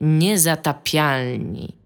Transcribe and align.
Niezatapialni. 0.00 1.76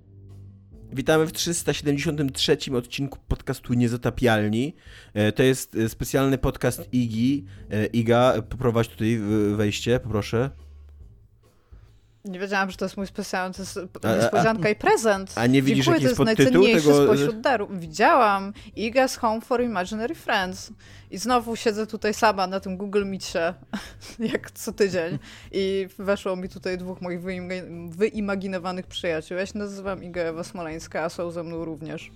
Witamy 0.92 1.26
w 1.26 1.32
373 1.32 2.58
odcinku 2.76 3.18
podcastu 3.28 3.74
Niezatapialni. 3.74 4.74
E, 5.14 5.32
to 5.32 5.42
jest 5.42 5.76
e, 5.76 5.88
specjalny 5.88 6.38
podcast 6.38 6.88
Igi. 6.92 7.44
E, 7.70 7.86
Iga, 7.86 8.34
poprowadź 8.48 8.88
tutaj 8.88 9.18
wejście, 9.56 10.00
poproszę. 10.00 10.50
Nie 12.24 12.38
wiedziałam, 12.38 12.70
że 12.70 12.76
to 12.76 12.84
jest 12.84 12.96
mój 12.96 13.06
specjalny, 13.06 13.54
to 13.54 13.62
jest 13.62 13.78
niespodzianka 14.22 14.68
a, 14.68 14.70
i 14.70 14.74
prezent. 14.74 15.32
A 15.36 15.46
nie 15.46 15.62
widzisz, 15.62 15.84
Dziękuję, 15.84 16.04
jaki 16.04 16.16
to 16.16 16.24
jest 16.24 16.36
podtytuł 16.36 16.64
tego? 16.64 17.04
spośród 17.04 17.40
darów. 17.40 17.80
Widziałam. 17.80 18.52
Iga's 18.76 19.18
Home 19.18 19.40
for 19.40 19.62
Imaginary 19.62 20.14
Friends. 20.14 20.72
I 21.10 21.18
znowu 21.18 21.56
siedzę 21.56 21.86
tutaj 21.86 22.14
sama 22.14 22.46
na 22.46 22.60
tym 22.60 22.76
Google 22.76 23.04
Meetie, 23.04 23.54
jak 24.32 24.50
co 24.50 24.72
tydzień. 24.72 25.18
I 25.52 25.88
weszło 25.98 26.36
mi 26.36 26.48
tutaj 26.48 26.78
dwóch 26.78 27.00
moich 27.00 27.20
wyimaginowanych 27.90 28.86
przyjaciół. 28.86 29.38
Ja 29.38 29.46
się 29.46 29.58
nazywam 29.58 30.04
Iga 30.04 30.22
Ewa 30.22 30.44
Smoleńska, 30.44 31.02
a 31.02 31.08
są 31.08 31.30
ze 31.30 31.42
mną 31.42 31.64
również. 31.64 32.10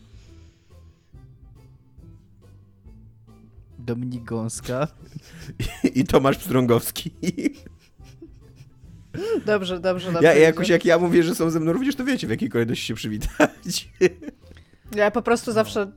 Dominik 3.79 4.25
Gąska. 4.25 4.88
I, 5.84 5.98
i 6.01 6.05
Tomasz 6.05 6.38
Pstrągowski. 6.38 7.12
Dobrze, 9.47 9.81
dobrze, 9.81 10.13
dobrze. 10.13 10.29
Ja, 10.29 10.35
jakoś 10.35 10.69
jak 10.69 10.85
ja 10.85 10.99
mówię, 10.99 11.23
że 11.23 11.35
są 11.35 11.51
ze 11.51 11.61
mną 11.61 11.73
również, 11.73 11.97
to 11.97 12.05
wiecie 12.05 12.27
w 12.27 12.31
jakiej 12.31 12.49
kolejności 12.49 12.87
się 12.87 12.95
przywitać. 12.95 13.89
Ja 14.97 15.11
po 15.11 15.23
prostu 15.23 15.53
zawsze, 15.53 15.91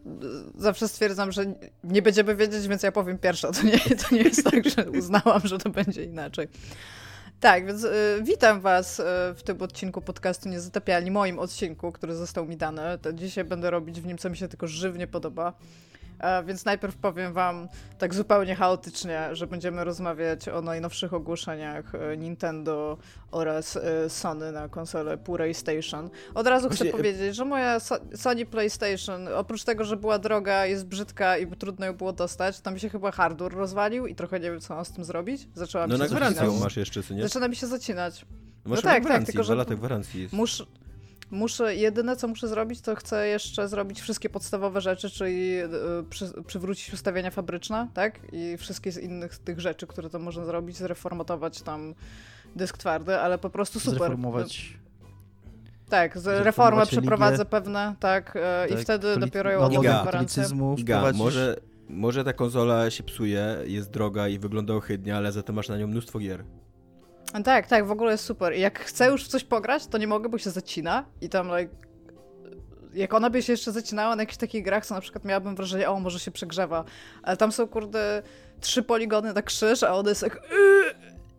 zawsze 0.58 0.88
stwierdzam, 0.88 1.32
że 1.32 1.54
nie 1.84 2.02
będziemy 2.02 2.36
wiedzieć, 2.36 2.68
więc 2.68 2.84
ja 2.84 2.92
powiem 2.92 3.18
pierwsza. 3.18 3.52
To 3.52 3.64
nie, 3.64 3.80
to 3.80 4.16
nie 4.16 4.22
jest 4.22 4.44
tak, 4.44 4.70
że 4.70 4.92
uznałam, 4.92 5.42
że 5.44 5.58
to 5.58 5.70
będzie 5.70 6.04
inaczej. 6.04 6.48
Tak, 7.40 7.66
więc 7.66 7.84
y, 7.84 7.90
witam 8.24 8.62
Was 8.62 9.00
y, 9.00 9.04
w 9.36 9.44
tym 9.44 9.62
odcinku 9.62 10.02
podcastu 10.02 10.50
Niezatapialni, 10.50 11.12
moim 11.12 11.40
odcinku, 11.40 11.92
który 11.92 12.16
został 12.16 12.46
mi 12.46 12.58
dany. 12.58 12.82
To 13.02 13.14
dzisiaj 13.14 13.44
będę 13.44 13.72
robić 13.72 14.02
w 14.02 14.06
nim, 14.06 14.18
co 14.18 14.30
mi 14.30 14.38
się 14.38 14.48
tylko 14.48 14.68
żywnie 14.68 15.08
podoba. 15.08 15.54
Więc 16.45 16.65
najpierw 16.65 16.98
powiem 16.98 17.34
Wam 17.34 17.67
tak 17.98 18.13
zupełnie 18.13 18.55
chaotycznie, 18.55 19.29
że 19.31 19.48
będziemy 19.48 19.84
rozmawiać 19.84 20.48
o 20.48 20.62
najnowszych 20.62 21.13
ogłoszeniach 21.13 21.95
e, 21.95 22.17
Nintendo 22.17 22.98
oraz 23.31 23.77
e, 23.77 24.09
Sony 24.09 24.51
na 24.51 24.70
konsolę 24.70 25.17
PlayStation. 25.17 26.09
Od 26.34 26.48
razu 26.48 26.70
chcę 26.70 26.77
Właśnie... 26.77 26.91
powiedzieć, 26.91 27.35
że 27.35 27.45
moja 27.45 27.79
Sony 28.15 28.45
PlayStation, 28.45 29.27
oprócz 29.27 29.63
tego, 29.63 29.85
że 29.85 29.98
była 29.98 30.20
droga, 30.20 30.65
jest 30.65 30.85
brzydka 30.87 31.37
i 31.37 31.48
trudno 31.48 31.85
ją 31.85 31.93
było 31.93 32.13
dostać, 32.13 32.62
to 32.62 32.71
mi 32.71 32.79
się 32.79 32.89
chyba 32.89 33.12
hardware 33.12 33.54
rozwalił 33.54 34.07
i 34.07 34.15
trochę 34.15 34.39
nie 34.39 34.51
wiem, 34.51 34.59
co 34.59 34.76
mam 34.76 34.85
z 34.85 34.91
tym 34.91 35.05
zrobić. 35.05 35.48
Zaczęłam 35.54 35.89
no 35.89 35.95
się 35.95 36.04
na 36.04 36.07
gwarancję 36.07 36.51
masz 36.59 36.77
jeszcze, 36.77 37.04
co 37.04 37.13
nie? 37.13 37.23
Zaczyna 37.23 37.48
mi 37.48 37.55
się 37.55 37.67
zacinać. 37.67 38.26
Masz 38.65 38.84
no 38.84 38.91
tak, 38.91 39.04
tak, 39.04 39.23
tylko 39.23 39.43
że... 39.43 39.65
gwarancji 39.65 40.21
jest. 40.21 40.34
Muszę, 40.34 40.65
Muszę, 41.32 41.76
jedyne 41.76 42.15
co 42.15 42.27
muszę 42.27 42.48
zrobić, 42.48 42.82
to 42.82 42.96
chcę 42.96 43.27
jeszcze 43.27 43.68
zrobić 43.68 44.01
wszystkie 44.01 44.29
podstawowe 44.29 44.82
rzeczy, 44.82 45.10
czyli 45.10 45.60
y, 45.60 45.70
przy, 46.10 46.43
przywrócić 46.48 46.93
ustawienia 46.93 47.32
fabryczne, 47.32 47.88
tak? 47.93 48.20
I 48.32 48.57
wszystkie 48.57 48.91
z 48.91 48.98
innych 48.98 49.38
tych 49.38 49.60
rzeczy, 49.60 49.88
które 49.88 50.10
to 50.10 50.20
można 50.20 50.46
zrobić, 50.46 50.77
zreformatować 50.77 51.62
tam 51.62 51.96
dysk 52.55 52.77
twardy, 52.77 53.18
ale 53.18 53.38
po 53.38 53.49
prostu 53.49 53.79
super. 53.79 53.99
Zreformować 53.99 54.82
tak, 55.90 56.18
z 56.18 56.27
reformę 56.27 56.85
przeprowadzę 56.85 57.45
pewne, 57.45 57.95
tak, 57.99 58.35
e, 58.35 58.68
tak, 58.70 58.79
i 58.79 58.84
wtedy 58.84 59.18
dopiero 59.18 59.51
ją 59.51 59.60
oddam 59.60 59.82
gwarancję. 59.82 60.43
Iga, 60.77 61.12
może, 61.13 61.55
może 61.90 62.23
ta 62.23 62.34
konsola 62.34 62.90
się 62.90 63.04
psuje, 63.04 63.57
jest 63.66 63.91
droga 63.91 64.28
i 64.28 64.40
wygląda 64.40 64.73
ohydnie, 64.73 65.16
ale 65.16 65.31
za 65.31 65.44
to 65.44 65.53
masz 65.53 65.69
na 65.69 65.78
nią 65.78 65.88
mnóstwo 65.88 66.19
gier. 66.19 66.44
Tak, 67.44 67.68
tak, 67.68 67.88
w 67.88 67.91
ogóle 67.91 68.12
jest 68.12 68.24
super. 68.24 68.53
Jak 68.53 68.79
chcę 68.79 69.07
już 69.07 69.25
w 69.25 69.28
coś 69.28 69.44
pograć, 69.44 69.88
to 69.88 69.97
nie 69.97 70.07
mogę, 70.07 70.29
bo 70.29 70.38
się 70.38 70.50
zacina 70.50 71.06
i 71.22 71.29
tam 71.29 71.47
like 71.57 71.91
jak 72.94 73.13
ona 73.13 73.29
by 73.29 73.44
się 73.44 73.53
jeszcze 73.53 73.72
zacinała 73.72 74.16
na 74.16 74.22
jakichś 74.22 74.38
takich 74.38 74.63
grach, 74.63 74.85
co 74.85 74.96
na 74.96 75.01
przykład 75.01 75.25
miałabym 75.25 75.56
wrażenie, 75.56 75.90
o, 75.90 76.00
może 76.00 76.19
się 76.19 76.31
przegrzewa. 76.31 76.84
Ale 77.23 77.38
tam 77.38 77.51
są, 77.51 77.68
kurde, 77.68 78.23
trzy 78.59 78.83
poligony 78.83 79.33
na 79.33 79.41
krzyż, 79.41 79.83
a 79.83 79.94
ona 79.94 80.09
jest 80.09 80.22
jak 80.22 80.39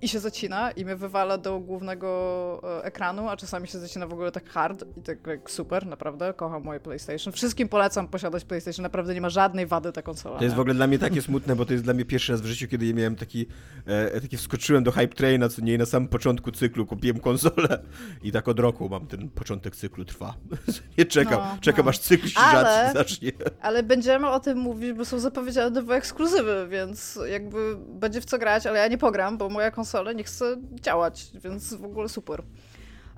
i 0.03 0.09
się 0.09 0.21
zacina 0.21 0.71
i 0.71 0.85
mnie 0.85 0.97
wywala 0.97 1.39
do 1.39 1.61
głównego 1.61 2.61
e, 2.81 2.85
ekranu, 2.85 3.29
a 3.29 3.37
czasami 3.37 3.69
się 3.69 3.79
zacina 3.79 4.07
w 4.07 4.13
ogóle 4.13 4.33
tak 4.33 4.49
hard 4.51 4.85
i 4.97 5.03
tak 5.03 5.27
jak 5.27 5.51
super, 5.51 5.87
naprawdę, 5.87 6.35
kocham 6.35 6.63
moje 6.63 6.81
PlayStation. 6.81 7.33
Wszystkim 7.33 7.69
polecam 7.69 8.09
posiadać 8.09 8.45
PlayStation, 8.45 8.83
naprawdę 8.83 9.15
nie 9.15 9.21
ma 9.21 9.31
żadnej 9.31 9.67
wady 9.67 9.93
ta 9.93 10.03
konsola. 10.03 10.39
To 10.39 10.45
jest 10.45 10.57
w 10.57 10.61
ogóle 10.61 10.75
dla 10.75 10.87
mnie 10.87 10.99
takie 10.99 11.23
smutne, 11.23 11.57
bo 11.57 11.67
to 11.67 11.73
jest 11.73 11.85
dla 11.85 11.95
mnie 11.95 12.05
pierwszy 12.05 12.33
raz 12.33 12.41
w 12.41 12.47
życiu, 12.47 12.69
kiedy 12.69 12.87
ja 12.87 12.95
miałem 12.95 13.17
taki, 13.17 13.47
e, 13.87 14.21
taki 14.21 14.37
wskoczyłem 14.37 14.85
do 14.85 14.93
hype 14.93 15.15
traina, 15.15 15.49
co 15.49 15.63
nie 15.63 15.79
na 15.79 15.87
samym 15.87 16.09
początku 16.09 16.53
cyklu 16.53 16.87
kupiłem 16.87 17.21
konsolę 17.21 17.83
i 18.23 18.33
tak 18.33 18.49
od 18.49 18.59
roku 18.59 18.89
mam 18.89 19.07
ten 19.07 19.29
początek 19.29 19.77
cyklu 19.77 20.05
trwa. 20.05 20.35
nie 20.99 21.05
czekam, 21.05 21.41
no, 21.41 21.57
czekam 21.61 21.85
no. 21.85 21.91
aż 21.91 21.99
cykl 21.99 22.29
się 22.29 22.41
ale, 22.41 22.93
zacznie. 22.95 23.33
Ale 23.61 23.83
będziemy 23.83 24.29
o 24.29 24.41
tym 24.41 24.59
mówić, 24.59 24.93
bo 24.93 25.05
są 25.05 25.19
zapowiedziane 25.19 25.71
nowe 25.71 25.95
ekskluzywy, 25.95 26.67
więc 26.71 27.19
jakby 27.31 27.77
będzie 27.77 28.21
w 28.21 28.25
co 28.25 28.39
grać, 28.39 28.67
ale 28.67 28.79
ja 28.79 28.89
nie 28.89 28.99
pogram, 28.99 29.39
bo 29.39 29.49
moja 29.49 29.71
konsola 29.71 29.92
konsolę, 29.93 30.15
nie 30.15 30.25
chce 30.25 30.57
działać, 30.73 31.31
więc 31.35 31.75
w 31.75 31.85
ogóle 31.85 32.09
super. 32.09 32.43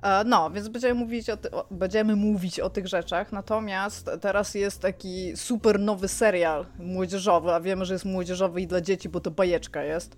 E, 0.03 0.23
no, 0.23 0.51
więc 0.51 0.67
będziemy 0.67 0.93
mówić, 0.93 1.29
o, 1.29 1.37
ty, 1.37 1.51
o, 1.51 1.65
będziemy 1.71 2.15
mówić 2.15 2.59
o 2.59 2.69
tych 2.69 2.87
rzeczach, 2.87 3.31
natomiast 3.31 4.09
teraz 4.21 4.55
jest 4.55 4.81
taki 4.81 5.37
super 5.37 5.79
nowy 5.79 6.07
serial 6.07 6.65
młodzieżowy, 6.79 7.51
a 7.51 7.59
wiemy, 7.59 7.85
że 7.85 7.93
jest 7.93 8.05
młodzieżowy 8.05 8.61
i 8.61 8.67
dla 8.67 8.81
dzieci, 8.81 9.09
bo 9.09 9.19
to 9.19 9.31
bajeczka 9.31 9.83
jest. 9.83 10.17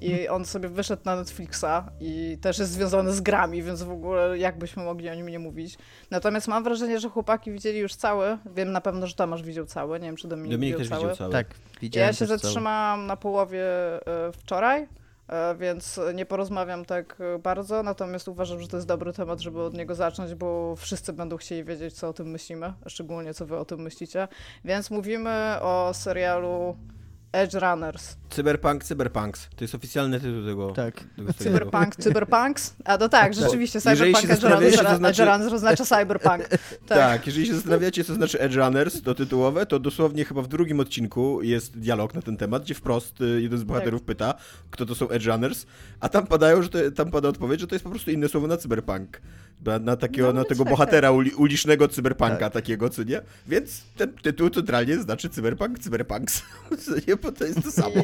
I 0.00 0.28
on 0.28 0.44
sobie 0.44 0.68
wyszedł 0.68 1.02
na 1.04 1.16
Netflixa 1.16 1.90
i 2.00 2.38
też 2.40 2.58
jest 2.58 2.72
związany 2.72 3.12
z 3.12 3.20
grami, 3.20 3.62
więc 3.62 3.82
w 3.82 3.90
ogóle 3.90 4.38
jakbyśmy 4.38 4.84
mogli 4.84 5.10
o 5.10 5.14
nim 5.14 5.28
nie 5.28 5.38
mówić. 5.38 5.78
Natomiast 6.10 6.48
mam 6.48 6.64
wrażenie, 6.64 7.00
że 7.00 7.08
chłopaki 7.08 7.52
widzieli 7.52 7.78
już 7.78 7.94
cały. 7.94 8.38
Wiem 8.56 8.72
na 8.72 8.80
pewno, 8.80 9.06
że 9.06 9.14
Tomasz 9.14 9.42
widział 9.42 9.66
cały. 9.66 10.00
Nie 10.00 10.06
wiem, 10.06 10.16
czy 10.16 10.28
Dominik, 10.28 10.52
Dominik 10.52 10.78
widział, 10.78 10.88
cały. 10.88 11.02
widział 11.02 11.16
cały. 11.16 11.32
Tak, 11.32 11.46
widziałem 11.80 12.06
Ja 12.06 12.12
się 12.12 12.26
zatrzymałam 12.26 13.06
na 13.06 13.16
połowie 13.16 13.64
y, 14.28 14.32
wczoraj 14.32 14.82
E, 14.82 15.01
więc 15.58 16.00
nie 16.14 16.26
porozmawiam 16.26 16.84
tak 16.84 17.18
bardzo, 17.42 17.82
natomiast 17.82 18.28
uważam, 18.28 18.60
że 18.60 18.68
to 18.68 18.76
jest 18.76 18.86
dobry 18.86 19.12
temat, 19.12 19.40
żeby 19.40 19.62
od 19.62 19.74
niego 19.74 19.94
zacząć, 19.94 20.34
bo 20.34 20.76
wszyscy 20.76 21.12
będą 21.12 21.36
chcieli 21.36 21.64
wiedzieć, 21.64 21.94
co 21.94 22.08
o 22.08 22.12
tym 22.12 22.30
myślimy, 22.30 22.72
szczególnie 22.86 23.34
co 23.34 23.46
wy 23.46 23.56
o 23.56 23.64
tym 23.64 23.80
myślicie. 23.80 24.28
Więc 24.64 24.90
mówimy 24.90 25.56
o 25.60 25.90
serialu 25.94 26.76
Edge 27.32 27.54
Runners. 27.54 28.16
Cyberpunk, 28.30 28.84
Cyberpunks. 28.84 29.48
To 29.56 29.64
jest 29.64 29.74
oficjalny 29.74 30.20
tytuł 30.20 30.46
tego. 30.46 30.70
Tak. 30.70 31.04
Tego 31.16 31.32
Cyberpunk, 31.32 31.96
Cyberpunks? 31.96 32.74
A 32.84 32.98
to 32.98 33.08
tak, 33.08 33.34
rzeczywiście. 33.40 33.80
Cyberpunk, 33.80 34.30
Edge 34.30 34.42
Runners, 34.42 34.76
to 34.76 34.96
znaczy... 34.96 35.22
Edge 35.22 35.32
Runners 35.32 35.52
oznacza 35.52 35.84
Cyberpunk. 35.84 36.48
Tak. 36.86 36.98
tak, 36.98 37.26
jeżeli 37.26 37.46
się 37.46 37.54
zastanawiacie, 37.54 38.04
co 38.04 38.14
znaczy 38.14 38.40
Edge 38.40 38.54
Runners, 38.56 39.02
to 39.02 39.14
tytułowe, 39.14 39.66
to 39.66 39.78
dosłownie 39.78 40.24
chyba 40.24 40.42
w 40.42 40.48
drugim 40.48 40.80
odcinku 40.80 41.42
jest 41.42 41.78
dialog 41.78 42.14
na 42.14 42.22
ten 42.22 42.36
temat, 42.36 42.62
gdzie 42.62 42.74
wprost 42.74 43.20
y, 43.20 43.42
jeden 43.42 43.58
z 43.58 43.64
bohaterów 43.64 44.00
tak. 44.00 44.06
pyta, 44.06 44.34
kto 44.70 44.86
to 44.86 44.94
są 44.94 45.08
Edge 45.08 45.26
Runners, 45.26 45.66
a 46.00 46.08
tam 46.08 46.26
padają, 46.26 46.62
że 46.62 46.68
to, 46.68 46.78
tam 46.90 47.10
pada 47.10 47.28
odpowiedź, 47.28 47.60
że 47.60 47.66
to 47.66 47.74
jest 47.74 47.84
po 47.84 47.90
prostu 47.90 48.10
inne 48.10 48.28
słowo 48.28 48.46
na 48.46 48.56
Cyberpunk. 48.56 49.20
Na, 49.80 49.96
takiego, 49.96 50.26
no, 50.26 50.32
na 50.32 50.44
tego 50.44 50.64
bohatera 50.64 51.10
uli, 51.10 51.30
ulicznego 51.30 51.88
cyberpunka 51.88 52.38
tak. 52.38 52.52
takiego, 52.52 52.90
co 52.90 53.02
nie? 53.02 53.20
Więc 53.46 53.82
ten 53.96 54.12
tytuł 54.12 54.50
centralnie 54.50 54.98
znaczy 54.98 55.28
cyberpunk, 55.28 55.78
cyberpunks. 55.78 56.42
nie, 57.08 57.16
bo 57.16 57.32
to 57.32 57.44
jest 57.44 57.62
to 57.62 57.72
samo. 57.72 57.94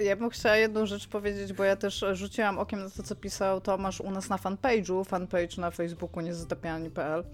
I 0.00 0.04
ja 0.04 0.16
bym 0.16 0.30
chciała 0.30 0.56
jedną 0.56 0.86
rzecz 0.86 1.08
powiedzieć, 1.08 1.52
bo 1.52 1.64
ja 1.64 1.76
też 1.76 2.04
rzuciłam 2.12 2.58
okiem 2.58 2.80
na 2.80 2.90
to, 2.90 3.02
co 3.02 3.16
pisał 3.16 3.60
Tomasz 3.60 4.00
u 4.00 4.10
nas 4.10 4.28
na 4.28 4.36
fanpage'u, 4.36 5.04
fanpage 5.04 5.60
na 5.60 5.70
Facebooku 5.70 6.20
niezatapialni.pl 6.20 7.24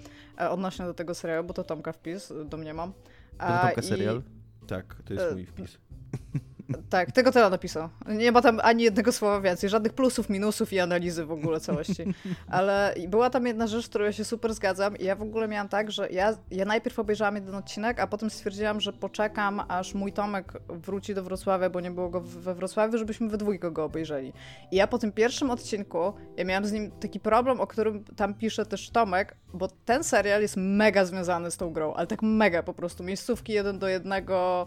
e, 0.40 0.50
odnośnie 0.50 0.84
do 0.84 0.94
tego 0.94 1.14
serialu, 1.14 1.44
bo 1.44 1.54
to 1.54 1.64
Tomka 1.64 1.92
wpis, 1.92 2.32
do 2.44 2.56
mnie 2.56 2.74
mam. 2.74 2.92
To 3.38 3.46
Tomka 3.46 3.80
i... 3.80 3.84
serial? 3.84 4.22
Tak, 4.66 4.96
to 5.04 5.14
jest 5.14 5.32
mój 5.32 5.46
wpis. 5.46 5.78
Tak, 6.90 7.12
tego 7.12 7.32
tyle 7.32 7.50
napisał. 7.50 7.88
Nie 8.08 8.32
ma 8.32 8.42
tam 8.42 8.60
ani 8.62 8.84
jednego 8.84 9.12
słowa 9.12 9.40
więcej, 9.40 9.70
żadnych 9.70 9.92
plusów, 9.92 10.30
minusów 10.30 10.72
i 10.72 10.80
analizy 10.80 11.24
w 11.24 11.32
ogóle 11.32 11.60
całości. 11.60 12.04
Ale 12.48 12.94
była 13.08 13.30
tam 13.30 13.46
jedna 13.46 13.66
rzecz, 13.66 13.86
z 13.86 13.88
którą 13.88 14.04
ja 14.04 14.12
się 14.12 14.24
super 14.24 14.54
zgadzam 14.54 14.96
i 14.96 15.04
ja 15.04 15.16
w 15.16 15.22
ogóle 15.22 15.48
miałam 15.48 15.68
tak, 15.68 15.90
że 15.90 16.08
ja, 16.10 16.36
ja 16.50 16.64
najpierw 16.64 16.98
obejrzałam 16.98 17.34
jeden 17.34 17.54
odcinek, 17.54 18.00
a 18.00 18.06
potem 18.06 18.30
stwierdziłam, 18.30 18.80
że 18.80 18.92
poczekam, 18.92 19.62
aż 19.68 19.94
mój 19.94 20.12
Tomek 20.12 20.52
wróci 20.68 21.14
do 21.14 21.22
Wrocławia, 21.22 21.70
bo 21.70 21.80
nie 21.80 21.90
było 21.90 22.08
go 22.08 22.20
we 22.20 22.54
Wrocławiu, 22.54 22.98
żebyśmy 22.98 23.28
we 23.28 23.36
dwójkę 23.36 23.70
go 23.70 23.84
obejrzeli. 23.84 24.32
I 24.70 24.76
ja 24.76 24.86
po 24.86 24.98
tym 24.98 25.12
pierwszym 25.12 25.50
odcinku, 25.50 26.12
ja 26.36 26.44
miałam 26.44 26.64
z 26.64 26.72
nim 26.72 26.90
taki 26.90 27.20
problem, 27.20 27.60
o 27.60 27.66
którym 27.66 28.04
tam 28.04 28.34
pisze 28.34 28.66
też 28.66 28.90
Tomek, 28.90 29.36
bo 29.54 29.68
ten 29.84 30.04
serial 30.04 30.42
jest 30.42 30.56
mega 30.56 31.04
związany 31.04 31.50
z 31.50 31.56
tą 31.56 31.72
grą, 31.72 31.94
ale 31.94 32.06
tak 32.06 32.22
mega 32.22 32.62
po 32.62 32.74
prostu. 32.74 33.04
Miejscówki 33.04 33.52
jeden 33.52 33.78
do 33.78 33.88
jednego, 33.88 34.66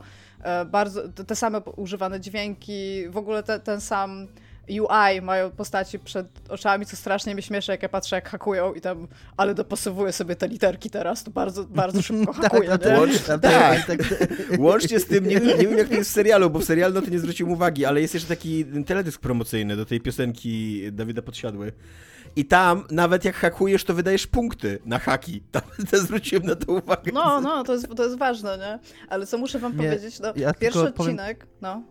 bardzo 0.65 1.09
te 1.09 1.35
same 1.35 1.61
używane 1.61 2.19
dźwięki, 2.19 3.09
w 3.09 3.17
ogóle 3.17 3.43
te, 3.43 3.59
ten 3.59 3.81
sam 3.81 4.27
UI 4.69 5.21
mają 5.21 5.51
postaci 5.51 5.99
przed 5.99 6.27
oczami, 6.49 6.85
co 6.85 6.95
strasznie 6.95 7.33
mnie 7.33 7.41
śmieszy, 7.43 7.71
jak 7.71 7.83
ja 7.83 7.89
patrzę, 7.89 8.15
jak 8.15 8.29
hakują 8.29 8.73
i 8.73 8.81
tam, 8.81 9.07
ale 9.37 9.55
dopasowuję 9.55 10.11
sobie 10.11 10.35
te 10.35 10.47
literki 10.47 10.89
teraz, 10.89 11.23
to 11.23 11.31
bardzo, 11.31 11.63
bardzo 11.63 12.01
szybko 12.01 12.33
tak, 12.33 12.43
hakuję. 12.51 12.69
tak, 12.69 12.81
tak, 12.81 12.99
Łącz, 12.99 13.21
tak, 13.21 13.41
tak, 13.41 13.87
tak. 13.87 13.99
Łącznie 14.59 14.99
z 14.99 15.05
tym, 15.05 15.27
nie, 15.27 15.35
nie 15.39 15.67
wiem 15.67 15.77
jak 15.77 15.87
to 15.87 15.95
jest 15.95 16.09
w 16.09 16.13
serialu, 16.13 16.49
bo 16.49 16.59
w 16.59 16.63
serialu 16.63 16.93
no 16.93 17.01
to 17.01 17.09
nie 17.09 17.19
zwróciłem 17.19 17.51
uwagi, 17.51 17.85
ale 17.85 18.01
jest 18.01 18.13
jeszcze 18.13 18.29
taki 18.29 18.65
teledysk 18.85 19.21
promocyjny 19.21 19.75
do 19.75 19.85
tej 19.85 20.01
piosenki 20.01 20.83
Dawida 20.91 21.21
Podsiadły. 21.21 21.71
I 22.37 22.45
tam 22.45 22.83
nawet 22.91 23.25
jak 23.25 23.35
hakujesz, 23.35 23.83
to 23.83 23.93
wydajesz 23.93 24.27
punkty 24.27 24.79
na 24.85 24.99
haki. 24.99 25.41
Tam 25.51 25.61
to 25.91 25.97
zwróciłem 25.97 26.43
na 26.45 26.55
to 26.55 26.73
uwagę. 26.73 27.11
No, 27.13 27.41
no, 27.41 27.63
to 27.63 27.73
jest, 27.73 27.87
to 27.95 28.03
jest 28.03 28.17
ważne, 28.17 28.57
nie? 28.57 28.79
Ale 29.09 29.25
co 29.27 29.37
muszę 29.37 29.59
wam 29.59 29.77
Nie, 29.77 29.83
powiedzieć, 29.83 30.19
no, 30.19 30.33
ja 30.35 30.53
pierwszy 30.53 30.79
tylko 30.79 30.97
powiem- 30.97 31.15
odcinek, 31.15 31.47
no. 31.61 31.83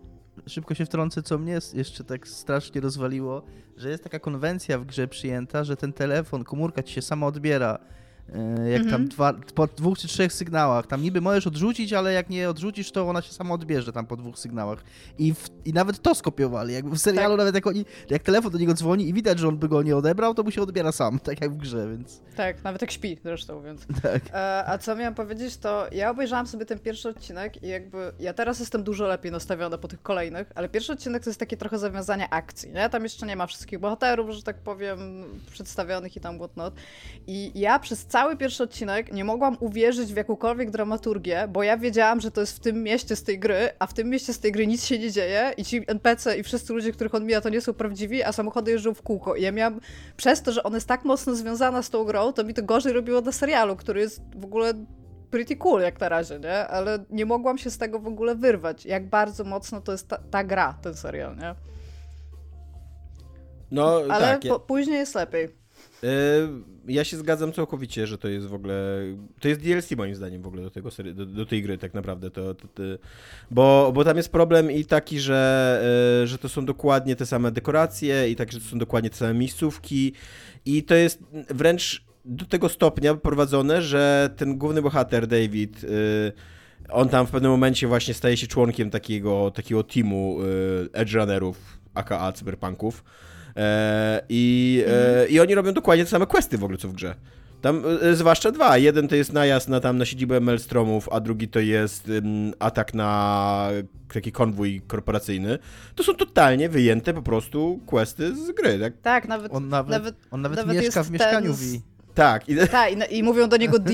Szybko 0.47 0.75
się 0.75 0.87
wtrącę, 0.87 1.23
co 1.23 1.39
mnie 1.39 1.59
jeszcze 1.75 2.05
tak 2.05 2.29
strasznie 2.29 2.81
rozwaliło, 2.81 3.43
że 3.77 3.91
jest 3.91 4.05
taka 4.05 4.19
konwencja 4.19 4.79
w 4.79 4.85
grze 4.85 5.09
przyjęta, 5.09 5.65
że 5.65 5.77
ten 5.77 5.93
telefon, 5.93 6.45
komórka 6.45 6.83
ci 6.83 6.95
się 6.95 7.03
sama 7.03 7.27
odbiera. 7.27 7.79
E, 8.35 8.71
Jak 8.71 8.83
tam 8.83 8.89
Mhm. 8.91 9.09
dwa, 9.09 9.33
po 9.55 9.67
dwóch 9.67 9.99
czy 9.99 10.09
trzech 10.09 10.33
sygnałach. 10.33 10.87
Tam 10.87 11.03
niby 11.03 11.21
możesz 11.21 11.47
odrzucić, 11.47 11.93
ale 11.93 12.13
jak 12.13 12.31
nie 12.31 12.51
odrzucisz, 12.51 12.91
to 12.93 13.09
ona 13.09 13.23
się 13.23 13.33
sama 13.33 13.55
odbierze 13.55 13.93
tam 13.93 14.07
po 14.07 14.17
dwóch 14.17 14.39
sygnałach. 14.39 14.85
I, 15.19 15.35
w, 15.35 15.49
i 15.65 15.73
nawet 15.73 16.03
to 16.03 16.15
skopiowali. 16.15 16.75
Jakby 16.75 16.97
w 16.97 16.99
serialu 16.99 17.29
Tak. 17.35 17.39
nawet 17.39 17.55
jak 17.55 17.67
oni, 17.67 17.85
jak 18.11 18.23
telefon 18.23 18.53
do 18.53 18.59
niego 18.59 18.75
dzwoni 18.75 19.09
i 19.09 19.13
widać, 19.13 19.39
że 19.39 19.49
on 19.49 19.57
by 19.59 19.69
go 19.69 19.83
nie 19.83 19.97
odebrał, 19.97 20.35
to 20.35 20.43
mu 20.43 20.51
się 20.51 20.63
odbiera 20.63 20.93
sam, 20.93 21.19
tak 21.27 21.41
jak 21.41 21.53
w 21.55 21.57
grze, 21.57 21.89
więc 21.91 22.21
Tak, 22.37 22.65
nawet 22.65 22.81
jak 22.83 22.91
śpi 22.91 23.19
zresztą, 23.25 23.63
więc. 23.63 23.87
tak. 24.03 24.23
E, 24.33 24.65
a 24.67 24.79
co 24.79 24.97
miałam 24.97 25.15
powiedzieć, 25.15 25.57
to 25.57 25.87
ja 25.93 26.11
obejrzałam 26.11 26.47
sobie 26.47 26.67
ten 26.67 26.79
pierwszy 26.79 27.09
odcinek 27.09 27.63
i 27.63 27.69
jakby 27.69 28.13
ja 28.21 28.33
teraz 28.35 28.61
jestem 28.61 28.83
dużo 28.85 29.07
lepiej 29.07 29.33
nastawiona 29.33 29.79
po 29.79 29.89
tych 29.89 30.03
kolejnych, 30.03 30.53
ale 30.55 30.69
pierwszy 30.69 30.93
odcinek 30.93 31.25
to 31.25 31.31
jest 31.31 31.41
takie 31.41 31.57
trochę 31.57 31.79
zawiązanie 31.79 32.31
akcji, 32.31 32.73
nie? 32.73 32.89
Tam 32.91 33.03
jeszcze 33.03 33.27
nie 33.27 33.37
ma 33.37 33.47
wszystkich 33.47 33.79
bohaterów, 33.79 34.31
że 34.31 34.43
tak 34.43 34.57
powiem, 34.59 34.99
przedstawionych 35.53 36.17
i 36.17 36.21
tam 36.21 36.37
whatnot. 36.39 36.75
I 37.27 37.53
ja 37.61 37.79
przez 37.79 38.07
cały 38.17 38.37
pierwszy 38.37 38.63
odcinek 38.63 39.13
nie 39.13 39.25
mogłam 39.25 39.57
uwierzyć 39.61 40.13
w 40.13 40.17
jakąkolwiek 40.17 40.71
dramaturgię, 40.71 41.49
bo 41.49 41.63
ja 41.63 41.77
wiedziałam, 41.77 42.21
że 42.21 42.31
to 42.31 42.41
jest 42.41 42.57
w 42.57 42.61
tym 42.61 42.83
mieście 42.83 43.17
z 43.17 43.23
tej 43.23 43.39
gry, 43.39 43.69
a 43.79 43.87
w 43.87 43.95
tym 43.95 44.11
mieście 44.11 44.33
z 44.33 44.39
tej 44.39 44.53
gry 44.53 44.67
nic 44.67 44.85
się 44.85 44.99
nie 44.99 45.11
dzieje 45.11 45.53
i 45.57 45.65
ci 45.65 45.85
NPC 45.87 46.39
i 46.39 46.43
wszyscy 46.43 46.73
ludzie, 46.73 46.93
których 46.93 47.15
on 47.15 47.27
mija, 47.27 47.41
to 47.41 47.49
nie 47.49 47.61
są 47.61 47.75
prawdziwi, 47.75 48.23
a 48.23 48.33
samochody 48.33 48.71
jeżdżą 48.71 48.95
w 48.95 49.03
kółko. 49.03 49.35
I 49.35 49.43
ja 49.43 49.53
miałam, 49.53 49.81
przez 50.17 50.43
to, 50.43 50.53
że 50.53 50.63
ona 50.63 50.77
jest 50.77 50.89
tak 50.89 51.05
mocno 51.05 51.35
związana 51.35 51.83
z 51.83 51.91
tą 51.91 52.05
grą, 52.05 52.33
to 52.33 52.45
mi 52.45 52.55
to 52.55 52.63
gorzej 52.63 52.93
robiło 52.93 53.21
na 53.21 53.33
serialu, 53.33 53.77
który 53.77 54.01
jest 54.01 54.21
w 54.37 54.45
ogóle 54.45 54.73
pretty 55.31 55.57
cool 55.57 55.81
jak 55.81 56.01
na 56.01 56.09
razie, 56.09 56.39
nie? 56.39 56.67
Ale 56.67 57.05
nie 57.11 57.27
mogłam 57.27 57.59
się 57.59 57.71
z 57.71 57.79
tego 57.79 57.99
w 57.99 58.07
ogóle 58.07 58.35
wyrwać, 58.35 58.87
jak 58.87 59.09
bardzo 59.09 59.45
mocno 59.45 59.81
to 59.81 59.93
jest 59.93 60.09
ta, 60.09 60.19
ta 60.31 60.45
gra, 60.45 60.79
ten 60.83 60.95
serial, 60.95 61.37
nie? 61.37 61.55
No 63.71 64.01
Ale 64.09 64.27
tak. 64.27 64.45
Ja, 64.45 64.53
po, 64.53 64.61
później 64.61 64.97
jest 64.97 65.15
lepiej. 65.15 65.66
Y, 66.05 66.09
ja 66.89 67.05
się 67.05 67.17
zgadzam 67.17 67.53
całkowicie, 67.53 68.07
że 68.07 68.19
to 68.19 68.29
jest 68.29 68.47
w 68.47 68.55
ogóle. 68.55 69.01
To 69.41 69.49
jest 69.49 69.61
DLC 69.61 69.91
moim 69.91 70.15
zdaniem 70.15 70.43
w 70.43 70.47
ogóle 70.47 70.63
do, 70.63 70.71
tego 70.71 70.91
do, 71.15 71.27
do 71.27 71.47
tej 71.47 71.63
gry, 71.63 71.79
tak 71.79 71.95
naprawdę. 71.95 72.31
To, 72.31 72.55
to, 72.55 72.69
to, 72.69 72.83
bo, 73.51 73.93
bo 73.95 74.05
tam 74.05 74.17
jest 74.17 74.33
problem 74.33 74.71
i 74.71 74.85
taki, 74.85 75.21
że, 75.21 75.81
y, 76.23 76.27
że 76.27 76.39
to 76.39 76.49
są 76.49 76.65
dokładnie 76.65 77.17
te 77.17 77.27
same 77.27 77.51
dekoracje, 77.51 78.31
i 78.31 78.37
tak, 78.37 78.53
że 78.53 78.61
to 78.61 78.65
są 78.65 78.79
dokładnie 78.79 79.11
te 79.11 79.17
same 79.17 79.35
miejscówki. 79.35 80.13
I 80.65 80.83
to 80.83 80.95
jest 80.95 81.23
wręcz 81.51 82.05
do 82.25 82.47
tego 82.47 82.69
stopnia 82.69 83.15
prowadzone, 83.15 83.83
że 83.83 84.31
ten 84.37 84.59
główny 84.59 84.83
bohater, 84.83 85.27
David. 85.27 85.85
Y, 85.85 86.33
on 86.89 87.09
tam 87.09 87.27
w 87.27 87.31
pewnym 87.31 87.51
momencie 87.51 87.87
właśnie 87.87 88.15
staje 88.15 88.37
się 88.37 88.47
członkiem 88.47 88.91
takiego, 88.91 89.51
takiego 89.51 89.83
teamu 89.83 90.39
Edge 90.93 91.13
Runnerów, 91.15 91.79
aka 91.95 92.33
cyberpunków. 92.33 93.05
E, 93.57 94.23
i, 94.29 94.85
e, 94.89 95.27
I 95.29 95.41
oni 95.41 95.55
robią 95.55 95.73
dokładnie 95.73 96.05
te 96.05 96.11
same 96.11 96.27
questy 96.27 96.59
w 96.59 96.65
ogóle, 96.65 96.79
co 96.79 96.89
w 96.89 96.93
grze. 96.93 97.15
Tam 97.61 97.83
e, 98.03 98.15
zwłaszcza 98.15 98.53
dwa. 98.53 98.79
Jeden 98.79 99.09
to 99.09 99.17
jest 99.17 99.33
najazd 99.33 99.69
na, 99.69 99.81
tam, 99.81 99.99
na 99.99 100.05
siedzibę 100.05 100.41
Maelstromów, 100.41 101.09
a 101.13 101.21
drugi 101.21 101.49
to 101.49 101.61
jest 101.61 102.11
atak 102.59 102.95
na 102.95 103.69
taki 104.15 104.33
konwój 104.33 104.83
korporacyjny. 104.87 105.59
To 105.95 106.03
są 106.05 106.15
totalnie 106.15 106.69
wyjęte 106.69 107.15
po 107.15 107.23
prostu 107.23 107.81
questy 107.87 108.37
z 108.37 108.51
gry, 108.51 108.79
tak? 108.79 108.93
Tak, 109.03 109.29
nawet... 109.29 109.53
On 109.55 109.69
nawet, 109.69 109.91
Nawet- 109.91 110.15
on 110.31 110.43
nawet, 110.43 110.57
nawet 110.59 110.77
mieszka 110.77 111.01
jest 111.01 111.11
w 111.11 111.13
mieszkaniu 111.13 111.55
ten 111.55 111.81
Tak. 112.17 112.49
I, 112.49 112.57
Tak, 112.69 112.93
i, 112.93 113.19
i 113.19 113.23
mówią 113.23 113.49
do 113.49 113.57
niego 113.57 113.79
D. 113.79 113.93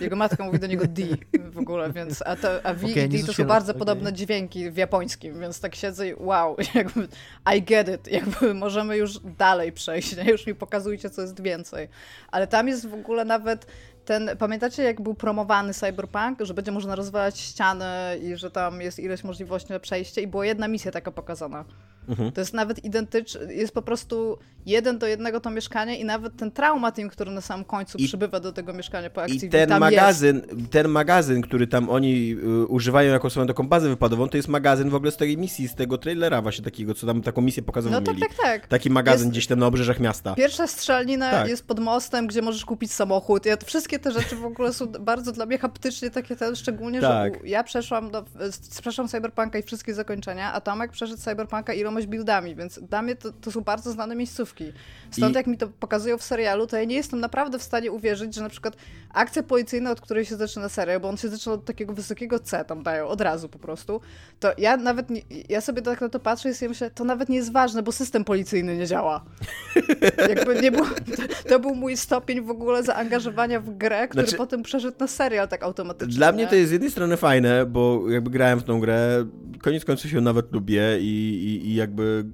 Jego 0.00 0.16
matka 0.16 0.44
mówi 0.44 0.58
do 0.58 0.66
niego 0.66 0.84
D 0.86 1.02
w 1.50 1.58
ogóle, 1.58 1.92
więc 1.92 2.22
a, 2.26 2.36
to, 2.36 2.66
a 2.66 2.74
V 2.74 2.86
Okej, 2.86 3.04
i 3.04 3.08
D 3.08 3.26
to 3.26 3.32
są 3.32 3.44
bardzo 3.44 3.72
okej. 3.72 3.78
podobne 3.78 4.12
dźwięki 4.12 4.70
w 4.70 4.76
japońskim, 4.76 5.40
więc 5.40 5.60
tak 5.60 5.74
siedzę 5.74 6.08
i 6.08 6.14
wow, 6.16 6.56
jakby 6.74 7.08
I 7.56 7.62
get 7.62 7.88
it, 7.88 8.08
jakby 8.12 8.54
możemy 8.54 8.96
już 8.96 9.18
dalej 9.18 9.72
przejść, 9.72 10.16
nie? 10.16 10.30
już 10.30 10.46
mi 10.46 10.54
pokazujcie, 10.54 11.10
co 11.10 11.22
jest 11.22 11.42
więcej. 11.42 11.88
Ale 12.30 12.46
tam 12.46 12.68
jest 12.68 12.88
w 12.88 12.94
ogóle 12.94 13.24
nawet 13.24 13.66
ten, 14.04 14.30
pamiętacie 14.38 14.82
jak 14.82 15.00
był 15.00 15.14
promowany 15.14 15.74
Cyberpunk, 15.74 16.38
że 16.40 16.54
będzie 16.54 16.72
można 16.72 16.94
rozwalać 16.94 17.38
ściany 17.38 17.86
i 18.22 18.36
że 18.36 18.50
tam 18.50 18.80
jest 18.80 18.98
ileś 18.98 19.24
możliwości 19.24 19.72
na 19.72 19.80
przejście 19.80 20.22
i 20.22 20.26
była 20.26 20.46
jedna 20.46 20.68
misja 20.68 20.92
taka 20.92 21.10
pokazana. 21.10 21.64
Mhm. 22.08 22.32
To 22.32 22.40
jest 22.40 22.54
nawet 22.54 22.84
identyczny, 22.84 23.54
jest 23.54 23.74
po 23.74 23.82
prostu 23.82 24.38
jeden 24.66 24.98
do 24.98 25.06
jednego 25.06 25.40
to 25.40 25.50
mieszkanie 25.50 25.98
i 25.98 26.04
nawet 26.04 26.36
ten 26.36 26.50
trauma 26.50 26.92
team, 26.92 27.08
który 27.08 27.30
na 27.30 27.40
samym 27.40 27.64
końcu 27.64 27.98
I- 27.98 28.06
przybywa 28.06 28.40
do 28.40 28.52
tego 28.52 28.72
mieszkania 28.72 29.10
po 29.10 29.22
akcji, 29.22 29.46
I 29.46 29.50
ten 29.50 29.78
magazyn, 29.78 30.42
ten 30.70 30.88
magazyn, 30.88 31.42
który 31.42 31.66
tam 31.66 31.90
oni 31.90 32.36
y, 32.62 32.66
używają 32.66 33.12
jako 33.12 33.30
swoją 33.30 33.46
taką 33.46 33.68
bazę 33.68 33.88
wypadową, 33.88 34.28
to 34.28 34.36
jest 34.36 34.48
magazyn 34.48 34.90
w 34.90 34.94
ogóle 34.94 35.10
z 35.10 35.16
tej 35.16 35.38
misji, 35.38 35.68
z 35.68 35.74
tego 35.74 35.98
trailera 35.98 36.42
właśnie 36.42 36.64
takiego, 36.64 36.94
co 36.94 37.06
tam 37.06 37.22
taką 37.22 37.40
misję 37.40 37.60
jest. 37.60 37.66
pokazową 37.66 37.94
No 37.94 38.00
tak, 38.00 38.14
mieli. 38.14 38.26
tak, 38.28 38.36
tak. 38.42 38.66
Taki 38.66 38.90
magazyn 38.90 39.18
Jest- 39.26 39.30
gdzieś 39.30 39.46
tam 39.46 39.58
na 39.58 39.66
obrzeżach 39.66 40.00
miasta. 40.00 40.34
Pierwsza 40.34 40.66
strzelnina 40.66 41.30
Tak. 41.30 41.48
jest 41.48 41.66
pod 41.66 41.80
mostem, 41.80 42.26
gdzie 42.26 42.42
możesz 42.42 42.64
kupić 42.64 42.92
samochód. 42.92 43.46
Ja, 43.46 43.56
wszystkie 43.64 43.98
te 43.98 44.12
rzeczy 44.12 44.36
w 44.36 44.44
ogóle 44.44 44.72
są 44.72 44.86
bardzo 44.86 45.32
dla 45.32 45.46
mnie 45.46 45.58
haptycznie 45.58 46.10
takie 46.10 46.36
ten, 46.36 46.56
szczególnie, 46.56 47.00
Tak. 47.00 47.34
że 47.34 47.48
ja 47.48 47.64
przeszłam 47.64 48.10
do, 48.10 48.24
przeszłam 48.80 49.08
Cyberpunka 49.08 49.58
i 49.58 49.62
wszystkie 49.62 49.94
zakończenia, 49.94 50.52
a 50.52 50.60
Tomek 50.60 50.90
przeszedł 50.92 51.20
Cyberpunka 51.22 51.72
iloma 52.04 52.10
buildami, 52.18 52.54
więc 52.54 52.78
dla 52.78 53.02
mnie 53.02 53.16
to, 53.16 53.32
to 53.32 53.52
są 53.52 53.60
bardzo 53.60 53.92
znane 53.92 54.16
miejscówki. 54.16 54.72
Stąd 55.10 55.32
I- 55.34 55.36
jak 55.36 55.46
mi 55.46 55.58
to 55.58 55.68
pokazują 55.68 56.18
w 56.18 56.22
serialu, 56.22 56.66
to 56.66 56.76
ja 56.76 56.84
nie 56.84 56.96
jestem 56.96 57.20
naprawdę 57.20 57.58
w 57.58 57.62
stanie 57.62 57.92
uwierzyć, 57.92 58.34
że 58.34 58.42
na 58.42 58.48
przykład 58.48 58.76
akcja 59.14 59.42
policyjna, 59.42 59.90
od 59.90 60.00
której 60.00 60.24
się 60.24 60.36
zaczyna 60.36 60.68
serial, 60.68 61.00
bo 61.00 61.08
on 61.08 61.16
się 61.16 61.28
zaczyna 61.28 61.54
od 61.54 61.64
takiego 61.64 61.92
wysokiego 61.92 62.38
C, 62.38 62.64
tam 62.64 62.82
dają 62.82 63.06
od 63.06 63.20
razu 63.20 63.48
po 63.48 63.58
prostu, 63.58 64.00
to 64.40 64.52
ja 64.58 64.76
nawet, 64.76 65.10
nie, 65.10 65.20
ja 65.48 65.60
sobie 65.60 65.82
tak 65.82 66.00
na 66.00 66.08
to 66.08 66.20
patrzę 66.20 66.50
i 66.50 66.54
sobie 66.54 66.68
myślę, 66.68 66.90
to 66.90 67.04
nawet 67.04 67.28
nie 67.28 67.36
jest 67.36 67.52
ważne, 67.52 67.82
bo 67.82 67.92
system 67.92 68.24
policyjny 68.24 68.76
nie 68.76 68.86
działa. 68.86 69.24
Jakby 70.28 70.62
nie 70.62 70.72
był, 70.72 70.84
to, 70.84 71.48
to 71.48 71.58
był 71.58 71.74
mój 71.74 71.96
stopień 71.96 72.40
w 72.40 72.50
ogóle 72.50 72.82
zaangażowania 72.82 73.60
w 73.60 73.70
grę, 73.76 74.08
który 74.08 74.24
Znaczy- 74.24 74.36
potem 74.36 74.62
przeszedł 74.62 74.96
na 75.00 75.06
serial 75.06 75.48
tak 75.48 75.62
automatycznie. 75.62 76.14
Dla 76.14 76.32
mnie 76.32 76.42
nie? 76.44 76.48
to 76.50 76.54
jest 76.54 76.68
z 76.68 76.72
jednej 76.72 76.90
strony 76.90 77.16
fajne, 77.16 77.66
bo 77.66 78.10
jakby 78.10 78.30
grałem 78.30 78.60
w 78.60 78.64
tą 78.64 78.80
grę, 78.80 79.26
koniec 79.62 79.84
końców 79.84 80.10
się 80.10 80.20
nawet 80.20 80.52
lubię 80.52 80.82
i, 81.00 81.04
i, 81.04 81.70
i 81.70 81.74
jakby 81.88 82.24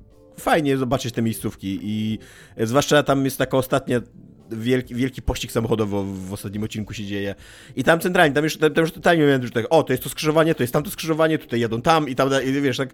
fajnie 0.40 0.76
zobaczyć 0.76 1.14
te 1.14 1.22
miejscówki 1.22 1.78
i 1.82 2.18
zwłaszcza 2.56 3.02
tam 3.02 3.24
jest 3.24 3.38
taka 3.38 3.56
ostatnia 3.56 4.00
wielki, 4.50 4.94
wielki 4.94 5.22
pościg 5.22 5.52
samochodowy 5.52 5.96
w, 5.96 6.28
w 6.28 6.32
ostatnim 6.32 6.62
odcinku 6.62 6.94
się 6.94 7.04
dzieje. 7.04 7.34
I 7.76 7.84
tam 7.84 8.00
centralnie, 8.00 8.34
tam 8.34 8.44
już, 8.44 8.56
tam, 8.56 8.74
tam 8.74 8.84
już 8.84 8.92
totalnie 8.92 9.24
miałem, 9.24 9.42
że 9.42 9.50
tak, 9.50 9.66
o, 9.70 9.82
to 9.82 9.92
jest 9.92 10.02
to 10.02 10.08
skrzyżowanie, 10.08 10.54
to 10.54 10.62
jest 10.62 10.72
tamto 10.72 10.90
skrzyżowanie, 10.90 11.38
tutaj 11.38 11.60
jadą 11.60 11.82
tam 11.82 12.08
i 12.08 12.14
tam, 12.14 12.28
i 12.44 12.52
wiesz, 12.52 12.76
tak, 12.76 12.88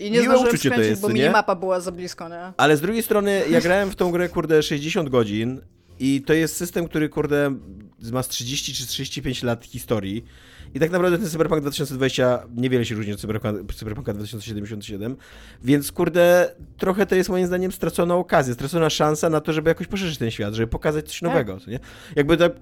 I 0.00 0.10
nie 0.10 0.22
zdążyłem 0.22 0.48
uczucie 0.48 0.70
to 0.70 0.80
jest, 0.80 1.02
bo 1.02 1.08
minimapa 1.08 1.54
była 1.54 1.80
za 1.80 1.92
blisko, 1.92 2.28
nie? 2.28 2.52
ale 2.56 2.76
z 2.76 2.80
drugiej 2.80 3.02
strony 3.02 3.42
ja 3.50 3.60
grałem 3.60 3.90
w 3.90 3.96
tą 3.96 4.10
grę, 4.10 4.28
kurde, 4.28 4.62
60 4.62 5.08
godzin 5.08 5.60
i 5.98 6.22
to 6.26 6.32
jest 6.32 6.56
system, 6.56 6.88
który, 6.88 7.08
kurde, 7.08 7.54
ma 8.12 8.22
z 8.22 8.28
30 8.28 8.74
czy 8.74 8.86
35 8.86 9.42
lat 9.42 9.64
historii 9.64 10.24
i 10.74 10.80
tak 10.80 10.90
naprawdę 10.90 11.18
ten 11.18 11.28
Cyberpunk 11.28 11.60
2020 11.60 12.42
niewiele 12.56 12.84
się 12.84 12.94
różni 12.94 13.12
od 13.12 13.20
Cyberpunk, 13.20 13.74
Cyberpunka 13.74 14.12
2077, 14.12 15.16
więc, 15.64 15.92
kurde, 15.92 16.54
trochę 16.76 17.06
to 17.06 17.14
jest 17.14 17.30
moim 17.30 17.46
zdaniem 17.46 17.72
stracona 17.72 18.14
okazja, 18.14 18.54
stracona 18.54 18.90
szansa 18.90 19.30
na 19.30 19.40
to, 19.40 19.52
żeby 19.52 19.70
jakoś 19.70 19.86
poszerzyć 19.86 20.18
ten 20.18 20.30
świat, 20.30 20.54
żeby 20.54 20.66
pokazać 20.66 21.08
coś 21.08 21.22
nowego, 21.22 21.60
co 21.60 21.70
nie? 21.70 21.80
Jakby 22.16 22.36
tak 22.36 22.52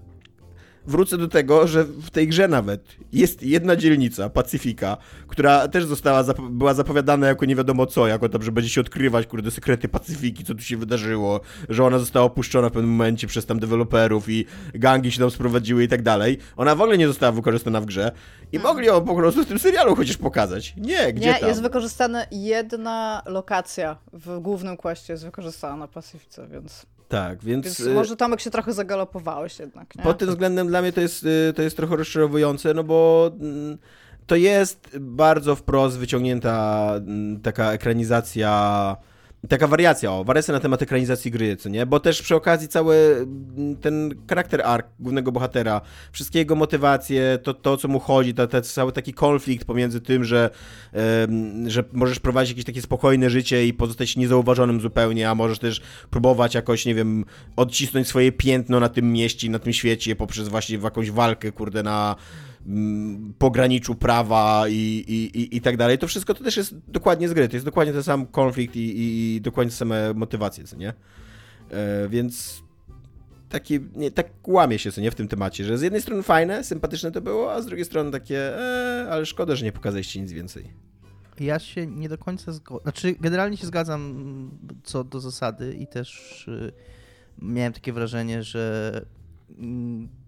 wrócę 0.88 1.18
do 1.18 1.28
tego, 1.28 1.66
że 1.66 1.84
w 1.84 2.10
tej 2.10 2.28
grze 2.28 2.48
nawet 2.48 2.84
jest 3.12 3.42
jedna 3.42 3.76
dzielnica, 3.76 4.28
Pacyfika, 4.30 4.96
która 5.28 5.68
też 5.68 5.84
została, 5.84 6.22
zap- 6.22 6.50
była 6.50 6.74
zapowiadana 6.74 7.26
jako 7.26 7.46
nie 7.46 7.56
wiadomo 7.56 7.86
co, 7.86 8.06
jako 8.06 8.28
tam, 8.28 8.42
że 8.42 8.52
będzie 8.52 8.70
się 8.70 8.80
odkrywać, 8.80 9.26
kurde, 9.26 9.50
sekrety 9.50 9.88
Pacyfiki, 9.88 10.44
co 10.44 10.54
tu 10.54 10.60
się 10.60 10.76
wydarzyło, 10.76 11.40
że 11.68 11.84
ona 11.84 11.98
została 11.98 12.26
opuszczona 12.26 12.68
w 12.68 12.72
pewnym 12.72 12.90
momencie 12.90 13.26
przez 13.26 13.46
tam 13.46 13.58
deweloperów 13.58 14.28
i 14.28 14.44
gangi 14.74 15.12
się 15.12 15.18
tam 15.18 15.30
sprowadziły 15.30 15.84
i 15.84 15.88
tak 15.88 16.02
dalej. 16.02 16.38
Ona 16.56 16.74
w 16.74 16.80
ogóle 16.82 16.98
nie 16.98 17.06
została 17.06 17.32
wykorzystana 17.32 17.80
w 17.80 17.86
grze 17.86 18.12
i 18.52 18.58
mogli 18.58 18.86
ją 18.86 19.04
po 19.04 19.14
prostu 19.14 19.44
w 19.44 19.46
tym 19.46 19.58
serialu 19.58 19.96
chociaż 19.96 20.16
pokazać. 20.16 20.74
Nie, 20.76 21.12
gdzie 21.12 21.26
Nie, 21.26 21.34
tam? 21.34 21.48
jest 21.48 21.62
wykorzystana 21.62 22.24
jedna 22.30 23.22
lokacja 23.26 23.96
w 24.12 24.38
głównym 24.40 24.76
questie 24.76 25.12
jest 25.12 25.24
wykorzystana 25.24 25.76
na 25.76 25.88
Pacyfice, 25.88 26.48
więc, 26.48 26.86
Tak, 27.08 27.44
więc... 27.44 27.64
więc 27.64 27.80
y, 27.80 27.94
może 27.94 28.16
Tomek 28.16 28.40
się 28.40 28.50
trochę 28.50 28.72
zagalopowałeś 28.72 29.58
jednak, 29.58 29.96
nie? 29.96 30.02
Pod 30.02 30.18
tym 30.18 30.28
względem 30.28 30.68
dla 30.68 30.82
mnie 30.82 30.92
to 30.92 31.00
jest, 31.00 31.24
y, 31.24 31.52
to 31.56 31.62
jest 31.62 31.76
trochę 31.76 31.96
rozczarowujące, 31.96 32.74
no 32.74 32.84
bo 32.84 33.30
mm, 33.40 33.78
to 34.26 34.36
jest 34.36 34.98
bardzo 35.00 35.56
wprost 35.56 35.98
wyciągnięta 35.98 36.90
mm, 36.96 37.40
taka 37.40 37.72
ekranizacja 37.72 38.96
Taka 39.48 39.66
wariacja, 39.66 40.12
o, 40.12 40.24
wariacja 40.24 40.54
na 40.54 40.60
temat 40.60 40.82
ekranizacji 40.82 41.30
gry, 41.30 41.56
co 41.56 41.68
nie? 41.68 41.86
Bo 41.86 42.00
też 42.00 42.22
przy 42.22 42.36
okazji 42.36 42.68
cały 42.68 42.96
mm, 43.56 43.76
ten 43.76 44.14
charakter 44.28 44.62
arc 44.62 44.86
głównego 45.00 45.32
bohatera, 45.32 45.80
wszystkie 46.12 46.38
jego 46.38 46.56
motywacje, 46.56 47.38
to, 47.42 47.54
to 47.54 47.76
co 47.76 47.88
mu 47.88 48.00
chodzi, 48.00 48.34
to, 48.34 48.46
to 48.46 48.62
cały 48.62 48.92
taki 48.92 49.12
konflikt 49.14 49.64
pomiędzy 49.64 50.00
tym, 50.00 50.24
że, 50.24 50.50
że 51.66 51.84
możesz 51.92 52.20
prowadzić 52.20 52.50
jakieś 52.50 52.64
takie 52.64 52.82
spokojne 52.82 53.30
życie 53.30 53.66
i 53.66 53.74
pozostać 53.74 54.16
niezauważonym 54.16 54.80
zupełnie, 54.80 55.30
a 55.30 55.34
możesz 55.34 55.58
też 55.58 55.80
próbować 56.10 56.54
jakoś, 56.54 56.86
nie 56.86 56.94
wiem, 56.94 57.24
odcisnąć 57.56 58.08
swoje 58.08 58.32
piętno 58.32 58.80
na 58.80 58.88
tym 58.88 59.12
mieście, 59.12 59.50
na 59.50 59.58
tym 59.58 59.72
świecie 59.72 60.16
poprzez 60.16 60.48
właśnie 60.48 60.78
jakąś 60.78 61.10
walkę, 61.10 61.52
kurde, 61.52 61.82
na 61.82 62.16
pograniczu 63.38 63.94
prawa 63.94 64.64
i, 64.68 65.04
i, 65.08 65.40
i, 65.40 65.56
i 65.56 65.60
tak 65.60 65.76
dalej. 65.76 65.98
To 65.98 66.06
wszystko 66.06 66.34
to 66.34 66.44
też 66.44 66.56
jest 66.56 66.74
dokładnie 66.88 67.28
z 67.28 67.32
gry. 67.32 67.48
To 67.48 67.56
jest 67.56 67.66
dokładnie 67.66 67.92
ten 67.92 68.02
sam 68.02 68.26
konflikt 68.26 68.76
i, 68.76 68.80
i, 68.80 69.36
i 69.36 69.40
dokładnie 69.40 69.70
same 69.70 70.14
motywacje, 70.14 70.64
co 70.64 70.76
nie? 70.76 70.94
E, 71.70 72.08
więc 72.08 72.62
taki, 73.48 73.80
nie, 73.96 74.10
tak 74.10 74.48
łamie 74.48 74.78
się, 74.78 74.92
co 74.92 75.00
nie, 75.00 75.10
w 75.10 75.14
tym 75.14 75.28
temacie, 75.28 75.64
że 75.64 75.78
z 75.78 75.82
jednej 75.82 76.02
strony 76.02 76.22
fajne, 76.22 76.64
sympatyczne 76.64 77.12
to 77.12 77.20
było, 77.20 77.52
a 77.52 77.62
z 77.62 77.66
drugiej 77.66 77.84
strony 77.84 78.10
takie, 78.10 78.58
e, 78.58 79.06
ale 79.10 79.26
szkoda, 79.26 79.56
że 79.56 79.64
nie 79.64 79.72
pokazaliście 79.72 80.20
nic 80.20 80.32
więcej. 80.32 80.72
Ja 81.40 81.58
się 81.58 81.86
nie 81.86 82.08
do 82.08 82.18
końca 82.18 82.52
zgadzam. 82.52 82.82
Znaczy, 82.82 83.14
generalnie 83.20 83.56
się 83.56 83.66
zgadzam 83.66 84.00
mm, 84.00 84.58
co 84.82 85.04
do 85.04 85.20
zasady 85.20 85.74
i 85.74 85.86
też 85.86 86.48
y, 86.48 86.72
miałem 87.42 87.72
takie 87.72 87.92
wrażenie, 87.92 88.42
że 88.42 88.90
mm, 88.94 89.17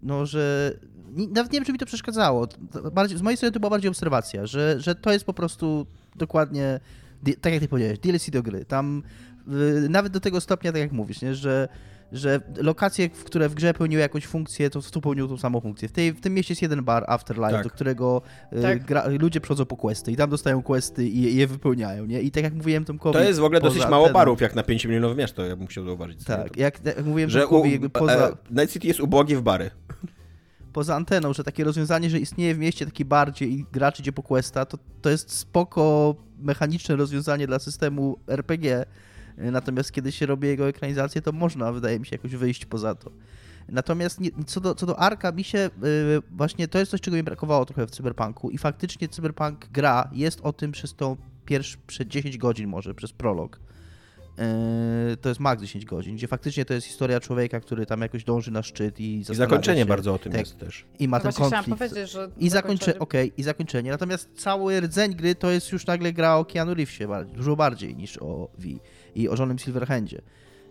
no, 0.02 0.26
że 0.26 0.74
nawet 1.16 1.52
nie 1.52 1.58
wiem, 1.58 1.64
czy 1.64 1.72
mi 1.72 1.78
to 1.78 1.86
przeszkadzało. 1.86 2.48
Bardziej, 2.92 3.18
z 3.18 3.22
mojej 3.22 3.36
strony 3.36 3.52
to 3.52 3.60
była 3.60 3.70
bardziej 3.70 3.88
obserwacja, 3.88 4.46
że, 4.46 4.80
że 4.80 4.94
to 4.94 5.12
jest 5.12 5.24
po 5.24 5.32
prostu 5.32 5.86
dokładnie, 6.16 6.80
tak 7.40 7.52
jak 7.52 7.62
ty 7.62 7.68
powiedziałeś, 7.68 7.98
DLC 7.98 8.30
do 8.30 8.42
gry. 8.42 8.64
Tam 8.64 9.02
y, 9.84 9.88
nawet 9.88 10.12
do 10.12 10.20
tego 10.20 10.40
stopnia, 10.40 10.72
tak 10.72 10.80
jak 10.80 10.92
mówisz, 10.92 11.22
nie? 11.22 11.34
że 11.34 11.68
że 12.12 12.40
lokacje, 12.57 13.09
w 13.09 13.25
które 13.25 13.49
w 13.49 13.55
grze 13.55 13.75
pełniły 13.75 14.02
jakąś 14.02 14.26
funkcję, 14.26 14.71
to 14.71 14.83
tu 14.83 15.00
pełniły 15.00 15.29
tą 15.29 15.38
samą 15.38 15.61
funkcję. 15.61 15.88
W, 15.88 15.93
tej, 15.93 16.12
w 16.12 16.21
tym 16.21 16.35
mieście 16.35 16.52
jest 16.52 16.62
jeden 16.62 16.85
bar, 16.85 17.05
Afterlife, 17.07 17.52
Tak. 17.52 17.64
do 17.64 17.71
którego 17.71 18.23
y, 18.52 18.62
Tak. 18.62 18.85
gra, 18.85 19.09
ludzie 19.09 19.40
przychodzą 19.40 19.67
po 19.67 19.76
questy 19.76 20.12
i 20.12 20.17
tam 20.17 20.31
dostają 20.31 20.62
questy 20.62 21.09
i 21.09 21.23
je, 21.23 21.31
je 21.31 21.47
wypełniają, 21.47 22.07
nie? 22.07 22.21
I 22.21 22.31
tak 22.31 22.45
jak 22.45 22.55
mówiłem 22.55 22.85
Tomkowi... 22.85 23.12
To 23.12 23.25
jest 23.25 23.40
w 23.40 23.45
ogóle 23.45 23.61
dosyć 23.61 23.87
mało 23.88 24.09
anteną- 24.09 24.12
barów, 24.12 24.40
jak 24.40 24.55
na 24.55 24.62
5 24.62 24.85
milionowe 24.85 25.14
miasto, 25.14 25.45
ja 25.47 25.57
bym 25.57 25.67
chciał 25.67 25.85
zauważyć. 25.85 26.25
Tak, 26.25 26.57
jak, 26.57 26.85
jak 26.85 27.05
mówiłem 27.05 27.31
Że 27.31 27.47
u, 27.47 27.50
Tomkowi, 27.50 27.73
jakby 27.73 27.90
poza, 27.90 28.29
e, 28.29 28.37
Night 28.50 28.73
City 28.73 28.87
jest 28.87 29.00
ubogie 29.00 29.37
w 29.37 29.43
bary. 29.43 29.71
poza 30.73 30.97
anteną, 30.97 31.33
że 31.33 31.45
takie 31.45 31.64
rozwiązanie, 31.64 32.11
że 32.11 32.19
istnieje 32.19 32.55
w 32.55 32.59
mieście 32.59 32.85
taki 32.87 33.05
bar, 33.05 33.33
gdzie 33.33 33.47
i 33.47 33.64
gracz 33.73 34.00
idzie 34.00 34.12
po 34.12 34.23
questa, 34.23 34.67
to, 34.67 34.79
to 35.02 35.11
jest 35.11 35.33
spoko 35.33 36.14
mechaniczne 36.38 36.97
rozwiązanie 36.97 37.47
dla 37.47 37.59
systemu 37.59 38.19
RPG. 38.29 38.85
Natomiast 39.40 39.92
kiedy 39.92 40.12
się 40.12 40.26
robi 40.26 40.49
jego 40.49 40.68
ekranizację, 40.68 41.23
to 41.23 41.32
można, 41.32 41.73
wydaje 41.73 42.00
mi 42.00 42.06
się, 42.06 42.16
jakoś 42.16 42.37
wyjść 42.37 42.66
poza 42.66 42.94
to. 42.94 43.11
Natomiast 43.68 44.20
nie, 44.20 44.30
co, 44.47 44.61
do, 44.61 44.75
co 44.75 44.87
do 44.87 44.99
Arka, 44.99 45.32
mi 45.32 45.44
się 45.44 45.59
y, 45.59 45.70
właśnie 46.30 46.68
to 46.68 46.78
jest 46.78 46.90
coś, 46.90 47.00
czego 47.00 47.16
mi 47.16 47.23
brakowało 47.23 47.64
trochę 47.64 47.87
w 47.87 47.90
Cyberpunku 47.90 48.50
i 48.50 48.59
faktycznie 48.59 49.09
Cyberpunk 49.09 49.68
gra 49.73 50.11
jest 50.12 50.40
o 50.40 50.52
tym 50.52 50.73
przez 50.73 50.94
tą 50.94 51.16
pierwsze, 51.44 51.78
przez 51.87 52.06
10 52.06 52.38
godzin 52.38 52.68
może, 52.68 52.94
przez 52.94 53.12
prolog. 53.12 53.61
Yy, 55.11 55.16
to 55.16 55.28
jest 55.28 55.40
max 55.40 55.62
10 55.62 55.85
godzin, 55.85 56.16
gdzie 56.16 56.28
faktycznie 56.28 56.64
to 56.64 56.75
jest 56.75 56.87
historia 56.87 57.20
człowieka, 57.20 57.61
który 57.61 57.87
tam 57.87 58.00
jakoś 58.00 58.25
dąży 58.25 58.50
na 58.50 58.62
szczyt 58.62 59.00
i 59.00 59.20
I 59.20 59.25
zakończenie 59.25 59.80
się, 59.80 59.87
bardzo 59.87 60.14
o 60.14 60.18
tym 60.18 60.32
tak, 60.32 60.40
jest 60.40 60.59
też. 60.59 60.85
I 60.99 61.09
ma 61.09 61.16
No 61.16 61.23
ten 61.23 61.32
konflikt. 61.32 61.82
I 61.82 62.49
zakończenie, 62.49 62.50
zakończenie- 62.50 62.99
okej, 62.99 63.32
i 63.37 63.42
zakończenie. 63.42 63.90
Natomiast 63.90 64.28
cały 64.37 64.80
rdzeń 64.80 65.14
gry 65.14 65.35
to 65.35 65.50
jest 65.50 65.73
już 65.73 65.87
nagle 65.87 66.12
gra 66.12 66.37
o 66.37 66.44
Keanu 66.44 66.75
Reevesie 66.75 67.06
dużo 67.35 67.56
bardziej 67.56 67.97
niż 67.97 68.18
o 68.18 68.49
V 68.59 68.68
i 69.14 69.29
o 69.29 69.37
żonym 69.37 69.59
Silverhandzie. 69.59 70.23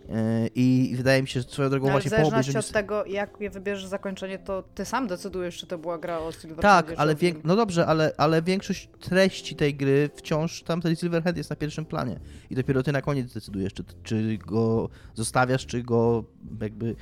Yy, 0.08 0.14
I 0.54 0.92
wydaje 0.96 1.22
mi 1.22 1.28
się, 1.28 1.40
że 1.40 1.48
swoją 1.48 1.70
drogą 1.70 1.86
No, 1.86 1.92
właśnie 1.92 2.10
po 2.10 2.16
zależności 2.16 2.50
obejrzeniu... 2.50 2.66
od 2.66 2.72
tego, 2.72 3.04
jak 3.06 3.40
je 3.40 3.50
wybierzesz 3.50 3.86
zakończenie, 3.86 4.38
to 4.38 4.62
ty 4.74 4.84
sam 4.84 5.06
decydujesz, 5.06 5.56
czy 5.56 5.66
to 5.66 5.78
była 5.78 5.98
gra 5.98 6.18
o 6.18 6.32
Silver 6.32 6.60
Tak, 6.60 6.92
ale 6.96 7.14
wiek... 7.14 7.44
no 7.44 7.56
dobrze, 7.56 7.86
ale, 7.86 8.12
ale 8.16 8.42
większość 8.42 8.88
treści 9.00 9.56
tej 9.56 9.74
gry 9.74 10.10
wciąż 10.14 10.62
tam 10.62 10.80
ten 10.80 10.96
Silverhand 10.96 11.36
jest 11.36 11.50
na 11.50 11.56
pierwszym 11.56 11.84
planie. 11.84 12.20
I 12.50 12.54
dopiero 12.54 12.82
ty 12.82 12.92
na 12.92 13.02
koniec 13.02 13.34
decydujesz, 13.34 13.72
czy, 13.72 13.84
czy 14.02 14.38
go 14.46 14.88
zostawiasz, 15.14 15.66
czy 15.66 15.82
go 15.82 16.24
jakby 16.60 16.96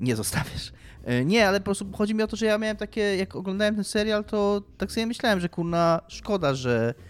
nie 0.00 0.16
zostawiasz. 0.16 0.72
E, 1.04 1.24
Nie, 1.24 1.48
ale 1.48 1.60
po 1.60 1.64
prostu 1.64 1.92
chodzi 1.92 2.14
mi 2.14 2.22
o 2.22 2.26
to, 2.26 2.36
że 2.36 2.46
ja 2.46 2.58
miałem 2.58 2.76
takie, 2.76 3.16
jak 3.16 3.36
oglądałem 3.36 3.74
ten 3.74 3.84
serial, 3.84 4.24
to 4.24 4.62
tak 4.78 4.92
sobie 4.92 5.06
myślałem, 5.06 5.40
że 5.40 5.48
kurna, 5.48 6.00
szkoda, 6.08 6.54
że 6.54 6.94
e, 6.98 7.05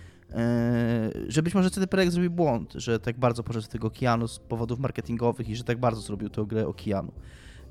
że 1.29 1.43
być 1.43 1.55
może 1.55 1.71
CD 1.71 1.87
Projekt 1.87 2.13
zrobił 2.13 2.31
błąd, 2.31 2.73
że 2.75 3.01
tak 3.01 3.19
bardzo 3.19 3.43
poszedł 3.43 3.65
w 3.67 3.69
tego 3.69 3.91
Keanu 3.91 4.29
z 4.29 4.39
powodów 4.39 4.79
marketingowych 4.79 5.49
i 5.49 5.57
że 5.57 5.65
tak 5.65 5.79
bardzo 5.81 6.01
zrobił 6.01 6.31
tę 6.31 6.45
grę 6.49 6.67
o 6.67 6.75
Keanu. 6.75 7.13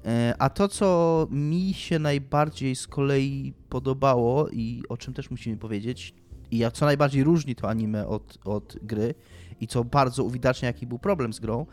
E, 0.05 0.35
A 0.39 0.50
to, 0.50 0.67
co 0.67 1.27
mi 1.31 1.74
się 1.74 2.00
najbardziej 2.00 2.75
z 2.75 2.88
kolei 2.88 3.53
podobało 3.69 4.50
i 4.50 4.83
o 4.89 4.97
czym 4.97 5.13
też 5.13 5.31
musimy 5.31 5.57
powiedzieć, 5.57 6.13
i 6.51 6.57
jak- 6.57 6.74
co 6.74 6.85
najbardziej 6.85 7.24
różni 7.24 7.55
to 7.55 7.69
anime 7.69 8.07
od, 8.07 8.38
od 8.45 8.77
gry 8.81 9.13
i 9.62 9.67
co 9.67 9.83
bardzo 9.83 10.24
uwidacznia, 10.24 10.67
jaki 10.67 10.88
był 10.88 11.00
problem 11.00 11.33
z 11.33 11.39
grą, 11.39 11.65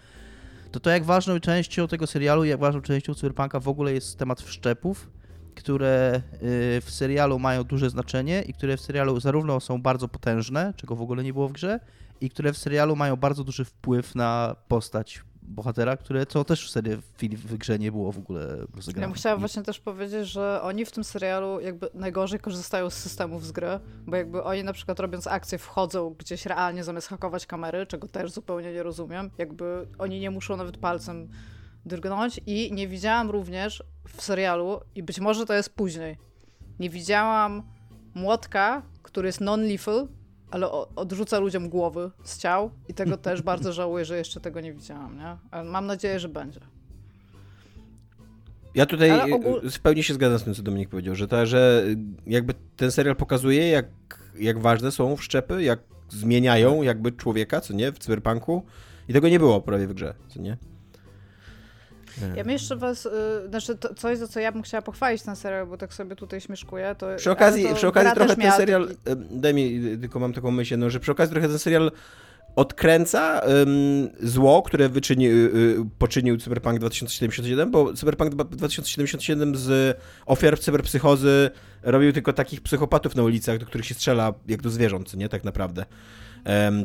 to 0.71 0.81
to 0.81 0.91
jak 0.91 1.05
ważną 1.05 1.41
częścią 1.41 1.89
tego 1.89 2.07
serialu 2.07 2.45
jak 2.45 2.61
ważną 2.61 2.81
częścią 2.81 3.15
Cyberpunka 3.15 3.61
w 3.61 3.69
ogóle 3.69 3.93
jest 3.93 4.19
temat 4.19 4.41
wszczepów, 4.43 5.11
które 5.55 6.23
y, 6.43 6.81
w 6.81 6.91
serialu 6.91 7.39
mają 7.39 7.65
duże 7.65 7.91
znaczenie 7.91 8.43
i 8.43 8.53
które 8.53 8.77
w 8.77 8.81
serialu 8.81 9.21
zarówno 9.21 9.61
są 9.61 9.83
bardzo 9.83 10.09
potężne, 10.09 10.75
czego 10.77 10.97
w 10.97 11.03
ogóle 11.03 11.25
nie 11.25 11.33
było 11.33 11.49
w 11.49 11.53
grze, 11.53 11.81
i 12.21 12.31
które 12.31 12.53
w 12.53 12.59
serialu 12.59 12.97
mają 12.97 13.17
bardzo 13.17 13.45
duży 13.45 13.65
wpływ 13.65 14.15
na 14.15 14.57
postać 14.69 15.23
bohatera, 15.43 15.97
które 15.97 16.27
co 16.27 16.45
też 16.45 16.67
w 16.67 16.71
serii 16.71 16.97
w, 16.97 17.47
w 17.47 17.57
grze 17.57 17.79
nie 17.79 17.93
było 17.93 18.13
w 18.13 18.19
ogóle 18.19 18.57
rozegrane. 18.77 19.01
Ja 19.03 19.09
bym 19.09 19.15
chciała 19.17 19.37
I- 19.37 19.39
właśnie 19.39 19.63
też 19.63 19.81
powiedzieć, 19.81 20.29
że 20.29 20.61
oni 20.63 20.85
w 20.85 20.91
tym 20.93 21.05
serialu 21.05 21.61
jakby 21.61 21.89
najgorzej 21.95 22.41
korzystają 22.41 22.91
z 22.91 22.95
systemów 22.95 23.47
z 23.47 23.53
gry, 23.53 23.67
bo 24.07 24.17
jakby 24.17 24.43
oni 24.45 24.65
na 24.65 24.73
przykład 24.73 25.01
robiąc 25.01 25.27
akcję 25.27 25.59
wchodzą 25.59 26.15
gdzieś 26.19 26.47
realnie 26.47 26.85
zamiast 26.85 27.09
hakować 27.09 27.47
kamery, 27.47 27.87
czego 27.87 28.09
też 28.09 28.31
zupełnie 28.33 28.73
nie 28.73 28.83
rozumiem, 28.83 29.31
jakby 29.39 29.87
oni 29.99 30.21
nie 30.21 30.31
muszą 30.31 30.57
nawet 30.57 30.77
palcem 30.77 31.29
drgnąć 31.87 32.41
i 32.47 32.73
nie 32.73 32.89
widziałam 32.89 33.31
również 33.31 33.83
w 34.09 34.23
serialu, 34.23 34.81
i 34.95 35.03
być 35.03 35.21
może 35.21 35.47
to 35.47 35.55
jest 35.55 35.71
później, 35.75 36.17
nie 36.81 36.91
widziałam 36.91 37.63
młotka, 38.15 38.83
który 39.03 39.29
jest 39.29 39.41
non-lethal, 39.41 40.09
ale 40.51 40.71
odrzuca 40.97 41.39
ludziom 41.39 41.69
głowy 41.69 42.11
z 42.25 42.39
ciał 42.39 42.71
i 42.89 42.95
tego 42.95 43.17
też 43.17 43.43
bardzo 43.53 43.73
żałuję, 43.73 44.05
że 44.05 44.17
jeszcze 44.19 44.41
tego 44.41 44.61
nie 44.61 44.73
widziałam, 44.73 45.19
nie? 45.19 45.37
Ale 45.51 45.65
mam 45.65 45.87
nadzieję, 45.87 46.19
że 46.19 46.29
będzie. 46.29 46.61
Ja 48.75 48.87
tutaj 48.87 49.11
ogól- 49.11 49.71
w 49.71 49.81
pełni 49.81 50.03
się 50.03 50.15
zgadzam 50.15 50.39
z 50.39 50.45
tym, 50.45 50.55
co 50.55 50.63
Dominik 50.63 50.89
powiedział, 50.89 51.15
że, 51.15 51.29
ta, 51.29 51.47
że 51.47 51.85
y, 51.87 51.97
jakby 52.27 52.55
ten 52.77 52.93
serial 52.93 53.17
pokazuje, 53.17 53.69
jak, 53.69 53.87
jak 54.39 54.59
ważne 54.59 54.91
są 54.91 55.17
wszczepy, 55.17 55.63
jak 55.63 55.79
zmieniają 56.09 56.83
jakby 56.83 57.13
człowieka, 57.13 57.61
co 57.61 57.75
nie, 57.75 57.93
w 57.93 57.99
cyberpunku. 57.99 58.63
I 59.09 59.13
tego 59.13 59.29
nie 59.29 59.39
było 59.39 59.61
prawie 59.61 59.87
w 59.87 59.95
grze, 59.95 60.15
co 60.29 60.43
nie? 60.43 60.57
Ja 62.37 62.45
bym 62.45 62.53
jeszcze 62.53 62.77
was, 62.77 63.07
y, 63.07 63.11
znaczy 63.49 63.77
to, 63.77 63.95
coś, 63.95 64.19
za 64.19 64.29
co 64.29 64.41
ja 64.41 64.53
bym 64.53 64.63
chciała 64.63 64.83
pochwalić 64.83 65.23
ten 65.23 65.37
serial, 65.37 65.67
bo 65.67 65.77
tak 65.77 65.95
sobie 65.95 66.17
tutaj 66.17 66.41
śmieszkuję, 66.41 66.95
to 66.99 67.07
Przy 67.17 67.31
okazji, 67.31 67.65
to 67.69 67.75
przy 67.75 67.89
okazji 67.89 68.13
trochę 68.15 68.37
ten 68.37 68.53
serial, 68.53 68.89
taki- 69.05 69.21
daj 69.31 69.55
mi, 69.55 69.87
y, 69.87 69.99
tylko 69.99 70.21
mam 70.21 70.33
taką 70.33 70.51
myśl, 70.51 70.79
no, 70.79 70.91
że 70.91 71.01
przy 71.01 71.13
okazji 71.13 71.33
trochę 71.33 71.49
ten 71.49 71.59
serial 71.59 71.91
odkręca 72.57 73.41
zło, 74.23 74.63
które 74.63 74.89
wyczyni, 74.89 75.27
y, 75.27 75.31
y, 75.31 75.77
poczynił 75.99 76.37
Cyberpunk 76.37 76.79
2077, 76.79 77.71
bo 77.71 77.95
Cyberpunk 77.95 78.31
dwa- 78.35 78.45
2077 78.45 79.57
z 79.57 79.99
ofiar 80.27 80.61
cyberpsychozy 80.61 81.51
robił 81.83 82.13
tylko 82.13 82.33
takich 82.33 82.61
psychopatów 82.61 83.17
na 83.17 83.23
ulicach, 83.23 83.59
do 83.59 83.67
których 83.67 83.87
się 83.87 83.95
strzela 83.95 84.35
jak 84.49 84.63
do 84.63 84.71
zwierząt, 84.71 85.15
nie, 85.15 85.29
tak 85.29 85.45
naprawdę. 85.45 85.85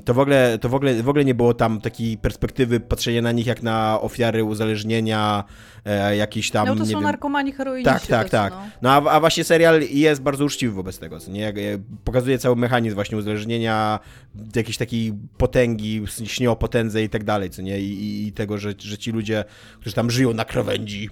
To 0.05 0.13
w 0.13 0.19
ogóle, 0.19 0.57
to 0.61 0.69
w 0.69 0.75
ogóle, 0.75 1.03
w 1.03 1.09
ogóle 1.09 1.25
nie 1.25 1.35
było 1.35 1.53
tam 1.53 1.81
takiej 1.81 2.17
perspektywy 2.17 2.79
patrzenia 2.79 3.21
na 3.21 3.31
nich 3.31 3.45
jak 3.47 3.63
na 3.63 4.01
ofiary 4.01 4.43
uzależnienia, 4.43 5.43
e, 5.85 6.15
jakiś 6.17 6.51
tam, 6.51 6.67
No 6.67 6.75
to 6.75 6.79
nie 6.83 6.85
są 6.85 6.91
wiem, 6.93 7.03
narkomani 7.03 7.51
heroiniczni. 7.51 7.93
tak, 7.93 8.05
tak, 8.07 8.29
tak. 8.29 8.53
No. 8.53 8.59
No 8.81 8.89
a, 8.89 9.11
a 9.15 9.19
właśnie 9.19 9.43
serial 9.43 9.81
jest 9.91 10.21
bardzo 10.21 10.45
uczciwy 10.45 10.73
wobec 10.73 10.99
tego, 10.99 11.19
co 11.19 11.31
nie? 11.31 11.41
Jak 11.41 11.55
Pokazuje 12.03 12.37
cały 12.39 12.55
mechanizm 12.55 12.95
właśnie 12.95 13.17
uzależnienia, 13.17 13.99
jakiejś 14.55 14.77
takiej 14.77 15.13
potęgi, 15.37 16.01
śnie 16.25 16.51
o 16.51 16.55
potędze 16.55 17.03
i 17.03 17.09
tak 17.09 17.23
dalej, 17.23 17.49
co 17.49 17.61
nie? 17.61 17.79
I, 17.79 17.83
i- 18.03 18.27
i 18.27 18.31
tego, 18.31 18.57
że, 18.57 18.73
że 18.79 18.97
ci 18.97 19.11
ludzie, 19.11 19.43
którzy 19.79 19.95
tam 19.95 20.11
żyją 20.11 20.33
na 20.33 20.45
krawędzi, 20.45 21.09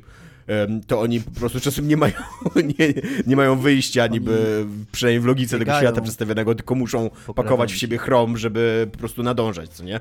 to 0.88 1.02
oni 1.02 1.22
po 1.22 1.40
prostu 1.40 1.60
czasem 1.60 1.88
nie 1.88 1.98
mają, 1.98 2.14
nie, 2.80 2.94
nie 3.28 3.36
mają 3.36 3.60
wyjścia 3.60 4.08
niby, 4.08 4.66
przynajmniej 4.92 5.20
w 5.20 5.26
logice 5.26 5.52
tego 5.52 5.60
biegają 5.60 5.82
świata 5.82 6.02
przedstawionego, 6.02 6.56
tylko 6.56 6.76
muszą 6.76 7.10
pakować 7.36 7.74
w 7.74 7.78
siebie 7.78 7.98
chrom, 7.98 8.38
żeby 8.38 8.90
po 8.92 8.98
prostu 8.98 9.24
nadążać, 9.24 9.70
co 9.70 9.84
nie? 9.84 10.00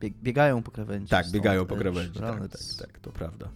Bieg, 0.00 0.14
biegają 0.22 0.62
po 0.62 0.70
krawędzi. 0.70 1.10
Tak, 1.10 1.30
biegają 1.30 1.66
po 1.66 1.76
krawędzi, 1.76 2.20
tak, 2.20 2.40
tak, 2.40 2.60
tak, 2.78 2.98
to 2.98 3.10
prawda. 3.10 3.48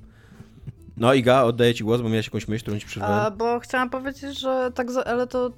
No 0.96 1.14
Iga, 1.14 1.42
oddaję 1.42 1.74
ci 1.74 1.84
głos, 1.84 2.00
bo 2.00 2.08
miałeś 2.08 2.26
jakąś 2.26 2.48
myśl, 2.48 2.62
którą 2.62 2.78
ci 2.78 2.86
przerwałem. 2.86 3.26
A, 3.26 3.30
bo 3.30 3.60
chciałam 3.60 3.90
powiedzieć, 3.90 4.40
że 4.40 4.70
tak, 4.74 4.88
ale 5.06 5.26
to 5.26 5.52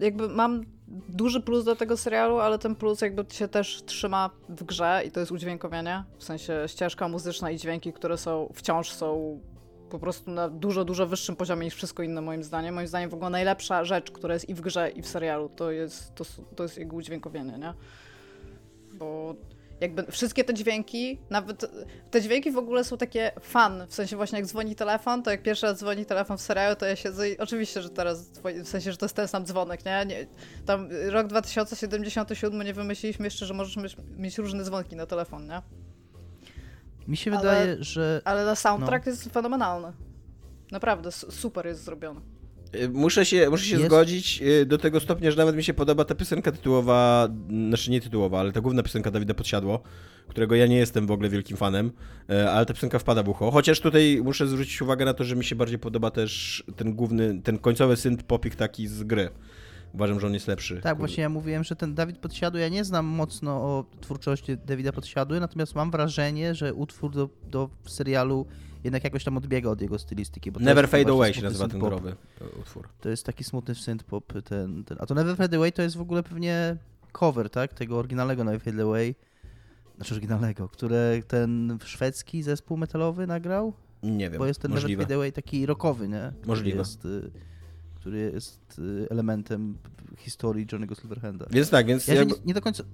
jakby 0.00 0.28
mam 0.28 0.64
duży 1.08 1.40
plus 1.40 1.64
do 1.64 1.76
tego 1.76 1.96
serialu, 1.96 2.38
ale 2.38 2.58
ten 2.58 2.74
plus 2.74 3.00
jakby 3.00 3.24
się 3.28 3.48
też 3.48 3.82
trzyma 3.86 4.30
w 4.48 4.64
grze 4.64 5.02
i 5.06 5.10
to 5.10 5.20
jest 5.20 5.32
udźwiękowienie. 5.32 6.04
W 6.18 6.24
sensie 6.24 6.62
ścieżka 6.66 7.08
muzyczna 7.08 7.50
i 7.50 7.56
dźwięki, 7.56 7.92
które 7.92 8.18
są 8.18 8.52
wciąż 8.54 8.92
są 8.92 9.40
po 9.90 9.98
prostu 9.98 10.30
na 10.30 10.48
dużo, 10.48 10.84
dużo 10.84 11.06
wyższym 11.06 11.36
poziomie 11.36 11.64
niż 11.64 11.74
wszystko 11.74 12.02
inne 12.02 12.20
moim 12.20 12.42
zdaniem. 12.42 12.74
Moim 12.74 12.88
zdaniem 12.88 13.10
w 13.10 13.14
ogóle 13.14 13.30
najlepsza 13.30 13.84
rzecz, 13.84 14.10
która 14.10 14.34
jest 14.34 14.48
i 14.48 14.54
w 14.54 14.60
grze, 14.60 14.90
i 14.90 15.02
w 15.02 15.08
serialu, 15.08 15.48
to 15.48 15.70
jest, 15.70 16.14
to, 16.14 16.24
to 16.56 16.62
jest 16.62 16.78
jego 16.78 16.96
udźwiękowienie, 16.96 17.58
nie? 17.58 17.74
Bo 18.92 19.34
jakby 19.84 20.12
wszystkie 20.12 20.44
te 20.44 20.54
dźwięki, 20.54 21.18
nawet 21.30 21.64
te 22.10 22.20
dźwięki 22.22 22.50
w 22.50 22.58
ogóle 22.58 22.84
są 22.84 22.96
takie 22.96 23.32
fan, 23.40 23.86
w 23.88 23.94
sensie 23.94 24.16
właśnie 24.16 24.38
jak 24.38 24.46
dzwoni 24.48 24.74
telefon, 24.76 25.22
to 25.22 25.30
jak 25.30 25.42
pierwszy 25.42 25.66
raz 25.66 25.78
dzwoni 25.78 26.06
telefon 26.06 26.38
w 26.38 26.40
serialu, 26.42 26.76
to 26.76 26.86
ja 26.86 26.96
siedzę 26.96 27.30
i 27.30 27.38
oczywiście, 27.38 27.82
że 27.82 27.90
teraz, 27.90 28.30
w 28.64 28.68
sensie, 28.68 28.92
że 28.92 28.98
to 28.98 29.04
jest 29.06 29.16
ten 29.16 29.28
sam 29.28 29.46
dzwonek, 29.46 29.84
nie? 29.84 30.04
nie 30.06 30.26
tam 30.66 30.88
rok 31.08 31.26
2077 31.26 32.62
nie 32.62 32.74
wymyśliliśmy 32.74 33.26
jeszcze, 33.26 33.46
że 33.46 33.54
możesz 33.54 33.76
mieć, 33.76 33.96
mieć 34.16 34.38
różne 34.38 34.64
dzwonki 34.64 34.96
na 34.96 35.06
telefon, 35.06 35.46
nie? 35.46 35.62
Mi 37.08 37.16
się 37.16 37.30
Ale- 37.30 37.40
wydaje, 37.40 37.76
że 37.84 38.20
Ale 38.24 38.44
na 38.44 38.54
soundtrack 38.54 39.06
No. 39.06 39.12
jest 39.12 39.24
fenomenalny. 39.32 39.92
Naprawdę, 40.72 41.12
super 41.12 41.66
jest 41.66 41.84
zrobiony. 41.84 42.20
Y, 42.74 42.88
Muszę 42.88 43.26
się, 43.26 43.50
muszę 43.50 43.64
się 43.64 43.74
Jest- 43.76 43.86
zgodzić 43.86 44.42
y, 44.42 44.66
do 44.66 44.78
tego 44.78 45.00
stopnia, 45.00 45.30
że 45.30 45.36
nawet 45.36 45.56
mi 45.56 45.64
się 45.64 45.74
podoba 45.74 46.04
ta 46.04 46.14
piosenka 46.14 46.52
tytułowa, 46.52 47.28
znaczy 47.68 47.90
nie 47.90 48.00
tytułowa, 48.00 48.40
ale 48.40 48.52
ta 48.52 48.60
główna 48.60 48.82
piosenka 48.82 49.10
Dawida 49.10 49.34
Podsiadło, 49.34 49.82
którego 50.28 50.54
ja 50.54 50.66
nie 50.66 50.76
jestem 50.76 51.06
w 51.06 51.10
ogóle 51.10 51.28
wielkim 51.28 51.56
fanem, 51.56 51.90
y, 52.30 52.48
ale 52.50 52.66
ta 52.66 52.74
piosenka 52.74 52.98
wpada 52.98 53.22
w 53.22 53.28
ucho. 53.28 53.50
Chociaż 53.50 53.80
tutaj 53.80 54.20
muszę 54.24 54.46
zwrócić 54.46 54.82
uwagę 54.82 55.04
na 55.04 55.14
to, 55.14 55.24
że 55.24 55.36
mi 55.36 55.44
się 55.44 55.56
bardziej 55.56 55.78
podoba 55.78 56.10
też 56.10 56.64
ten 56.76 56.94
główny, 56.94 57.40
ten 57.42 57.58
końcowy 57.58 57.96
synth 57.96 58.24
popik 58.24 58.54
taki 58.54 58.86
z 58.88 59.02
gry. 59.02 59.28
Uważam, 59.94 60.20
że 60.20 60.26
on 60.26 60.34
jest 60.34 60.48
lepszy. 60.48 60.80
Tak, 60.80 60.98
właśnie 60.98 61.22
ja 61.22 61.28
mówiłem, 61.28 61.64
że 61.64 61.76
ten 61.76 61.94
Dawid 61.94 62.18
Podsiadły, 62.18 62.60
ja 62.60 62.68
nie 62.68 62.84
znam 62.84 63.06
mocno 63.06 63.52
o 63.52 63.84
twórczości 64.00 64.56
Dawida 64.66 64.92
Podsiadły, 64.92 65.40
natomiast 65.40 65.74
mam 65.74 65.90
wrażenie, 65.90 66.54
że 66.54 66.74
utwór 66.74 67.12
do, 67.12 67.28
do 67.50 67.70
serialu 67.86 68.46
jednak 68.84 69.04
jakoś 69.04 69.24
tam 69.24 69.36
odbiega 69.36 69.70
od 69.70 69.80
jego 69.80 69.98
stylistyki. 69.98 70.52
Never 70.60 70.88
Fade 70.88 71.12
Away 71.12 71.34
się 71.34 71.42
nazywa 71.42 71.68
ten 71.68 71.80
growy 71.80 72.16
e, 72.40 72.60
utwór. 72.60 72.88
To 73.00 73.08
jest 73.08 73.26
taki 73.26 73.44
smutny 73.44 73.74
synth-pop. 73.74 74.42
Ten, 74.42 74.84
ten. 74.84 74.98
A 75.00 75.06
to 75.06 75.14
Never 75.14 75.36
Fade 75.36 75.56
Away 75.56 75.72
to 75.72 75.82
jest 75.82 75.96
w 75.96 76.00
ogóle 76.00 76.22
pewnie 76.22 76.76
cover, 77.12 77.50
tak? 77.50 77.74
Tego 77.74 77.98
oryginalnego 77.98 78.44
Never 78.44 78.60
Fade 78.60 78.82
Away. 78.82 79.14
Znaczy 79.96 80.14
oryginalnego, 80.14 80.68
które 80.68 81.22
ten 81.28 81.78
szwedzki 81.84 82.42
zespół 82.42 82.76
metalowy 82.76 83.26
nagrał? 83.26 83.72
Nie 84.02 84.30
wiem, 84.30 84.38
Bo 84.38 84.46
jest 84.46 84.60
ten 84.60 84.70
możliwe. 84.70 85.02
Never 85.02 85.06
Fade 85.06 85.14
Away 85.14 85.32
taki 85.32 85.66
rockowy, 85.66 86.08
nie? 86.08 86.32
Możliwe. 86.46 86.78
Jest, 86.78 87.04
y, 87.04 87.30
który 88.04 88.30
jest 88.34 88.78
y, 88.78 89.06
elementem 89.10 89.78
historii 90.18 90.66
Johnny'ego 90.66 91.00
Silverhanda. 91.00 91.46
Więc 91.50 91.70
tak, 91.70 91.86
więc 91.86 92.08
Ja 92.08 92.14
jakby... 92.14 92.34
nie, 92.34 92.40
nie 92.44 92.54
do 92.54 92.60
końca... 92.60 92.84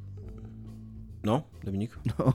No, 1.24 1.42
Dominik? 1.64 1.98
No. 2.18 2.32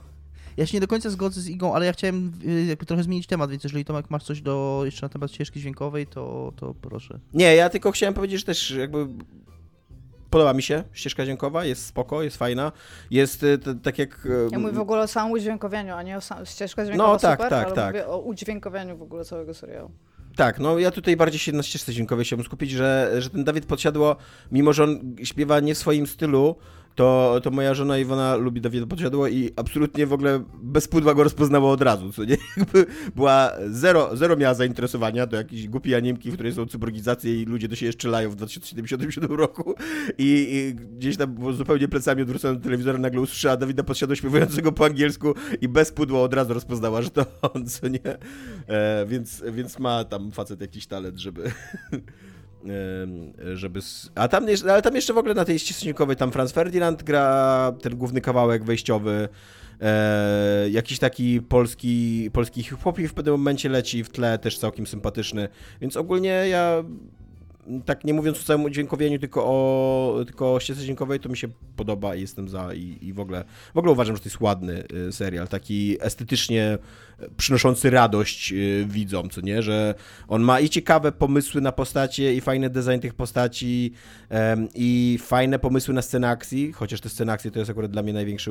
Ja 0.56 0.66
się 0.66 0.76
nie 0.76 0.80
do 0.80 0.86
końca 0.88 1.10
zgodzę 1.10 1.40
z 1.40 1.48
Igą, 1.48 1.74
ale 1.74 1.86
ja 1.86 1.92
chciałem 1.92 2.32
y, 2.46 2.64
jakby 2.64 2.86
trochę 2.86 3.02
zmienić 3.02 3.26
temat, 3.26 3.50
więc 3.50 3.64
jeżeli 3.64 3.84
Tomek 3.84 4.10
masz 4.10 4.24
coś 4.24 4.40
do 4.42 4.82
jeszcze 4.84 5.06
na 5.06 5.08
temat 5.08 5.32
ścieżki 5.32 5.60
dźwiękowej, 5.60 6.06
to, 6.06 6.52
to 6.56 6.74
proszę. 6.74 7.18
Nie, 7.34 7.54
ja 7.54 7.68
tylko 7.70 7.92
chciałem 7.92 8.14
powiedzieć, 8.14 8.40
że 8.40 8.46
też 8.46 8.70
jakby 8.70 9.06
podoba 10.30 10.52
mi 10.54 10.62
się 10.62 10.84
ścieżka 10.92 11.24
dźwiękowa, 11.24 11.64
jest 11.64 11.86
spoko, 11.86 12.22
jest 12.22 12.36
fajna, 12.36 12.72
jest 13.10 13.42
y, 13.42 13.58
t- 13.58 13.74
tak 13.74 13.98
jak... 13.98 14.28
Ja 14.50 14.58
mówię 14.58 14.72
w 14.72 14.78
ogóle 14.80 15.02
o 15.02 15.08
samym 15.08 15.32
udźwiękowieniu, 15.32 15.94
a 15.94 16.02
nie 16.02 16.16
o 16.16 16.20
sam... 16.20 16.46
ścieżka 16.46 16.84
dźwiękowa 16.84 17.12
No, 17.12 17.18
tak, 17.18 17.38
super, 17.38 17.50
tak, 17.50 17.66
ale 17.66 17.74
tak. 17.74 17.94
mówię 17.94 18.06
o 18.06 18.18
udźwiękowieniu 18.18 18.96
w 18.96 19.02
ogóle 19.02 19.24
całego 19.24 19.54
serialu. 19.54 19.90
Tak, 20.36 20.58
no 20.58 20.78
ja 20.78 20.90
tutaj 20.90 21.16
bardziej 21.16 21.40
się 21.40 21.52
na 21.52 21.62
ścieżce 21.62 21.92
dźwiękowej 21.92 22.24
chciałbym 22.24 22.44
skupić, 22.46 22.70
że, 22.70 23.12
że 23.18 23.30
ten 23.30 23.44
Dawid 23.44 23.66
Podsiadło, 23.66 24.16
mimo 24.52 24.72
że 24.72 24.84
on 24.84 25.16
śpiewa 25.24 25.60
nie 25.60 25.74
w 25.74 25.78
swoim 25.78 26.06
stylu, 26.06 26.56
to, 26.96 27.40
to 27.42 27.50
moja 27.50 27.74
żona 27.74 27.98
Iwona 27.98 28.36
lubi 28.36 28.60
Dawida 28.60 28.86
Podsiadło 28.86 29.28
i 29.28 29.50
absolutnie 29.56 30.06
w 30.06 30.12
ogóle 30.12 30.44
bez 30.62 30.88
pudła 30.88 31.14
go 31.14 31.24
rozpoznała 31.24 31.70
od 31.70 31.82
razu, 31.82 32.12
co 32.12 32.24
nie? 32.24 32.36
Była 33.16 33.52
zero, 33.66 34.16
zero 34.16 34.36
miała 34.36 34.54
zainteresowania 34.54 35.26
do 35.26 35.36
jakiejś 35.36 35.68
głupiej 35.68 35.94
animki, 35.94 36.30
w 36.30 36.34
której 36.34 36.52
są 36.52 36.66
cyborgizacje 36.66 37.42
i 37.42 37.44
ludzie 37.44 37.68
do 37.68 37.76
siebie 37.76 37.92
strzelają 37.92 38.30
w 38.30 38.36
2077 38.36 39.36
roku 39.44 39.74
i, 40.18 40.48
i 40.50 40.74
gdzieś 40.74 41.16
tam 41.16 41.54
zupełnie 41.54 41.88
plecami 41.88 42.22
odwrócona 42.22 42.54
do 42.54 42.60
telewizora 42.60 42.98
nagle 42.98 43.20
usłyszała 43.20 43.56
Dawida 43.56 43.82
Podsiadło 43.82 44.16
śpiewającego 44.16 44.72
po 44.72 44.84
angielsku 44.84 45.34
i 45.60 45.68
bez 45.68 45.92
pudła 45.92 46.20
od 46.20 46.34
razu 46.34 46.54
rozpoznała, 46.54 47.02
że 47.02 47.10
to 47.10 47.26
on, 47.42 47.66
co 47.66 47.88
nie? 47.88 48.18
E, 48.68 49.06
więc, 49.06 49.42
więc 49.52 49.78
ma 49.78 50.04
tam 50.04 50.30
facet 50.30 50.60
jakiś 50.60 50.86
talent, 50.86 51.18
żeby... 51.18 51.42
żeby... 53.54 53.80
A 54.14 54.28
tam 54.28 54.46
ale 54.70 54.82
tam 54.82 54.94
jeszcze 54.94 55.12
w 55.12 55.18
ogóle 55.18 55.34
na 55.34 55.44
tej 55.44 55.58
ścieżce 55.58 55.82
dźwiękowej 55.82 56.16
tam 56.16 56.32
Franz 56.32 56.52
Ferdinand 56.52 57.02
gra 57.02 57.72
ten 57.82 57.96
główny 57.96 58.20
kawałek 58.20 58.64
wejściowy, 58.64 59.28
e, 59.80 60.70
jakiś 60.70 60.98
taki 60.98 61.42
polski, 61.42 62.30
polski 62.32 62.62
hip-hop 62.62 62.98
w 62.98 63.14
pewnym 63.14 63.34
momencie 63.34 63.68
leci 63.68 64.04
w 64.04 64.08
tle, 64.08 64.38
też 64.38 64.58
całkiem 64.58 64.86
sympatyczny, 64.86 65.48
więc 65.80 65.96
ogólnie 65.96 66.28
ja 66.28 66.84
tak 67.84 68.04
nie 68.04 68.14
mówiąc 68.14 68.40
o 68.40 68.44
całym 68.44 68.72
dźwiękowieniu, 68.72 69.18
tylko 69.18 69.44
o, 69.46 70.22
tylko 70.26 70.54
o 70.54 70.60
ścieżce 70.60 70.82
dźwiękowej, 70.84 71.20
to 71.20 71.28
mi 71.28 71.36
się 71.36 71.48
podoba 71.76 72.14
i 72.14 72.20
jestem 72.20 72.48
za 72.48 72.74
i, 72.74 72.98
i 73.02 73.12
w 73.12 73.20
ogóle 73.20 73.44
w 73.74 73.78
ogóle 73.78 73.92
uważam, 73.92 74.16
że 74.16 74.22
to 74.22 74.28
jest 74.28 74.40
ładny 74.40 74.84
y, 75.08 75.12
serial, 75.12 75.48
taki 75.48 75.96
estetycznie 76.00 76.78
przynoszący 77.36 77.90
radość 77.90 78.52
y, 78.52 78.86
widzom, 78.88 79.30
co 79.30 79.40
nie, 79.40 79.62
że 79.62 79.94
on 80.28 80.42
ma 80.42 80.60
i 80.60 80.68
ciekawe 80.68 81.12
pomysły 81.12 81.60
na 81.60 81.72
postacie 81.72 82.34
i 82.34 82.40
fajny 82.40 82.70
design 82.70 82.98
tych 83.00 83.14
postaci 83.14 83.92
i 84.74 85.18
fajne 85.22 85.58
pomysły 85.58 85.94
na 85.94 86.02
sceny 86.02 86.28
akcji, 86.28 86.72
chociaż 86.72 87.00
te 87.00 87.08
sceny 87.08 87.32
akcji 87.32 87.50
to 87.50 87.58
jest 87.58 87.70
akurat 87.70 87.90
dla 87.90 88.02
mnie 88.02 88.12
największy, 88.12 88.50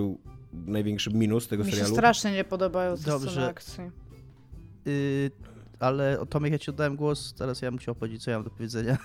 największy 0.54 1.10
minus 1.14 1.48
tego 1.48 1.64
Mi 1.64 1.70
się 1.70 1.76
serialu. 1.76 1.96
strasznie 1.96 2.32
nie 2.32 2.44
podobają 2.44 2.98
te 2.98 3.04
Dobrze. 3.04 3.30
sceny 3.32 3.46
akcji. 3.46 3.84
Y, 4.88 5.32
ale 5.80 6.20
o 6.20 6.26
Tomek, 6.26 6.52
ja 6.52 6.60
ci 6.60 6.70
oddałem 6.70 6.96
głos, 6.96 7.34
teraz 7.34 7.62
ja 7.62 7.72
bym 7.72 7.78
chciał 7.80 7.96
powiedzieć, 7.96 8.24
co 8.24 8.32
ja 8.32 8.38
mam 8.38 8.44
do 8.44 8.50
powiedzenia. 8.50 8.98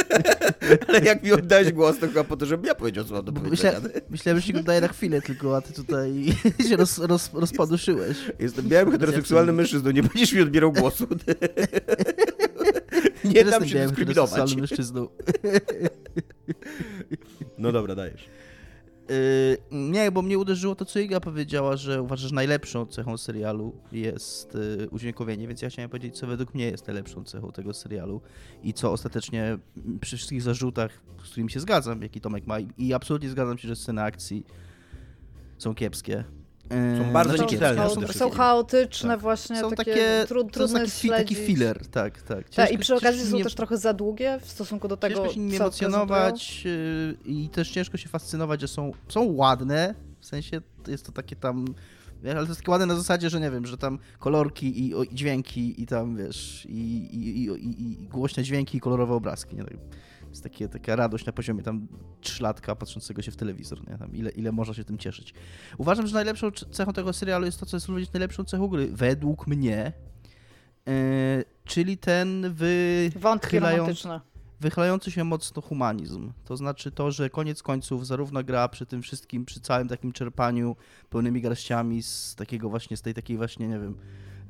Ale 0.88 1.00
jak 1.00 1.22
mi 1.22 1.32
oddałeś 1.32 1.72
głos, 1.72 1.98
to 1.98 2.06
chyba 2.06 2.24
po 2.24 2.36
to, 2.36 2.46
żebym 2.46 2.66
ja 2.66 2.74
powiedział, 2.74 3.04
co 3.04 3.14
mam 3.14 3.24
do 3.24 3.32
powiedzenia. 3.32 3.80
Myślę, 3.80 4.00
myślałem, 4.10 4.40
że 4.40 4.46
ci 4.46 4.52
go 4.52 4.62
daję 4.62 4.80
na 4.80 4.88
chwilę 4.88 5.22
tylko, 5.22 5.56
a 5.56 5.60
ty 5.60 5.72
tutaj 5.72 6.24
się 6.68 6.76
roz, 6.76 6.98
roz, 6.98 7.30
rozpaduszyłeś. 7.34 8.16
Jestem 8.38 8.68
białym 8.68 8.92
heteroseksualnym 8.92 9.56
mężczyzną, 9.56 9.90
nie 9.90 10.02
będziesz 10.02 10.32
mi 10.32 10.42
odbierał 10.42 10.72
głosu. 10.72 11.06
Nie 13.24 13.44
dam 13.44 13.46
jestem 13.62 13.68
się 13.68 13.86
dyskryminować. 13.86 14.56
mężczyzną. 14.56 15.08
No 17.58 17.72
dobra, 17.72 17.94
dajesz. 17.94 18.28
Y, 19.10 19.58
nie, 19.70 20.12
bo 20.12 20.22
mnie 20.22 20.38
uderzyło 20.38 20.74
to, 20.74 20.84
co 20.84 20.98
Iga 20.98 21.20
powiedziała, 21.20 21.76
że 21.76 22.02
uważa, 22.02 22.28
że 22.28 22.34
najlepszą 22.34 22.86
cechą 22.86 23.16
serialu 23.16 23.72
jest 23.92 24.54
y, 24.54 24.88
udźwiękowienie, 24.90 25.48
więc 25.48 25.62
ja 25.62 25.70
chciałem 25.70 25.90
powiedzieć, 25.90 26.18
co 26.18 26.26
według 26.26 26.54
mnie 26.54 26.66
jest 26.66 26.86
najlepszą 26.86 27.24
cechą 27.24 27.52
tego 27.52 27.74
serialu 27.74 28.20
i 28.62 28.74
co 28.74 28.92
ostatecznie 28.92 29.58
przy 30.00 30.16
wszystkich 30.16 30.42
zarzutach, 30.42 30.90
z 31.24 31.30
którymi 31.30 31.50
się 31.50 31.60
zgadzam, 31.60 32.02
jaki 32.02 32.20
Tomek 32.20 32.46
ma 32.46 32.56
i 32.78 32.92
absolutnie 32.92 33.28
zgadzam 33.30 33.58
się, 33.58 33.68
że 33.68 33.76
sceny 33.76 34.02
akcji 34.02 34.46
są 35.58 35.74
kiepskie. 35.74 36.24
Są 36.70 37.12
bardzo 37.12 37.32
Są, 37.32 37.36
znaczy 37.36 37.54
nieczytelne 37.54 37.90
są, 37.90 38.06
są 38.12 38.30
chaotyczne 38.30 39.10
Tak. 39.10 39.20
właśnie, 39.20 39.60
Są 39.60 39.70
takie, 39.70 39.84
takie, 39.92 40.24
tru, 40.28 40.44
to 40.44 40.50
trudne 40.50 40.80
jest 40.80 40.96
taki, 40.96 41.08
taki 41.08 41.34
filler, 41.34 41.86
tak, 41.86 42.22
tak. 42.22 42.48
Tak, 42.48 42.50
Ciężko- 42.50 42.74
i 42.74 42.78
przy 42.78 42.94
okazji 42.94 43.30
są 43.30 43.38
się 43.38 43.44
też 43.44 43.54
trochę 43.54 43.78
za 43.78 43.92
długie 43.92 44.38
w 44.42 44.50
stosunku 44.50 44.88
do 44.88 44.96
tego, 44.96 45.14
Ciężko 45.14 45.34
się 45.34 45.58
co 45.58 45.64
emocjonować 45.64 46.64
yy, 46.64 47.16
i 47.24 47.48
też 47.48 47.70
ciężko 47.70 47.96
się 47.96 48.08
fascynować, 48.08 48.60
że 48.60 48.68
są, 48.68 48.92
są 49.08 49.22
ładne, 49.22 49.94
w 50.20 50.26
sensie 50.26 50.60
jest 50.88 51.06
to 51.06 51.12
takie 51.12 51.36
tam, 51.36 51.74
wiesz, 52.22 52.34
ale 52.34 52.46
to 52.46 52.50
jest 52.50 52.60
takie 52.60 52.70
ładne 52.70 52.86
na 52.86 52.96
zasadzie, 52.96 53.30
że 53.30 53.40
nie 53.40 53.50
wiem, 53.50 53.66
że 53.66 53.78
tam 53.78 53.98
kolorki 54.18 54.86
i, 54.86 54.94
o, 54.94 55.02
i 55.02 55.14
dźwięki 55.14 55.82
i 55.82 55.86
tam, 55.86 56.16
wiesz, 56.16 56.66
i, 56.68 56.96
i, 57.12 57.44
i, 58.02 58.08
głośne 58.08 58.42
dźwięki 58.42 58.78
i 58.78 58.80
kolorowe 58.80 59.14
obrazki, 59.14 59.56
nie? 59.56 59.64
Tak, 59.64 59.72
jest 60.30 60.42
takie, 60.42 60.68
taka 60.68 60.96
radość 60.96 61.26
na 61.26 61.32
poziomie 61.32 61.62
tam 61.62 61.88
trzylatka 62.20 62.76
patrzącego 62.76 63.22
się 63.22 63.30
w 63.30 63.36
telewizor, 63.36 63.90
nie? 63.90 63.98
Tam 63.98 64.16
ile, 64.16 64.30
ile 64.30 64.52
można 64.52 64.74
się 64.74 64.84
tym 64.84 64.98
cieszyć. 64.98 65.34
Uważam, 65.78 66.06
że 66.06 66.14
najlepszą 66.14 66.50
cechą 66.50 66.92
tego 66.92 67.12
serialu 67.12 67.46
jest 67.46 67.60
to, 67.60 67.66
co 67.66 67.76
jest 67.76 67.86
również 67.86 68.12
najlepszą 68.12 68.44
cechą 68.44 68.68
gry, 68.68 68.88
według 68.92 69.46
mnie, 69.46 69.92
yy, 70.86 70.92
czyli 71.64 71.98
ten 71.98 72.54
wy... 72.54 73.10
Wątki 73.16 73.58
romantyczne. 73.58 74.20
Wychylający 74.60 75.10
się 75.10 75.24
mocno 75.24 75.62
humanizm. 75.62 76.32
To 76.44 76.56
znaczy 76.56 76.90
to, 76.90 77.10
że 77.10 77.30
koniec 77.30 77.62
końców 77.62 78.06
zarówno 78.06 78.44
gra 78.44 78.68
przy 78.68 78.86
tym 78.86 79.02
wszystkim, 79.02 79.44
przy 79.44 79.60
całym 79.60 79.88
takim 79.88 80.12
czerpaniu 80.12 80.76
pełnymi 81.10 81.40
garściami 81.40 82.02
z 82.02 82.34
takiego 82.34 82.68
właśnie, 82.68 82.96
z 82.96 83.02
tej 83.02 83.14
takiej 83.14 83.36
właśnie, 83.36 83.68
nie 83.68 83.78
wiem, 83.78 83.96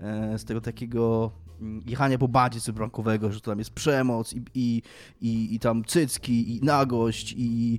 e, 0.00 0.38
z 0.38 0.44
tego 0.44 0.60
takiego 0.60 1.30
mm, 1.60 1.82
jechania 1.86 2.18
po 2.18 2.28
badzie 2.28 2.60
cyberbankowego, 2.60 3.32
że 3.32 3.40
tam 3.40 3.58
jest 3.58 3.70
przemoc 3.70 4.32
i, 4.32 4.42
i, 4.54 4.82
i, 5.20 5.54
i 5.54 5.58
tam 5.58 5.84
cycki 5.84 6.56
i 6.56 6.60
nagość 6.62 7.32
i, 7.32 7.78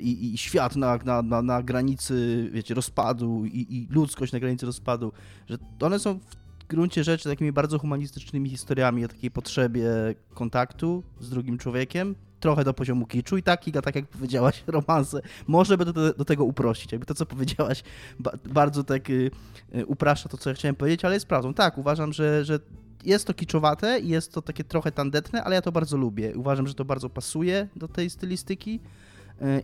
i, 0.00 0.34
i 0.34 0.38
świat 0.38 0.76
na, 0.76 0.98
na, 1.04 1.22
na, 1.22 1.42
na 1.42 1.62
granicy, 1.62 2.50
wiecie, 2.52 2.74
rozpadu 2.74 3.44
i, 3.44 3.66
i 3.76 3.86
ludzkość 3.90 4.32
na 4.32 4.40
granicy 4.40 4.66
rozpadu, 4.66 5.12
że 5.48 5.58
one 5.80 5.98
są 5.98 6.18
w 6.18 6.45
gruncie 6.66 7.04
rzeczy 7.04 7.28
takimi 7.28 7.52
bardzo 7.52 7.78
humanistycznymi 7.78 8.50
historiami 8.50 9.04
o 9.04 9.08
takiej 9.08 9.30
potrzebie 9.30 9.88
kontaktu 10.34 11.02
z 11.20 11.30
drugim 11.30 11.58
człowiekiem, 11.58 12.14
trochę 12.40 12.64
do 12.64 12.74
poziomu 12.74 13.06
kiczu 13.06 13.36
i 13.36 13.42
tak, 13.42 13.64
tak 13.82 13.94
jak 13.94 14.06
powiedziałaś, 14.06 14.64
romanse, 14.78 15.20
może 15.46 15.78
by 15.78 15.84
do, 15.84 15.92
do 16.14 16.24
tego 16.24 16.44
uprościć, 16.44 16.92
jakby 16.92 17.06
to, 17.06 17.14
co 17.14 17.26
powiedziałaś, 17.26 17.82
ba, 18.18 18.32
bardzo 18.44 18.84
tak 18.84 19.10
y, 19.10 19.30
y, 19.74 19.86
upraszcza 19.86 20.28
to, 20.28 20.38
co 20.38 20.50
ja 20.50 20.54
chciałem 20.54 20.76
powiedzieć, 20.76 21.04
ale 21.04 21.14
jest 21.14 21.26
prawdą. 21.26 21.54
Tak, 21.54 21.78
uważam, 21.78 22.12
że, 22.12 22.44
że 22.44 22.58
jest 23.04 23.26
to 23.26 23.34
kiczowate 23.34 24.00
i 24.00 24.08
jest 24.08 24.32
to 24.32 24.42
takie 24.42 24.64
trochę 24.64 24.92
tandetne, 24.92 25.44
ale 25.44 25.54
ja 25.54 25.62
to 25.62 25.72
bardzo 25.72 25.96
lubię. 25.96 26.32
Uważam, 26.36 26.66
że 26.66 26.74
to 26.74 26.84
bardzo 26.84 27.10
pasuje 27.10 27.68
do 27.76 27.88
tej 27.88 28.10
stylistyki 28.10 28.80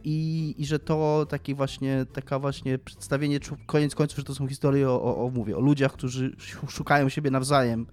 i, 0.05 0.55
i 0.59 0.67
że 0.67 0.79
to 0.79 1.27
takie 1.29 1.55
właśnie, 1.55 2.07
taka 2.13 2.39
właśnie 2.39 2.79
przedstawienie, 2.79 3.39
koniec 3.67 3.95
końców, 3.95 4.19
że 4.19 4.25
to 4.25 4.35
są 4.35 4.49
historie 4.49 4.91
o, 4.91 5.03
o, 5.03 5.27
o 5.27 5.31
mówię, 5.31 5.57
o 5.57 5.61
ludziach, 5.61 5.93
którzy 5.93 6.37
szukają 6.69 7.09
siebie 7.09 7.31
nawzajem, 7.31 7.87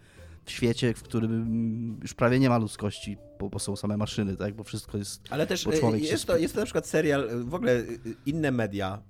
w 0.45 0.51
świecie, 0.51 0.93
w 0.93 1.03
którym 1.03 1.99
już 2.01 2.13
prawie 2.13 2.39
nie 2.39 2.49
ma 2.49 2.57
ludzkości, 2.57 3.17
bo, 3.39 3.49
bo 3.49 3.59
są 3.59 3.75
same 3.75 3.97
maszyny, 3.97 4.37
tak? 4.37 4.53
Bo 4.53 4.63
wszystko 4.63 4.97
jest. 4.97 5.21
Ale 5.29 5.47
też 5.47 5.67
e, 5.67 5.99
jest 5.99 6.25
to, 6.25 6.37
jest 6.37 6.53
to 6.53 6.59
na 6.59 6.65
przykład 6.65 6.87
serial, 6.87 7.29
w 7.45 7.53
ogóle 7.53 7.71
e, 7.71 7.83
inne 8.25 8.51
media 8.51 9.01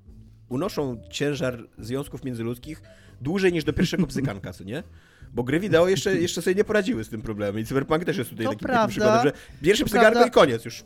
unoszą 0.49 1.01
ciężar 1.09 1.67
związków 1.77 2.23
międzyludzkich 2.23 2.81
dłużej 3.21 3.53
niż 3.53 3.63
do 3.63 3.73
pierwszego 3.73 4.07
bzykanka, 4.13 4.53
co 4.53 4.63
nie? 4.63 4.83
Bo 5.33 5.43
gry 5.43 5.59
wideo 5.59 5.87
jeszcze, 5.87 6.15
jeszcze 6.15 6.41
sobie 6.41 6.55
nie 6.55 6.63
poradziły 6.63 7.03
z 7.03 7.09
tym 7.09 7.21
problemem 7.21 7.61
i 7.61 7.65
Cyberpunk 7.65 8.05
też 8.05 8.17
jest 8.17 8.29
tutaj 8.29 8.45
takim, 8.45 8.67
takim 8.67 8.89
przykładem, 8.89 9.23
że 9.23 9.31
pierwszy 9.61 9.85
psygarko 9.85 10.25
i 10.25 10.31
koniec 10.31 10.65
już. 10.65 10.83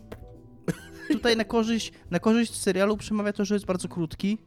Tutaj 1.11 1.37
na 1.37 1.43
korzyść, 1.43 1.91
na 2.11 2.19
korzyść 2.19 2.55
serialu 2.55 2.97
przemawia 2.97 3.33
to, 3.33 3.45
że 3.45 3.55
jest 3.55 3.65
bardzo 3.65 3.87
krótki, 3.87 4.37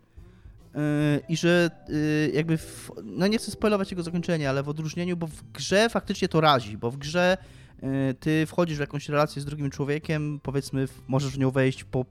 Yy, 0.76 1.20
i 1.28 1.36
że 1.36 1.70
yy, 1.88 2.30
jakby, 2.34 2.58
w, 2.58 2.90
no 3.04 3.26
nie 3.26 3.38
chcę 3.38 3.50
spoilować 3.50 3.90
jego 3.90 4.02
zakończenia, 4.02 4.50
ale 4.50 4.62
w 4.62 4.68
odróżnieniu, 4.68 5.16
bo 5.16 5.26
w 5.26 5.42
grze 5.52 5.88
faktycznie 5.90 6.28
to 6.28 6.40
razi, 6.40 6.78
bo 6.78 6.90
w 6.90 6.96
grze 6.96 7.36
yy, 7.82 7.88
ty 8.20 8.46
wchodzisz 8.46 8.76
w 8.76 8.80
jakąś 8.80 9.08
relację 9.08 9.42
z 9.42 9.44
drugim 9.44 9.70
człowiekiem, 9.70 10.40
powiedzmy 10.42 10.88
możesz 11.08 11.32
w 11.32 11.38
nią 11.38 11.50
wejść 11.50 11.84
po 11.84 12.04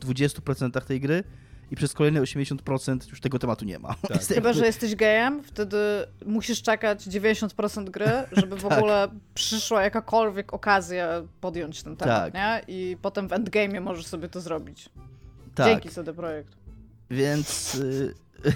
20% 0.00 0.80
tej 0.80 1.00
gry 1.00 1.24
i 1.72 1.76
przez 1.76 1.92
kolejne 1.92 2.20
80% 2.20 3.10
już 3.10 3.20
tego 3.20 3.38
tematu 3.38 3.64
nie 3.64 3.78
ma. 3.78 3.94
Tak. 4.08 4.22
Chyba, 4.22 4.52
że 4.52 4.66
jesteś 4.66 4.96
gejem, 4.96 5.42
wtedy 5.42 5.76
musisz 6.26 6.62
czekać 6.62 7.06
90% 7.06 7.90
gry, 7.90 8.10
żeby 8.32 8.56
w 8.56 8.62
tak. 8.68 8.78
ogóle 8.78 9.08
przyszła 9.34 9.82
jakakolwiek 9.82 10.52
okazja 10.54 11.22
podjąć 11.40 11.82
ten 11.82 11.96
temat, 11.96 12.32
tak. 12.32 12.34
nie? 12.34 12.74
I 12.74 12.96
potem 13.02 13.28
w 13.28 13.32
endgame 13.32 13.80
możesz 13.80 14.06
sobie 14.06 14.28
to 14.28 14.40
zrobić. 14.40 14.88
Tak. 15.54 15.66
Dzięki 15.66 15.88
CD 15.88 16.12
Projekt. 16.12 16.52
Więc. 17.10 17.74
Y, 17.74 18.14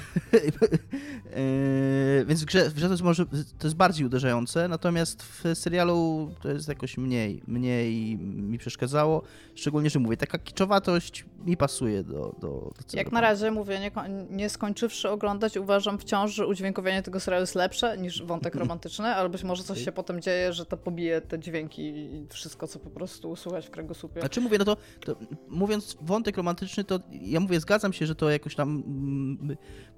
yy, 1.37 2.25
więc 2.25 2.43
w 2.43 2.45
grze, 2.45 2.71
w 2.71 2.75
grze 2.75 2.87
to, 2.87 2.93
jest 2.93 3.03
może, 3.03 3.27
to 3.59 3.67
jest 3.67 3.77
bardziej 3.77 4.07
uderzające, 4.07 4.69
natomiast 4.69 5.23
w 5.23 5.45
serialu 5.55 6.31
to 6.43 6.49
jest 6.49 6.69
jakoś 6.69 6.99
mniej, 6.99 7.43
mniej 7.47 8.17
mi 8.19 8.59
przeszkadzało. 8.59 9.23
Szczególnie, 9.55 9.91
że 9.91 9.99
mówię, 9.99 10.17
taka 10.17 10.39
kiczowatość 10.39 11.25
mi 11.45 11.57
pasuje 11.57 12.03
do, 12.03 12.13
do, 12.13 12.39
do 12.41 12.73
Jak 12.93 13.13
na 13.13 13.21
razie 13.21 13.51
mówię, 13.51 13.81
nie, 13.81 13.91
nie 14.31 14.51
skończywszy 14.51 15.09
oglądać, 15.11 15.57
uważam 15.57 15.99
wciąż, 15.99 16.35
że 16.35 16.47
udźwiękowienie 16.47 17.03
tego 17.03 17.21
serialu 17.21 17.43
jest 17.43 17.55
lepsze 17.55 17.99
niż 17.99 18.23
wątek 18.23 18.55
romantyczny, 18.65 19.07
ale 19.07 19.29
być 19.29 19.45
może 19.45 19.63
coś 19.63 19.85
się 19.85 19.93
potem 19.93 20.21
dzieje, 20.21 20.53
że 20.53 20.67
to 20.67 20.77
pobije 20.77 21.21
te 21.21 21.39
dźwięki 21.39 21.83
i 21.83 22.27
wszystko, 22.29 22.67
co 22.67 22.79
po 22.79 22.91
prostu 22.91 23.37
słychać 23.37 23.67
w 23.67 23.71
kręgosłupie. 23.71 24.21
Znaczy 24.21 24.41
mówię, 24.41 24.59
no 24.59 24.65
to, 24.65 24.77
to 25.01 25.17
mówiąc 25.49 25.97
wątek 26.01 26.37
romantyczny, 26.37 26.85
to 26.85 27.01
ja 27.11 27.41
mówię, 27.41 27.61
zgadzam 27.61 27.93
się, 27.93 28.07
że 28.07 28.15
to 28.15 28.31
jakoś 28.31 28.55
tam 28.55 28.83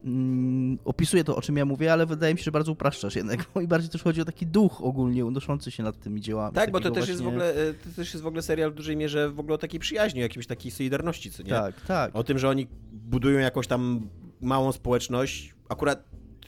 mm, 0.04 0.78
opisuje 0.84 1.24
to, 1.24 1.36
o 1.36 1.42
czym 1.42 1.56
ja 1.56 1.64
mówię, 1.64 1.92
ale 1.92 2.06
wydaje 2.06 2.34
mi 2.34 2.38
się, 2.38 2.44
że 2.44 2.52
bardzo 2.52 2.72
upraszczasz 2.72 3.16
jednak, 3.16 3.44
bo 3.54 3.60
i 3.60 3.66
bardziej 3.66 3.90
też 3.90 4.02
chodzi 4.02 4.20
o 4.20 4.24
taki 4.24 4.46
duch 4.46 4.80
ogólnie 4.84 5.24
unoszący 5.24 5.70
się 5.70 5.82
nad 5.82 6.00
tymi 6.00 6.20
dziełami. 6.20 6.54
Tak, 6.54 6.70
bo 6.70 6.80
to 6.80 6.90
też, 6.90 6.92
właśnie... 6.92 7.12
jest 7.12 7.22
w 7.22 7.28
ogóle, 7.28 7.54
e, 7.54 7.74
to 7.74 7.90
też 7.96 8.14
jest 8.14 8.22
w 8.22 8.26
ogóle 8.26 8.42
serial 8.42 8.70
w 8.70 8.74
dużej 8.74 8.96
mierze 8.96 9.30
w 9.30 9.40
ogóle 9.40 9.54
o 9.54 9.58
takiej 9.58 9.80
przyjaźni, 9.80 10.20
o 10.20 10.22
jakiejś 10.22 10.46
takiej 10.46 10.70
solidarności, 10.70 11.30
co 11.30 11.42
nie? 11.42 11.50
Tak, 11.50 11.80
tak. 11.80 12.16
O 12.16 12.24
tym, 12.24 12.38
że 12.38 12.48
oni 12.48 12.66
budują 12.92 13.38
jakąś 13.38 13.66
tam 13.66 14.08
małą 14.40 14.72
społeczność. 14.72 15.54
Akurat, 15.68 16.04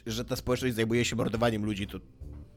że 0.06 0.24
ta 0.24 0.36
społeczność 0.36 0.74
zajmuje 0.74 1.04
się 1.04 1.16
mordowaniem 1.16 1.64
ludzi, 1.64 1.86
to 1.86 1.98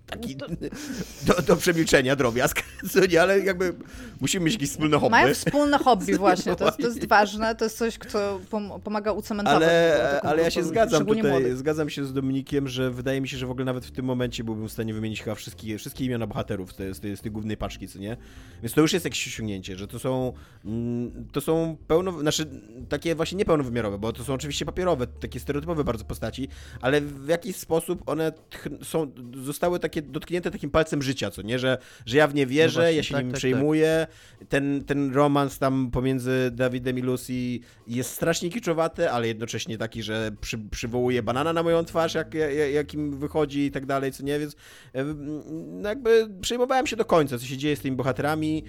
taki 0.08 0.36
no 0.36 0.48
do, 1.36 1.42
do 1.42 1.56
przemilczenia 1.56 2.16
drobiazg, 2.16 2.64
co 2.92 3.06
nie, 3.12 3.22
ale 3.22 3.40
jakby 3.40 3.74
musimy 4.22 4.46
mieć 4.46 4.54
jakieś 4.54 4.70
wspólne 4.70 5.00
hobby. 5.00 5.12
Mają 5.12 5.34
wspólne 5.34 5.78
hobby 5.78 6.18
właśnie, 6.18 6.56
to 6.56 6.66
jest, 6.66 6.78
to 6.78 6.88
jest 6.88 7.08
ważne, 7.08 7.56
to 7.56 7.66
jest 7.66 7.78
coś, 7.78 7.98
co 8.08 8.40
pomaga 8.84 9.12
ucementować. 9.12 9.64
Ale, 9.64 10.22
ale 10.24 10.44
ja 10.44 10.52
się 10.52 10.64
zgadzam 10.64 11.06
tutaj, 11.06 11.24
młodych. 11.24 11.58
zgadzam 11.58 11.90
się 11.90 12.06
z 12.06 12.14
Dominikiem, 12.14 12.68
że 12.68 12.92
wydaje 12.92 13.22
mi 13.22 13.28
się, 13.28 13.38
że 13.38 13.48
w 13.48 13.52
ogóle 13.52 13.66
nawet 13.66 13.86
w 13.86 13.92
tym 13.92 14.06
momencie 14.06 14.44
byłbym 14.44 14.68
w 14.68 14.72
stanie 14.72 14.94
wymienić 14.94 15.24
chyba 15.24 15.36
wszystkie, 15.36 15.78
wszystkie 15.78 16.06
imiona 16.06 16.28
bohaterów 16.28 16.72
z 16.72 16.76
tej, 16.76 16.94
z, 16.94 17.20
z 17.20 17.22
tej 17.22 17.32
głównej 17.32 17.58
paczki, 17.58 17.88
co 17.88 18.00
nie? 18.00 18.18
Więc 18.64 18.74
to 18.74 18.82
już 18.82 18.94
jest 18.94 19.06
jakieś 19.06 19.28
osiągnięcie, 19.28 19.76
że 19.76 19.88
to 19.88 20.00
są 20.00 20.34
mm, 20.66 21.28
to 21.32 21.42
są 21.42 21.78
pełno, 21.88 22.20
znaczy 22.20 22.46
takie 22.90 23.16
właśnie 23.16 23.38
niepełnowymiarowe, 23.38 23.98
bo 23.98 24.14
to 24.14 24.24
są 24.24 24.34
oczywiście 24.34 24.66
papierowe, 24.66 25.08
takie 25.08 25.40
stereotypowe 25.40 25.84
bardzo 25.84 26.06
postaci, 26.06 26.48
ale 26.82 27.02
w 27.02 27.28
jakiś 27.28 27.56
sposób 27.56 28.04
one 28.06 28.32
są, 28.84 29.12
zostały 29.44 29.80
takie 29.80 29.93
dotknięte 30.02 30.52
takim 30.52 30.70
palcem 30.70 31.02
życia, 31.02 31.32
co 31.32 31.42
nie? 31.42 31.60
Że, 31.60 31.78
że 32.06 32.18
ja 32.18 32.28
w 32.28 32.36
nie 32.36 32.48
wierzę, 32.48 32.80
no 32.80 32.84
właśnie, 32.84 32.98
ja 32.98 33.04
się 33.04 33.14
tak, 33.14 33.24
nim 33.24 33.32
tak, 33.32 33.38
przejmuję. 33.38 34.08
Tak. 34.40 34.48
Ten, 34.50 34.84
ten 34.84 35.14
romans 35.14 35.60
tam 35.60 35.92
pomiędzy 35.92 36.52
Dawidem 36.52 37.00
i 37.00 37.02
Lucy 37.02 37.34
jest 37.88 38.12
strasznie 38.12 38.50
kiczowaty, 38.50 39.12
ale 39.12 39.28
jednocześnie 39.28 39.78
taki, 39.78 40.04
że 40.04 40.32
przy, 40.42 40.58
przywołuje 40.58 41.24
banana 41.24 41.54
na 41.54 41.64
moją 41.64 41.86
twarz, 41.86 42.14
jak, 42.14 42.34
jak, 42.34 42.74
jak 42.74 42.94
im 42.94 43.20
wychodzi 43.20 43.60
i 43.60 43.72
tak 43.72 43.86
dalej, 43.86 44.12
co 44.12 44.24
nie? 44.24 44.40
Więc 44.40 44.56
jakby 45.84 46.30
przejmowałem 46.42 46.88
się 46.88 46.96
do 46.96 47.06
końca, 47.06 47.38
co 47.38 47.46
się 47.46 47.58
dzieje 47.58 47.76
z 47.76 47.80
tymi 47.80 47.98
bohaterami 47.98 48.64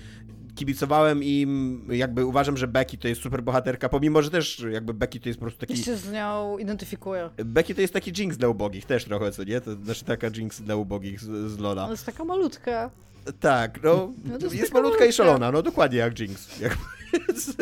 kibicowałem 0.54 1.22
im, 1.22 1.82
jakby 1.90 2.26
uważam, 2.26 2.56
że 2.56 2.68
Becky 2.68 2.98
to 2.98 3.08
jest 3.08 3.22
super 3.22 3.42
bohaterka, 3.42 3.88
pomimo, 3.88 4.22
że 4.22 4.30
też 4.30 4.66
jakby 4.70 4.94
Becky 4.94 5.20
to 5.20 5.28
jest 5.28 5.38
po 5.38 5.44
prostu 5.44 5.60
taki... 5.60 5.78
Ja 5.78 5.84
się 5.84 5.96
z 5.96 6.12
nią 6.12 6.58
identyfikuję. 6.58 7.30
Becky 7.44 7.74
to 7.74 7.80
jest 7.80 7.92
taki 7.92 8.10
Jinx 8.10 8.36
dla 8.36 8.48
ubogich 8.48 8.84
też 8.84 9.04
trochę, 9.04 9.32
co 9.32 9.44
nie? 9.44 9.60
To 9.60 9.74
znaczy 9.74 10.04
taka 10.04 10.26
Jinx 10.28 10.60
dla 10.60 10.76
ubogich 10.76 11.20
z, 11.20 11.50
z 11.52 11.58
Lola. 11.58 11.84
To 11.84 11.90
jest 11.90 12.06
taka 12.06 12.24
malutka. 12.24 12.90
Tak, 13.40 13.82
no, 13.82 14.12
no 14.24 14.38
jest, 14.40 14.54
jest 14.54 14.74
malutka 14.74 15.04
i 15.04 15.12
szalona, 15.12 15.52
no 15.52 15.62
dokładnie 15.62 15.98
jak 15.98 16.20
Jinx. 16.20 16.60
Jak... 16.60 16.76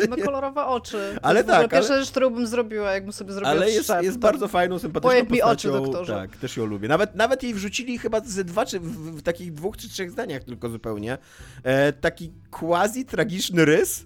Ma 0.09 0.17
kolorowe 0.17 0.65
oczy. 0.65 1.17
Ale 1.21 1.43
to 1.43 1.51
tak. 1.51 1.71
Pierwsza 1.71 1.93
ale... 1.93 2.01
rzecz, 2.01 2.11
którą 2.11 2.29
bym 2.29 2.47
zrobiła, 2.47 2.91
jakbym 2.91 3.13
sobie 3.13 3.33
zrobiła 3.33 3.51
Ale 3.51 3.71
jest, 3.71 3.91
jest 4.01 4.17
bardzo 4.17 4.47
fajną, 4.47 4.79
sympatyczną 4.79 5.35
mi 5.35 5.41
oczy, 5.41 5.71
doktorze. 5.71 6.13
Tak, 6.13 6.37
też 6.37 6.57
ją 6.57 6.65
lubię. 6.65 6.87
Nawet, 6.87 7.15
nawet 7.15 7.43
jej 7.43 7.53
wrzucili 7.53 7.97
chyba 7.97 8.21
ze 8.21 8.43
dwa, 8.43 8.65
czy 8.65 8.79
w, 8.79 9.17
w 9.17 9.21
takich 9.21 9.53
dwóch 9.53 9.77
czy 9.77 9.89
trzech 9.89 10.11
zdaniach 10.11 10.43
tylko 10.43 10.69
zupełnie. 10.69 11.17
E, 11.63 11.93
taki 11.93 12.33
quasi-tragiczny 12.51 13.65
rys 13.65 14.05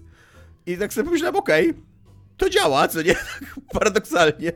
i 0.66 0.76
tak 0.76 0.92
sobie 0.92 1.04
pomyślałem, 1.04 1.36
okej, 1.36 1.70
okay, 1.70 1.82
to 2.36 2.50
działa, 2.50 2.88
co 2.88 3.02
nie? 3.02 3.14
Paradoksalnie. 3.72 4.52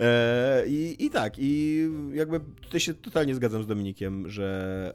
E, 0.00 0.62
i, 0.66 1.04
I 1.04 1.10
tak, 1.10 1.34
i 1.38 1.82
jakby 2.12 2.40
tutaj 2.60 2.80
się 2.80 2.94
totalnie 2.94 3.34
zgadzam 3.34 3.62
z 3.62 3.66
Dominikiem, 3.66 4.28
że 4.28 4.92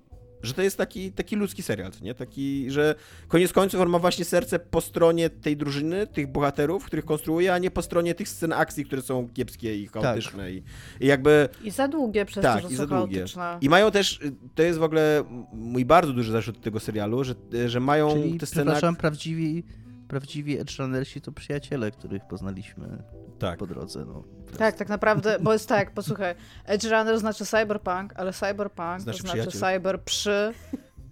e, 0.00 0.13
że 0.44 0.54
to 0.54 0.62
jest 0.62 0.78
taki, 0.78 1.12
taki 1.12 1.36
ludzki 1.36 1.62
serial, 1.62 1.90
nie? 2.02 2.14
Taki, 2.14 2.70
że 2.70 2.94
koniec 3.28 3.52
końców 3.52 3.80
on 3.80 3.88
ma 3.88 3.98
właśnie 3.98 4.24
serce 4.24 4.58
po 4.58 4.80
stronie 4.80 5.30
tej 5.30 5.56
drużyny, 5.56 6.06
tych 6.06 6.32
bohaterów, 6.32 6.84
których 6.84 7.04
konstruuje, 7.04 7.54
a 7.54 7.58
nie 7.58 7.70
po 7.70 7.82
stronie 7.82 8.14
tych 8.14 8.28
scen 8.28 8.52
akcji, 8.52 8.84
które 8.84 9.02
są 9.02 9.28
kiepskie 9.28 9.82
i 9.82 9.86
chaotyczne. 9.86 10.42
Tak. 10.42 10.52
I, 10.52 10.62
I, 11.00 11.06
jakby... 11.06 11.48
I 11.64 11.70
za 11.70 11.88
długie 11.88 12.24
przez 12.24 12.42
tak, 12.42 12.62
to, 12.62 12.68
że 12.68 12.74
i 12.74 12.76
za 12.76 12.86
długie. 12.86 13.16
chaotyczne. 13.16 13.58
I 13.60 13.68
mają 13.68 13.90
też, 13.90 14.20
to 14.54 14.62
jest 14.62 14.78
w 14.78 14.82
ogóle 14.82 15.24
mój 15.52 15.84
bardzo 15.84 16.12
duży 16.12 16.32
zarzut 16.32 16.60
tego 16.60 16.80
serialu, 16.80 17.24
że, 17.24 17.34
że 17.66 17.80
mają 17.80 18.12
Czyli, 18.12 18.38
te 18.38 18.46
sceny... 18.46 18.64
przepraszam, 18.64 18.96
prawdziwi 18.96 19.64
prawdziwi 20.08 20.58
Edgerunnersi 20.58 21.20
to 21.20 21.32
przyjaciele, 21.32 21.90
których 21.90 22.22
poznaliśmy 22.24 23.02
tak. 23.38 23.58
po 23.58 23.66
drodze. 23.66 24.04
No, 24.04 24.24
tak, 24.58 24.76
tak 24.76 24.88
naprawdę, 24.88 25.38
bo 25.40 25.52
jest 25.52 25.68
tak, 25.68 25.90
posłuchaj, 25.90 26.34
Edgerunner 26.64 27.18
znaczy 27.18 27.46
cyberpunk, 27.46 28.12
ale 28.16 28.32
cyberpunk 28.32 29.00
znaczy 29.00 29.22
to 29.22 29.28
znaczy 29.28 29.50
cyber 29.50 30.02
przy 30.02 30.52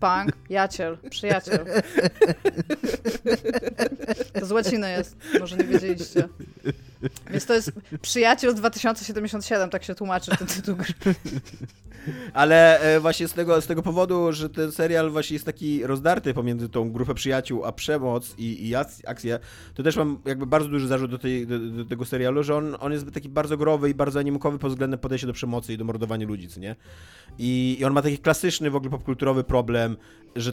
punk, 0.01 0.33
jaciel, 0.51 0.99
przyjaciel. 1.11 1.65
To 4.41 4.47
z 4.47 4.53
łaciny 4.53 4.91
jest, 4.91 5.17
może 5.41 5.57
nie 5.57 5.65
wiedzieliście. 5.65 6.29
Więc 7.31 7.47
to 7.47 7.55
jest 7.55 7.73
Przyjaciel 8.03 8.55
2077, 8.55 9.71
tak 9.71 9.85
się 9.85 9.95
tłumaczy 9.95 10.37
ten 10.37 10.47
tytuł. 10.47 10.77
Ale 12.33 12.81
e, 12.81 13.01
właśnie 13.01 13.29
z 13.29 13.33
tego, 13.33 13.61
z 13.61 13.67
tego 13.67 13.83
powodu, 13.83 14.33
że 14.33 14.51
ten 14.51 14.73
serial 14.73 15.11
właśnie 15.11 15.35
jest 15.35 15.47
taki 15.47 15.87
rozdarty 15.87 16.35
pomiędzy 16.35 16.69
tą 16.69 16.93
grupę 16.93 17.15
przyjaciół, 17.15 17.65
a 17.65 17.73
przemoc 17.73 18.35
i, 18.39 18.69
i 18.69 18.75
akcję, 19.07 19.39
to 19.75 19.83
też 19.83 19.97
mam 19.97 20.19
jakby 20.25 20.47
bardzo 20.47 20.69
duży 20.69 20.89
zarzut 20.89 21.11
do, 21.11 21.19
tej, 21.19 21.47
do, 21.47 21.59
do, 21.59 21.85
tego 21.85 22.05
serialu, 22.05 22.43
że 22.43 22.57
on, 22.57 22.77
on 22.81 22.93
jest 22.93 23.11
taki 23.13 23.29
bardzo 23.29 23.57
growy 23.57 23.91
i 23.91 23.95
bardzo 23.95 24.19
animokowy 24.19 24.59
pod 24.59 24.71
względem 24.71 25.01
podejścia 25.01 25.27
do 25.27 25.33
przemocy 25.33 25.73
i 25.73 25.79
do 25.79 25.85
mordowania 25.85 26.27
ludzi, 26.27 26.49
co 26.49 26.61
nie? 26.61 26.77
I, 27.39 27.77
I 27.81 27.85
on 27.85 27.93
ma 27.93 28.03
taki 28.03 28.19
klasyczny 28.19 28.71
w 28.71 28.77
ogóle 28.77 28.91
popkulturowy 28.91 29.45
problem, 29.45 29.97
że 30.37 30.53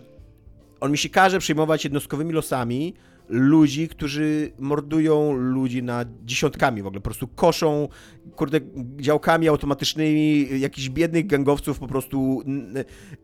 on 0.80 0.92
mi 0.92 0.98
się 0.98 1.10
każe 1.10 1.40
przejmować 1.40 1.84
jednostkowymi 1.84 2.34
losami, 2.34 2.94
ludzi, 3.30 3.88
którzy 3.88 4.52
mordują 4.60 5.34
ludzi 5.34 5.84
na 5.84 6.06
dziesiątkami 6.26 6.82
w 6.82 6.88
ogóle, 6.88 7.02
po 7.02 7.04
prostu 7.04 7.28
koszą, 7.28 7.88
kurde, 8.36 8.60
działkami 8.98 9.48
automatycznymi 9.48 10.60
jakichś 10.60 10.90
biednych 10.90 11.28
gangowców 11.28 11.80
po 11.80 11.88
prostu, 11.88 12.44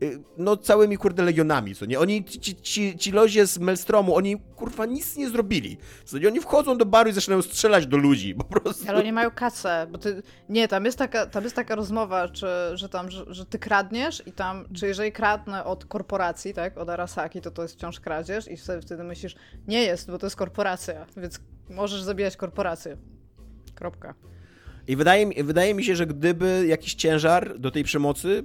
y, 0.02 0.22
no 0.36 0.56
całymi, 0.56 0.96
kurde, 0.96 1.22
legionami, 1.22 1.74
co 1.74 1.86
nie? 1.86 2.00
Oni, 2.00 2.24
ci, 2.24 2.56
ci, 2.56 2.98
ci 2.98 3.12
ludzie 3.12 3.46
z 3.46 3.58
Melstromu, 3.58 4.14
oni, 4.16 4.36
kurwa, 4.56 4.86
nic 4.86 5.16
nie 5.16 5.28
zrobili, 5.30 5.76
co 6.04 6.18
nie? 6.18 6.28
Oni 6.28 6.40
wchodzą 6.40 6.78
do 6.78 6.86
baru 6.86 7.10
i 7.10 7.12
zaczynają 7.12 7.42
strzelać 7.42 7.86
do 7.86 7.96
ludzi, 7.96 8.34
po 8.34 8.44
prostu. 8.44 8.84
Ale 8.88 8.98
oni 8.98 9.12
mają 9.12 9.30
kasę, 9.30 9.86
bo 9.90 9.98
ty, 9.98 10.22
nie, 10.48 10.68
tam 10.68 10.84
jest 10.84 10.98
taka, 10.98 11.26
tam 11.26 11.44
jest 11.44 11.56
taka 11.56 11.74
rozmowa, 11.74 12.28
czy, 12.28 12.46
że 12.74 12.88
tam, 12.88 13.10
że, 13.10 13.24
że 13.28 13.46
ty 13.46 13.58
kradniesz 13.58 14.22
i 14.26 14.32
tam, 14.32 14.64
czy 14.74 14.86
jeżeli 14.86 15.12
kradnę 15.12 15.64
od 15.64 15.84
korporacji, 15.84 16.54
tak, 16.54 16.78
od 16.78 16.88
Arasaki, 16.88 17.40
to 17.40 17.50
to 17.50 17.62
jest 17.62 17.74
wciąż 17.74 18.00
kradzież 18.00 18.50
i 18.50 18.56
wtedy 18.82 19.04
myślisz, 19.04 19.36
nie 19.68 19.82
jest, 19.82 19.95
bo 20.04 20.18
to 20.18 20.26
jest 20.26 20.36
korporacja, 20.36 21.06
więc 21.16 21.40
możesz 21.70 22.02
zabijać 22.02 22.36
korporację. 22.36 22.96
Kropka. 23.74 24.14
I 24.88 24.96
wydaje 24.96 25.26
mi, 25.26 25.44
wydaje 25.44 25.74
mi 25.74 25.84
się, 25.84 25.96
że 25.96 26.06
gdyby 26.06 26.64
jakiś 26.68 26.94
ciężar 26.94 27.58
do 27.58 27.70
tej 27.70 27.84
przemocy 27.84 28.42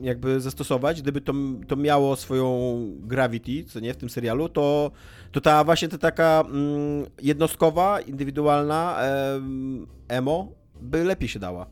jakby 0.00 0.40
zastosować, 0.40 1.02
gdyby 1.02 1.20
to, 1.20 1.32
to 1.68 1.76
miało 1.76 2.16
swoją 2.16 2.78
gravity, 3.00 3.64
co 3.64 3.80
nie, 3.80 3.94
w 3.94 3.96
tym 3.96 4.10
serialu, 4.10 4.48
to, 4.48 4.90
to 5.32 5.40
ta 5.40 5.64
właśnie 5.64 5.88
ta 5.88 5.98
taka 5.98 6.44
mm, 6.46 7.06
jednostkowa, 7.22 8.00
indywidualna 8.00 8.98
em, 9.00 9.86
emo 10.08 10.52
by 10.80 11.04
lepiej 11.04 11.28
się 11.28 11.38
dała. 11.38 11.66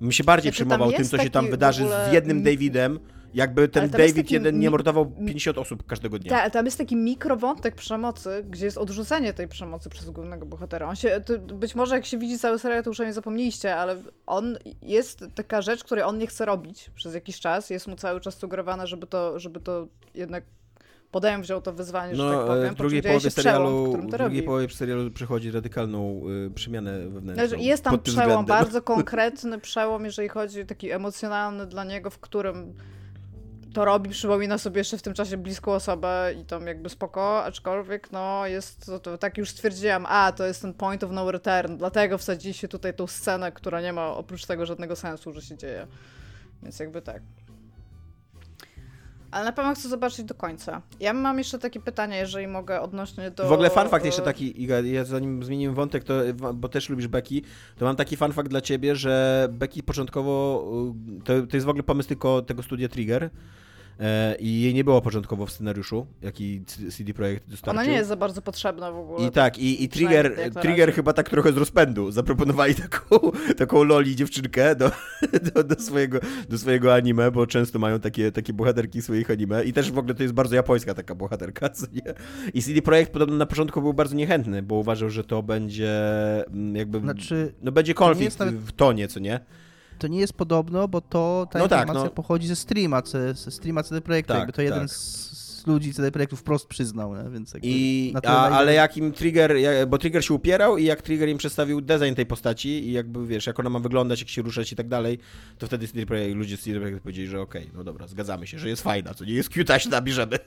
Mi 0.00 0.12
się 0.12 0.24
bardziej 0.24 0.52
Znaczy, 0.52 0.64
przejmował 0.64 0.90
tym, 0.90 0.98
jest 0.98 1.10
co 1.10 1.18
się 1.18 1.30
tam 1.30 1.50
wydarzy 1.50 1.84
ogóle- 1.84 2.10
z 2.10 2.12
jednym 2.12 2.42
Davidem, 2.42 2.98
jakby 3.34 3.68
ten 3.68 3.90
David 3.90 4.30
jeden 4.30 4.58
nie 4.58 4.70
mordował 4.70 5.06
50 5.06 5.58
osób 5.58 5.86
każdego 5.86 6.18
dnia. 6.18 6.30
Tak, 6.30 6.52
tam 6.52 6.64
jest 6.64 6.78
taki 6.78 6.96
mikrowątek 6.96 7.74
przemocy, 7.74 8.44
gdzie 8.50 8.64
jest 8.64 8.78
odrzucenie 8.78 9.32
tej 9.32 9.48
przemocy 9.48 9.90
przez 9.90 10.10
głównego 10.10 10.46
bohatera. 10.46 10.88
On 10.88 10.96
się, 10.96 11.20
być 11.54 11.74
może 11.74 11.94
jak 11.94 12.06
się 12.06 12.18
widzi 12.18 12.38
cały 12.38 12.58
serial, 12.58 12.82
to 12.82 12.90
już 12.90 13.00
o 13.00 13.04
nim 13.04 13.12
zapomnieliście, 13.12 13.76
ale 13.76 13.96
on 14.26 14.58
jest 14.82 15.24
taka 15.34 15.62
rzecz, 15.62 15.84
której 15.84 16.04
on 16.04 16.18
nie 16.18 16.26
chce 16.26 16.44
robić 16.44 16.90
przez 16.94 17.14
jakiś 17.14 17.40
czas. 17.40 17.70
Jest 17.70 17.86
mu 17.86 17.96
cały 17.96 18.20
czas 18.20 18.38
sugerowane, 18.38 18.86
żeby 18.86 19.06
to, 19.06 19.38
żeby 19.38 19.60
to 19.60 19.88
jednak 20.14 20.44
podajem 21.10 21.42
wziął 21.42 21.62
to 21.62 21.72
wyzwanie, 21.72 22.16
że 22.16 22.30
tak 22.30 22.38
No, 22.38 22.46
powiem. 22.46 22.64
e, 22.64 22.68
po 22.68 22.74
drugiej 22.74 23.02
połowie 23.02 23.30
serialu, 23.30 23.96
w 24.02 24.10
drugiej 24.10 24.42
połowie 24.42 24.68
serialu 24.68 25.10
przechodzi 25.10 25.50
radykalną 25.50 26.22
y, 26.46 26.50
przemianę 26.50 27.08
wewnętrzną. 27.08 27.48
Znaczy, 27.48 27.62
jest 27.64 27.84
tam 27.84 27.98
przełom, 27.98 28.20
względem. 28.22 28.46
bardzo 28.46 28.82
konkretny 28.94 29.58
przełom, 29.58 30.04
jeżeli 30.04 30.28
chodzi 30.28 30.66
taki 30.66 30.90
emocjonalny 30.90 31.66
dla 31.66 31.84
niego, 31.84 32.10
w 32.10 32.18
którym 32.18 32.74
to 33.74 33.84
robi, 33.84 34.10
przypomina 34.10 34.58
sobie 34.58 34.78
jeszcze 34.78 34.98
w 34.98 35.02
tym 35.02 35.14
czasie 35.14 35.36
bliską 35.36 35.72
osobę 35.72 36.34
i 36.40 36.44
tam 36.44 36.66
jakby 36.66 36.88
spoko, 36.88 37.44
aczkolwiek 37.44 38.12
no 38.12 38.46
jest, 38.46 38.86
to, 38.86 38.98
to 38.98 39.18
tak 39.18 39.38
już 39.38 39.50
stwierdziłam, 39.50 40.06
a 40.08 40.32
to 40.32 40.46
jest 40.46 40.62
ten 40.62 40.74
point 40.74 41.04
of 41.04 41.10
no 41.10 41.30
return, 41.30 41.76
dlatego 41.76 42.18
wsadziliście 42.18 42.68
tutaj 42.68 42.94
tą 42.94 43.06
scenę, 43.06 43.52
która 43.52 43.80
nie 43.80 43.92
ma 43.92 44.06
oprócz 44.06 44.46
tego 44.46 44.66
żadnego 44.66 44.96
sensu, 44.96 45.32
że 45.32 45.42
się 45.42 45.56
dzieje. 45.56 45.86
Więc 46.62 46.78
jakby 46.78 47.02
tak. 47.02 47.22
Ale 49.30 49.44
na 49.44 49.52
pewno 49.52 49.74
chcę 49.74 49.88
zobaczyć 49.88 50.24
do 50.24 50.34
końca. 50.34 50.82
Ja 51.00 51.12
mam 51.12 51.38
jeszcze 51.38 51.58
takie 51.58 51.80
pytanie, 51.80 52.16
jeżeli 52.16 52.46
mogę, 52.46 52.80
odnośnie 52.80 53.30
do... 53.30 53.48
W 53.48 53.52
ogóle 53.52 53.70
fun 53.70 53.88
fact 53.88 54.04
jeszcze 54.04 54.22
e, 54.22 54.24
taki, 54.24 54.62
Iga, 54.62 54.80
ja 54.80 55.04
zanim 55.04 55.44
zmieniłem 55.44 55.74
wątek, 55.74 56.04
to, 56.04 56.14
bo 56.54 56.68
też 56.68 56.88
lubisz 56.88 57.08
Becky, 57.08 57.42
to 57.76 57.84
mam 57.84 57.96
taki 57.96 58.16
fun 58.16 58.32
fact 58.32 58.48
dla 58.48 58.60
ciebie, 58.60 58.96
że 58.96 59.48
Becky 59.50 59.82
początkowo, 59.82 60.64
to, 61.24 61.46
to 61.46 61.56
jest 61.56 61.66
w 61.66 61.68
ogóle 61.68 61.82
pomysł 61.82 62.08
tylko 62.08 62.42
tego 62.42 62.62
studia 62.62 62.88
Trigger 62.88 63.24
e, 63.24 63.30
i 64.38 64.62
jej 64.62 64.74
nie 64.74 64.84
było 64.84 65.00
początkowo 65.00 65.46
w 65.46 65.50
scenariuszu, 65.52 66.06
jaki 66.22 66.62
CD 66.96 67.14
Projekt 67.14 67.50
dostarczył. 67.50 67.80
Ona 67.80 67.90
nie 67.90 67.96
jest 67.96 68.08
za 68.08 68.16
bardzo 68.16 68.42
potrzebna 68.42 68.92
w 68.92 68.98
ogóle. 68.98 69.28
I 69.28 69.30
tak, 69.30 69.58
i, 69.58 69.84
i 69.84 69.88
Trigger, 69.88 70.52
Trigger 70.60 70.92
chyba 70.92 71.12
tak 71.12 71.30
trochę 71.30 71.52
z 71.52 71.56
rozpędu 71.56 72.10
zaproponowali 72.10 72.74
taką, 72.74 73.18
taką 73.58 73.84
loli 73.84 74.16
dziewczynkę 74.16 74.76
do, 74.76 74.90
do, 75.54 75.64
do, 75.64 75.82
swojego, 75.82 76.18
do 76.48 76.58
swojego 76.58 76.94
anime, 76.94 77.30
bo 77.30 77.46
często 77.46 77.78
mają 77.78 78.00
takie, 78.00 78.32
takie 78.32 78.52
bohaterki 78.52 79.02
swoich 79.02 79.30
anime 79.30 79.64
i 79.64 79.72
też 79.72 79.92
w 79.92 79.98
ogóle 79.98 80.14
to 80.14 80.22
jest 80.22 80.34
bardzo 80.34 80.56
japońska 80.56 80.94
taka 80.94 81.14
bohaterka, 81.14 81.68
co 81.68 81.86
nie? 81.92 82.14
I 82.54 82.62
CD 82.62 82.82
Projekt 82.82 83.12
podobno 83.12 83.36
na 83.36 83.46
początku 83.46 83.82
był 83.82 83.94
bardzo 83.94 84.16
niechętny, 84.16 84.62
bo 84.62 84.74
uważał, 84.74 85.10
że 85.10 85.24
to 85.24 85.42
będzie 85.42 85.90
mm, 86.46 86.76
jakby, 86.76 87.00
Znaczy, 87.00 87.54
no 87.62 87.72
będzie 87.72 87.94
konflikt 87.94 88.38
nawet- 88.38 88.54
w 88.54 88.72
tonie, 88.72 89.08
co 89.08 89.20
nie? 89.20 89.40
To 89.98 90.06
nie 90.08 90.20
jest 90.20 90.32
podobno, 90.32 90.88
bo 90.88 91.00
to 91.00 91.46
ta 91.50 91.58
No 91.58 91.68
tak, 91.68 91.80
informacja 91.80 92.04
no. 92.04 92.10
pochodzi 92.10 92.48
ze 92.48 92.56
streama, 92.56 93.02
ze, 93.04 93.34
ze 93.34 93.50
streama 93.50 93.82
CD 93.82 94.00
Projektu, 94.00 94.28
Tak, 94.32 94.38
jakby 94.38 94.52
to 94.52 94.62
jeden 94.62 94.80
tak. 94.80 94.90
z 94.90 95.27
ludzi 95.68 95.94
CD 95.94 96.10
Projektu 96.10 96.36
wprost 96.36 96.66
przyznał, 96.66 97.16
nie? 97.16 97.30
więc 97.30 97.54
I, 97.62 98.14
a, 98.24 98.48
ale 98.48 98.74
jak 98.74 98.96
im 98.96 99.12
Trigger, 99.12 99.54
bo 99.88 99.98
Trigger 99.98 100.24
się 100.24 100.34
upierał 100.34 100.78
i 100.78 100.84
jak 100.84 101.02
Trigger 101.02 101.28
im 101.28 101.38
przedstawił 101.38 101.80
design 101.80 102.14
tej 102.14 102.26
postaci 102.26 102.68
i 102.68 102.92
jakby 102.92 103.26
wiesz, 103.26 103.46
jak 103.46 103.60
ona 103.60 103.70
ma 103.70 103.78
wyglądać, 103.78 104.20
jak 104.20 104.28
się 104.28 104.42
ruszać 104.42 104.72
i 104.72 104.76
tak 104.76 104.88
dalej, 104.88 105.18
to 105.58 105.66
wtedy 105.66 105.88
CD 105.88 106.06
Projekt, 106.06 106.36
ludzie 106.36 106.56
z 106.56 106.60
CD 106.60 106.78
Projekt 106.78 107.02
powiedzieli, 107.02 107.28
że 107.28 107.40
okej, 107.40 107.70
no 107.74 107.84
dobra, 107.84 108.06
zgadzamy 108.06 108.46
się, 108.46 108.58
że 108.58 108.68
jest 108.68 108.82
fajna, 108.82 109.14
co 109.14 109.24
nie 109.24 109.32
jest 109.32 109.48
cute, 109.48 109.80
się 109.80 109.90
nabierzemy. 109.90 110.38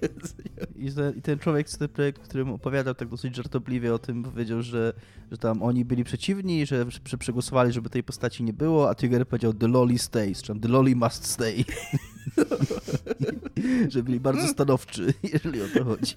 I, 0.76 0.92
te, 0.92 1.14
I 1.18 1.22
ten 1.22 1.40
człowiek 1.40 1.70
z 1.70 1.72
CD 1.72 1.88
Projektu, 1.88 2.22
którym 2.22 2.52
opowiadał 2.52 2.96
tak 2.96 3.08
dosyć 3.08 3.36
żartobliwie 3.36 3.94
o 3.94 4.00
tym, 4.00 4.24
powiedział, 4.24 4.62
że, 4.62 4.94
że 5.32 5.38
tam 5.38 5.64
oni 5.64 5.86
byli 5.86 6.04
przeciwni, 6.04 6.66
że, 6.66 6.86
że 7.06 7.18
przegłosowali, 7.18 7.74
żeby 7.74 7.90
tej 7.90 8.04
postaci 8.04 8.44
nie 8.44 8.54
było, 8.54 8.90
a 8.90 8.96
Trigger 8.96 9.28
powiedział 9.28 9.54
the 9.54 9.68
lolly 9.68 9.98
stays, 9.98 10.42
czy 10.42 10.60
the 10.60 10.68
lolly 10.68 10.96
must 10.96 11.26
stay. 11.26 11.66
że 13.90 14.04
byli 14.04 14.20
bardzo 14.20 14.48
stanowczy, 14.48 15.11
jeżeli 15.34 15.62
o 15.62 15.66
to 15.74 15.86
chodzi. 15.86 16.16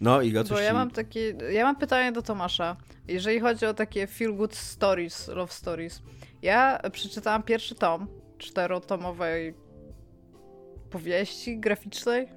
No 0.00 0.22
Iga, 0.22 0.44
coś 0.44 0.50
Bo 0.50 0.60
ja 0.60 0.74
mam 0.74 0.90
takie, 0.90 1.34
ja 1.52 1.64
mam 1.64 1.76
pytanie 1.76 2.12
do 2.12 2.22
Tomasza. 2.22 2.76
Jeżeli 3.08 3.40
chodzi 3.40 3.66
o 3.66 3.74
takie 3.74 4.06
feel 4.06 4.36
good 4.36 4.54
stories, 4.54 5.28
love 5.28 5.52
stories. 5.52 6.02
Ja 6.42 6.78
przeczytałam 6.92 7.42
pierwszy 7.42 7.74
tom 7.74 8.06
czterotomowej 8.38 9.54
powieści 10.90 11.58
graficznej. 11.58 12.28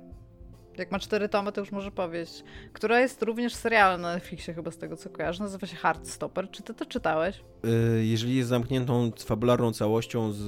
Jak 0.77 0.91
ma 0.91 0.99
cztery 0.99 1.29
tomy, 1.29 1.51
to 1.51 1.61
już 1.61 1.71
może 1.71 1.91
powieść. 1.91 2.43
Która 2.73 2.99
jest 2.99 3.23
również 3.23 3.55
serialem 3.55 4.01
na 4.01 4.13
Netflixie 4.13 4.53
chyba 4.53 4.71
z 4.71 4.77
tego 4.77 4.97
co 4.97 5.09
kojarzę. 5.09 5.43
Nazywa 5.43 5.67
się 5.67 5.75
Heartstopper. 5.75 6.51
Czy 6.51 6.63
ty 6.63 6.73
to 6.73 6.85
czytałeś? 6.85 7.43
Y, 7.65 8.05
jeżeli 8.05 8.35
jest 8.35 8.49
zamkniętą 8.49 9.11
fabularną 9.25 9.73
całością 9.73 10.31
z 10.31 10.45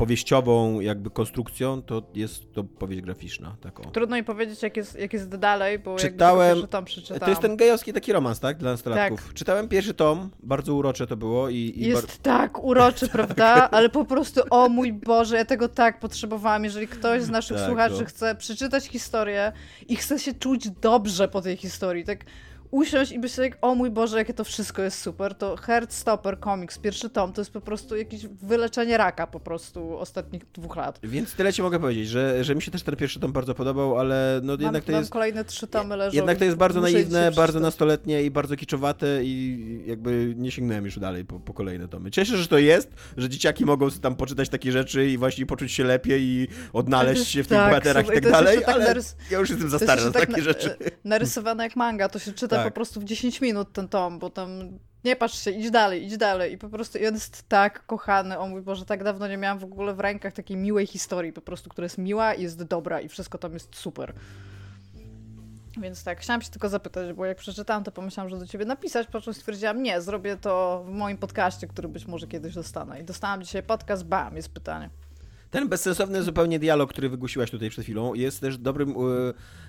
powieściową 0.00 0.80
jakby 0.80 1.10
konstrukcją, 1.10 1.82
to 1.82 2.02
jest 2.14 2.52
to 2.52 2.64
powieść 2.64 3.02
graficzna, 3.02 3.56
taką. 3.60 3.82
Trudno 3.82 4.16
mi 4.16 4.24
powiedzieć, 4.24 4.62
jak 4.62 4.76
jest, 4.76 4.98
jak 4.98 5.12
jest 5.12 5.28
dalej, 5.28 5.78
bo 5.78 5.96
Czytałem- 5.96 6.54
pierwszy 6.54 6.68
tom 6.68 6.84
przeczytałam. 6.84 7.20
To 7.20 7.28
jest 7.28 7.40
ten 7.42 7.56
gejowski 7.56 7.92
taki 7.92 8.12
romans, 8.12 8.40
tak? 8.40 8.56
Dla 8.56 8.70
nastolatków. 8.70 9.34
Czytałem 9.34 9.68
pierwszy 9.68 9.94
tom, 9.94 10.30
bardzo 10.42 10.74
urocze 10.74 11.06
to 11.06 11.16
było 11.16 11.48
i... 11.48 11.56
i 11.76 11.80
Jest 11.86 12.06
bar- 12.06 12.16
tak 12.22 12.64
uroczy, 12.64 13.08
prawda? 13.18 13.70
Ale 13.70 13.88
po 13.88 14.04
prostu, 14.04 14.40
o 14.50 14.68
mój 14.68 14.92
Boże, 14.92 15.36
ja 15.36 15.44
tego 15.44 15.68
tak 15.68 16.00
potrzebowałam. 16.00 16.64
Jeżeli 16.64 16.88
ktoś 16.88 17.22
z 17.22 17.30
naszych 17.30 17.56
Tak, 17.56 17.66
słuchaczy 17.66 17.96
no. 18.00 18.04
chce 18.06 18.34
przeczytać 18.34 18.84
historię 18.86 19.52
i 19.88 19.96
chce 19.96 20.18
się 20.18 20.34
czuć 20.34 20.70
dobrze 20.70 21.28
po 21.28 21.40
tej 21.42 21.56
historii, 21.56 22.04
tak 22.04 22.24
usiąść 22.70 23.12
i 23.12 23.18
być 23.18 23.34
tak, 23.36 23.58
o 23.60 23.74
mój 23.74 23.90
Boże, 23.90 24.18
jakie 24.18 24.34
to 24.34 24.44
wszystko 24.44 24.82
jest 24.82 25.00
super, 25.02 25.34
to 25.34 25.56
Heartstopper 25.56 26.38
Comics, 26.40 26.78
pierwszy 26.78 27.10
tom, 27.10 27.32
to 27.32 27.40
jest 27.40 27.50
po 27.50 27.60
prostu 27.60 27.96
jakieś 27.96 28.26
wyleczenie 28.26 28.96
raka 28.96 29.26
po 29.26 29.40
prostu 29.40 29.98
ostatnich 29.98 30.42
dwóch 30.52 30.76
lat. 30.76 31.00
Więc 31.02 31.34
tyle 31.34 31.52
ci 31.52 31.62
mogę 31.62 31.78
powiedzieć, 31.80 32.08
że, 32.08 32.44
że 32.44 32.54
mi 32.54 32.62
się 32.62 32.70
też 32.70 32.82
ten 32.82 32.96
pierwszy 32.96 33.20
tom 33.20 33.32
bardzo 33.32 33.54
podobał, 33.54 33.98
ale 33.98 34.40
no 34.42 34.52
Mam, 34.52 34.60
jednak 34.62 34.84
to 34.84 34.92
mam 34.92 35.00
jest... 35.00 35.12
kolejne 35.12 35.44
trzy 35.44 35.66
tomy 35.66 35.96
leżą. 35.96 36.16
Jednak 36.16 36.38
to 36.38 36.44
jest 36.44 36.56
bardzo 36.56 36.80
naiwne, 36.80 37.30
bardzo 37.36 37.60
nastoletnie 37.60 38.22
i 38.22 38.30
bardzo 38.30 38.56
kiczowate 38.56 39.24
i 39.24 39.82
jakby 39.86 40.34
nie 40.36 40.50
sięgnąłem 40.50 40.84
już 40.84 40.98
dalej 40.98 41.24
po, 41.24 41.40
po 41.40 41.54
kolejne 41.54 41.88
tomy. 41.88 42.10
Cieszę 42.10 42.32
się, 42.32 42.36
że 42.38 42.48
to 42.48 42.58
jest, 42.58 42.90
że 43.16 43.28
dzieciaki 43.28 43.64
mogą 43.64 43.90
tam 43.90 44.16
poczytać 44.16 44.48
takie 44.48 44.72
rzeczy 44.72 45.06
i 45.10 45.18
właśnie 45.18 45.46
poczuć 45.46 45.72
się 45.72 45.84
lepiej 45.84 46.22
i 46.22 46.48
odnaleźć 46.72 47.28
się 47.28 47.42
w 47.44 47.46
tych 47.46 47.58
Tak, 47.58 47.68
bohaterach 47.68 48.04
i 48.06 48.08
tak 48.08 48.22
dalej, 48.30 48.58
tak 48.58 48.68
ale 48.68 48.94
narys- 48.94 49.14
ja 49.30 49.38
już 49.38 49.50
jestem 49.50 49.68
za 49.70 49.78
stary 49.78 50.00
na 50.00 50.06
jeszcze 50.06 50.20
takie 50.20 50.32
tak 50.34 50.42
rzeczy. 50.44 50.76
na- 51.04 51.10
narysowane 51.10 51.64
jak 51.64 51.76
manga, 51.76 52.08
to 52.08 52.18
się 52.18 52.32
czyta 52.32 52.59
Tak. 52.64 52.72
po 52.72 52.74
prostu 52.74 53.00
w 53.00 53.04
10 53.04 53.40
minut 53.40 53.72
ten 53.72 53.88
tom, 53.88 54.18
bo 54.18 54.30
tam 54.30 54.78
nie 55.04 55.16
patrz 55.16 55.44
się, 55.44 55.50
idź 55.50 55.70
dalej, 55.70 56.06
idź 56.06 56.16
dalej 56.16 56.52
i 56.52 56.58
po 56.58 56.68
prostu 56.68 56.98
i 56.98 57.06
on 57.06 57.14
jest 57.14 57.48
tak 57.48 57.86
kochany, 57.86 58.38
o 58.38 58.48
mój 58.48 58.62
Boże, 58.62 58.84
tak 58.84 59.04
dawno 59.04 59.28
nie 59.28 59.36
miałam 59.36 59.58
w 59.58 59.64
ogóle 59.64 59.94
w 59.94 60.00
rękach 60.00 60.32
takiej 60.32 60.56
miłej 60.56 60.86
historii, 60.86 61.32
po 61.32 61.40
prostu, 61.40 61.70
która 61.70 61.84
jest 61.84 61.98
miła 61.98 62.34
i 62.34 62.42
jest 62.42 62.62
dobra 62.62 63.00
i 63.00 63.08
wszystko 63.08 63.38
tam 63.38 63.52
jest 63.52 63.76
super. 63.76 64.14
Więc 65.80 66.04
tak, 66.04 66.20
chciałam 66.20 66.42
się 66.42 66.50
tylko 66.50 66.68
zapytać, 66.68 67.12
bo 67.12 67.24
jak 67.24 67.38
przeczytałam, 67.38 67.84
to 67.84 67.92
pomyślałam, 67.92 68.30
że 68.30 68.38
do 68.38 68.46
ciebie 68.46 68.64
napisać, 68.64 69.06
po 69.06 69.20
czym 69.20 69.34
stwierdziłam, 69.34 69.82
nie, 69.82 70.00
zrobię 70.00 70.36
to 70.36 70.84
w 70.86 70.90
moim 70.90 71.18
podcaście, 71.18 71.66
który 71.66 71.88
być 71.88 72.06
może 72.06 72.26
kiedyś 72.26 72.54
dostanę. 72.54 73.00
I 73.00 73.04
dostałam 73.04 73.42
dzisiaj 73.42 73.62
podcast, 73.62 74.04
bam, 74.04 74.36
jest 74.36 74.48
pytanie. 74.48 74.90
Ten 75.50 75.68
bezsensowny 75.68 76.22
zupełnie 76.22 76.58
dialog, 76.58 76.90
który 76.90 77.08
wygłosiłaś 77.08 77.50
tutaj 77.50 77.70
przed 77.70 77.84
chwilą, 77.84 78.14
jest 78.14 78.40
też 78.40 78.58
dobrym 78.58 78.90
e, 78.90 78.94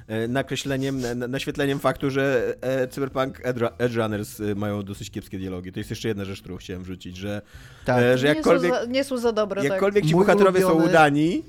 e, 0.08 0.28
nakreśleniem, 0.28 1.02
na- 1.02 1.28
naświetleniem 1.28 1.80
faktu, 1.80 2.10
że 2.10 2.56
e, 2.62 2.88
Cyberpunk 2.88 3.42
Edge 3.78 3.96
Runners 3.96 4.42
mają 4.56 4.84
dosyć 4.84 5.10
kiepskie 5.12 5.38
dialogi. 5.38 5.72
To 5.72 5.80
jest 5.80 5.90
jeszcze 5.90 6.08
jedna 6.08 6.26
rzecz, 6.26 6.40
którą 6.42 6.58
chciałem 6.58 6.84
wrzucić, 6.84 7.18
że, 7.18 7.42
Tak. 7.86 8.04
e, 8.04 8.18
że 8.18 8.28
nie, 8.28 8.34
jakkolwiek, 8.34 8.74
są 8.74 8.80
za, 8.80 8.86
nie 8.86 9.04
są 9.04 9.18
za 9.18 9.32
dobre, 9.32 9.62
tak. 9.62 9.72
jakkolwiek 9.72 10.06
ci 10.06 10.16
Mój 10.16 10.26
bohaterowie 10.26 10.62
są 10.62 10.68
ulubiony- 10.74 10.90
udani, 10.90 11.44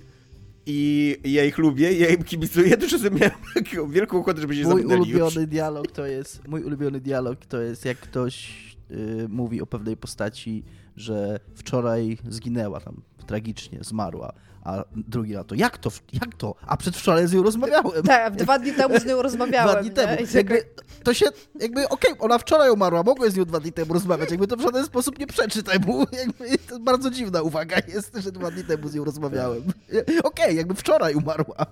i 0.67 1.17
ja 1.25 1.45
ich 1.45 1.59
lubię, 1.59 1.93
ja 1.93 2.09
im 2.09 2.23
kibicuję, 2.25 2.77
to 2.77 2.89
czasem 2.89 3.15
miałem 3.15 3.33
taką 3.55 3.91
wielką 3.91 4.21
ochotę, 4.21 4.41
żeby 4.41 4.57
się 4.57 4.63
Mój 4.63 4.85
ulubiony 4.85 5.41
już. 5.41 5.47
dialog 5.51 5.93
to 5.93 6.07
jest, 6.07 6.49
mój 6.49 6.63
ulubiony 6.63 7.01
dialog 7.01 7.47
to 7.47 7.61
jest 7.61 7.85
jak 7.85 7.99
ktoś 7.99 8.49
y, 8.91 9.27
mówi 9.29 9.61
o 9.63 9.67
pewnej 9.67 9.97
postaci, 9.97 10.63
że 10.97 11.41
wczoraj 11.55 12.19
zginęła 12.29 12.81
tam 12.81 13.03
tragicznie, 13.27 13.79
zmarła, 13.85 14.33
a 14.65 14.85
drugi 14.97 15.33
na 15.35 15.45
to, 15.45 15.55
jak 15.55 15.79
to, 15.79 15.91
jak 16.13 16.35
to? 16.35 16.55
A 16.67 16.77
przedwczoraj 16.77 17.27
z 17.29 17.33
nią 17.33 17.43
rozmawiałem. 17.43 18.03
Tak, 18.07 18.37
dwa 18.37 18.59
dni 18.59 18.73
temu 18.73 19.01
z 19.01 19.05
nią 19.07 19.23
rozmawiałem. 19.29 19.71
Dwa 19.71 19.81
dni 19.81 19.89
nie? 19.91 19.95
temu. 19.97 20.17
Tak- 20.17 20.35
Jakby, 20.35 20.63
to 21.05 21.15
się, 21.15 21.27
jakby, 21.61 21.89
okej, 21.89 22.15
ona 22.19 22.39
wczoraj 22.39 22.71
umarła, 22.71 23.03
mogłem 23.03 23.31
z 23.31 23.37
nią 23.37 23.45
dwa 23.45 23.61
dni 23.61 23.73
temu 23.73 23.95
rozmawiać, 23.95 24.31
jakby 24.31 24.47
to 24.47 24.57
w 24.57 24.61
żaden 24.61 24.85
sposób 24.87 25.19
nie 25.19 25.27
przeczy 25.27 25.63
temu, 25.63 26.07
jakby, 26.21 26.59
to 26.59 26.79
bardzo 26.79 27.11
dziwna 27.11 27.43
uwaga 27.43 27.77
jest, 27.89 28.17
że 28.17 28.33
dwa 28.33 28.51
dni 28.51 28.65
temu 28.65 28.89
z 28.89 28.95
nią 28.95 29.05
rozmawiałem. 29.05 29.63
Okej, 30.25 30.57
jakby 30.57 30.75
wczoraj 30.75 31.15
umarła. 31.15 31.67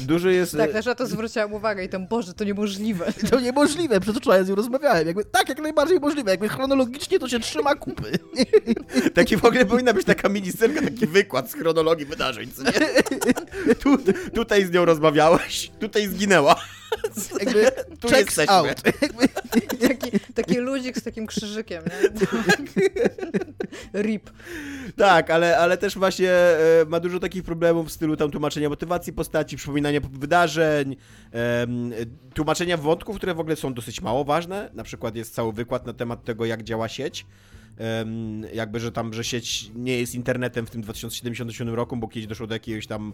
Dużo 0.00 0.28
jest... 0.28 0.56
Tak, 0.56 0.72
też 0.72 0.86
na 0.86 0.94
to 0.94 1.06
zwróciłam 1.06 1.52
uwagę 1.52 1.84
i 1.84 1.88
tam, 1.88 2.06
Boże, 2.06 2.34
to 2.34 2.44
niemożliwe. 2.44 3.12
To 3.30 3.40
niemożliwe, 3.40 4.00
przedwczoraj 4.00 4.44
z 4.44 4.48
nią 4.48 4.54
rozmawiałem, 4.54 5.06
jakby, 5.06 5.24
tak, 5.24 5.48
jak 5.48 5.58
najbardziej 5.58 6.00
możliwe, 6.00 6.30
jakby 6.30 6.48
chronologicznie 6.48 7.18
to 7.18 7.28
się 7.28 7.40
trzyma 7.40 7.74
kupy. 7.74 8.12
Taki 9.14 9.36
w 9.36 9.44
ogóle 9.44 9.66
powinna 9.66 9.92
być 9.92 10.06
taka 10.06 10.28
miniscenka, 10.28 10.80
taki 10.82 11.06
wykład 11.06 11.50
z 11.50 11.54
chronologii 11.54 12.06
wydarzeń, 12.06 12.27
nie? 12.36 12.72
Tu, 13.82 13.98
tutaj 14.34 14.64
z 14.64 14.70
nią 14.70 14.84
rozmawiałeś, 14.84 15.70
tutaj 15.80 16.06
zginęła. 16.06 16.56
Jakby, 17.40 17.70
Tu 18.00 18.08
checks 18.08 18.18
jesteśmy. 18.36 18.54
out. 18.54 18.82
Jakby, 19.02 19.28
Taki, 19.88 20.20
taki 20.34 20.58
ludzik 20.58 20.98
z 20.98 21.02
takim 21.02 21.26
krzyżykiem, 21.26 21.82
nie? 21.84 22.08
Rip. 24.02 24.30
Tak, 24.96 25.30
ale, 25.30 25.58
ale 25.58 25.76
też 25.78 25.98
właśnie 25.98 26.30
e, 26.30 26.84
ma 26.88 27.00
dużo 27.00 27.20
takich 27.20 27.42
problemów 27.42 27.88
w 27.88 27.92
stylu 27.92 28.16
tam 28.16 28.30
tłumaczenia 28.30 28.68
motywacji 28.68 29.12
postaci, 29.12 29.56
przypominania 29.56 30.00
wydarzeń, 30.12 30.96
em, 31.32 31.92
tłumaczenia 32.34 32.76
wątków, 32.76 33.16
które 33.16 33.34
w 33.34 33.40
ogóle 33.40 33.56
są 33.56 33.74
dosyć 33.74 34.00
mało 34.00 34.24
ważne. 34.24 34.70
Na 34.74 34.84
przykład 34.84 35.16
jest 35.16 35.34
cały 35.34 35.52
wykład 35.52 35.86
na 35.86 35.92
temat 35.92 36.24
tego, 36.24 36.44
jak 36.44 36.62
działa 36.62 36.88
sieć. 36.88 37.26
Jakby, 38.54 38.80
że 38.80 38.92
tam, 38.92 39.14
że 39.14 39.24
sieć 39.24 39.70
nie 39.74 39.98
jest 39.98 40.14
internetem 40.14 40.66
w 40.66 40.70
tym 40.70 40.82
2077 40.82 41.74
roku, 41.74 41.96
bo 41.96 42.08
kiedyś 42.08 42.26
doszło 42.26 42.46
do 42.46 42.54
jakiegoś 42.54 42.86
tam 42.86 43.12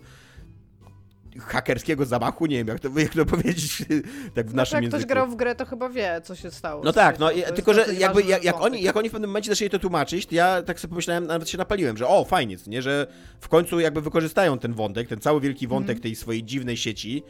hakerskiego 1.39 2.07
zamachu, 2.07 2.47
nie 2.47 2.57
wiem 2.57 2.69
jak 2.69 2.81
to, 2.81 2.89
jak 3.01 3.15
to 3.15 3.27
powiedzieć 3.27 3.79
tak 4.35 4.47
w 4.47 4.51
No, 4.55 4.57
naszym 4.57 4.75
jak 4.77 4.83
języku. 4.83 4.99
ktoś 4.99 5.07
grał 5.07 5.31
w 5.31 5.37
grę, 5.37 5.55
to 5.55 5.67
chyba 5.67 5.89
wie, 5.89 6.21
co 6.25 6.35
się 6.37 6.51
stało. 6.51 6.85
No 6.85 6.93
tak, 6.93 7.19
no 7.19 7.31
i, 7.31 7.43
tylko 7.43 7.75
że 7.75 7.95
jakby 7.99 8.23
jak, 8.23 8.45
jak, 8.45 8.61
oni, 8.61 8.83
jak 8.83 8.97
oni 8.97 9.09
w 9.09 9.13
pewnym 9.13 9.31
momencie 9.31 9.51
zaczęli 9.51 9.71
to 9.71 9.79
tłumaczyć, 9.79 10.27
to 10.27 10.35
ja 10.35 10.63
tak 10.63 10.81
sobie 10.81 10.91
pomyślałem, 10.91 11.27
nawet 11.27 11.49
się 11.49 11.59
napaliłem, 11.59 11.97
że 11.97 12.09
o, 12.09 12.25
fajnie, 12.25 12.57
nie, 12.67 12.83
że 12.83 13.07
w 13.41 13.49
końcu 13.49 13.81
jakby 13.81 14.01
wykorzystają 14.01 14.59
ten 14.59 14.73
wątek, 14.75 15.09
ten 15.09 15.21
cały 15.21 15.41
wielki 15.41 15.67
wątek 15.67 15.91
Mhm. 15.97 16.03
tej 16.03 16.17
swojej 16.17 16.45
dziwnej 16.45 16.77
sieci 16.77 17.23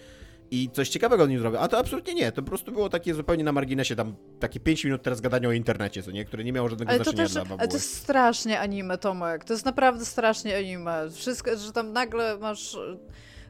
i 0.51 0.71
coś 0.71 0.89
ciekawego 0.89 1.27
z 1.27 1.29
nim 1.29 1.39
zrobią. 1.39 1.59
A 1.59 1.69
to 1.69 1.79
absolutnie 1.79 2.15
nie, 2.15 2.33
to 2.33 2.43
po 2.43 2.49
prostu 2.49 2.73
było 2.73 2.89
takie 2.89 3.15
zupełnie 3.15 3.45
na 3.45 3.53
marginesie, 3.53 3.97
tam 3.97 4.15
takie 4.41 4.61
5 4.61 4.85
minut 4.85 5.03
teraz 5.03 5.21
gadania 5.21 5.49
o 5.49 5.53
internecie, 5.53 6.03
co 6.03 6.11
nie, 6.11 6.25
które 6.25 6.45
nie 6.45 6.53
miało 6.53 6.69
żadnego 6.69 6.91
Ale 6.91 6.99
to 6.99 7.05
znaczenia 7.05 7.25
też, 7.25 7.33
dla 7.33 7.41
ale 7.41 7.49
fabuły. 7.49 7.69
to 7.69 7.77
jest 7.77 7.97
strasznie 7.97 8.61
anime, 8.61 8.99
Tomek. 8.99 9.45
To 9.45 9.53
jest 9.53 9.65
naprawdę 9.65 10.05
strasznie 10.05 10.57
anime. 10.57 11.11
Wszystko, 11.11 11.57
że 11.57 11.73
tam 11.73 11.93
nagle 11.93 12.39
masz 12.39 12.75
e, 12.75 12.97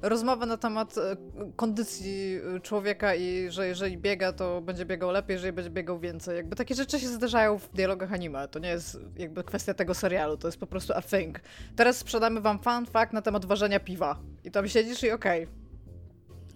rozmowę 0.02 0.46
na 0.46 0.56
temat 0.56 0.98
e, 0.98 1.16
kondycji 1.56 2.40
e, 2.56 2.60
człowieka 2.60 3.14
i 3.14 3.50
że 3.50 3.66
jeżeli 3.66 3.98
biega, 3.98 4.32
to 4.32 4.60
będzie 4.60 4.84
biegał 4.86 5.10
lepiej, 5.10 5.34
jeżeli 5.34 5.52
będzie 5.52 5.70
biegał 5.70 5.98
więcej. 5.98 6.36
Jakby 6.36 6.56
takie 6.56 6.74
rzeczy 6.74 7.00
się 7.00 7.08
zdarzają 7.08 7.58
w 7.58 7.68
dialogach 7.72 8.12
anime. 8.12 8.48
To 8.48 8.58
nie 8.58 8.68
jest 8.68 8.98
jakby 9.16 9.44
kwestia 9.44 9.74
tego 9.74 9.94
serialu, 9.94 10.36
to 10.36 10.48
jest 10.48 10.58
po 10.58 10.66
prostu 10.66 10.92
a 10.92 11.02
thing. 11.02 11.40
Teraz 11.76 11.96
sprzedamy 11.96 12.40
wam 12.40 12.58
fun 12.58 12.86
fact 12.86 13.12
na 13.12 13.22
temat 13.22 13.44
ważenia 13.44 13.80
piwa. 13.80 14.18
I 14.44 14.50
tam 14.50 14.68
siedzisz 14.68 15.02
i 15.02 15.10
okej. 15.10 15.63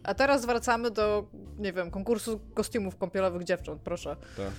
A 0.09 0.14
teraz 0.14 0.47
wracamy 0.47 0.90
do, 0.90 1.29
nie 1.59 1.73
wiem, 1.73 1.90
konkursu 1.90 2.40
kostiumów 2.55 2.97
kąpielowych 2.97 3.44
dziewcząt, 3.44 3.83
proszę. 3.83 4.16
Tak. 4.37 4.51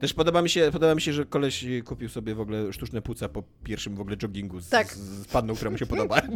Też 0.00 0.14
podoba 0.14 0.42
mi, 0.42 0.50
się, 0.50 0.70
podoba 0.72 0.94
mi 0.94 1.00
się, 1.00 1.12
że 1.12 1.24
koleś 1.24 1.64
kupił 1.84 2.08
sobie 2.08 2.34
w 2.34 2.40
ogóle 2.40 2.72
sztuczne 2.72 3.02
płuca 3.02 3.28
po 3.28 3.42
pierwszym 3.64 3.96
w 3.96 4.00
ogóle 4.00 4.16
joggingu 4.22 4.60
z, 4.60 4.68
Tak. 4.68 4.94
z, 4.94 5.26
panną, 5.26 5.54
która 5.54 5.70
mu 5.70 5.78
się 5.78 5.86
podoba. 5.86 6.20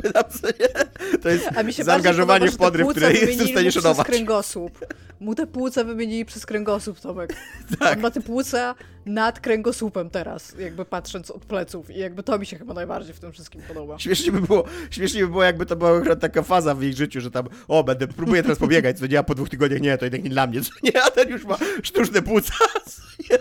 To 1.22 1.28
jest 1.28 1.48
A 1.56 1.62
mi 1.62 1.72
się 1.72 1.84
zaangażowanie 1.84 2.50
w 2.50 2.56
podoba, 2.56 2.78
te 2.78 2.84
podryw, 2.84 2.88
które 2.88 3.12
jestem 3.12 3.46
w 3.46 3.50
stanie 3.50 3.72
szanować. 3.72 4.06
Przez 4.06 4.16
kręgosłup. 4.16 4.86
Mu 5.20 5.34
te 5.34 5.46
płuca 5.46 5.84
wymienili 5.84 6.24
przez 6.24 6.46
kręgosłup, 6.46 7.00
Tomek. 7.00 7.36
Tak. 7.78 7.96
On 7.96 8.02
ma 8.02 8.10
te 8.10 8.20
płuca 8.20 8.74
nad 9.14 9.40
kręgosłupem 9.40 10.10
teraz, 10.10 10.54
jakby 10.58 10.84
patrząc 10.84 11.30
od 11.30 11.44
pleców. 11.44 11.90
I 11.90 11.98
jakby 11.98 12.22
to 12.22 12.38
mi 12.38 12.46
się 12.46 12.58
chyba 12.58 12.74
najbardziej 12.74 13.14
w 13.14 13.20
tym 13.20 13.32
wszystkim 13.32 13.62
podoba. 13.68 13.98
Śmiesznie 13.98 14.32
by 14.32 14.40
było, 14.40 14.64
śmiesznie 14.90 15.20
by 15.20 15.28
było, 15.28 15.42
jakby 15.42 15.66
to 15.66 15.76
była 15.76 16.16
taka 16.16 16.42
faza 16.42 16.74
w 16.74 16.82
ich 16.82 16.96
życiu, 16.96 17.20
że 17.20 17.30
tam, 17.30 17.48
o, 17.68 17.84
będę, 17.84 18.08
próbuję 18.08 18.42
teraz 18.42 18.58
pobiegać, 18.58 18.98
co 18.98 19.06
nie, 19.06 19.18
a 19.18 19.22
po 19.22 19.34
dwóch 19.34 19.48
tygodniach 19.48 19.80
nie, 19.80 19.98
to 19.98 20.04
jednak 20.04 20.24
nie 20.24 20.30
dla 20.30 20.46
mnie, 20.46 20.60
co 20.60 20.70
nie, 20.82 21.02
a 21.02 21.10
ten 21.10 21.28
już 21.28 21.44
ma 21.44 21.58
sztuczne 21.82 22.22
płuca. 22.22 22.54
nie. 23.30 23.38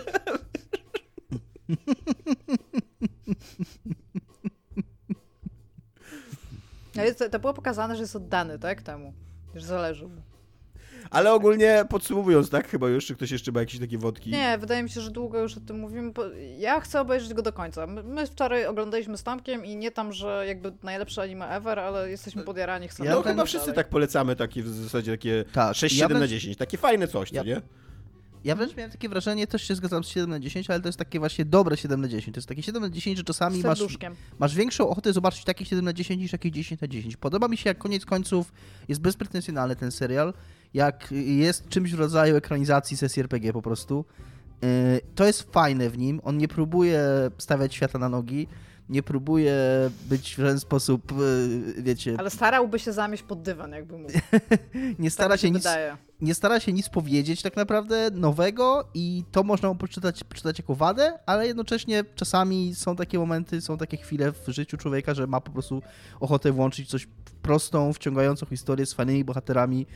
To 7.30 7.38
było 7.38 7.54
pokazane, 7.54 7.96
że 7.96 8.02
jest 8.02 8.16
oddany, 8.16 8.58
tak, 8.58 8.82
temu. 8.82 9.12
Że 9.54 9.66
zależy 9.66 10.06
mu. 10.06 10.29
Ale 11.10 11.32
ogólnie 11.32 11.84
podsumowując, 11.88 12.50
tak, 12.50 12.68
chyba 12.68 12.88
już, 12.88 13.06
czy 13.06 13.14
ktoś 13.14 13.30
jeszcze 13.30 13.52
ma 13.52 13.60
jakieś 13.60 13.80
takie 13.80 13.98
wodki? 13.98 14.30
Nie, 14.30 14.58
wydaje 14.58 14.82
mi 14.82 14.90
się, 14.90 15.00
że 15.00 15.10
długo 15.10 15.38
już 15.38 15.56
o 15.56 15.60
tym 15.60 15.78
mówimy. 15.78 16.12
Bo 16.12 16.22
ja 16.58 16.80
chcę 16.80 17.00
obejrzeć 17.00 17.34
go 17.34 17.42
do 17.42 17.52
końca. 17.52 17.86
My, 17.86 18.26
wczoraj 18.26 18.66
oglądaliśmy 18.66 19.16
z 19.16 19.22
Tomkiem 19.22 19.64
i 19.64 19.76
nie 19.76 19.90
tam, 19.90 20.12
że 20.12 20.44
jakby 20.48 20.72
najlepsze 20.82 21.22
anime 21.22 21.48
ever, 21.48 21.78
ale 21.78 22.10
jesteśmy 22.10 22.42
podjarani, 22.44 22.88
chcemy 22.88 23.08
Ja 23.08 23.14
No 23.14 23.22
chyba 23.22 23.44
wszyscy 23.44 23.66
dalej. 23.66 23.76
tak 23.76 23.88
polecamy 23.88 24.36
takie 24.36 24.62
w 24.62 24.68
zasadzie 24.68 25.12
takie 25.12 25.44
Tak, 25.52 25.72
6-7 25.76 25.96
ja 25.98 26.08
na 26.08 26.14
wręcz- 26.14 26.28
10, 26.30 26.56
takie 26.56 26.78
fajne 26.78 27.08
coś, 27.08 27.32
Ja- 27.32 27.42
nie? 27.42 27.60
Ja 28.44 28.54
wręcz 28.56 28.76
miałem 28.76 28.90
takie 28.90 29.08
wrażenie, 29.08 29.46
też 29.46 29.62
się 29.62 29.74
zgadzam 29.74 30.04
z 30.04 30.08
7 30.08 30.30
na 30.30 30.40
10, 30.40 30.70
ale 30.70 30.80
to 30.80 30.88
jest 30.88 30.98
takie 30.98 31.18
właśnie 31.18 31.44
dobre 31.44 31.76
7 31.76 32.00
na 32.00 32.08
10. 32.08 32.34
To 32.34 32.38
jest 32.38 32.48
takie 32.48 32.62
7 32.62 32.82
na 32.82 32.90
10, 32.90 33.18
że 33.18 33.24
czasami 33.24 33.62
masz, 33.62 33.80
masz 34.38 34.54
większą 34.54 34.88
ochotę 34.88 35.12
zobaczyć 35.12 35.44
takie 35.44 35.64
7 35.64 35.84
na 35.84 35.92
10 35.92 36.22
niż 36.22 36.32
jakieś 36.32 36.52
10 36.52 36.80
na 36.80 36.88
10. 36.88 37.16
Podoba 37.16 37.48
mi 37.48 37.56
się, 37.56 37.70
jak 37.70 37.78
koniec 37.78 38.04
końców 38.06 38.52
jest 38.88 39.00
bezpretensjonalny 39.00 39.76
ten 39.76 39.90
serial, 39.90 40.34
jak 40.74 41.08
jest 41.12 41.68
czymś 41.68 41.92
w 41.94 41.98
rodzaju 41.98 42.36
ekranizacji 42.36 42.96
sesji 42.96 43.20
RPG 43.20 43.52
po 43.52 43.62
prostu. 43.62 44.04
Yy, 44.62 44.68
To 45.14 45.24
jest 45.26 45.52
fajne 45.52 45.90
w 45.90 45.98
nim, 45.98 46.20
on 46.24 46.38
nie 46.38 46.48
próbuje 46.48 47.02
stawiać 47.38 47.74
świata 47.74 47.98
na 47.98 48.08
nogi, 48.08 48.48
nie 48.88 49.02
próbuje 49.02 49.54
być 50.08 50.34
w 50.34 50.38
żaden 50.38 50.60
sposób, 50.60 51.12
yy, 51.76 51.82
wiecie, 51.82 52.14
Ale 52.18 52.30
starałby 52.30 52.78
się 52.78 52.92
zamieść 52.92 53.22
pod 53.22 53.42
dywan, 53.42 53.70
jakby 53.72 53.98
mógł. 53.98 54.12
nie 54.98 55.10
Tak 55.10 55.12
stara 55.12 55.34
mi 55.34 55.38
się 55.40 55.50
nic 55.50 55.58
wydaje. 55.62 55.96
nie 56.20 56.34
stara 56.34 56.60
się 56.60 56.72
nic 56.72 56.88
powiedzieć 56.88 57.42
tak 57.42 57.56
naprawdę 57.56 58.10
nowego 58.14 58.88
i 58.94 59.24
to 59.32 59.42
można 59.42 59.68
mu 59.68 59.74
poczytać, 59.74 60.24
poczytać 60.24 60.58
jako 60.58 60.74
wadę, 60.74 61.18
ale 61.26 61.46
jednocześnie 61.46 62.04
czasami 62.14 62.74
są 62.74 62.96
takie 62.96 63.18
momenty, 63.18 63.60
są 63.60 63.78
takie 63.78 63.96
chwile 63.96 64.32
w 64.32 64.48
życiu 64.48 64.76
człowieka, 64.76 65.14
że 65.14 65.26
ma 65.26 65.40
po 65.40 65.50
prostu 65.52 65.82
ochotę 66.20 66.52
włączyć 66.52 66.88
coś 66.90 67.08
prostą, 67.42 67.92
wciągającą 67.92 68.46
historię 68.46 68.86
z 68.86 68.92
fajnymi 68.92 69.24
bohaterami, 69.24 69.86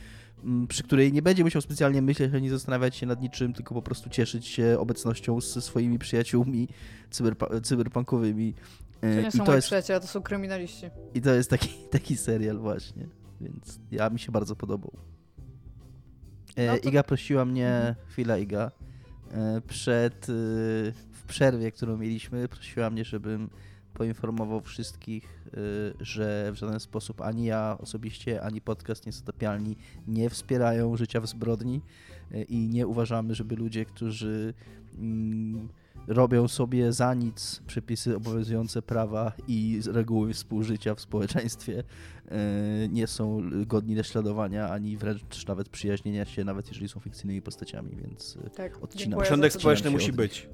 przy 0.67 0.83
której 0.83 1.13
nie 1.13 1.21
będzie 1.21 1.43
musiał 1.43 1.61
specjalnie 1.61 2.01
myśleć 2.01 2.33
ani 2.33 2.49
zastanawiać 2.49 2.95
się 2.95 3.05
nad 3.05 3.21
niczym, 3.21 3.53
tylko 3.53 3.73
po 3.75 3.81
prostu 3.81 4.09
cieszyć 4.09 4.47
się 4.47 4.77
obecnością 4.79 5.41
ze 5.41 5.61
swoimi 5.61 5.99
przyjaciółmi 5.99 6.67
cyberpa- 7.11 7.61
cyberpunkowymi. 7.61 8.53
To 9.01 9.07
E, 9.07 9.15
nie 9.21 9.27
I 9.27 9.31
są 9.31 9.37
to 9.37 9.45
moi 9.45 9.55
jest, 9.55 9.67
przyjaciele, 9.67 9.99
to 9.99 10.07
są 10.07 10.21
kryminaliści. 10.21 10.85
I 11.13 11.21
to 11.21 11.33
jest 11.33 11.49
taki, 11.49 11.69
taki 11.91 12.17
serial 12.17 12.57
właśnie, 12.57 13.07
więc 13.41 13.79
ja 13.91 14.09
mi 14.09 14.19
się 14.19 14.31
bardzo 14.31 14.55
podobał. 14.55 14.91
E, 16.55 16.67
No 16.67 16.77
to- 16.77 16.89
Iga 16.89 17.03
prosiła 17.03 17.45
mnie, 17.45 17.95
chwila 18.07 18.37
Iga, 18.37 18.71
e, 19.31 19.61
przed, 19.67 20.23
e, 20.23 20.27
w 21.11 21.23
przerwie, 21.27 21.71
którą 21.71 21.97
mieliśmy, 21.97 22.47
prosiła 22.47 22.89
mnie, 22.89 23.05
żebym 23.05 23.49
poinformował 23.95 24.61
wszystkich, 24.61 25.23
e, 25.47 25.57
że 25.99 26.51
w 26.51 26.55
żaden 26.55 26.79
sposób 26.79 27.21
ani 27.21 27.45
ja 27.45 27.77
osobiście, 27.81 28.41
ani 28.41 28.61
podcast 28.61 29.05
Niezatopialni 29.05 29.75
nie 30.07 30.29
wspierają 30.29 30.97
życia 30.97 31.21
w 31.21 31.27
zbrodni 31.27 31.81
e, 32.31 32.43
i 32.43 32.69
nie 32.69 32.87
uważamy, 32.87 33.35
żeby 33.35 33.55
ludzie, 33.55 33.85
którzy 33.85 34.53
mm, 34.97 35.69
robią 36.07 36.47
sobie 36.47 36.93
za 36.93 37.13
nic 37.13 37.61
przepisy 37.67 38.15
obowiązujące 38.15 38.81
prawa 38.81 39.31
i 39.47 39.77
z- 39.81 39.87
reguły 39.87 40.33
współżycia 40.33 40.95
w 40.95 41.01
społeczeństwie 41.01 41.83
e, 42.27 42.37
nie 42.89 43.07
są 43.07 43.41
godni 43.65 43.95
naśladowania, 43.95 44.69
ani 44.69 44.97
wręcz 44.97 45.47
nawet 45.47 45.69
przyjaźnienia 45.69 46.25
się, 46.25 46.43
nawet 46.43 46.67
jeżeli 46.67 46.87
są 46.87 46.99
fikcyjnymi 46.99 47.41
postaciami, 47.41 47.95
więc 47.95 48.37
Tak, 48.55 48.83
Odcinam. 48.83 49.19
Porządek 49.19 49.53
społeczny 49.53 49.89
musi 49.91 50.13
być. 50.13 50.49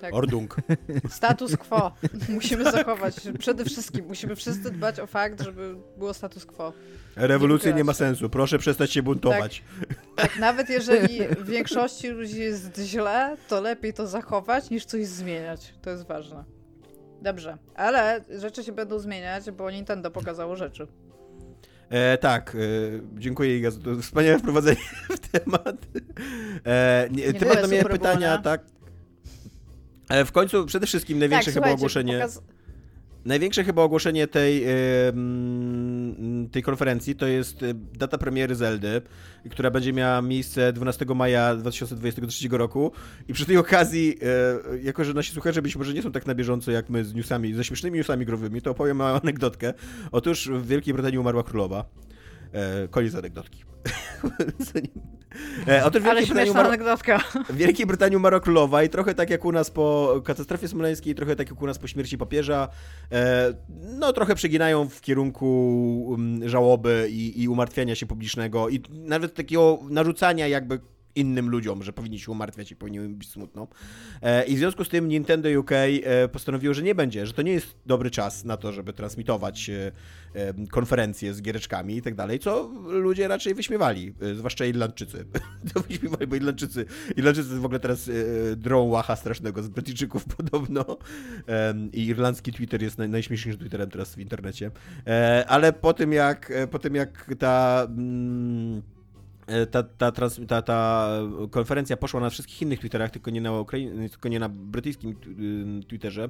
Tak. 0.00 0.14
Ordung. 0.14 0.56
Status 1.10 1.56
quo. 1.56 1.92
Musimy 2.28 2.64
zachować. 2.64 3.14
Przede 3.38 3.64
wszystkim 3.64 4.06
musimy 4.06 4.36
wszyscy 4.36 4.70
dbać 4.70 5.00
o 5.00 5.06
fakt, 5.06 5.42
żeby 5.42 5.74
było 5.98 6.14
status 6.14 6.46
quo. 6.46 6.72
Rewolucja 7.16 7.70
nie 7.70 7.84
ma 7.84 7.92
wygrać. 7.92 7.96
sensu, 7.96 8.30
proszę 8.30 8.58
przestać 8.58 8.92
się 8.92 9.02
buntować. 9.02 9.62
Tak, 10.16 10.38
nawet 10.38 10.68
jeżeli 10.70 11.28
w 11.28 11.46
większości 11.46 12.08
ludzi 12.08 12.40
jest 12.40 12.78
źle, 12.78 13.36
to 13.48 13.60
lepiej 13.60 13.92
to 13.94 14.06
zachować 14.06 14.70
niż 14.70 14.84
coś 14.84 15.06
zmieniać. 15.06 15.74
To 15.82 15.90
jest 15.90 16.06
ważne. 16.06 16.44
Dobrze, 17.22 17.58
ale 17.74 18.24
rzeczy 18.38 18.64
się 18.64 18.72
będą 18.72 18.98
zmieniać, 18.98 19.50
bo 19.50 19.70
Nintendo 19.70 20.10
pokazało 20.10 20.56
rzeczy. 20.56 20.86
E, 21.90 22.18
tak, 22.18 22.54
e, 22.54 22.58
dziękuję 23.18 23.58
Iga 23.58 23.70
za 23.70 23.80
to 23.80 23.96
wspaniałe 24.02 24.38
wprowadzenie 24.38 24.80
w 25.10 25.18
temat. 25.18 25.76
E, 26.66 27.08
nie, 27.10 27.26
Nie 27.26 27.34
temat 27.34 27.62
na 27.62 27.68
mnie 27.68 27.84
pytania, 27.84 28.36
nie? 28.36 28.42
tak. 28.42 28.60
E, 30.08 30.24
w 30.24 30.32
końcu 30.32 30.66
przede 30.66 30.86
wszystkim 30.86 31.18
największe 31.18 31.52
tak, 31.52 31.64
chyba 31.64 31.74
ogłoszenie. 31.74 32.14
Pokaz... 32.14 32.42
Największe 33.24 33.64
chyba 33.64 33.82
ogłoszenie 33.82 34.26
tej, 34.26 34.64
tej 36.52 36.62
konferencji 36.62 37.16
to 37.16 37.26
jest 37.26 37.60
data 37.92 38.18
premiery 38.18 38.54
Zeldy, 38.54 39.02
która 39.50 39.70
będzie 39.70 39.92
miała 39.92 40.22
miejsce 40.22 40.72
12 40.72 41.04
maja 41.04 41.56
2023 41.56 42.48
roku. 42.50 42.92
I 43.28 43.32
przy 43.32 43.46
tej 43.46 43.56
okazji, 43.56 44.18
e, 44.72 44.78
jako 44.78 45.04
że 45.04 45.14
nasi 45.14 45.32
słuchacze 45.32 45.62
być 45.62 45.76
może 45.76 45.94
nie 45.94 46.02
są 46.02 46.12
tak 46.12 46.26
na 46.26 46.34
bieżąco 46.34 46.70
jak 46.70 46.90
my 46.90 47.04
z 47.04 47.14
newsami, 47.14 47.54
ze 47.54 47.64
śmiesznymi 47.64 47.98
newsami 47.98 48.26
growymi, 48.26 48.62
to 48.62 48.70
opowiem 48.70 48.96
małą 48.96 49.20
anegdotkę. 49.20 49.74
Otóż 50.12 50.48
w 50.48 50.66
Wielkiej 50.66 50.94
Brytanii 50.94 51.18
umarła 51.18 51.42
królowa. 51.42 51.84
E, 52.52 52.88
koniec 52.88 53.14
anegdotki. 53.14 53.64
e, 55.68 55.84
otóż 55.84 56.02
w 56.02 56.06
Ale 56.06 56.26
śmieszna 56.26 56.52
umarła, 56.52 56.68
anegdotka. 56.68 57.18
w 57.48 57.56
Wielkiej 57.56 57.86
Brytanii 57.86 58.16
umarła 58.16 58.40
królowa 58.40 58.82
i 58.82 58.88
trochę 58.88 59.14
tak 59.14 59.30
jak 59.30 59.44
u 59.44 59.52
nas 59.52 59.70
po 59.70 60.20
katastrofie 60.24 60.68
smoleńskiej, 60.68 61.14
trochę 61.14 61.36
tak 61.36 61.50
jak 61.50 61.62
u 61.62 61.66
nas 61.66 61.78
po 61.78 61.86
śmierci 61.86 62.18
papieża, 62.18 62.68
e, 63.12 63.54
no 63.98 64.12
trochę 64.12 64.34
przeginają 64.34 64.88
w 64.88 65.00
kierunku 65.00 65.46
um, 66.08 66.48
żałoby 66.48 67.08
i, 67.10 67.42
i 67.42 67.48
umartwiania 67.48 67.94
się 67.94 68.06
publicznego 68.06 68.68
i 68.68 68.82
nawet 68.90 69.34
takiego 69.34 69.78
narzucania 69.90 70.48
jakby 70.48 70.80
innym 71.18 71.50
ludziom, 71.50 71.82
że 71.82 71.92
powinni 71.92 72.18
się 72.18 72.32
umartwiać 72.32 72.72
i 72.72 72.76
powinni 72.76 72.98
im 72.98 73.14
być 73.14 73.28
smutno. 73.28 73.68
E, 74.22 74.44
I 74.44 74.56
w 74.56 74.58
związku 74.58 74.84
z 74.84 74.88
tym 74.88 75.08
Nintendo 75.08 75.48
UK 75.60 75.70
e, 75.72 76.28
postanowiło, 76.28 76.74
że 76.74 76.82
nie 76.82 76.94
będzie, 76.94 77.26
że 77.26 77.32
to 77.32 77.42
nie 77.42 77.52
jest 77.52 77.76
dobry 77.86 78.10
czas 78.10 78.44
na 78.44 78.56
to, 78.56 78.72
żeby 78.72 78.92
transmitować 78.92 79.70
e, 79.70 79.92
konferencje 80.70 81.34
z 81.34 81.42
giereczkami 81.42 81.96
i 81.96 82.02
tak 82.02 82.14
dalej, 82.14 82.38
co 82.38 82.70
ludzie 82.86 83.28
raczej 83.28 83.54
wyśmiewali, 83.54 84.14
zwłaszcza 84.34 84.64
Irlandczycy. 84.64 85.24
to 85.74 85.80
wyśmiewali, 85.80 86.26
bo 86.26 86.36
Irlandczycy, 86.36 86.86
Irlandczycy 87.16 87.58
w 87.58 87.64
ogóle 87.64 87.80
teraz 87.80 88.10
drą 88.56 88.82
łacha 88.82 89.16
strasznego 89.16 89.62
z 89.62 89.68
Brytyjczyków 89.68 90.24
podobno 90.36 90.84
i 91.92 92.06
irlandzki 92.06 92.52
Twitter 92.52 92.82
jest 92.82 92.98
naj, 92.98 93.08
najśmieszniejszym 93.08 93.60
Twitterem 93.60 93.90
teraz 93.90 94.14
w 94.14 94.18
internecie. 94.18 94.70
Ale 95.48 95.72
po 95.72 95.92
tym 95.94 96.12
jak, 96.12 96.52
po 96.70 96.78
tym 96.78 96.94
jak 96.94 97.30
ta... 97.38 97.86
Mm, 97.88 98.82
ta, 99.70 99.82
ta, 99.82 100.12
trans, 100.12 100.40
ta, 100.48 100.62
ta 100.62 101.08
konferencja 101.50 101.96
poszła 101.96 102.20
na 102.20 102.30
wszystkich 102.30 102.62
innych 102.62 102.80
Twitterach, 102.80 103.10
tylko 103.10 103.30
nie 103.30 103.40
na, 103.40 103.52
Ukraiń, 103.60 104.08
tylko 104.08 104.28
nie 104.28 104.40
na 104.40 104.48
brytyjskim 104.48 105.16
Twitterze. 105.88 106.28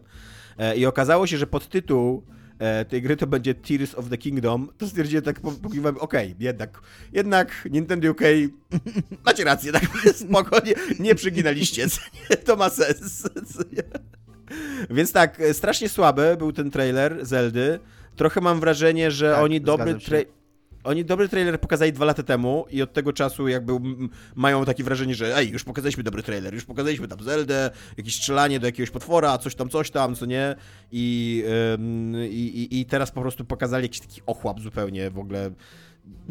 E, 0.59 0.77
I 0.77 0.87
okazało 0.87 1.27
się, 1.27 1.39
że 1.39 1.47
podtytuł 1.47 2.23
e, 2.59 2.85
tej 2.85 3.03
gry 3.03 3.17
to 3.17 3.27
będzie 3.27 3.55
Tears 3.55 3.95
of 3.95 4.09
the 4.09 4.19
Kingdom. 4.19 4.69
To 4.79 4.87
stwierdziłem 4.87 5.25
tak, 5.25 5.41
po- 5.41 5.53
pokiwałem, 5.53 5.99
okej, 5.99 6.35
jednak, 6.39 6.81
jednak 7.13 7.69
Nintendo 7.71 8.11
UK, 8.11 8.21
macie 9.27 9.45
rację, 9.45 9.73
tak 9.73 9.83
spokojnie, 10.29 10.75
nie 10.99 11.15
przyginaliście, 11.15 11.87
to 12.47 12.57
ma 12.57 12.71
sens. 12.71 13.29
Więc 14.91 15.13
tak, 15.13 15.41
e, 15.41 15.55
strasznie 15.55 15.89
słaby 15.89 16.37
był 16.39 16.53
ten 16.53 16.71
trailer 16.71 17.27
Zeldy. 17.27 17.79
Trochę 18.17 18.41
mam 18.41 18.61
wrażenie, 18.61 19.11
że 19.11 19.31
Tak, 19.31 19.43
oni 19.43 19.61
dobry. 19.61 19.99
Oni 20.85 21.05
dobry 21.05 21.29
trailer 21.29 21.61
pokazali 21.61 21.93
dwa 21.93 22.05
lata 22.05 22.23
temu 22.23 22.67
i 22.71 22.83
od 22.83 22.93
tego 22.93 23.13
czasu 23.13 23.49
jakby 23.49 23.73
mają 24.35 24.65
takie 24.65 24.85
wrażenie, 24.85 25.15
że 25.15 25.37
ej, 25.37 25.51
już 25.51 25.65
pokazaliśmy 25.65 26.03
dobry 26.03 26.23
trailer, 26.23 26.55
już 26.55 26.65
pokazaliśmy 26.65 27.09
tam 27.09 27.23
Zeldę, 27.23 27.71
jakieś 27.97 28.17
strzelanie 28.17 28.61
do 28.61 28.67
jakiegoś 28.67 28.91
potwora, 28.91 29.39
coś 29.39 29.55
tam, 29.55 29.69
coś 29.69 29.91
tam, 29.91 30.15
co 30.15 30.27
nie? 30.27 30.57
I, 30.93 31.45
i, 32.31 32.81
i, 32.81 32.87
teraz 32.87 33.11
po 33.11 33.21
prostu 33.21 33.45
pokazali 33.45 33.83
jakiś 33.85 34.01
taki 34.01 34.21
ochłap 34.27 34.61
zupełnie 34.61 35.11
w 35.11 35.19
ogóle. 35.19 35.51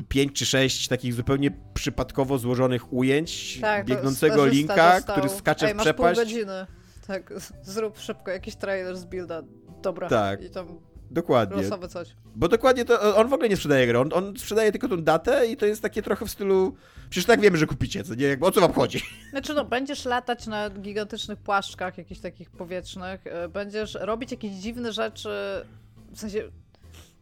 Pięć 0.09 0.33
czy 0.33 0.45
sześć 0.45 0.87
takich 0.87 1.13
zupełnie 1.13 1.51
przypadkowo 1.73 2.37
złożonych 2.37 2.93
ujęć 2.93 3.59
Tak, 3.61 3.85
biegnącego 3.85 4.45
linka, 4.45 4.95
dostał. 4.95 5.15
który 5.17 5.29
skacze 5.29 5.67
Ej, 5.67 5.73
w 5.73 5.75
masz 5.77 5.85
przepaść. 5.85 6.19
pół 6.19 6.25
godziny. 6.25 6.65
Tak, 7.07 7.33
zrób 7.63 7.99
szybko 7.99 8.31
jakiś 8.31 8.55
trailer 8.55 8.97
z 8.97 9.05
builda. 9.05 9.43
Dobra. 9.81 10.09
Tak. 10.09 10.43
I 10.43 10.49
tam 10.49 10.67
Dokładnie. 11.11 11.63
losowe 11.63 11.87
coś. 11.87 12.07
Bo 12.35 12.47
dokładnie 12.47 12.85
to 12.85 13.15
on 13.15 13.27
w 13.27 13.33
ogóle 13.33 13.49
nie 13.49 13.55
sprzedaje 13.55 13.87
gry. 13.87 13.99
On, 13.99 14.09
on 14.13 14.37
sprzedaje 14.37 14.71
tylko 14.71 14.87
tą 14.87 15.03
datę 15.03 15.47
i 15.47 15.57
to 15.57 15.65
jest 15.65 15.81
takie 15.81 16.01
trochę 16.01 16.25
w 16.25 16.31
stylu. 16.31 16.75
Przecież 17.09 17.25
tak 17.25 17.39
wiemy, 17.39 17.57
że 17.57 17.67
kupicie, 17.67 18.03
co 18.03 18.15
nie? 18.15 18.25
Jakby 18.25 18.45
o 18.45 18.51
co 18.51 18.61
wam 18.61 18.73
chodzi? 18.73 19.01
Znaczy 19.31 19.53
no, 19.53 19.65
będziesz 19.65 20.05
latać 20.05 20.47
na 20.47 20.69
gigantycznych 20.69 21.39
płaszczkach 21.39 21.97
jakichś 21.97 22.21
takich 22.21 22.49
powietrznych, 22.49 23.27
y, 23.45 23.49
będziesz 23.49 23.97
robić 24.01 24.31
jakieś 24.31 24.51
dziwne 24.51 24.93
rzeczy, 24.93 25.29
w 26.11 26.19
sensie 26.19 26.51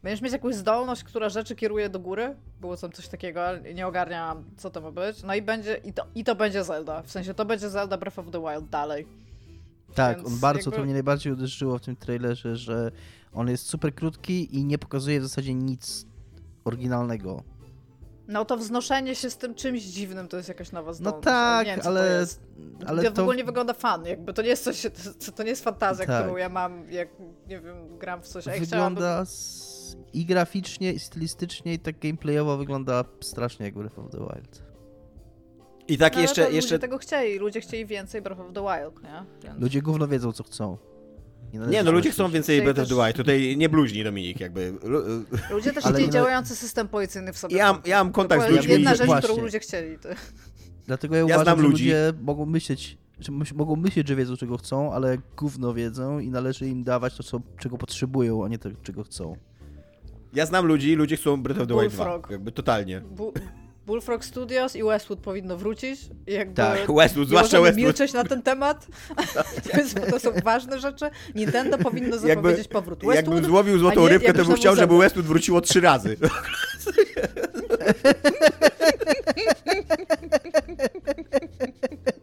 będziesz 0.04 0.22
mieć 0.22 0.34
jakąś 0.34 0.56
zdolność, 0.56 1.04
która 1.04 1.30
rzeczy 1.30 1.56
kieruje 1.56 1.90
do 1.90 2.00
góry, 2.00 2.36
było 2.62 2.78
tam 2.78 2.92
coś 2.92 3.08
takiego, 3.08 3.48
ale 3.48 3.74
nie 3.74 3.88
ogarniam 3.88 4.44
co 4.58 4.70
to 4.70 4.82
ma 4.82 4.92
być, 4.92 5.24
no 5.24 5.36
i 5.36 5.42
będzie, 5.42 5.76
i 5.76 5.94
to, 5.94 6.06
i 6.16 6.24
to 6.24 6.36
będzie 6.36 6.64
Zelda, 6.64 7.02
w 7.02 7.12
sensie 7.12 7.34
to 7.34 7.46
będzie 7.46 7.70
Zelda 7.70 7.98
Breath 7.98 8.20
of 8.20 8.26
the 8.32 8.42
Wild 8.42 8.70
dalej. 8.70 9.08
Tak, 9.96 10.18
Więc 10.18 10.28
on 10.28 10.40
bardzo, 10.40 10.60
jakby- 10.60 10.78
to 10.78 10.84
mnie 10.84 10.94
najbardziej 10.94 11.34
uderzyło 11.34 11.78
w 11.78 11.82
tym 11.82 11.96
trailerze, 11.96 12.56
że 12.56 12.92
on 13.36 13.48
jest 13.48 13.66
super 13.68 13.96
krótki 13.96 14.58
i 14.58 14.66
nie 14.66 14.78
pokazuje 14.78 15.20
w 15.20 15.24
zasadzie 15.24 15.54
nic 15.54 16.06
oryginalnego. 16.66 17.44
No 18.28 18.46
to 18.46 18.58
wznoszenie 18.58 19.16
się 19.16 19.30
z 19.30 19.38
tym 19.38 19.56
czymś 19.56 19.84
dziwnym 19.84 20.28
to 20.28 20.38
jest 20.38 20.50
jakaś 20.50 20.72
nowa 20.72 20.88
No 20.88 20.94
zdolność. 20.94 21.24
tak, 21.26 21.68
nie 21.68 21.76
wiem, 21.76 21.86
ale, 21.86 22.00
to 22.02 22.06
jest. 22.20 22.42
ale 22.86 23.04
to 23.04 23.10
to... 23.12 23.16
w 23.16 23.20
ogóle 23.20 23.38
nie 23.38 23.44
wygląda 23.44 23.74
fan, 23.74 24.06
jakby 24.06 24.34
to 24.34 24.42
nie 24.42 24.48
jest 24.48 24.64
coś, 24.64 24.82
to, 25.26 25.32
to 25.32 25.44
nie 25.44 25.50
jest 25.50 25.64
fantazja, 25.64 26.06
Tak. 26.06 26.22
którą 26.24 26.38
ja 26.38 26.50
mam, 26.50 26.92
jak, 26.92 27.10
nie 27.48 27.60
wiem, 27.62 27.98
gram 27.98 28.22
w 28.22 28.28
coś, 28.28 28.46
ja 28.46 28.54
wygląda 28.60 29.24
i 30.14 30.26
graficznie, 30.26 30.94
i 30.94 31.00
stylistycznie, 31.00 31.74
i 31.74 31.80
tak 31.80 32.00
gameplayowo 32.00 32.58
wygląda 32.58 33.04
strasznie 33.22 33.66
jak 33.66 33.76
Breath 33.76 34.00
of 34.00 34.12
the 34.12 34.18
Wild. 34.18 34.64
I 35.88 35.98
tak 35.98 36.16
No, 36.16 36.22
jeszcze. 36.22 36.42
jeszcze... 36.42 36.56
Ludzie 36.76 36.80
tego 36.80 36.98
chcieli, 36.98 37.40
ludzie 37.40 37.62
chcieli 37.62 37.86
więcej 37.86 38.22
Breath 38.22 38.42
of 38.42 38.54
the 38.54 38.62
Wild, 38.62 39.04
nie? 39.04 39.26
Więc... 39.44 39.62
Ludzie 39.62 39.82
gówno 39.82 40.08
wiedzą, 40.08 40.32
co 40.32 40.44
chcą. 40.44 40.78
Należy 41.60 41.78
Nie, 41.78 41.84
no 41.84 41.92
ludzie 41.92 42.12
chcą 42.12 42.30
więcej 42.32 42.60
of 42.60 42.66
the 42.66 42.74
też- 42.74 42.90
Wild. 42.90 43.16
Tutaj 43.16 43.58
nie 43.58 43.70
bluźnij, 43.70 44.04
Dominik, 44.04 44.40
jakby. 44.40 44.74
Lu- 44.84 45.02
Ludzie 45.52 45.74
też 45.74 45.84
chcieli 45.84 46.04
nie- 46.06 46.10
działający 46.10 46.56
system 46.56 46.88
policyjny 46.88 47.34
w 47.34 47.38
sobie. 47.38 47.58
Ja, 47.58 47.74
mam- 47.74 47.82
ja 47.86 48.04
mam 48.04 48.14
kontakt 48.14 48.44
to 48.46 48.52
z 48.52 48.56
ludźmi. 48.56 48.72
jedna 48.72 48.96
rzecz, 48.96 49.08
Właśnie. 49.08 49.30
którą 49.30 49.44
ludzie 49.44 49.60
chcieli. 49.60 50.00
To... 50.00 50.10
Dlatego 50.88 51.16
ja, 51.16 51.20
Ja 51.20 51.26
uważam, 51.26 51.44
znam 51.44 51.58
że 51.58 51.64
ludzi. 51.64 51.84
ludzie 51.84 52.14
mogą 52.22 52.46
myśleć, 52.46 52.98
że 53.20 53.32
mogą 53.56 53.76
myśleć, 53.76 54.08
że 54.08 54.16
wiedzą, 54.16 54.38
czego 54.38 54.58
chcą, 54.58 54.94
ale 54.94 55.18
gówno 55.38 55.74
wiedzą 55.74 56.20
i 56.20 56.30
należy 56.30 56.68
im 56.68 56.84
dawać 56.84 57.18
to, 57.18 57.24
co, 57.24 57.42
czego 57.60 57.78
potrzebują, 57.78 58.46
a 58.46 58.48
nie 58.48 58.58
to, 58.60 58.70
czego 58.84 59.04
chcą. 59.04 59.36
Ja 60.34 60.46
znam 60.46 60.66
ludzi, 60.66 60.96
ludzie 60.96 61.18
chcą 61.18 61.44
Breath 61.44 61.62
of 61.62 61.68
the 61.68 61.74
Wild 61.74 61.94
2. 61.94 62.04
Bullfrog. 62.06 62.32
Jakby 62.32 62.52
totalnie. 62.52 63.02
Bu- 63.02 63.34
Bullfrog 63.86 64.26
Studios 64.26 64.76
i 64.76 64.84
Westwood 64.84 65.20
powinno 65.20 65.58
wrócić. 65.58 66.00
Jakby 66.28 66.56
Tak, 66.56 66.92
Westwood, 66.96 67.28
zwłaszcza 67.28 67.62
Westwood. 67.62 67.86
milczeć 67.86 68.14
na 68.14 68.24
ten 68.24 68.42
temat. 68.42 68.88
Więc 69.78 69.94
to 69.94 70.20
są 70.20 70.30
ważne 70.44 70.80
rzeczy. 70.80 71.10
Nintendo 71.36 71.78
powinno 71.78 72.18
zapowiedzieć 72.18 72.68
powrót 72.68 73.00
Westwood. 73.00 73.16
Jakbym 73.16 73.46
złowił 73.46 73.80
złotą 73.80 74.02
nie 74.02 74.10
rybkę, 74.10 74.34
to 74.34 74.46
bym 74.46 74.56
chciał, 74.56 74.76
żeby. 74.76 74.98
Westwood 74.98 75.26
wróciło 75.26 75.62
trzy 75.62 75.82
razy. 75.82 76.18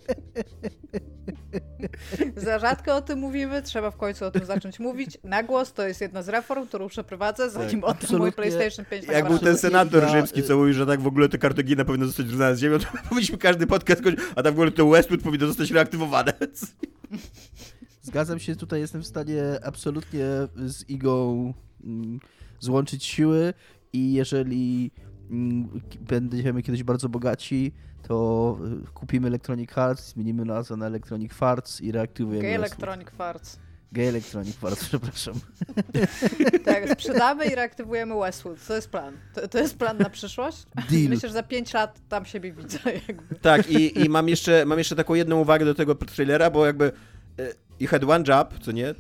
Za 2.37 2.59
rzadko 2.59 2.97
o 2.97 3.03
tym 3.03 3.19
mówimy, 3.19 3.63
trzeba 3.63 3.91
w 3.91 3.97
końcu 3.97 4.25
o 4.25 4.31
tym 4.31 4.45
zacząć 4.45 4.79
mówić. 4.79 5.19
Na 5.25 5.43
głos 5.43 5.73
to 5.73 5.89
jest 5.89 6.01
jedna 6.01 6.23
z 6.23 6.29
reform, 6.29 6.67
którą 6.67 6.89
przeprowadzę, 6.89 7.51
zanim 7.51 7.85
oddam 7.85 8.19
mój. 8.19 8.33
PlayStation 8.33 8.85
5 8.85 9.07
na 9.07 9.13
Jak 9.13 9.29
był 9.29 9.39
ten 9.39 9.59
senator 9.59 10.11
rzymski, 10.11 10.41
y- 10.41 10.43
co 10.43 10.57
mówił, 10.57 10.75
że 10.75 10.87
tak 10.87 11.01
w 11.01 11.07
ogóle 11.07 11.29
te 11.29 11.39
kartagina 11.39 11.85
powinno 11.85 12.07
zostać 12.07 12.27
zrównane 12.27 12.57
z 12.57 12.59
ziemią, 12.59 12.79
to 12.79 12.87
powinniśmy 13.09 13.39
każdy 13.39 13.67
podcast 13.67 14.03
kończyć, 14.03 14.25
a 14.37 14.43
tak 14.43 14.53
w 14.53 14.57
ogóle 14.57 14.71
to 14.71 14.89
Westwood 14.89 15.23
powinno 15.23 15.47
zostać 15.47 15.71
reaktywowane. 15.71 16.33
Zgadzam 18.03 18.39
się, 18.39 18.57
tutaj 18.57 18.81
jestem 18.81 19.03
w 19.03 19.07
stanie 19.07 19.43
absolutnie 19.65 20.27
z 20.57 20.89
Igą 20.89 21.53
mm, 21.85 22.21
złączyć 22.61 23.05
siły 23.05 23.55
i 23.93 24.13
jeżeli 24.13 24.91
mm, 25.31 25.81
będziemy 26.01 26.63
kiedyś 26.63 26.83
bardzo 26.83 27.09
bogaci, 27.09 27.73
to 28.09 28.59
y, 28.83 28.93
kupimy 28.95 29.29
Electronic 29.29 29.79
Arts, 29.79 30.09
zmienimy 30.09 30.45
nazwę 30.45 30.77
na 30.77 30.87
Electronic 30.87 31.33
Farts 31.33 31.81
i 31.81 31.93
reaktywujemy 31.93 32.43
Gay. 32.43 32.55
Electronic 32.55 33.11
Farts. 33.11 33.59
Gay 33.93 34.09
Electronic 34.09 34.57
Farts, 34.57 34.85
przepraszam. 34.89 35.35
Tak, 36.65 36.91
sprzedamy 36.91 37.45
i 37.45 37.55
reaktywujemy 37.55 38.15
Westwood. 38.21 38.67
To 38.67 38.75
jest 38.75 38.91
plan. 38.91 39.17
To, 39.35 39.49
to 39.49 39.59
jest 39.59 39.79
plan 39.79 39.99
na 39.99 40.11
przyszłość. 40.11 40.67
Deal. 40.91 41.09
Myślę, 41.09 41.29
że 41.29 41.33
za 41.33 41.43
5 41.43 41.75
lat 41.75 42.01
tam 42.09 42.25
siebie 42.25 42.53
widzę. 42.53 42.79
Jakby. 43.09 43.35
Tak, 43.35 43.71
i, 43.71 44.05
i 44.05 44.09
mam, 44.09 44.29
jeszcze, 44.29 44.65
mam 44.67 44.79
jeszcze 44.79 44.97
taką 44.97 45.15
jedną 45.15 45.41
uwagę 45.41 45.65
do 45.65 45.75
tego 45.75 45.95
trailera, 45.95 46.51
bo 46.51 46.67
jakby 46.67 46.93
e, 47.39 47.53
you 47.81 47.89
had 47.89 48.05
one 48.05 48.25
job, 48.29 48.55
co 48.61 48.73
nie? 48.73 48.95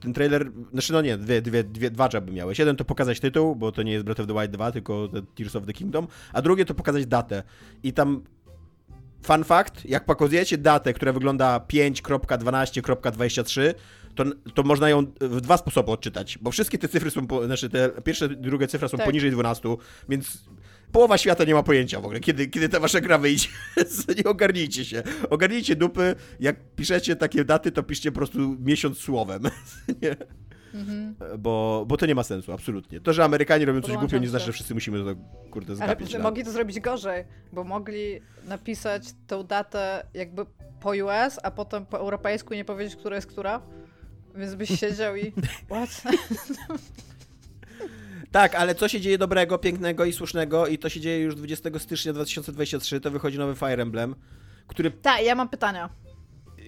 Ten 0.00 0.12
trailer, 0.12 0.50
znaczy 0.72 0.92
no 0.92 1.02
nie, 1.02 1.18
dwie, 1.18 1.42
dwie, 1.42 1.64
dwie, 1.64 1.90
dwa 1.90 2.08
joby 2.12 2.32
miałeś. 2.32 2.58
Jeden 2.58 2.76
to 2.76 2.84
pokazać 2.84 3.20
tytuł, 3.20 3.56
bo 3.56 3.72
to 3.72 3.82
nie 3.82 3.92
jest 3.92 4.04
Breath 4.04 4.20
of 4.20 4.26
the 4.26 4.32
Wild 4.32 4.50
2, 4.50 4.72
tylko 4.72 5.08
The 5.08 5.22
Tears 5.22 5.56
of 5.56 5.66
the 5.66 5.72
Kingdom, 5.72 6.06
a 6.32 6.42
drugie 6.42 6.64
to 6.64 6.74
pokazać 6.74 7.06
datę. 7.06 7.42
I 7.82 7.92
tam 7.92 8.22
fun 9.22 9.44
fact, 9.44 9.84
jak 9.84 10.04
pokazujecie 10.04 10.58
datę, 10.58 10.92
która 10.92 11.12
wygląda 11.12 11.58
5.12.23, 11.58 13.74
to, 14.14 14.24
to 14.54 14.62
można 14.62 14.88
ją 14.88 15.06
w 15.20 15.40
dwa 15.40 15.56
sposoby 15.56 15.90
odczytać, 15.90 16.38
bo 16.38 16.50
wszystkie 16.50 16.78
te 16.78 16.88
cyfry 16.88 17.10
są, 17.10 17.26
po, 17.26 17.46
znaczy 17.46 17.70
te 17.70 17.90
pierwsze, 18.04 18.28
drugie 18.28 18.68
cyfra 18.68 18.88
są 18.88 18.96
Tak. 18.96 19.06
poniżej 19.06 19.30
12, 19.30 19.76
więc 20.08 20.38
połowa 20.92 21.18
świata 21.18 21.44
nie 21.44 21.54
ma 21.54 21.62
pojęcia 21.62 22.00
w 22.00 22.04
ogóle, 22.04 22.20
kiedy, 22.20 22.46
kiedy 22.46 22.68
ta 22.68 22.80
wasza 22.80 23.00
gra 23.00 23.18
wyjdzie. 23.18 23.48
nie 24.18 24.24
ogarnijcie 24.24 24.84
się. 24.84 25.02
Ogarnijcie 25.30 25.76
dupy, 25.76 26.14
jak 26.40 26.56
piszecie 26.76 27.16
takie 27.16 27.44
daty, 27.44 27.72
to 27.72 27.82
piszcie 27.82 28.12
po 28.12 28.16
prostu 28.16 28.56
miesiąc 28.60 28.98
słowem. 28.98 29.42
nie? 30.02 30.16
Bo, 31.38 31.84
bo 31.88 31.96
to 31.96 32.06
nie 32.06 32.14
ma 32.14 32.22
sensu, 32.22 32.52
absolutnie. 32.52 33.00
To, 33.00 33.12
że 33.12 33.24
Amerykanie 33.24 33.64
robią 33.64 33.82
coś 33.82 33.96
głupio, 33.96 34.18
nie 34.18 34.28
znaczy, 34.28 34.46
że 34.46 34.52
wszyscy 34.52 34.74
musimy 34.74 35.04
to, 35.04 35.20
kurde, 35.50 35.72
Ale 35.72 35.76
zgapić. 35.76 36.12
tak. 36.12 36.22
mogli 36.22 36.44
to 36.44 36.50
zrobić 36.52 36.80
gorzej, 36.80 37.24
bo 37.52 37.64
mogli 37.64 38.20
napisać 38.44 39.02
tą 39.26 39.44
datę 39.44 40.06
jakby 40.14 40.46
po 40.80 40.90
US, 40.90 41.38
a 41.42 41.50
potem 41.50 41.86
po 41.86 41.98
europejsku 41.98 42.54
i 42.54 42.56
nie 42.56 42.64
powiedzieć, 42.64 42.96
która 42.96 43.16
jest 43.16 43.28
która. 43.28 43.62
Więc 44.34 44.54
byś 44.54 44.80
siedział 44.80 45.16
i... 45.16 45.32
What? 45.70 46.02
Tak, 48.30 48.54
ale 48.54 48.74
co 48.74 48.88
się 48.88 49.00
dzieje 49.00 49.18
dobrego, 49.18 49.58
pięknego 49.58 50.04
i 50.04 50.12
słusznego 50.12 50.66
i 50.66 50.78
to 50.78 50.88
się 50.88 51.00
dzieje 51.00 51.18
już 51.20 51.34
20 51.34 51.70
stycznia 51.78 52.12
2023, 52.12 53.00
to 53.00 53.10
wychodzi 53.10 53.38
nowy 53.38 53.54
Fire 53.54 53.82
Emblem, 53.82 54.14
który, 54.66 54.90
Tak, 54.90 55.24
ja 55.24 55.34
mam 55.34 55.48
pytania. 55.48 55.88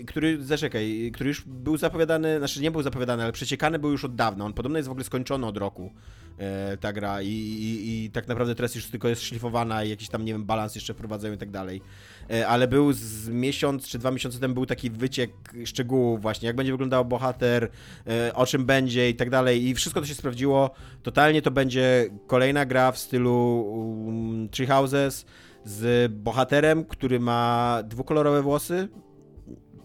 Który, 0.06 0.44
zaczekaj, 0.44 1.10
który 1.14 1.28
już 1.28 1.44
był 1.46 1.76
zapowiadany, 1.76 2.38
znaczy 2.38 2.60
nie 2.60 2.70
był 2.70 2.82
zapowiadany, 2.82 3.22
ale 3.22 3.32
przeciekany 3.32 3.78
był 3.78 3.90
już 3.90 4.04
od 4.04 4.14
dawna. 4.14 4.44
On 4.44 4.52
podobno 4.52 4.78
jest 4.78 4.88
w 4.88 4.90
ogóle 4.90 5.04
skończony 5.04 5.46
od 5.46 5.56
roku, 5.56 5.92
e, 6.38 6.76
ta 6.76 6.92
gra 6.92 7.22
i, 7.22 7.28
i, 7.28 8.04
i 8.04 8.10
tak 8.10 8.28
naprawdę 8.28 8.54
teraz 8.54 8.74
już 8.74 8.86
tylko 8.86 9.08
jest 9.08 9.22
szlifowana 9.22 9.84
i 9.84 9.90
jakiś 9.90 10.08
tam, 10.08 10.24
nie 10.24 10.32
wiem, 10.32 10.44
balans 10.44 10.74
jeszcze 10.74 10.94
wprowadzają 10.94 11.34
i 11.34 11.38
tak 11.38 11.50
dalej. 11.50 11.82
E, 12.30 12.48
ale 12.48 12.68
był 12.68 12.92
z 12.92 13.28
miesiąc 13.28 13.88
czy 13.88 13.98
dwa 13.98 14.10
miesiące 14.10 14.38
temu 14.38 14.54
był 14.54 14.66
taki 14.66 14.90
wyciek 14.90 15.30
szczegółów 15.64 16.22
właśnie, 16.22 16.46
jak 16.46 16.56
będzie 16.56 16.72
wyglądał 16.72 17.04
bohater, 17.04 17.70
e, 18.06 18.34
o 18.34 18.46
czym 18.46 18.66
będzie 18.66 19.10
i 19.10 19.14
tak 19.14 19.30
dalej 19.30 19.68
i 19.68 19.74
wszystko 19.74 20.00
to 20.00 20.06
się 20.06 20.14
sprawdziło. 20.14 20.70
Totalnie 21.02 21.42
to 21.42 21.50
będzie 21.50 22.06
kolejna 22.26 22.66
gra 22.66 22.92
w 22.92 22.98
stylu 22.98 23.62
um, 23.62 24.48
Tree 24.48 24.66
Houses 24.66 25.26
z 25.64 26.12
bohaterem, 26.12 26.84
który 26.84 27.20
ma 27.20 27.78
dwukolorowe 27.84 28.42
włosy, 28.42 28.88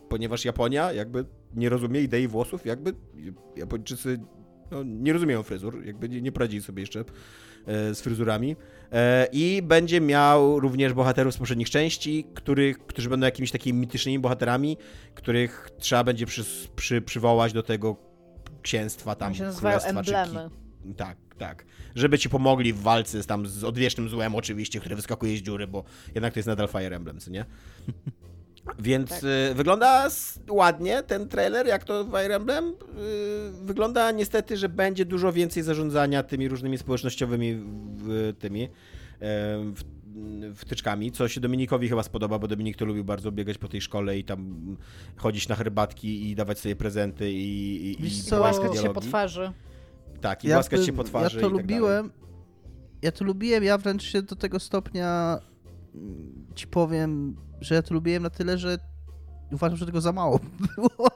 ponieważ 0.09 0.45
Japonia 0.45 0.93
jakby 0.93 1.25
nie 1.55 1.69
rozumie 1.69 2.01
idei 2.01 2.27
włosów, 2.27 2.65
jakby 2.65 2.93
Japończycy 3.55 4.19
no, 4.71 4.83
nie 4.83 5.13
rozumieją 5.13 5.43
fryzur, 5.43 5.85
jakby 5.85 6.09
nie, 6.09 6.21
nie 6.21 6.31
poradzili 6.31 6.63
sobie 6.63 6.81
jeszcze 6.81 6.99
e, 7.65 7.95
z 7.95 8.01
fryzurami. 8.01 8.55
E, 8.91 9.27
I 9.31 9.61
będzie 9.63 10.01
miał 10.01 10.59
również 10.59 10.93
bohaterów 10.93 11.33
z 11.33 11.37
poprzednich 11.37 11.69
części, 11.69 12.25
których, 12.33 12.77
którzy 12.79 13.09
będą 13.09 13.25
jakimiś 13.25 13.51
takimi 13.51 13.79
mitycznymi 13.79 14.19
bohaterami, 14.19 14.77
których 15.15 15.69
trzeba 15.77 16.03
będzie 16.03 16.25
przy, 16.25 16.45
przy, 16.75 17.01
przywołać 17.01 17.53
do 17.53 17.63
tego 17.63 17.95
księstwa 18.61 19.15
tam. 19.15 19.27
Tam 19.27 19.35
się 19.35 19.43
nazywają 19.43 19.79
emblemy. 19.79 20.49
ki- 20.83 20.93
Tak, 20.95 21.17
tak. 21.37 21.65
Żeby 21.95 22.19
ci 22.19 22.29
pomogli 22.29 22.73
w 22.73 22.81
walce 22.81 23.23
z, 23.23 23.25
tam 23.25 23.47
z 23.47 23.63
odwiecznym 23.63 24.09
złem 24.09 24.35
oczywiście, 24.35 24.79
które 24.79 24.95
wyskakuje 24.95 25.37
z 25.37 25.41
dziury, 25.41 25.67
bo 25.67 25.83
jednak 26.15 26.33
to 26.33 26.39
jest 26.39 26.47
nadal 26.47 26.67
Fire 26.67 26.95
Emblem, 26.95 27.19
co 27.19 27.31
nie? 27.31 27.45
Więc 28.79 29.09
Tak. 29.09 29.23
y, 29.51 29.53
wygląda 29.55 30.07
ładnie 30.49 31.03
ten 31.03 31.27
trailer, 31.27 31.67
jak 31.67 31.83
to 31.83 32.05
Fire 32.05 32.35
Emblem. 32.35 32.65
Y, 32.69 32.73
wygląda 33.65 34.11
niestety, 34.11 34.57
że 34.57 34.69
będzie 34.69 35.05
dużo 35.05 35.33
więcej 35.33 35.63
zarządzania 35.63 36.23
tymi 36.23 36.47
różnymi 36.47 36.77
społecznościowymi 36.77 37.55
w, 37.95 38.33
tymi 38.39 38.63
em, 38.63 39.73
w, 39.75 39.83
wtyczkami, 40.55 41.11
co 41.11 41.27
się 41.27 41.41
Dominikowi 41.41 41.89
chyba 41.89 42.03
spodoba, 42.03 42.39
bo 42.39 42.47
Dominik 42.47 42.77
to 42.77 42.85
lubił 42.85 43.03
bardzo 43.03 43.31
biegać 43.31 43.57
po 43.57 43.67
tej 43.67 43.81
szkole 43.81 44.17
i 44.17 44.23
tam 44.23 44.77
chodzić 45.15 45.47
na 45.47 45.55
herbatki 45.55 46.29
i 46.31 46.35
dawać 46.35 46.59
sobie 46.59 46.75
prezenty 46.75 47.31
i, 47.31 47.91
i, 47.99 48.03
Wiesz 48.03 48.17
i 48.19 48.23
co? 48.23 48.37
głaskać 48.37 48.65
Głaskać 48.65 48.77
się 48.83 48.93
po 48.93 49.01
dialogi. 49.01 49.07
twarzy. 49.07 49.51
Tak, 50.21 50.43
i 50.45 50.47
głaskać 50.47 50.79
by- 50.79 50.85
się 50.85 50.93
po 50.93 51.03
twarzy 51.03 51.35
Ja 51.37 51.41
to 51.41 51.47
i 51.47 51.51
tak 51.51 51.61
lubiłem. 51.61 52.11
Ja 53.01 53.11
to 53.11 53.25
lubiłem, 53.25 53.63
ja 53.63 53.77
wręcz 53.77 54.03
się 54.03 54.21
do 54.21 54.35
tego 54.35 54.59
stopnia 54.59 55.39
mm, 55.95 56.45
ci 56.55 56.67
powiem, 56.67 57.35
że 57.61 57.75
ja 57.75 57.81
to 57.81 57.93
lubiłem 57.93 58.23
na 58.23 58.29
tyle, 58.29 58.57
że 58.57 58.77
uważam, 59.51 59.77
że 59.77 59.85
tego 59.85 60.01
za 60.01 60.11
mało 60.11 60.39
było. 60.75 61.09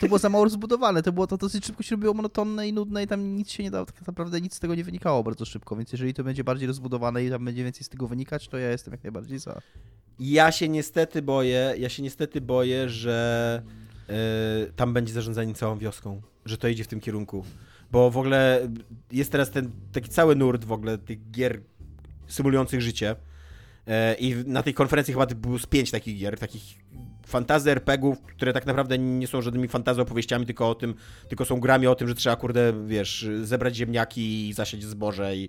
To 0.00 0.06
było 0.06 0.18
za 0.18 0.28
mało 0.28 0.44
rozbudowane, 0.44 1.02
to 1.02 1.12
było 1.12 1.26
to 1.26 1.36
dosyć 1.36 1.66
szybko 1.66 1.82
się 1.82 1.96
robiło 1.96 2.14
monotonne 2.14 2.68
i 2.68 2.72
nudne 2.72 3.02
i 3.02 3.06
tam 3.06 3.36
nic 3.36 3.50
się 3.50 3.62
nie 3.62 3.70
dało, 3.70 3.86
tak 3.86 4.06
naprawdę 4.06 4.40
nic 4.40 4.54
z 4.54 4.60
tego 4.60 4.74
nie 4.74 4.84
wynikało 4.84 5.22
bardzo 5.22 5.44
szybko, 5.44 5.76
więc 5.76 5.92
jeżeli 5.92 6.14
to 6.14 6.24
będzie 6.24 6.44
bardziej 6.44 6.66
rozbudowane 6.66 7.24
i 7.24 7.30
tam 7.30 7.44
będzie 7.44 7.64
więcej 7.64 7.84
z 7.84 7.88
tego 7.88 8.08
wynikać, 8.08 8.48
to 8.48 8.58
ja 8.58 8.70
jestem 8.70 8.92
jak 8.92 9.02
najbardziej 9.02 9.38
za. 9.38 9.60
Ja 10.18 10.52
się 10.52 10.68
niestety 10.68 11.22
boję, 11.22 11.74
ja 11.78 11.88
się 11.88 12.02
niestety 12.02 12.40
boję, 12.40 12.88
że 12.88 13.62
y, 14.68 14.72
tam 14.72 14.92
będzie 14.92 15.12
zarządzanie 15.12 15.54
całą 15.54 15.78
wioską, 15.78 16.22
że 16.44 16.58
to 16.58 16.68
idzie 16.68 16.84
w 16.84 16.88
tym 16.88 17.00
kierunku. 17.00 17.44
Bo 17.92 18.10
w 18.10 18.16
ogóle 18.16 18.68
jest 19.12 19.32
teraz 19.32 19.50
ten 19.50 19.70
taki 19.92 20.08
cały 20.08 20.36
nurt 20.36 20.64
w 20.64 20.72
ogóle 20.72 20.98
tych 20.98 21.30
gier 21.30 21.60
symulujących 22.26 22.82
życie. 22.82 23.16
E, 23.86 24.14
I 24.14 24.34
na 24.46 24.62
tej 24.62 24.74
konferencji 24.74 25.14
chyba 25.14 25.26
było 25.26 25.58
z 25.58 25.66
pięć 25.66 25.90
takich 25.90 26.18
gier, 26.18 26.38
takich 26.38 26.62
fantazy 27.26 27.70
RPGów, 27.70 28.22
które 28.22 28.52
tak 28.52 28.66
naprawdę 28.66 28.98
nie 28.98 29.26
są 29.26 29.42
żadnymi 29.42 29.68
fantazy 29.68 30.00
opowieściami, 30.02 30.46
tylko 30.46 30.70
o 30.70 30.74
tym, 30.74 30.94
tylko 31.28 31.44
są 31.44 31.60
grami 31.60 31.86
o 31.86 31.94
tym, 31.94 32.08
że 32.08 32.14
trzeba, 32.14 32.36
kurde, 32.36 32.72
wiesz, 32.86 33.26
zebrać 33.42 33.76
ziemniaki 33.76 34.48
i 34.48 34.52
zasiać 34.52 34.82
zboże 34.82 35.36
i, 35.36 35.48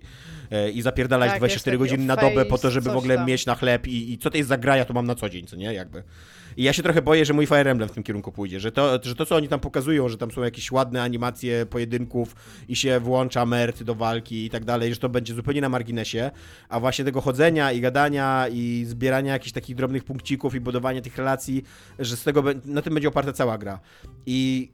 e, 0.50 0.70
i 0.70 0.82
zapierdalać 0.82 1.30
Tak, 1.30 1.38
24 1.38 1.74
jest 1.74 1.80
taki 1.82 1.90
godziny 1.90 2.06
na 2.08 2.16
face, 2.16 2.28
dobę 2.30 2.44
po 2.44 2.58
to, 2.58 2.70
żeby 2.70 2.90
w 2.90 2.96
ogóle 2.96 3.16
tam. 3.16 3.26
mieć 3.26 3.46
na 3.46 3.54
chleb 3.54 3.86
i, 3.86 4.12
i 4.12 4.18
co 4.18 4.30
to 4.30 4.36
jest 4.36 4.48
za 4.48 4.58
gra, 4.58 4.76
ja 4.76 4.84
to 4.84 4.94
mam 4.94 5.06
na 5.06 5.14
co 5.14 5.28
dzień, 5.28 5.46
co 5.46 5.56
nie, 5.56 5.74
jakby. 5.74 6.02
I 6.56 6.62
ja 6.62 6.72
się 6.72 6.82
trochę 6.82 7.02
boję, 7.02 7.24
że 7.24 7.32
mój 7.32 7.46
Fire 7.46 7.70
Emblem 7.70 7.88
w 7.88 7.92
tym 7.92 8.02
kierunku 8.02 8.32
pójdzie, 8.32 8.60
że 8.60 8.72
to, 8.72 8.98
że 9.02 9.14
to 9.14 9.26
co 9.26 9.36
oni 9.36 9.48
tam 9.48 9.60
pokazują, 9.60 10.08
że 10.08 10.18
tam 10.18 10.30
są 10.30 10.42
jakieś 10.42 10.72
ładne 10.72 11.02
animacje 11.02 11.66
pojedynków 11.66 12.36
i 12.68 12.76
się 12.76 13.00
włącza 13.00 13.46
mert 13.46 13.82
do 13.82 13.94
walki 13.94 14.44
i 14.44 14.50
tak 14.50 14.64
dalej, 14.64 14.94
że 14.94 15.00
to 15.00 15.08
będzie 15.08 15.34
zupełnie 15.34 15.60
na 15.60 15.68
marginesie, 15.68 16.30
a 16.68 16.80
właśnie 16.80 17.04
tego 17.04 17.20
chodzenia 17.20 17.72
i 17.72 17.80
gadania 17.80 18.46
i 18.52 18.84
zbierania 18.86 19.32
jakichś 19.32 19.52
takich 19.52 19.76
drobnych 19.76 20.04
punkcików 20.04 20.54
i 20.54 20.60
budowania 20.60 21.00
tych 21.00 21.16
relacji, 21.16 21.64
że 21.98 22.16
z 22.16 22.22
tego 22.22 22.44
na 22.64 22.82
tym 22.82 22.94
będzie 22.94 23.08
oparta 23.08 23.32
cała 23.32 23.58
gra. 23.58 23.80
I 24.26 24.68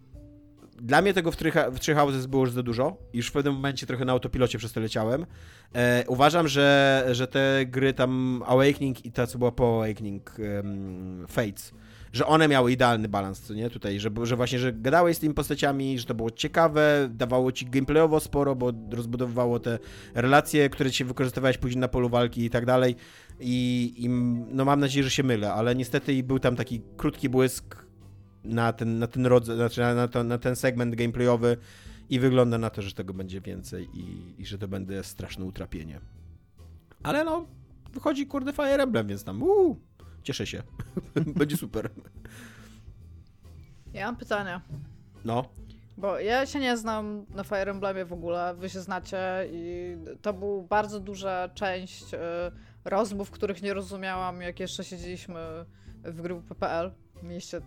dla 0.80 1.02
mnie 1.02 1.14
tego 1.14 1.32
w 1.32 1.36
Three, 1.36 1.52
w 1.72 1.78
three 1.78 1.94
Houses 1.94 2.26
było 2.26 2.44
już 2.44 2.52
za 2.52 2.62
dużo. 2.62 2.96
Już 3.12 3.28
w 3.28 3.32
pewnym 3.32 3.54
momencie 3.54 3.86
trochę 3.86 4.04
na 4.04 4.12
autopilocie 4.12 4.58
przez 4.58 4.72
to 4.72 4.80
leciałem. 4.80 5.26
E, 5.74 6.04
uważam, 6.08 6.48
że, 6.48 7.06
że 7.10 7.26
te 7.26 7.66
gry 7.66 7.94
tam 7.94 8.42
Awakening 8.46 9.04
i 9.04 9.12
ta, 9.12 9.26
co 9.26 9.38
była 9.38 9.52
po 9.52 9.84
Awakening, 9.84 10.36
um, 10.38 11.26
Fates, 11.28 11.72
że 12.12 12.26
one 12.26 12.48
miały 12.48 12.72
idealny 12.72 13.08
balans, 13.08 13.40
co 13.40 13.54
nie? 13.54 13.70
Tutaj, 13.70 14.00
że, 14.00 14.10
że 14.22 14.36
właśnie, 14.36 14.58
że 14.58 14.72
gadałeś 14.72 15.16
z 15.16 15.20
tymi 15.20 15.34
postaciami, 15.34 15.98
że 15.98 16.04
to 16.04 16.14
było 16.14 16.30
ciekawe, 16.30 17.08
dawało 17.10 17.52
ci 17.52 17.66
gameplayowo 17.66 18.20
sporo, 18.20 18.56
bo 18.56 18.72
rozbudowywało 18.90 19.60
te 19.60 19.78
relacje, 20.14 20.70
które 20.70 20.90
ci 20.90 21.04
wykorzystywałeś 21.04 21.58
później 21.58 21.80
na 21.80 21.88
polu 21.88 22.08
walki 22.08 22.44
i 22.44 22.50
tak 22.50 22.66
dalej. 22.66 22.96
I, 23.40 23.92
i 23.96 24.08
no 24.54 24.64
mam 24.64 24.80
nadzieję, 24.80 25.04
że 25.04 25.10
się 25.10 25.22
mylę, 25.22 25.52
ale 25.52 25.74
niestety 25.74 26.22
był 26.22 26.38
tam 26.38 26.56
taki 26.56 26.80
krótki 26.96 27.28
błysk 27.28 27.89
na 28.44 28.72
ten, 28.72 28.98
na 28.98 29.06
ten 29.06 29.26
rodzaj, 29.26 29.56
znaczy 29.56 29.80
na, 29.80 30.08
to, 30.08 30.24
na 30.24 30.38
ten 30.38 30.56
segment 30.56 30.94
gameplayowy 30.94 31.56
i 32.10 32.20
wygląda 32.20 32.58
na 32.58 32.70
to, 32.70 32.82
że 32.82 32.92
tego 32.92 33.14
będzie 33.14 33.40
więcej 33.40 33.88
i, 33.94 34.34
i 34.42 34.46
że 34.46 34.58
to 34.58 34.68
będzie 34.68 35.04
straszne 35.04 35.44
utrapienie. 35.44 36.00
Ale 37.02 37.24
no, 37.24 37.46
wychodzi 37.92 38.26
kurde 38.26 38.52
Fire 38.52 38.82
Emblem, 38.82 39.06
więc 39.06 39.24
tam 39.24 39.42
uu, 39.42 39.76
cieszę 40.22 40.46
się. 40.46 40.62
będzie 41.38 41.56
super. 41.56 41.90
Ja 43.92 44.06
mam 44.06 44.16
pytania. 44.16 44.60
No, 45.24 45.48
Bo 45.96 46.18
ja 46.18 46.46
się 46.46 46.60
nie 46.60 46.76
znam 46.76 47.26
na 47.34 47.44
Fire 47.44 47.70
Emblemie 47.70 48.04
w 48.04 48.12
ogóle, 48.12 48.54
wy 48.54 48.68
się 48.70 48.80
znacie 48.80 49.18
i 49.52 49.96
to 50.22 50.32
był 50.32 50.62
bardzo 50.62 51.00
duża 51.00 51.48
część 51.48 52.14
y, 52.14 52.18
rozmów, 52.84 53.30
których 53.30 53.62
nie 53.62 53.74
rozumiałam, 53.74 54.42
jak 54.42 54.60
jeszcze 54.60 54.84
siedzieliśmy 54.84 55.40
w 56.04 56.22
grupie 56.22 56.48
PPL. 56.48 56.92
Mieliście 57.22 57.60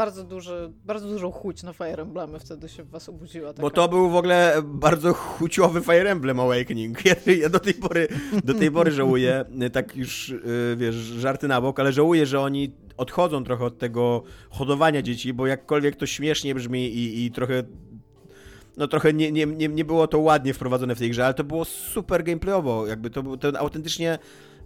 bardzo, 0.00 0.24
duży, 0.24 0.72
bardzo 0.84 1.08
dużą 1.08 1.30
chuć 1.30 1.62
na 1.62 1.72
Fire 1.72 2.02
Emblemy, 2.02 2.38
wtedy 2.38 2.68
się 2.68 2.82
w 2.82 2.90
was 2.90 3.08
obudziła 3.08 3.48
taka... 3.48 3.62
bo 3.62 3.70
to 3.70 3.88
był 3.88 4.10
w 4.10 4.16
ogóle 4.16 4.62
bardzo 4.64 5.14
chuciowy 5.14 5.80
Fire 5.80 6.10
Emblem 6.10 6.40
Awakening. 6.40 6.98
Ja, 7.04 7.14
ja 7.32 7.48
do 7.48 7.58
tej 7.58 7.74
pory, 7.74 8.08
do 8.44 8.54
tej 8.54 8.70
pory 8.70 8.90
żałuję, 8.90 9.44
tak 9.72 9.96
już, 9.96 10.28
yy, 10.28 10.76
wiesz, 10.76 10.94
żarty 10.94 11.48
na 11.48 11.60
bok, 11.60 11.80
ale 11.80 11.92
żałuję, 11.92 12.26
że 12.26 12.40
oni 12.40 12.72
odchodzą 12.96 13.44
trochę 13.44 13.64
od 13.64 13.78
tego 13.78 14.22
hodowania 14.50 15.02
dzieci, 15.02 15.32
bo 15.32 15.46
jakkolwiek 15.46 15.96
to 15.96 16.06
śmiesznie 16.06 16.54
brzmi 16.54 16.86
i, 16.86 17.24
i 17.24 17.30
trochę 17.30 17.62
no 18.76 18.88
trochę 18.88 19.12
nie, 19.12 19.32
nie, 19.32 19.46
nie, 19.46 19.68
nie 19.68 19.84
było 19.84 20.06
to 20.06 20.18
ładnie 20.18 20.54
wprowadzone 20.54 20.94
w 20.94 20.98
tej 20.98 21.10
grze, 21.10 21.24
ale 21.24 21.34
to 21.34 21.44
było 21.44 21.64
super 21.64 22.24
gameplayowo, 22.24 22.86
jakby 22.86 23.10
to, 23.10 23.22
był- 23.22 23.36
to 23.36 23.58
autentycznie, 23.58 24.18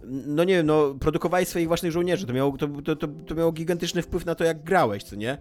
no 0.03 0.43
nie 0.43 0.53
wiem, 0.53 0.65
no 0.65 0.95
produkowałeś 0.99 1.47
swoich 1.47 1.67
własnych 1.67 1.91
żołnierzy, 1.91 2.25
to 2.25 2.33
miało, 2.33 2.57
to, 2.57 2.67
to, 2.67 2.95
to, 2.95 3.07
to 3.07 3.35
miało 3.35 3.51
gigantyczny 3.51 4.01
wpływ 4.01 4.25
na 4.25 4.35
to, 4.35 4.43
jak 4.43 4.63
grałeś, 4.63 5.03
co 5.03 5.15
nie? 5.15 5.37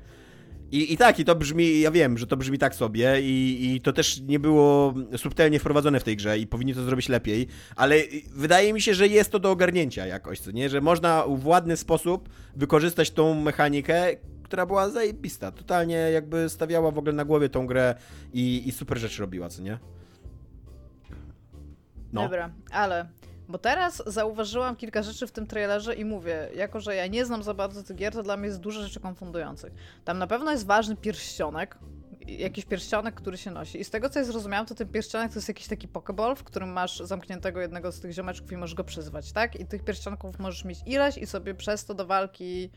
I, 0.73 0.93
I 0.93 0.97
tak, 0.97 1.19
i 1.21 1.25
to 1.25 1.35
brzmi, 1.35 1.81
ja 1.81 1.91
wiem, 1.91 2.19
że 2.19 2.27
to 2.27 2.37
brzmi 2.37 2.59
tak 2.59 2.75
sobie 2.75 3.21
i, 3.21 3.75
i 3.75 3.81
to 3.81 3.93
też 3.93 4.21
nie 4.21 4.39
było 4.39 4.95
subtelnie 5.17 5.59
wprowadzone 5.59 6.01
w 6.01 6.05
tej 6.05 6.17
grze 6.17 6.39
i 6.39 6.47
powinni 6.47 6.75
to 6.75 6.83
zrobić 6.83 7.09
lepiej, 7.09 7.47
ale 7.77 7.97
wydaje 8.31 8.73
mi 8.73 8.81
się, 8.81 8.95
że 8.95 9.09
jest 9.09 9.31
to 9.31 9.39
do 9.39 9.51
ogarnięcia 9.51 10.07
jakoś, 10.07 10.41
co 10.41 10.51
nie? 10.51 10.69
Że 10.69 10.81
można 10.81 11.25
w 11.29 11.47
ładny 11.47 11.77
sposób 11.77 12.29
wykorzystać 12.57 13.11
tą 13.11 13.35
mechanikę, 13.35 14.17
która 14.43 14.67
była 14.67 14.91
zajebista. 14.91 15.53
Totalnie 15.53 15.97
jakby 15.97 16.49
stawiała 16.49 16.91
w 16.91 16.99
ogóle 16.99 17.13
na 17.13 17.25
głowie 17.25 17.49
tą 17.49 17.67
grę 17.67 17.95
i, 18.33 18.69
i 18.69 18.73
super 18.73 18.99
rzeczy 18.99 19.21
robiła, 19.21 19.49
co 19.49 19.63
nie? 19.63 19.79
No. 22.13 22.23
Dobra, 22.23 22.51
ale 22.71 23.09
bo 23.49 23.59
teraz 23.59 24.03
zauważyłam 24.07 24.77
kilka 24.77 25.03
rzeczy 25.03 25.27
w 25.27 25.33
tym 25.33 25.47
trailerze 25.47 25.95
i 25.95 26.05
mówię, 26.05 26.49
jako 26.55 26.81
że 26.81 26.97
ja 26.97 27.07
nie 27.07 27.25
znam 27.25 27.43
za 27.43 27.55
bardzo 27.55 27.83
tych 27.83 27.97
gier, 27.97 28.13
to 28.13 28.23
dla 28.23 28.37
mnie 28.37 28.47
jest 28.47 28.61
dużo 28.61 28.83
rzeczy 28.83 29.01
konfundujących. 29.01 29.73
Tam 30.05 30.19
na 30.19 30.27
pewno 30.27 30.51
jest 30.51 30.67
ważny 30.67 30.97
pierścionek, 30.97 31.79
jakiś 32.27 32.65
pierścionek, 32.65 33.15
który 33.15 33.37
się 33.37 33.51
nosi. 33.51 33.81
I 33.81 33.85
z 33.85 33.91
tego, 33.91 34.11
co 34.11 34.19
ja 34.19 34.25
zrozumiałam, 34.25 34.67
to 34.67 34.75
ten 34.75 34.89
pierścionek 34.89 35.33
to 35.33 35.39
jest 35.39 35.49
jakiś 35.49 35.67
taki 35.67 35.89
pokeball, 35.89 36.37
w 36.37 36.45
którym 36.45 36.73
masz 36.73 37.01
zamkniętego 37.01 37.61
jednego 37.61 37.93
z 37.93 38.01
tych 38.01 38.13
ziomeczków 38.13 38.53
i 38.53 38.57
możesz 38.57 38.75
go 38.75 38.85
przyzwać, 38.85 39.33
tak? 39.33 39.61
I 39.61 39.67
tych 39.67 39.85
pierścionków 39.85 40.39
możesz 40.39 40.65
mieć 40.65 40.79
ileś 40.87 41.19
i 41.19 41.27
sobie 41.27 41.55
przez 41.55 41.85
to 41.85 41.95
do 41.95 42.07
walki 42.07 42.71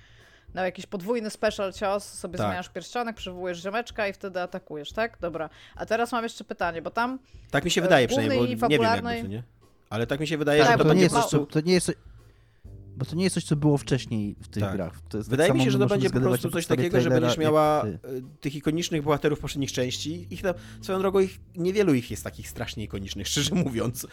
na 0.54 0.66
jakiś 0.66 0.86
podwójny 0.86 1.30
special 1.30 1.74
cios 1.74 2.04
sobie 2.14 2.38
tak. 2.38 2.48
zmieniasz 2.48 2.70
pierścionek, 2.70 3.16
przywołujesz 3.16 3.62
ziomeczka 3.62 4.08
i 4.08 4.14
wtedy 4.14 4.42
atakujesz, 4.42 4.92
tak? 4.92 5.18
Dobra. 5.22 5.50
A 5.76 5.86
teraz 5.86 6.12
mam 6.12 6.24
jeszcze 6.24 6.44
pytanie, 6.44 6.82
bo 6.82 6.90
tam... 6.90 7.20
Tak 7.52 7.66
mi 7.66 7.72
się 7.72 7.82
wydaje 7.82 8.08
przynajmniej, 8.08 8.58
bo 8.58 8.68
nie 8.68 8.80
wiem 8.80 9.04
to 9.04 9.28
nie? 9.28 9.44
Ale 9.90 10.08
tak 10.08 10.20
mi 10.20 10.28
się 10.28 10.38
wydaje, 10.38 10.64
tak, 10.64 10.72
że 10.72 10.78
to, 10.78 10.90
to 10.90 10.94
nie 10.94 11.02
jest, 11.02 11.16
to, 11.32 11.46
to 11.46 11.62
nie 11.62 11.74
jest 11.74 11.92
bo 12.98 13.06
to 13.06 13.16
nie 13.16 13.24
jest 13.24 13.34
coś, 13.34 13.44
co 13.44 13.56
było 13.56 13.78
wcześniej 13.78 14.36
w 14.42 14.48
tych 14.48 14.64
tak. 14.64 14.74
grach. 14.74 15.00
Wydaje 15.14 15.50
tak 15.50 15.58
mi 15.58 15.64
się, 15.64 15.72
że 15.72 15.80
to 15.80 15.88
będzie 15.88 16.10
po 16.10 16.20
prostu 16.20 16.50
coś 16.50 16.68
takiego, 16.68 17.02
że 17.02 17.10
będziesz 17.10 17.38
miała 17.38 17.84
e, 17.86 17.98
tych 18.42 18.56
ikonicznych 18.56 19.04
bohaterów 19.04 19.40
poprzednich 19.40 19.72
części. 19.72 20.28
Ich 20.30 20.42
tam, 20.42 20.54
swoją 20.82 21.00
drogą, 21.00 21.20
ich, 21.20 21.40
niewielu 21.56 21.94
ich 21.94 22.12
jest 22.12 22.24
takich 22.24 22.50
strasznie 22.50 22.84
ikonicznych, 22.84 23.28
szczerze 23.32 23.56
mówiąc. 23.56 24.08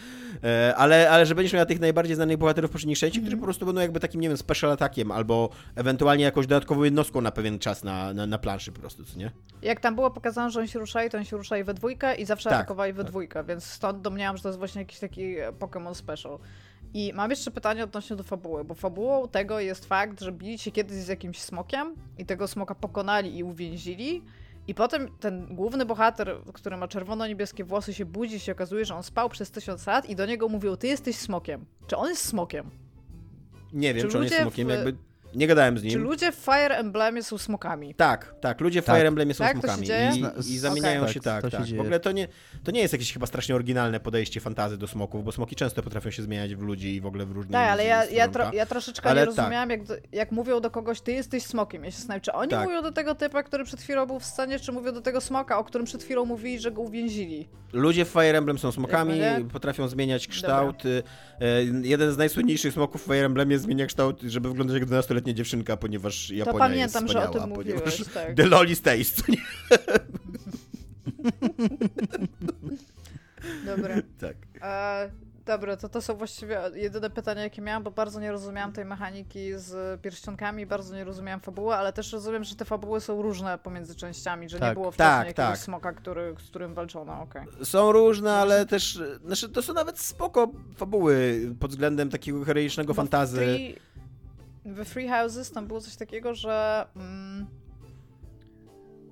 E, 0.45 0.75
ale, 0.77 1.11
ale 1.11 1.27
że 1.27 1.35
będziesz 1.35 1.53
miała 1.53 1.67
tych 1.67 1.81
najbardziej 1.81 2.17
znanych 2.17 2.37
bohaterów 2.37 2.71
poprzednich 2.71 2.99
części, 2.99 3.19
mm. 3.19 3.27
którzy 3.27 3.37
po 3.37 3.45
prostu 3.45 3.67
będą 3.67 3.81
jakby 3.81 4.01
takim, 4.01 4.21
nie 4.21 4.29
wiem, 4.29 4.37
special 4.37 4.71
atakiem 4.71 5.11
albo 5.11 5.51
ewentualnie 5.75 6.25
jakąś 6.25 6.47
dodatkową 6.47 6.85
jednostką 6.85 7.21
na 7.21 7.31
pewien 7.31 7.59
czas 7.59 7.85
na, 7.85 8.15
na, 8.15 8.27
na 8.27 8.39
planszy 8.39 8.73
po 8.73 8.81
prostu, 8.81 9.05
co 9.05 9.19
nie? 9.19 9.31
Jak 9.63 9.81
tam 9.81 9.95
było 9.95 10.11
pokazane, 10.11 10.51
że 10.51 10.61
on 10.61 10.67
się 10.67 10.79
ruszali, 10.79 11.11
to 11.11 11.19
on 11.19 11.25
się 11.25 11.37
ruszali 11.37 11.65
we 11.65 11.75
dwójkę 11.75 12.15
i 12.15 12.25
zawsze 12.25 12.51
tak, 12.51 12.59
atakowali 12.59 12.93
we 12.93 13.03
tak. 13.03 13.11
dwójkę, 13.11 13.45
więc 13.45 13.65
stąd 13.65 14.01
domniałam, 14.01 14.37
że 14.37 14.43
to 14.43 14.49
jest 14.49 14.59
właśnie 14.59 14.81
jakiś 14.81 14.99
taki 14.99 15.37
Pokémon 15.59 15.95
special. 15.95 16.39
I 16.95 17.13
mam 17.15 17.31
jeszcze 17.31 17.51
pytanie 17.51 17.85
odnośnie 17.85 18.17
do 18.17 18.23
fabuły, 18.23 18.65
bo 18.65 18.75
fabułą 18.75 19.29
tego 19.29 19.61
jest 19.61 19.87
fakt, 19.87 20.21
że 20.21 20.33
bili 20.33 20.59
się 20.59 20.71
kiedyś 20.71 20.97
z 20.97 21.09
jakimś 21.09 21.41
smokiem 21.41 21.95
i 22.19 22.27
tego 22.27 22.49
smoka 22.49 22.75
pokonali 22.75 23.39
i 23.39 23.45
uwięzili. 23.45 24.23
I 24.67 24.75
potem 24.75 25.09
ten 25.21 25.47
główny 25.57 25.87
bohater, 25.87 26.37
który 26.53 26.77
ma 26.77 26.89
czerwono-niebieskie 26.89 27.65
włosy, 27.65 27.95
się 27.95 28.05
budzi 28.05 28.37
i 28.37 28.41
się 28.41 28.53
okazuje, 28.53 28.85
że 28.85 28.95
on 28.95 29.03
spał 29.03 29.29
przez 29.29 29.51
tysiąc 29.51 29.87
lat 29.87 30.11
i 30.11 30.17
do 30.17 30.27
niego 30.27 30.49
mówią, 30.49 30.77
ty 30.77 30.87
jesteś 30.87 31.17
smokiem. 31.17 31.67
Czy 31.87 31.97
on 31.97 32.09
jest 32.09 32.25
smokiem? 32.25 32.71
Nie 33.73 33.95
wiem, 33.95 34.07
czy, 34.07 34.13
czy 34.13 34.19
on 34.19 34.25
jest 34.25 34.37
smokiem, 34.37 34.69
w... 34.69 34.71
jakby 34.71 34.97
nie 35.35 35.47
gadałem 35.47 35.79
z 35.79 35.83
nim. 35.83 35.93
Czy 35.93 35.99
ludzie 35.99 36.33
w 36.33 36.35
Fire 36.35 36.77
Emblemie 36.77 37.23
są 37.23 37.39
smokami? 37.39 37.95
Tak, 37.95 38.35
tak, 38.41 38.61
ludzie 38.61 38.83
w 38.83 38.85
tak. 38.85 38.97
Fire 38.97 39.09
Emblemie 39.09 39.35
są 39.35 39.45
tak, 39.45 39.53
smokami. 39.53 39.87
I, 39.87 40.53
I, 40.53 40.59
zamieniają 40.59 41.01
okay. 41.01 41.13
się 41.13 41.21
tak, 41.21 41.43
tak. 41.43 41.51
tak. 41.51 41.67
Się 41.67 41.77
w 41.77 41.81
ogóle 41.81 42.01
to 42.01 42.13
nie, 42.13 42.29
to 42.65 42.71
nie 42.71 42.81
jest 42.81 42.93
jakieś 42.93 43.13
chyba 43.13 43.27
strasznie 43.27 43.55
oryginalne 43.55 44.01
podejście 44.01 44.41
fantazy 44.41 44.79
do 44.79 44.87
smoków, 44.87 45.25
bo 45.25 45.33
smoki 45.33 45.57
często 45.57 45.83
potrafią 45.83 46.11
się 46.11 46.23
zmieniać 46.23 46.55
w 46.55 46.61
ludzi 46.61 46.95
i 46.95 47.01
w 47.01 47.07
ogóle 47.07 47.27
w 47.27 47.31
różnych 47.33 47.53
Tak, 47.53 47.71
ale 47.71 47.85
ja, 47.85 48.05
ja, 48.05 48.29
tro, 48.29 48.51
ja 48.53 48.67
troszeczkę 48.67 49.11
ale 49.11 49.21
nie 49.21 49.27
tak. 49.27 49.37
rozumiałam, 49.37 49.71
jak, 49.71 49.81
jak 50.13 50.33
mówią 50.33 50.61
do 50.61 50.71
kogoś, 50.71 51.01
ty 51.01 51.13
jesteś 51.13 51.43
smokiem. 51.43 51.85
Ja 51.85 51.91
się 51.91 51.97
zastanawiam, 51.97 52.21
czy 52.21 52.33
oni 52.33 52.51
tak. 52.51 52.65
mówią 52.65 52.83
do 52.83 52.93
tego 52.93 53.15
typa, 53.15 53.43
który 53.43 53.65
przed 53.65 53.81
chwilą 53.81 54.07
był 54.07 54.19
w 54.19 54.25
scenie, 54.25 54.59
czy 54.59 54.73
mówią 54.73 54.93
do 54.93 55.01
tego 55.01 55.21
smoka, 55.21 55.59
o 55.59 55.65
którym 55.65 55.85
przed 55.87 56.03
chwilą 56.03 56.25
mówili, 56.25 56.59
że 56.61 56.71
go 56.73 56.83
uwięzili. 56.83 57.49
Ludzie 57.73 58.05
w 58.05 58.09
Fire 58.09 58.39
Emblem 58.39 58.59
są 58.59 58.73
smokami, 58.73 59.21
potrafią 59.53 59.89
zmieniać 59.89 60.29
kształt. 60.29 60.77
Dobra. 60.77 61.03
E, 61.41 61.65
jeden 61.83 62.13
z 62.13 62.17
najsłynniejszych 62.17 62.75
smoków 62.75 63.03
w 63.03 63.05
Fire 63.05 63.27
Emblemie 63.27 63.59
zmienia 63.59 63.87
kształt, 63.87 64.21
żeby 64.23 64.49
wyglądać 64.49 64.75
jak 64.75 64.85
12-letnia 65.25 65.33
dziewczynka, 65.33 65.77
ponieważ 65.77 66.31
Japonia 66.31 66.53
to 66.53 66.59
pamiętam, 66.59 66.79
jest 66.81 66.95
wspaniała, 66.95 67.33
że 67.33 67.39
o 67.39 67.43
tym 67.43 67.51
mówiłeś, 67.51 68.05
tak. 68.15 68.35
The 68.35 68.43
Lolly's 68.45 68.83
Taste. 68.83 69.23
Dobra. 73.67 73.95
Tak. 74.21 74.37
E, 74.63 75.11
dobra, 75.47 75.77
to 75.77 75.89
to 75.89 76.03
są 76.03 76.15
właściwie 76.17 76.61
jedyne 76.75 77.11
pytania, 77.11 77.43
jakie 77.43 77.63
miałam, 77.63 77.83
bo 77.83 77.91
bardzo 77.91 78.21
nie 78.21 78.33
rozumiałam 78.33 78.73
tej 78.73 78.85
mechaniki 78.85 79.51
z 79.57 80.01
pierścionkami, 80.01 80.67
bardzo 80.67 80.97
nie 80.97 81.05
rozumiałam 81.05 81.41
fabuły, 81.41 81.75
ale 81.75 81.93
też 81.93 82.13
rozumiem, 82.13 82.45
że 82.45 82.55
te 82.57 82.65
fabuły 82.65 83.01
są 83.01 83.23
różne 83.23 83.59
pomiędzy 83.59 83.95
częściami, 83.95 84.49
że 84.49 84.59
tak. 84.59 84.69
nie 84.69 84.75
było 84.75 84.91
wcześniej 84.91 85.09
tak, 85.09 85.27
jakiegoś 85.27 85.59
tak. 85.59 85.59
smoka, 85.59 85.93
który, 85.93 86.35
z 86.45 86.51
którym 86.51 86.75
walczono, 86.75 87.23
okay. 87.23 87.47
Są 87.63 87.93
różne, 87.93 88.33
ale 88.33 88.67
też, 88.67 89.01
znaczy 89.25 89.49
to 89.49 89.63
są 89.63 89.75
nawet 89.75 89.99
spoko 89.99 90.51
fabuły 90.77 91.41
pod 91.61 91.71
względem 91.71 92.11
takiego 92.11 92.45
heroicznego 92.45 92.95
fantazy. 92.95 93.37
Free 93.37 93.77
we 94.65 94.85
Free 94.85 95.09
Houses 95.09 95.51
tam 95.51 95.67
było 95.67 95.81
coś 95.81 95.97
takiego, 95.97 96.35
że 96.35 96.87
mm, 96.97 97.47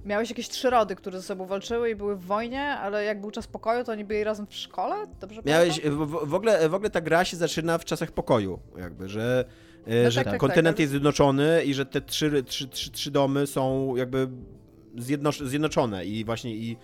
miałeś 0.05 0.31
jakieś 0.31 0.49
trzy 0.49 0.71
rody, 0.71 0.97
które 0.97 1.19
ze 1.19 1.27
sobą 1.27 1.47
walczyły 1.47 1.91
i 1.91 1.95
były 1.95 2.17
w 2.17 2.25
wojnie, 2.25 2.63
ale 2.63 3.05
jak 3.05 3.21
był 3.21 3.31
czas 3.31 3.47
pokoju, 3.47 3.85
to 3.85 3.93
oni 3.93 4.05
byli 4.05 4.25
razem 4.25 4.47
w 4.47 4.55
szkole? 4.55 4.95
Dobrze 5.21 5.43
Miałeś, 5.45 5.81
w, 5.81 6.29
w, 6.29 6.35
ogóle, 6.35 6.69
w 6.69 6.75
ogóle 6.75 6.91
ta 6.91 7.01
gra 7.01 7.25
się 7.25 7.37
zaczyna 7.37 7.79
w 7.79 7.85
czasach 7.85 8.13
pokoju, 8.13 8.61
jakby, 8.79 9.09
że, 9.09 9.45
e, 9.87 10.05
no 10.05 10.11
że 10.11 10.25
tak, 10.25 10.33
tak, 10.33 10.41
kontynent 10.41 10.77
tak, 10.77 10.81
jest 10.81 10.91
zjednoczony 10.91 11.65
i 11.65 11.75
że 11.75 11.87
te 11.87 12.01
trzy, 12.01 12.43
trzy, 12.43 12.69
trzy, 12.69 12.91
trzy 12.91 13.11
domy 13.11 13.47
są 13.47 13.97
jakby 13.97 14.29
zjednoczone 15.45 16.07
i 16.07 16.25
właśnie 16.25 16.55
i 16.55 16.77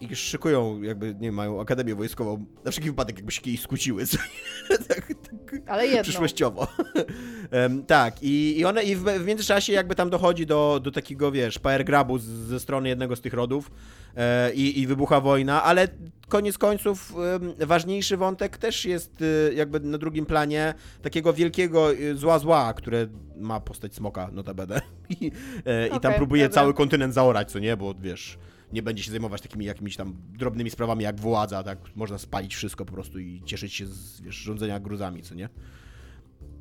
i 0.00 0.16
szykują, 0.16 0.82
jakby, 0.82 1.14
nie 1.20 1.32
mają 1.32 1.60
akademię 1.60 1.94
wojskową, 1.94 2.46
na 2.64 2.70
wszelki 2.70 2.90
wypadek, 2.90 3.16
jakby 3.16 3.32
się 3.32 3.40
kiedyś 3.40 3.60
skłóciły. 3.60 4.04
tak, 4.88 5.06
tak, 5.08 5.60
Ale 5.66 5.86
jedno. 5.86 6.02
Przyszłościowo. 6.02 6.68
um, 7.52 7.84
tak, 7.84 8.22
i, 8.22 8.58
i 8.58 8.64
one, 8.64 8.82
i 8.82 8.96
w, 8.96 9.04
w, 9.04 9.26
międzyczasie 9.26 9.72
jakby 9.72 9.94
tam 9.94 10.10
dochodzi 10.10 10.46
do, 10.46 10.80
do 10.82 10.90
takiego, 10.90 11.32
wiesz, 11.32 11.58
power 11.58 11.84
grabu 11.84 12.18
z, 12.18 12.24
ze 12.24 12.60
strony 12.60 12.88
jednego 12.88 13.16
z 13.16 13.20
tych 13.20 13.34
rodów 13.34 13.70
e, 14.16 14.54
i, 14.54 14.80
i 14.80 14.86
wybucha 14.86 15.20
wojna, 15.20 15.62
ale 15.62 15.88
koniec 16.28 16.58
końców 16.58 17.14
e, 17.60 17.66
ważniejszy 17.66 18.16
wątek 18.16 18.58
też 18.58 18.84
jest 18.84 19.22
e, 19.50 19.54
jakby 19.54 19.80
na 19.80 19.98
drugim 19.98 20.26
planie 20.26 20.74
takiego 21.02 21.32
wielkiego 21.32 21.92
e, 21.92 22.14
zła 22.14 22.38
zła, 22.38 22.74
które 22.74 23.06
ma 23.36 23.60
postać 23.60 23.94
smoka 23.94 24.30
notabene 24.32 24.80
i, 25.20 25.32
e, 25.66 25.86
okay, 25.86 25.98
i 25.98 26.00
tam 26.00 26.14
próbuje 26.14 26.42
dobra. 26.42 26.54
cały 26.54 26.74
kontynent 26.74 27.14
zaorać, 27.14 27.50
co 27.50 27.58
nie, 27.58 27.76
bo 27.76 27.94
wiesz 27.94 28.38
nie 28.72 28.82
będzie 28.82 29.02
się 29.02 29.10
zajmować 29.10 29.42
takimi 29.42 29.64
jakimiś 29.64 29.96
tam 29.96 30.16
drobnymi 30.28 30.70
sprawami 30.70 31.04
jak 31.04 31.20
władza, 31.20 31.62
tak? 31.62 31.78
Można 31.96 32.18
spalić 32.18 32.54
wszystko 32.54 32.84
po 32.84 32.92
prostu 32.92 33.18
i 33.18 33.42
cieszyć 33.44 33.74
się 33.74 33.86
z 33.86 34.20
wiesz, 34.20 34.34
rządzenia 34.34 34.80
gruzami, 34.80 35.22
co 35.22 35.34
nie? 35.34 35.48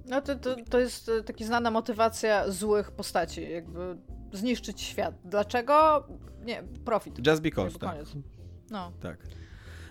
No 0.06 0.22
to, 0.22 0.36
to, 0.36 0.56
to 0.70 0.80
jest 0.80 1.10
e, 1.10 1.24
taka 1.24 1.46
znana 1.46 1.72
motywacja 1.72 2.52
złych 2.52 2.92
postaci, 2.92 3.50
jakby 3.50 3.98
zniszczyć 4.34 4.82
świat. 4.82 5.16
Dlaczego? 5.26 6.08
Nie, 6.46 6.64
profit. 6.86 7.28
Just 7.28 7.42
because, 7.42 7.80
tak. 7.80 7.98
No. 8.70 8.92
Tak. 9.02 9.18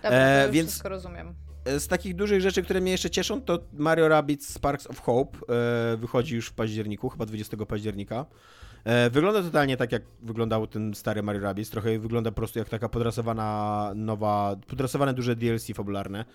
Dobra, 0.03 0.17
e, 0.17 0.49
więc 0.51 0.69
wszystko 0.69 0.89
rozumiem. 0.89 1.35
E, 1.65 1.79
z 1.79 1.87
takich 1.87 2.15
dużych 2.15 2.41
rzeczy, 2.41 2.63
które 2.63 2.81
mnie 2.81 2.91
jeszcze 2.91 3.09
cieszą, 3.09 3.41
to 3.41 3.59
Mario 3.73 4.07
Rabbids 4.07 4.53
Sparks 4.53 4.87
of 4.87 4.99
Hope 4.99 5.37
e, 5.93 5.97
wychodzi 5.97 6.35
już 6.35 6.47
w 6.47 6.53
październiku, 6.53 7.09
chyba 7.09 7.25
20 7.25 7.57
października. 7.57 8.25
E, 8.85 9.09
wygląda 9.09 9.41
totalnie 9.41 9.77
tak, 9.77 9.91
jak 9.91 10.03
wyglądał 10.21 10.67
ten 10.67 10.93
stary 10.93 11.23
Mario 11.23 11.41
Rabbids. 11.41 11.69
Trochę 11.69 11.99
wygląda 11.99 12.31
po 12.31 12.35
prostu 12.35 12.59
jak 12.59 12.69
taka 12.69 12.89
podrasowana 12.89 13.91
nowa, 13.95 14.55
podrasowane 14.67 15.13
duże 15.13 15.35
DLC 15.35 15.67
fabularne 15.75 16.25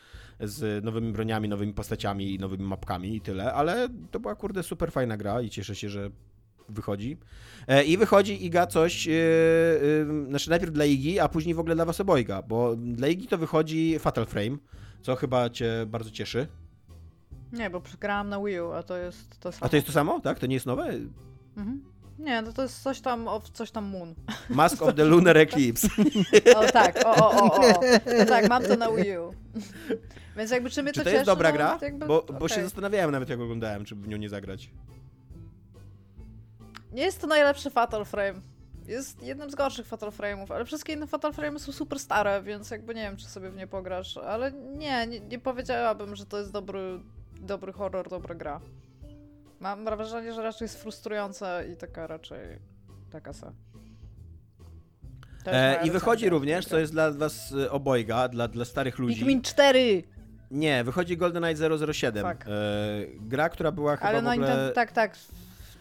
z 0.40 0.84
nowymi 0.84 1.12
broniami, 1.12 1.48
nowymi 1.48 1.72
postaciami 1.74 2.34
i 2.34 2.38
nowymi 2.38 2.64
mapkami 2.64 3.16
i 3.16 3.20
tyle, 3.20 3.52
ale 3.54 3.88
to 4.10 4.20
była 4.20 4.34
kurde 4.34 4.62
super 4.62 4.92
fajna 4.92 5.16
gra 5.16 5.42
i 5.42 5.50
cieszę 5.50 5.74
się, 5.74 5.88
że 5.88 6.10
wychodzi. 6.68 7.16
E, 7.68 7.84
I 7.84 7.96
wychodzi 7.96 8.46
Iga 8.46 8.66
coś, 8.66 9.06
yy, 9.06 9.12
yy, 9.12 10.26
znaczy 10.28 10.50
najpierw 10.50 10.72
dla 10.72 10.84
Igi, 10.84 11.20
a 11.20 11.28
później 11.28 11.54
w 11.54 11.60
ogóle 11.60 11.74
dla 11.74 11.84
was 11.84 12.00
obojga, 12.00 12.42
bo 12.42 12.76
dla 12.76 13.08
Igi 13.08 13.26
to 13.26 13.38
wychodzi 13.38 13.98
Fatal 13.98 14.26
Frame, 14.26 14.56
co 15.02 15.16
chyba 15.16 15.50
cię 15.50 15.86
bardzo 15.86 16.10
cieszy. 16.10 16.46
Nie, 17.52 17.70
bo 17.70 17.82
grałam 18.00 18.28
na 18.28 18.40
Wii 18.44 18.60
U, 18.60 18.72
a 18.72 18.82
to 18.82 18.96
jest 18.96 19.40
to 19.40 19.52
samo. 19.52 19.66
A 19.66 19.68
to 19.68 19.76
jest 19.76 19.86
to 19.86 19.92
samo, 19.92 20.20
tak? 20.20 20.38
To 20.38 20.46
nie 20.46 20.54
jest 20.54 20.66
nowe? 20.66 20.88
Mhm. 21.56 21.80
Nie, 22.20 22.42
no 22.42 22.52
to 22.52 22.62
jest 22.62 22.82
coś 22.82 23.00
tam, 23.00 23.28
of, 23.28 23.50
coś 23.50 23.70
tam 23.70 23.84
Moon. 23.84 24.14
Mask 24.50 24.82
of 24.82 24.94
the 24.94 25.04
Lunar 25.04 25.36
Eclipse. 25.36 25.88
O 26.56 26.72
tak, 26.72 27.06
o, 27.06 27.16
o, 27.16 27.30
o, 27.30 27.56
o. 27.56 27.80
No 28.18 28.24
tak, 28.28 28.48
mam 28.48 28.62
to 28.62 28.76
na 28.76 28.92
Wii 28.92 29.18
U. 29.18 29.34
Więc 30.36 30.50
jakby 30.50 30.70
czy 30.70 30.82
mnie 30.82 30.92
czy 30.92 31.00
to, 31.00 31.04
to 31.04 31.10
jest 31.10 31.26
dobra 31.26 31.48
no, 31.48 31.54
gra? 31.54 31.78
Jakby, 31.82 32.06
bo, 32.06 32.22
bo 32.22 32.36
okay. 32.36 32.48
się 32.48 32.62
zastanawiałem 32.62 33.10
nawet 33.10 33.28
jak 33.28 33.40
oglądałem, 33.40 33.84
czy 33.84 33.94
w 33.94 34.08
nią 34.08 34.16
nie 34.16 34.28
zagrać. 34.28 34.70
Nie 36.92 37.02
jest 37.02 37.20
to 37.20 37.26
najlepszy 37.26 37.70
Fatal 37.70 38.04
Frame. 38.04 38.40
Jest 38.86 39.22
jednym 39.22 39.50
z 39.50 39.54
gorszych 39.54 39.86
Fatal 39.86 40.10
Frame'ów, 40.10 40.54
ale 40.54 40.64
wszystkie 40.64 40.92
inne 40.92 41.06
Fatal 41.06 41.32
Frame'y 41.32 41.58
są 41.58 41.72
super 41.72 41.98
stare, 41.98 42.42
więc 42.42 42.70
jakby 42.70 42.94
nie 42.94 43.02
wiem, 43.02 43.16
czy 43.16 43.26
sobie 43.26 43.50
w 43.50 43.56
nie 43.56 43.66
pograsz, 43.66 44.16
ale 44.16 44.52
nie, 44.52 45.06
nie, 45.06 45.20
nie 45.20 45.38
powiedziałabym, 45.38 46.16
że 46.16 46.26
to 46.26 46.38
jest 46.38 46.52
dobry, 46.52 47.00
dobry 47.40 47.72
horror, 47.72 48.08
dobra 48.08 48.34
gra. 48.34 48.60
Mam 49.60 49.84
wrażenie, 49.84 50.32
że 50.32 50.42
raczej 50.42 50.64
jest 50.64 50.82
frustrująca 50.82 51.64
i 51.64 51.76
taka 51.76 52.06
raczej 52.06 52.58
taka 53.10 53.32
sa. 53.32 53.52
E, 55.46 55.86
I 55.86 55.90
wychodzi 55.90 56.28
również, 56.28 56.66
co 56.66 56.78
jest 56.78 56.92
dla 56.92 57.12
was 57.12 57.54
e, 57.64 57.70
obojga, 57.70 58.28
dla, 58.28 58.48
dla 58.48 58.64
starych 58.64 58.98
ludzi. 58.98 59.16
Pikmin 59.16 59.42
4! 59.42 60.02
Nie, 60.50 60.84
wychodzi 60.84 61.16
GoldenEye 61.16 61.56
007. 61.92 62.26
E, 62.26 62.36
gra, 63.20 63.48
która 63.48 63.72
była 63.72 63.96
chyba 63.96 64.08
Ale 64.08 64.22
no 64.22 64.30
w 64.30 64.32
ogóle... 64.32 64.72
tak, 64.74 64.92
tak. 64.92 65.16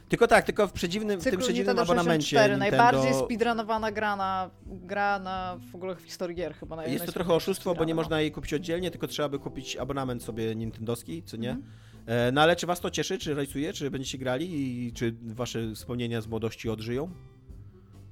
Tylko 0.10 0.28
tak, 0.28 0.46
tylko 0.46 0.68
w 0.68 0.72
przedziwnym, 0.72 1.20
w 1.20 1.24
tym 1.24 1.38
przedziwnym 1.40 1.56
Nintendo 1.56 1.82
abonamencie 1.82 2.38
64, 2.38 2.54
Nintendo... 2.54 2.84
najbardziej 2.84 3.26
speedrunowana 3.26 3.92
gra 3.92 4.16
na, 4.16 4.50
gra 4.66 5.20
na 5.20 5.60
w 5.72 5.76
ogóle 5.76 5.96
w 5.96 6.02
historii 6.02 6.36
gier 6.36 6.54
chyba. 6.56 6.76
naj- 6.76 6.90
Jest 6.90 7.06
to 7.06 7.12
trochę 7.12 7.34
oszustwo, 7.34 7.76
bo 7.76 7.84
nie 7.84 7.96
można 7.96 8.22
jej 8.22 8.32
kupić 8.32 8.54
oddzielnie, 8.54 8.92
tylko 8.92 9.08
trzeba 9.08 9.30
by 9.30 9.40
kupić 9.40 9.78
abonament 9.78 10.24
sobie 10.24 10.56
nintendowski, 10.56 11.24
co 11.24 11.38
nie? 11.38 11.50
Mhm. 11.50 11.68
E, 11.68 11.89
No 12.34 12.42
ale 12.42 12.56
czy 12.56 12.68
was 12.68 12.80
to 12.80 12.92
cieszy, 12.92 13.18
czy 13.18 13.36
rajcuje, 13.36 13.74
czy 13.74 13.92
będziecie 13.92 14.18
grali 14.18 14.52
i 14.88 14.94
czy 14.94 15.16
wasze 15.22 15.76
wspomnienia 15.76 16.22
z 16.22 16.28
młodości 16.28 16.70
odżyją? 16.70 17.12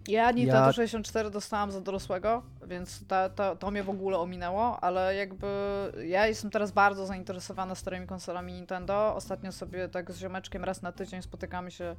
Ja 0.08 0.32
Nintendo 0.32 0.66
Ja- 0.66 0.72
64 0.72 1.30
dostałam 1.32 1.72
za 1.72 1.82
dorosłego, 1.82 2.44
więc 2.68 3.08
ta, 3.08 3.30
ta, 3.30 3.56
to 3.56 3.72
mnie 3.72 3.84
w 3.84 3.90
ogóle 3.90 4.18
ominęło, 4.18 4.80
ale 4.84 5.16
jakby 5.16 5.48
ja 6.06 6.28
jestem 6.28 6.52
teraz 6.52 6.72
bardzo 6.72 7.06
zainteresowana 7.06 7.76
starymi 7.76 8.08
konsolami 8.08 8.54
Nintendo. 8.54 9.16
Ostatnio 9.16 9.52
sobie 9.52 9.90
tak 9.90 10.12
z 10.12 10.18
ziomeczkiem 10.20 10.64
raz 10.64 10.82
na 10.82 10.92
tydzień 10.92 11.22
spotykamy 11.22 11.72
się 11.72 11.96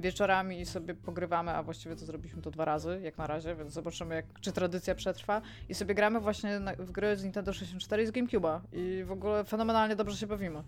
wieczorami 0.00 0.60
i 0.60 0.66
sobie 0.66 0.94
pogrywamy, 0.94 1.50
a 1.50 1.62
właściwie 1.62 1.96
to 1.96 2.04
zrobiliśmy 2.04 2.42
to 2.42 2.50
dwa 2.50 2.64
razy, 2.64 3.00
jak 3.02 3.18
na 3.18 3.26
razie, 3.26 3.54
więc 3.54 3.72
zobaczymy, 3.72 4.14
jak, 4.14 4.26
czy 4.40 4.52
tradycja 4.52 4.94
przetrwa. 4.94 5.42
I 5.68 5.74
sobie 5.74 5.94
gramy 5.94 6.20
właśnie 6.20 6.60
na, 6.60 6.72
w 6.72 6.90
gry 6.90 7.16
z 7.16 7.24
Nintendo 7.24 7.52
64 7.52 8.02
i 8.02 8.06
z 8.06 8.10
GameCube'a 8.10 8.60
i 8.72 9.04
w 9.04 9.12
ogóle 9.12 9.44
fenomenalnie 9.44 9.96
dobrze 9.96 10.16
się 10.16 10.26
bawimy. 10.26 10.62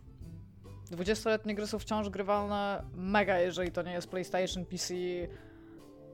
20-letnie 0.91 1.55
gry 1.55 1.67
są 1.67 1.79
wciąż 1.79 2.09
grywalne 2.09 2.85
mega, 2.95 3.39
jeżeli 3.39 3.73
to 3.73 3.83
nie 3.83 3.93
jest 3.93 4.09
PlayStation, 4.09 4.65
PC, 4.65 4.95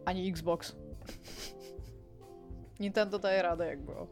ani 0.05 0.29
Xbox. 0.29 0.77
Nintendo 2.81 3.19
daje 3.19 3.43
radę 3.43 3.67
jakby. 3.67 3.93
o. 3.93 4.07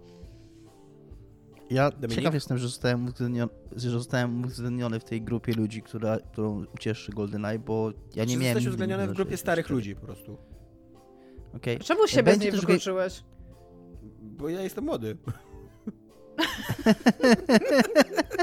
Ja 1.71 1.91
Dominik? 1.91 2.17
ciekaw 2.17 2.35
jestem, 2.35 2.59
że 2.59 2.67
zostałem 2.67 3.05
uwzględniony, 3.05 3.53
że 3.77 3.91
zostałem 3.91 4.45
uwzględniony 4.45 5.01
w 5.01 5.05
tej 5.05 5.23
grupie 5.23 5.53
ludzi, 5.53 5.83
która, 5.83 6.19
którą 6.33 6.65
ucieszy 6.75 7.13
GoldenEye, 7.13 7.59
bo 7.59 7.93
ja 8.15 8.25
nie 8.25 8.33
czy 8.33 8.39
miałem... 8.39 8.43
jesteś 8.43 8.67
uwzględniony 8.67 9.07
w 9.07 9.13
grupie 9.13 9.37
starych 9.37 9.67
64. 9.67 9.75
ludzi 9.75 9.95
po 9.95 10.07
prostu? 10.07 10.39
Okej. 11.57 11.79
Czemu 11.79 12.09
siebie 12.09 12.33
z 12.33 12.35
Będzie 12.35 12.45
niej 12.45 12.53
też 12.53 12.61
wykluczyłeś? 12.61 13.25
Bo 14.23 14.49
ja 14.49 14.63
jestem 14.63 14.85
młody. 14.85 15.17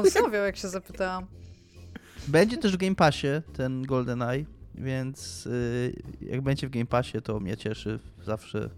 Sponsowiał, 0.00 0.44
jak 0.44 0.56
się 0.56 0.68
zapytałam. 0.68 1.26
Będzie 2.28 2.56
też 2.56 2.72
w 2.72 2.76
Game 2.76 2.94
Passie 2.94 3.28
ten 3.52 3.82
GoldenEye, 3.82 4.44
więc 4.74 5.46
y, 5.46 6.02
jak 6.20 6.40
będzie 6.40 6.66
w 6.66 6.70
Game 6.70 6.86
Passie, 6.86 7.22
to 7.22 7.40
mnie 7.40 7.56
cieszy 7.56 7.98
zawsze. 8.24 8.70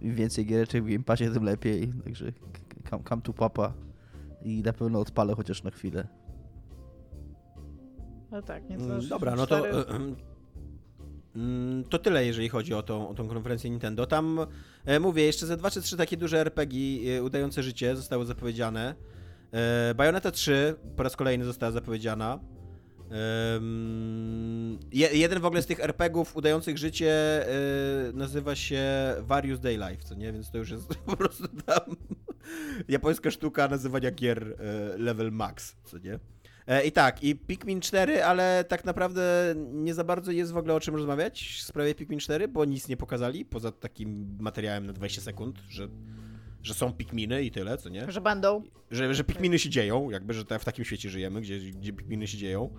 Im 0.00 0.14
więcej 0.14 0.46
giereczek 0.46 0.84
w 0.84 0.88
Game 0.88 1.04
Passie, 1.04 1.30
tym 1.30 1.44
lepiej. 1.44 1.92
Także 2.04 2.32
come, 2.90 3.02
come 3.08 3.22
to 3.22 3.32
papa 3.32 3.72
i 4.42 4.62
na 4.62 4.72
pewno 4.72 5.00
odpalę 5.00 5.34
chociaż 5.34 5.62
na 5.62 5.70
chwilę. 5.70 6.08
No 8.30 8.42
tak, 8.42 8.70
nie 8.70 8.76
Mm, 8.76 9.08
Dobra, 9.08 9.36
no 9.36 9.46
to... 9.46 9.56
64. 9.56 9.92
e, 9.92 9.96
em, 9.96 10.16
mm, 11.36 11.84
To 11.84 11.98
tyle, 11.98 12.26
jeżeli 12.26 12.48
chodzi 12.48 12.74
o 12.74 12.82
tą, 12.82 13.08
o 13.08 13.14
tą 13.14 13.28
konferencję 13.28 13.70
Nintendo. 13.70 14.06
Tam, 14.06 14.46
e, 14.84 15.00
mówię, 15.00 15.22
jeszcze 15.22 15.46
ze 15.46 15.56
dwa 15.56 15.70
czy 15.70 15.82
trzy 15.82 15.96
takie 15.96 16.16
duże 16.16 16.40
RPG 16.40 16.78
e, 17.18 17.22
udające 17.22 17.62
życie 17.62 17.96
zostały 17.96 18.26
zapowiedziane. 18.26 18.94
E, 19.52 19.94
Bayonetta 19.94 20.30
3 20.30 20.74
po 20.96 21.02
raz 21.02 21.16
kolejny 21.16 21.44
została 21.44 21.72
zapowiedziana. 21.72 22.38
Jeden 24.92 25.40
w 25.40 25.44
ogóle 25.44 25.62
z 25.62 25.66
tych 25.66 25.80
RPGów 25.80 26.36
udających 26.36 26.78
życie 26.78 27.12
e, 27.46 28.12
nazywa 28.12 28.54
się 28.54 28.82
Various 29.20 29.60
Day 29.60 29.76
Life, 29.76 30.04
co 30.04 30.14
nie? 30.14 30.32
Więc 30.32 30.50
to 30.50 30.58
już 30.58 30.70
jest 30.70 30.88
po 31.06 31.16
prostu 31.16 31.48
tam 31.48 31.96
japońska 32.88 33.30
sztuka 33.30 33.68
nazywania 33.68 34.10
gier 34.10 34.56
e, 34.58 34.98
level 34.98 35.32
max, 35.32 35.76
co 35.84 35.98
nie? 35.98 36.18
I 36.84 36.92
tak, 36.92 37.24
i 37.24 37.36
Pikmin 37.36 37.80
4, 37.80 38.24
ale 38.24 38.64
tak 38.68 38.84
naprawdę 38.84 39.54
nie 39.72 39.94
za 39.94 40.04
bardzo 40.04 40.32
jest 40.32 40.52
w 40.52 40.56
ogóle 40.56 40.74
o 40.74 40.80
czym 40.80 40.94
rozmawiać 40.94 41.42
w 41.58 41.62
sprawie 41.62 41.94
Pikmin 41.94 42.18
4, 42.18 42.48
bo 42.48 42.64
nic 42.64 42.88
nie 42.88 42.96
pokazali, 42.96 43.44
poza 43.44 43.72
takim 43.72 44.36
materiałem 44.40 44.86
na 44.86 44.92
20 44.92 45.20
sekund, 45.20 45.58
że, 45.68 45.88
że 46.62 46.74
są 46.74 46.92
Pikminy 46.92 47.42
i 47.42 47.50
tyle, 47.50 47.78
co 47.78 47.88
nie? 47.88 48.10
Że 48.10 48.20
będą. 48.20 48.62
Że, 48.90 49.14
że 49.14 49.24
Pikminy 49.24 49.58
się 49.58 49.70
dzieją, 49.70 50.10
jakby, 50.10 50.34
że 50.34 50.44
w 50.44 50.64
takim 50.64 50.84
świecie 50.84 51.10
żyjemy, 51.10 51.40
gdzie, 51.40 51.58
gdzie 51.58 51.92
Pikminy 51.92 52.26
się 52.26 52.38
dzieją. 52.38 52.70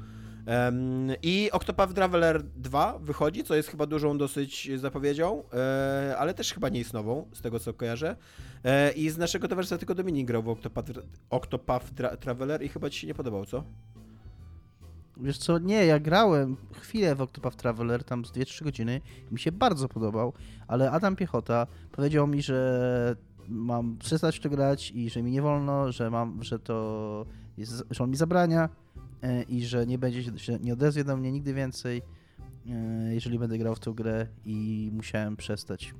Em, 0.45 1.11
I 1.21 1.49
Octopath 1.51 1.93
Traveler 1.93 2.43
2 2.43 2.99
wychodzi, 2.99 3.43
co 3.43 3.55
jest 3.55 3.69
chyba 3.69 3.85
dużą 3.85 4.17
dosyć 4.17 4.71
zapowiedzią, 4.75 5.43
e, 5.53 6.15
ale 6.17 6.33
też 6.33 6.53
chyba 6.53 6.69
nie 6.69 6.79
jest 6.79 6.93
nową, 6.93 7.29
z 7.33 7.41
tego 7.41 7.59
co 7.59 7.73
kojarzę. 7.73 8.15
E, 8.63 8.91
I 8.91 9.09
z 9.09 9.17
naszego 9.17 9.47
towarzystwa 9.47 9.77
tylko 9.77 9.95
Dominik 9.95 10.27
grał 10.27 10.43
w 10.43 10.49
Octopath, 10.49 10.91
Octopath 11.29 11.93
Tra 11.93 12.17
Traveler 12.17 12.63
i 12.63 12.69
chyba 12.69 12.89
ci 12.89 12.99
się 12.99 13.07
nie 13.07 13.13
podobał, 13.13 13.45
co? 13.45 13.63
Wiesz 15.17 15.37
co, 15.37 15.59
nie, 15.59 15.85
ja 15.85 15.99
grałem 15.99 16.57
chwilę 16.73 17.15
w 17.15 17.21
Octopath 17.21 17.57
Traveler, 17.57 18.03
tam 18.03 18.25
z 18.25 18.31
2-3 18.31 18.63
godziny 18.63 19.01
i 19.31 19.33
mi 19.33 19.39
się 19.39 19.51
bardzo 19.51 19.89
podobał, 19.89 20.33
ale 20.67 20.91
Adam 20.91 21.15
Piechota 21.15 21.67
powiedział 21.91 22.27
mi, 22.27 22.41
że 22.41 23.15
mam 23.47 23.97
przestać 23.97 24.37
w 24.37 24.41
to 24.41 24.49
grać 24.49 24.91
i 24.91 25.09
że 25.09 25.23
mi 25.23 25.31
nie 25.31 25.41
wolno, 25.41 25.91
że 25.91 26.09
mam, 26.09 26.43
że 26.43 26.59
to 26.59 27.25
jest, 27.57 27.83
że 27.91 28.03
on 28.03 28.09
mi 28.09 28.15
zabrania 28.15 28.69
e, 29.23 29.43
i 29.43 29.65
że 29.65 29.85
nie 29.87 29.97
będzie, 29.97 30.39
się- 30.39 30.59
nie 30.59 30.73
odezwie 30.73 31.03
do 31.03 31.17
mnie 31.17 31.31
nigdy 31.31 31.53
więcej, 31.53 32.01
e, 32.69 33.13
jeżeli 33.13 33.39
będę 33.39 33.57
grał 33.57 33.75
w 33.75 33.79
tą 33.79 33.93
grę 33.93 34.27
i 34.45 34.89
musiałem 34.93 35.35
przestać. 35.37 35.93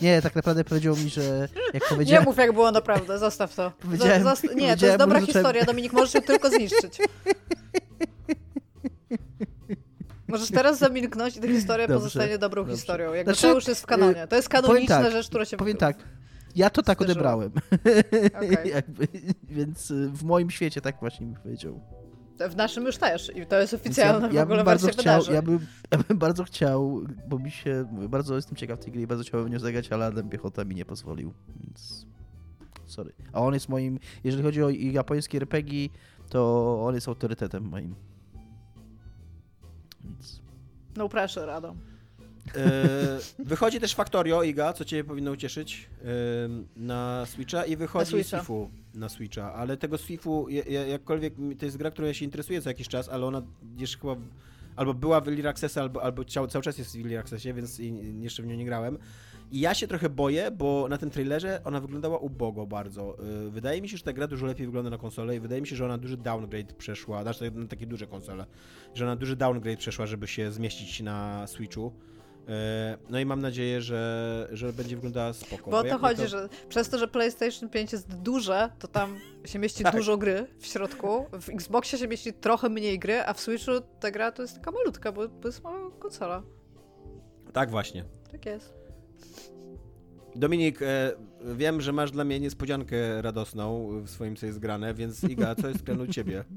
Nie, 0.00 0.22
tak 0.22 0.34
naprawdę 0.34 0.64
powiedział 0.64 0.96
mi, 0.96 1.10
że 1.10 1.48
jak 1.74 1.82
Nie 1.82 1.88
powiedziałem... 1.88 2.24
mów 2.24 2.36
jak 2.36 2.52
było 2.52 2.70
naprawdę, 2.70 3.18
zostaw 3.18 3.54
to. 3.54 3.72
Powiedziałem- 3.82 4.22
Zost- 4.22 4.42
nie, 4.42 4.48
to 4.48 4.54
powiedziałem, 4.54 4.78
jest 4.80 4.98
dobra 4.98 5.20
historia, 5.20 5.64
Dominik, 5.64 5.92
możesz 5.92 6.14
ją 6.14 6.20
tylko 6.22 6.48
zniszczyć. 6.50 6.98
Możesz 10.28 10.50
teraz 10.50 10.78
zamilknąć 10.78 11.36
i 11.36 11.40
ta 11.40 11.46
historia 11.46 11.86
Dobrze, 11.86 11.98
pozostanie 12.00 12.38
dobrą 12.38 12.62
dobrze. 12.62 12.76
historią. 12.76 13.12
Jakby 13.14 13.32
Znaczy, 13.32 13.42
to 13.48 13.54
już 13.54 13.68
jest 13.68 13.82
w 13.82 13.86
kanonie. 13.86 14.26
To 14.26 14.36
jest 14.36 14.48
kanoniczna 14.48 15.02
tak, 15.02 15.12
rzecz, 15.12 15.28
która 15.28 15.44
się 15.44 15.56
Powiem 15.56 15.76
tak, 15.76 15.96
ja 16.56 16.70
to 16.70 16.82
tak 16.82 16.98
zdarzyło. 16.98 17.12
odebrałem. 17.12 17.52
Okej. 18.36 18.70
Jakby, 18.74 19.08
więc 19.44 19.90
y, 19.90 20.10
w 20.10 20.24
moim 20.24 20.50
świecie 20.50 20.80
tak 20.80 21.00
właśnie 21.00 21.26
mi 21.26 21.36
powiedział. 21.36 21.80
W 22.50 22.56
naszym 22.56 22.84
już 22.84 22.96
też. 22.96 23.32
I 23.36 23.46
to 23.46 23.60
jest 23.60 23.72
Więc 23.72 23.82
oficjalna 23.82 24.28
w 24.28 24.38
ogóle 24.38 24.64
bardzo 24.64 24.88
chciał, 24.88 25.22
ja 25.32 25.42
bym, 25.42 25.58
ja 25.90 25.98
bym 25.98 26.18
bardzo 26.18 26.44
chciał, 26.44 27.00
bo 27.28 27.38
mi 27.38 27.50
się, 27.50 27.84
bardzo 28.08 28.36
jestem 28.36 28.56
ciekaw 28.56 28.78
tej 28.78 28.92
gry 28.92 29.02
i 29.02 29.06
bardzo 29.06 29.24
chciałbym 29.24 29.48
w 29.48 29.52
nią 29.52 29.58
zagrać, 29.58 29.92
ale 29.92 30.06
Adam 30.06 30.28
Piechota 30.28 30.64
mi 30.64 30.74
nie 30.74 30.84
pozwolił, 30.84 31.32
więc 31.60 32.06
sorry. 32.86 33.12
A 33.32 33.40
on 33.40 33.54
jest 33.54 33.68
moim, 33.68 33.98
jeżeli 34.24 34.42
chodzi 34.42 34.62
o 34.62 34.70
japońskie 34.70 35.38
RPG, 35.38 35.88
to 36.28 36.78
on 36.86 36.94
jest 36.94 37.08
autorytetem 37.08 37.64
moim. 37.68 37.94
Więc 40.04 40.42
No 40.96 41.08
pressure, 41.08 41.50
Adam. 41.50 41.91
E, 42.56 43.18
wychodzi 43.38 43.80
też 43.80 43.94
Factorio, 43.94 44.42
Iga, 44.42 44.72
co 44.72 44.84
cię 44.84 45.04
powinno 45.04 45.30
ucieszyć, 45.30 45.88
e, 46.04 46.06
na 46.76 47.26
Switcha 47.26 47.64
i 47.64 47.76
wychodzi 47.76 48.10
Switcha. 48.10 48.40
Sifu 48.40 48.70
na 48.94 49.08
Switcha, 49.08 49.54
ale 49.54 49.76
tego 49.76 49.98
ja- 50.68 50.86
jakkolwiek, 50.86 51.34
to 51.58 51.64
jest 51.64 51.76
gra, 51.76 51.90
którą 51.90 52.06
ja 52.08 52.14
się 52.14 52.24
interesuję 52.24 52.62
co 52.62 52.70
jakiś 52.70 52.88
czas, 52.88 53.08
ale 53.08 53.26
ona 53.26 53.42
jeszcze 53.78 53.98
chyba, 53.98 54.16
albo 54.76 54.94
była 54.94 55.20
w 55.20 55.28
Early 55.28 55.48
Accessie, 55.48 55.80
albo, 55.80 56.02
albo 56.02 56.24
ciał- 56.24 56.48
cały 56.48 56.62
czas 56.62 56.78
jest 56.78 56.92
w 56.96 57.00
Early 57.00 57.18
Accessie, 57.18 57.52
więc 57.54 57.80
jeszcze 58.20 58.42
w 58.42 58.46
nią 58.46 58.54
nie 58.56 58.64
grałem. 58.64 58.98
I 59.52 59.60
ja 59.60 59.74
się 59.74 59.86
trochę 59.88 60.08
boję, 60.08 60.50
bo 60.50 60.86
na 60.90 60.98
tym 60.98 61.10
trailerze 61.10 61.60
ona 61.64 61.80
wyglądała 61.80 62.18
ubogo 62.18 62.66
bardzo. 62.66 63.16
E, 63.46 63.50
Wydaje 63.50 63.82
mi 63.82 63.88
się, 63.88 63.96
że 63.96 64.02
ta 64.02 64.12
gra 64.12 64.26
dużo 64.26 64.46
lepiej 64.46 64.66
wygląda 64.66 64.90
na 64.90 64.98
konsolę 64.98 65.36
i 65.36 65.40
wydaje 65.40 65.60
mi 65.60 65.66
się, 65.66 65.76
że 65.76 65.84
ona 65.84 65.98
duży 65.98 66.16
downgrade 66.16 66.72
przeszła, 66.72 67.22
znaczy 67.22 67.50
na 67.50 67.66
takie 67.66 67.86
duże 67.86 68.06
konsole, 68.06 68.46
że 68.94 69.04
ona 69.04 69.16
duży 69.16 69.36
downgrade 69.36 69.78
przeszła, 69.78 70.06
żeby 70.06 70.26
się 70.28 70.52
zmieścić 70.52 71.00
na 71.00 71.46
Switchu. 71.46 71.92
E, 72.48 72.98
No 73.10 73.20
i 73.20 73.26
mam 73.26 73.40
nadzieję, 73.40 73.80
że, 73.82 74.48
że 74.52 74.72
będzie 74.72 74.96
wyglądała 74.96 75.32
spoko. 75.32 75.70
Bo 75.70 75.78
o 75.78 75.82
to 75.84 75.98
chodzi, 75.98 76.28
że 76.28 76.48
przez 76.68 76.88
to, 76.88 76.98
że 76.98 77.08
PlayStation 77.08 77.68
5 77.70 77.92
jest 77.92 78.14
duże, 78.14 78.70
to 78.78 78.88
tam 78.88 79.18
się 79.44 79.58
mieści 79.58 79.84
Tak. 79.84 79.96
dużo 79.96 80.16
gry 80.16 80.46
w 80.58 80.66
środku. 80.66 81.26
W 81.32 81.48
Xboxie 81.48 81.98
się 81.98 82.08
mieści 82.08 82.32
trochę 82.32 82.68
mniej 82.68 82.98
gry, 82.98 83.20
a 83.26 83.32
w 83.34 83.40
Switchu 83.40 83.72
ta 84.00 84.10
gra 84.10 84.32
to 84.32 84.42
jest 84.42 84.54
taka 84.54 84.70
malutka, 84.70 85.12
bo 85.12 85.28
to 85.28 85.48
jest 85.48 85.62
mała 85.64 85.90
konsola. 85.98 86.42
Tak 87.52 87.70
właśnie. 87.70 88.04
Tak 88.32 88.46
jest. 88.46 88.74
Dominik, 90.36 90.82
e, 90.82 91.12
wiem, 91.54 91.80
że 91.80 91.92
masz 91.92 92.10
dla 92.10 92.24
mnie 92.24 92.40
niespodziankę 92.40 93.22
radosną 93.22 93.88
w 94.04 94.10
swoim 94.10 94.36
co 94.36 94.46
jest 94.46 94.58
grane, 94.58 94.94
więc 94.94 95.24
Iga, 95.24 95.54
co 95.54 95.68
jest 95.68 95.82
grane 95.82 96.02
u 96.02 96.06
ciebie? 96.06 96.44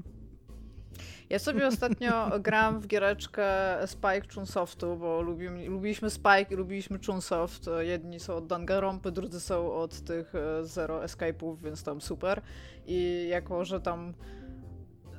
Ja 1.30 1.38
sobie 1.38 1.66
ostatnio 1.66 2.30
gram 2.40 2.80
w 2.80 2.86
giereczkę 2.86 3.46
Spike 3.86 4.34
Chunsoftu, 4.34 4.96
bo 4.96 5.22
lubimy, 5.22 5.68
lubiliśmy 5.68 6.10
Spike 6.10 6.46
i 6.50 6.54
lubiliśmy 6.54 6.98
Chunsoft. 7.06 7.70
Jedni 7.80 8.20
są 8.20 8.34
od 8.34 8.46
Danganronpy, 8.46 9.12
drudzy 9.12 9.40
są 9.40 9.72
od 9.72 10.00
tych 10.00 10.34
e, 10.34 10.64
Zero 10.64 11.04
Escape'ów, 11.04 11.62
więc 11.62 11.82
tam 11.82 12.00
super. 12.00 12.42
I 12.86 13.26
jako, 13.30 13.64
że 13.64 13.80
tam 13.80 14.14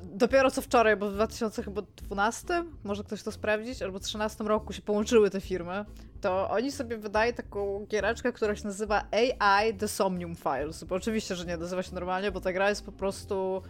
dopiero 0.04 0.52
co 0.52 0.62
wczoraj, 0.62 0.98
bo 0.98 1.10
w 1.10 1.14
2012, 1.14 2.64
może 2.84 3.04
ktoś 3.04 3.24
to 3.24 3.32
sprawdzić, 3.32 3.82
albo 3.82 4.00
2013 4.00 4.44
roku 4.44 4.74
się 4.74 4.82
połączyły 4.82 5.30
te 5.30 5.42
firmy, 5.42 5.86
to 6.22 6.50
oni 6.50 6.72
sobie 6.72 6.98
wydają 6.98 7.34
taką 7.34 7.86
giereczkę, 7.90 8.34
która 8.34 8.56
się 8.56 8.68
nazywa 8.68 9.04
AI 9.12 9.74
The 9.74 9.88
Somnium 9.88 10.36
Files. 10.36 10.84
Bo 10.84 10.96
oczywiście, 10.96 11.36
że 11.36 11.46
nie 11.46 11.58
nazywa 11.58 11.84
się 11.84 11.94
normalnie, 11.96 12.32
bo 12.32 12.42
ta 12.42 12.54
gra 12.54 12.70
jest 12.70 12.86
po 12.86 12.92
prostu 12.92 13.62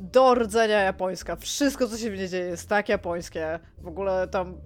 do 0.00 0.34
rdzenia 0.34 0.80
japońska. 0.80 1.36
Wszystko, 1.36 1.88
co 1.88 1.98
się 1.98 2.10
w 2.10 2.18
niej 2.18 2.28
dzieje, 2.28 2.44
jest 2.44 2.68
tak 2.68 2.88
japońskie. 2.88 3.58
W 3.78 3.86
ogóle 3.86 4.28
tam. 4.28 4.60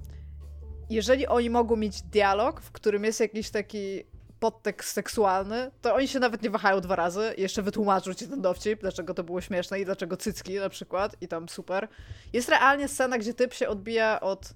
Jeżeli 0.91 1.27
oni 1.27 1.51
mogą 1.51 1.77
mieć 1.77 2.03
dialog, 2.03 2.61
w 2.61 2.73
którym 2.73 3.05
jest 3.05 3.21
jakiś 3.21 3.51
taki 3.51 4.05
podtekst 4.41 4.93
seksualny, 4.93 5.71
to 5.83 5.95
oni 5.95 6.09
się 6.09 6.19
nawet 6.19 6.43
nie 6.43 6.51
wahają 6.51 6.81
dwa 6.81 6.97
razy. 6.97 7.35
Jeszcze 7.39 7.63
wytłumaczą 7.63 8.15
ci 8.15 8.29
ten 8.29 8.41
dowcip, 8.41 8.81
dlaczego 8.81 9.15
to 9.15 9.25
było 9.25 9.41
śmieszne 9.41 9.81
i 9.81 9.85
dlaczego 9.85 10.17
cycki 10.17 10.55
na 10.55 10.69
przykład. 10.69 11.17
I 11.21 11.29
tam 11.29 11.49
super. 11.49 11.89
Jest 12.33 12.49
realnie 12.49 12.89
scena, 12.89 13.19
gdzie 13.19 13.35
typ 13.35 13.55
się 13.55 13.69
odbija 13.69 14.21
od 14.21 14.55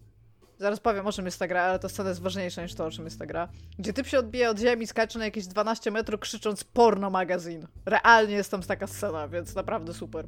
Zaraz 0.59 0.81
powiem, 0.81 1.07
o 1.07 1.13
czym 1.13 1.25
jest 1.25 1.39
ta 1.39 1.49
gra, 1.49 1.63
ale 1.63 1.79
ta 1.79 1.89
scena 1.89 2.09
jest 2.09 2.23
ważniejsza 2.23 2.63
niż 2.63 2.75
to, 2.75 2.87
o 2.87 2.91
czym 2.91 3.05
jest 3.05 3.19
ta 3.19 3.27
gra. 3.27 3.49
Gdzie 3.79 3.93
typ 3.93 4.07
się 4.07 4.19
odbija 4.19 4.51
od 4.51 4.59
ziemi, 4.59 4.87
skacze 4.87 5.19
na 5.19 5.25
jakieś 5.25 5.47
12 5.47 5.91
metrów, 5.91 6.21
krzycząc 6.21 6.65
porno 6.65 7.11
magazyn. 7.11 7.67
Realnie 7.87 8.35
jest 8.35 8.51
tam 8.51 8.63
taka 8.63 8.87
scena, 8.87 9.29
więc 9.29 9.55
naprawdę 9.55 9.95
super. 9.95 10.27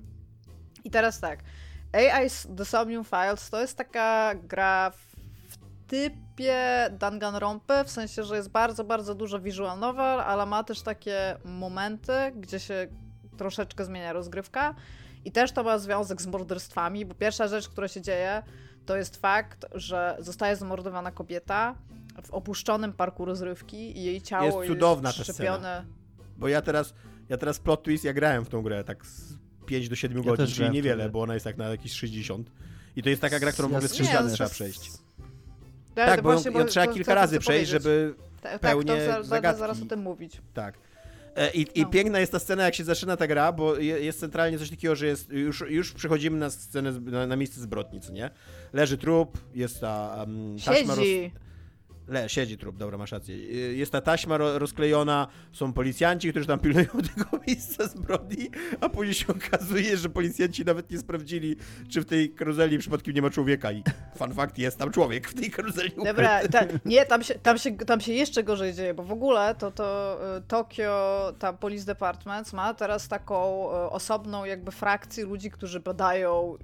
I 0.86 0.90
teraz 0.90 1.20
tak. 1.20 1.40
AI 1.92 2.30
The 2.56 2.64
Somnium 2.64 3.04
Files 3.04 3.50
to 3.50 3.60
jest 3.60 3.76
taka 3.76 4.34
gra 4.34 4.90
w 4.90 5.16
typie 5.86 6.56
Danganronpy, 6.90 7.84
w 7.84 7.90
sensie, 7.90 8.24
że 8.24 8.36
jest 8.36 8.48
bardzo, 8.48 8.84
bardzo 8.84 9.14
dużo 9.14 9.40
visual 9.40 9.78
novel, 9.78 10.20
ale 10.20 10.46
ma 10.46 10.64
też 10.64 10.82
takie 10.82 11.36
momenty, 11.44 12.12
gdzie 12.36 12.60
się 12.60 12.86
troszeczkę 13.36 13.84
zmienia 13.84 14.12
rozgrywka. 14.12 14.74
I 15.24 15.32
też 15.32 15.52
to 15.52 15.62
ma 15.62 15.78
związek 15.78 16.22
z 16.22 16.26
morderstwami, 16.26 17.06
bo 17.06 17.14
pierwsza 17.14 17.48
rzecz, 17.48 17.68
która 17.68 17.88
się 17.88 18.00
dzieje, 18.00 18.42
to 18.86 18.96
jest 18.96 19.16
fakt, 19.16 19.66
że 19.74 20.16
zostaje 20.18 20.56
zamordowana 20.56 21.10
kobieta 21.10 21.74
w 22.22 22.30
opuszczonym 22.30 22.92
parku 22.92 23.24
rozrywki 23.24 23.98
i 23.98 24.04
jej 24.04 24.22
ciało 24.22 24.62
jest 24.62 24.74
cudowna 24.74 25.08
jest 25.08 25.18
ta 25.18 25.24
szczepione. 25.24 25.58
scena. 25.58 25.84
Bo 26.36 26.48
ja 26.48 26.62
teraz, 26.62 26.94
ja 27.28 27.36
teraz 27.36 27.58
plot 27.58 27.82
twist, 27.82 28.04
ja 28.04 28.12
grałem 28.12 28.44
w 28.44 28.48
tą 28.48 28.62
grę 28.62 28.84
tak 28.84 29.06
z 29.06 29.35
5 29.66 29.88
do 29.88 29.96
7 29.96 30.18
Ja 30.18 30.24
godzin, 30.24 30.46
czyli 30.46 30.70
niewiele, 30.70 31.10
bo 31.10 31.20
ona 31.22 31.34
jest 31.34 31.44
tak 31.44 31.56
na 31.56 31.68
jakieś 31.68 31.92
60. 31.92 32.50
I 32.96 33.02
to 33.02 33.08
jest 33.08 33.20
taka 33.22 33.40
gra, 33.40 33.52
którą 33.52 33.68
w 33.68 33.72
ogóle 33.74 33.88
z- 33.88 33.92
3 33.92 34.02
Nie, 34.02 34.12
razy 34.12 34.34
trzeba 34.34 34.50
przejść. 34.50 34.90
Tak, 35.94 36.06
Tak, 36.06 36.16
to 36.16 36.22
bo 36.22 36.32
ją, 36.32 36.38
właśnie, 36.38 36.60
ją 36.60 36.66
trzeba 36.66 36.86
to- 36.86 36.92
kilka 36.92 37.12
to 37.12 37.14
razy 37.14 37.38
przejść, 37.38 37.70
powiedzieć. 37.70 37.82
żeby 37.82 38.14
Tak, 38.42 38.60
pełnie 38.60 38.96
tak, 38.96 39.16
to 39.16 39.22
za- 39.22 39.28
zagadki. 39.28 39.58
zaraz 39.60 39.82
o 39.82 39.86
tym 39.86 40.00
mówić. 40.00 40.40
Tak. 40.54 40.74
E, 41.36 41.50
I, 41.50 41.66
i 41.74 41.82
No. 41.82 41.88
piękna 41.88 42.20
jest 42.20 42.32
ta 42.32 42.38
scena, 42.38 42.64
jak 42.64 42.74
się 42.74 42.84
zaczyna 42.84 43.16
ta 43.16 43.26
gra, 43.26 43.52
bo 43.52 43.76
je- 43.76 44.00
jest 44.00 44.20
centralnie 44.20 44.58
coś 44.58 44.70
takiego, 44.70 44.96
że 44.96 45.06
jest, 45.06 45.30
już, 45.30 45.64
już 45.68 45.92
przechodzimy 45.92 46.38
na 46.38 46.50
scenę, 46.50 46.92
na, 46.92 47.26
na 47.26 47.36
miejsce 47.36 47.60
zbrodni, 47.60 48.00
co 48.00 48.12
nie? 48.12 48.30
Leży 48.72 48.98
trup, 48.98 49.38
jest 49.54 49.80
ta 49.80 50.16
um, 50.20 50.56
taśma 50.64 50.94
roz... 50.94 51.06
Le, 52.08 52.28
siedzi 52.28 52.58
trup, 52.58 52.76
dobra, 52.76 52.98
masz 52.98 53.12
rację. 53.12 53.34
Y, 53.34 53.74
Jest 53.76 53.92
ta 53.92 54.00
taśma 54.00 54.36
ro, 54.36 54.58
rozklejona, 54.58 55.26
są 55.52 55.72
policjanci, 55.72 56.30
którzy 56.30 56.46
tam 56.46 56.58
pilnują 56.58 56.86
tego 57.14 57.44
miejsca 57.48 57.88
zbrodni, 57.88 58.50
a 58.80 58.88
później 58.88 59.14
się 59.14 59.26
okazuje, 59.28 59.96
że 59.96 60.08
policjanci 60.08 60.64
nawet 60.64 60.90
nie 60.90 60.98
sprawdzili, 60.98 61.56
czy 61.88 62.00
w 62.00 62.04
tej 62.04 62.30
karuzeli 62.30 62.78
przypadkiem 62.78 63.14
nie 63.14 63.22
ma 63.22 63.30
człowieka 63.30 63.72
i 63.72 63.82
fun 64.18 64.34
fact, 64.34 64.58
jest 64.58 64.78
tam 64.78 64.90
człowiek 64.90 65.28
w 65.28 65.34
tej 65.34 65.50
karuzeli. 65.50 65.92
Dobra, 66.04 66.48
ta, 66.48 66.60
nie, 66.84 67.06
tam 67.06 67.22
się, 67.22 67.34
tam, 67.34 67.58
się, 67.58 67.76
tam 67.76 68.00
się 68.00 68.12
jeszcze 68.12 68.44
gorzej 68.44 68.74
dzieje, 68.74 68.94
bo 68.94 69.02
w 69.02 69.12
ogóle 69.12 69.54
to, 69.54 69.70
to 69.70 70.18
y, 70.38 70.42
Tokio, 70.42 71.32
ta 71.38 71.52
Police 71.52 71.86
Department 71.86 72.52
ma 72.52 72.74
teraz 72.74 73.08
taką 73.08 73.68
y, 73.70 73.90
osobną 73.90 74.44
jakby 74.44 74.70
frakcję 74.70 75.24
ludzi, 75.24 75.50
którzy 75.50 75.80
badają 75.80 76.56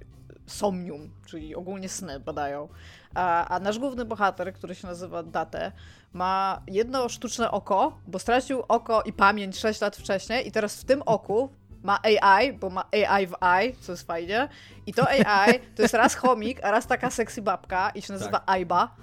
somnium, 0.45 1.09
czyli 1.25 1.55
ogólnie 1.55 1.89
sny 1.89 2.19
badają. 2.19 2.69
A, 3.15 3.47
a 3.47 3.59
nasz 3.59 3.79
główny 3.79 4.05
bohater, 4.05 4.53
który 4.53 4.75
się 4.75 4.87
nazywa 4.87 5.23
Date, 5.23 5.71
ma 6.13 6.61
jedno 6.67 7.09
sztuczne 7.09 7.51
oko, 7.51 7.97
bo 8.07 8.19
stracił 8.19 8.63
oko 8.67 9.01
i 9.01 9.13
pamięć 9.13 9.59
6 9.59 9.81
lat 9.81 9.95
wcześniej 9.97 10.47
i 10.47 10.51
teraz 10.51 10.75
w 10.81 10.85
tym 10.85 11.01
oku 11.05 11.49
ma 11.83 11.99
AI, 12.03 12.53
bo 12.53 12.69
ma 12.69 12.83
AI 12.91 13.27
w 13.27 13.33
eye, 13.43 13.73
co 13.81 13.91
jest 13.91 14.07
fajnie. 14.07 14.49
I 14.85 14.93
to 14.93 15.09
AI 15.09 15.59
to 15.75 15.81
jest 15.81 15.93
raz 15.93 16.15
chomik, 16.15 16.63
a 16.63 16.71
raz 16.71 16.87
taka 16.87 17.09
sexy 17.11 17.41
babka 17.41 17.89
i 17.89 18.01
się 18.01 18.13
nazywa 18.13 18.43
Aiba. 18.45 18.95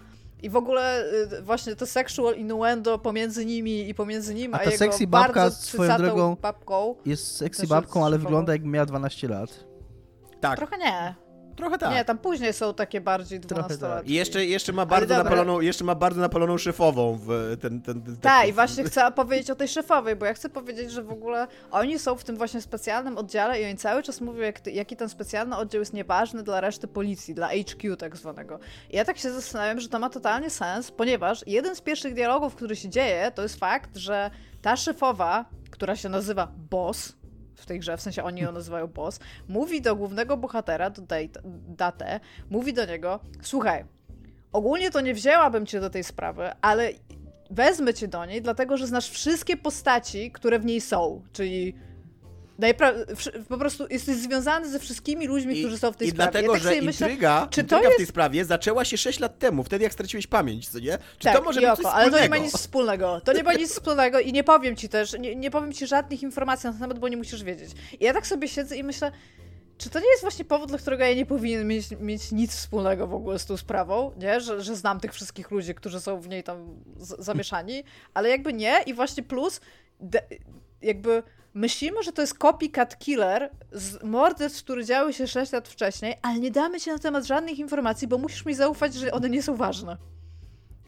I 0.42 0.50
w 0.50 0.56
ogóle 0.56 1.04
y, 1.38 1.42
właśnie 1.42 1.76
to 1.76 1.86
sexual 1.86 2.34
innuendo 2.36 2.98
pomiędzy 2.98 3.46
nimi 3.46 3.88
i 3.88 3.94
pomiędzy 3.94 4.34
nim, 4.34 4.54
A 4.54 4.56
a, 4.56 4.58
ta 4.58 4.64
jego 4.64 4.78
sexy 4.78 5.06
babka 5.06 5.32
bardzo 5.40 5.56
swoją 5.56 5.96
drogą- 5.96 6.36
babką. 6.36 6.94
Jest 7.06 7.36
sexy 7.36 7.66
babką, 7.66 8.06
ale 8.06 8.18
wygląda 8.18 8.52
jakby 8.52 8.68
miała 8.68 8.86
12 8.86 9.28
lat. 9.28 9.64
Tak, 10.40 10.56
Trochę 10.58 10.78
nie. 10.78 11.14
Trochę 11.57 11.78
tak. 11.78 11.94
Nie, 11.94 12.05
tam 12.05 12.18
później 12.18 12.53
są 12.53 12.74
takie 12.74 13.01
bardziej 13.01 13.40
Trochę 13.40 13.68
tak. 13.68 13.78
12-latki. 13.78 14.11
I 14.11 14.14
jeszcze, 14.14 14.46
jeszcze, 14.46 14.72
ma 14.72 14.86
bardzo 14.86 15.16
napaloną, 15.16 15.61
jeszcze 15.61 15.84
ma 15.84 15.94
bardzo 15.94 16.20
napaloną 16.20 16.59
szefową 16.59 17.18
w 17.26 17.57
ten, 17.61 17.82
ten, 17.82 18.03
ten 18.03 18.16
Tak, 18.16 18.48
i 18.48 18.53
właśnie 18.53 18.84
chcę 18.84 19.12
powiedzieć 19.12 19.51
o 19.51 19.55
tej 19.55 19.68
szefowej, 19.68 20.16
bo 20.16 20.26
ja 20.26 20.34
chcę 20.34 20.48
powiedzieć, 20.48 20.92
że 20.92 21.03
w 21.03 21.11
ogóle 21.11 21.46
oni 21.70 21.98
są 21.98 22.16
w 22.16 22.24
tym 22.24 22.36
właśnie 22.36 22.61
specjalnym 22.61 23.18
oddziale 23.18 23.61
i 23.61 23.64
oni 23.64 23.76
cały 23.76 24.03
czas 24.03 24.20
mówią, 24.20 24.40
jak, 24.40 24.66
jaki 24.66 24.96
ten 24.96 25.09
specjalny 25.09 25.57
oddział 25.57 25.80
jest 25.80 25.92
nieważny 25.92 26.42
dla 26.42 26.61
reszty 26.61 26.88
policji, 26.88 27.34
dla 27.34 27.48
HQ 27.48 27.96
tak 27.96 28.16
zwanego. 28.16 28.59
I 28.90 28.96
ja 28.96 29.05
tak 29.05 29.18
się 29.18 29.32
zastanawiam, 29.32 29.80
że 29.80 29.88
to 29.88 29.98
ma 29.98 30.11
totalnie 30.11 30.51
sens, 30.51 30.90
ponieważ 30.90 31.46
jeden 31.46 31.76
z 31.76 31.80
pierwszych 31.80 32.14
dialogów, 32.14 32.55
który 32.55 32.76
się 32.76 32.88
dzieje, 32.88 33.32
to 33.34 33.42
jest 33.42 33.57
fakt, 33.57 33.96
że 33.96 34.30
ta 34.62 34.76
szefowa, 34.76 35.44
która 35.70 35.96
się 35.96 36.09
nazywa 36.09 36.53
Boss, 36.70 37.20
w 37.61 37.66
tej 37.66 37.78
grze, 37.78 37.96
w 37.96 38.00
sensie 38.00 38.22
oni 38.22 38.40
ją 38.40 38.52
nazywają 38.52 38.86
Boss, 38.86 39.20
mówi 39.48 39.82
do 39.82 39.96
głównego 39.96 40.36
bohatera, 40.36 40.90
do 40.90 41.02
Date, 41.68 42.20
mówi 42.50 42.72
do 42.72 42.86
niego, 42.86 43.20
słuchaj, 43.42 43.84
ogólnie 44.52 44.90
to 44.90 45.00
nie 45.00 45.14
wzięłabym 45.14 45.66
cię 45.66 45.80
do 45.80 45.90
tej 45.90 46.04
sprawy, 46.04 46.50
ale 46.61 46.92
wezmę 47.50 47.94
cię 47.94 48.08
do 48.08 48.24
niej, 48.24 48.42
dlatego 48.42 48.76
że 48.76 48.86
znasz 48.86 49.11
wszystkie 49.11 49.56
postaci, 49.56 50.30
które 50.30 50.58
w 50.58 50.64
niej 50.64 50.80
są, 50.80 51.22
czyli 51.32 51.74
po 53.48 53.58
prostu 53.58 53.86
jesteś 53.90 54.16
związany 54.16 54.68
ze 54.68 54.78
wszystkimi 54.78 55.26
ludźmi, 55.26 55.61
którzy 55.61 55.78
są 55.78 55.92
w 55.92 55.96
tej 55.96 56.08
I 56.08 56.11
sprawie. 56.11 56.30
dlatego, 56.32 56.52
ja 56.52 56.58
tak 56.58 56.62
że 56.62 56.68
sobie 56.68 56.82
myślę, 56.82 57.06
intryga, 57.08 57.46
czy 57.50 57.56
to 57.56 57.61
intryga 57.62 57.80
w 57.80 57.84
jest- 57.84 57.96
tej 57.96 58.06
sprawie 58.06 58.44
zaczęła 58.44 58.84
się 58.84 58.96
6 58.96 59.20
lat 59.20 59.38
temu, 59.38 59.64
wtedy 59.64 59.84
jak 59.84 59.92
straciłeś 59.92 60.26
pamięć, 60.26 60.68
co 60.68 60.78
nie? 60.78 60.98
Czy 61.18 61.24
tak, 61.24 61.36
to 61.36 61.42
może 61.42 61.61
i 61.62 61.66
być 61.66 61.86
ale 61.92 62.11
to 62.11 62.20
nie 62.20 62.28
ma 62.28 62.36
nic 62.36 62.56
wspólnego. 62.56 63.20
To 63.24 63.32
nie 63.32 63.42
ma 63.42 63.52
nic 63.54 63.70
wspólnego 63.72 64.20
i 64.20 64.32
nie 64.32 64.44
powiem 64.44 64.76
ci 64.76 64.88
też, 64.88 65.12
nie, 65.18 65.36
nie 65.36 65.50
powiem 65.50 65.72
ci 65.72 65.86
żadnych 65.86 66.22
informacji 66.22 66.66
na 66.66 66.72
ten 66.72 66.80
temat, 66.80 66.98
bo 66.98 67.08
nie 67.08 67.16
musisz 67.16 67.42
wiedzieć. 67.44 67.70
I 68.00 68.04
ja 68.04 68.12
tak 68.12 68.26
sobie 68.26 68.48
siedzę 68.48 68.76
i 68.76 68.84
myślę, 68.84 69.12
czy 69.78 69.90
to 69.90 70.00
nie 70.00 70.08
jest 70.11 70.22
właśnie 70.22 70.44
powód, 70.44 70.68
dla 70.68 70.78
którego 70.78 71.04
ja 71.04 71.14
nie 71.14 71.26
powinien 71.26 71.66
mieć, 71.68 71.86
mieć 72.00 72.32
nic 72.32 72.54
wspólnego 72.54 73.06
w 73.06 73.14
ogóle 73.14 73.38
z 73.38 73.46
tą 73.46 73.56
sprawą, 73.56 74.12
nie? 74.18 74.40
Że, 74.40 74.62
że 74.62 74.76
znam 74.76 75.00
tych 75.00 75.12
wszystkich 75.14 75.50
ludzi, 75.50 75.74
którzy 75.74 76.00
są 76.00 76.20
w 76.20 76.28
niej 76.28 76.42
tam 76.42 76.66
zamieszani, 76.96 77.84
ale 78.14 78.28
jakby 78.28 78.52
nie 78.52 78.82
i 78.86 78.94
właśnie 78.94 79.22
plus, 79.22 79.61
de, 80.00 80.22
jakby 80.82 81.22
myślimy, 81.55 82.03
że 82.03 82.12
to 82.12 82.22
jest 82.22 82.38
copycat 82.38 82.98
killer 82.98 83.51
z 83.72 84.03
morderstw, 84.03 84.62
które 84.62 84.84
działy 84.84 85.12
się 85.12 85.26
6 85.26 85.53
lat 85.53 85.68
wcześniej, 85.68 86.14
ale 86.22 86.38
nie 86.38 86.51
damy 86.51 86.80
ci 86.80 86.90
na 86.90 86.98
temat 86.98 87.24
żadnych 87.24 87.59
informacji, 87.59 88.09
bo 88.09 88.18
musisz 88.18 88.44
mi 88.44 88.55
zaufać, 88.55 88.94
że 88.94 89.12
one 89.12 89.30
nie 89.30 89.42
są 89.42 89.57
ważne. 89.57 89.96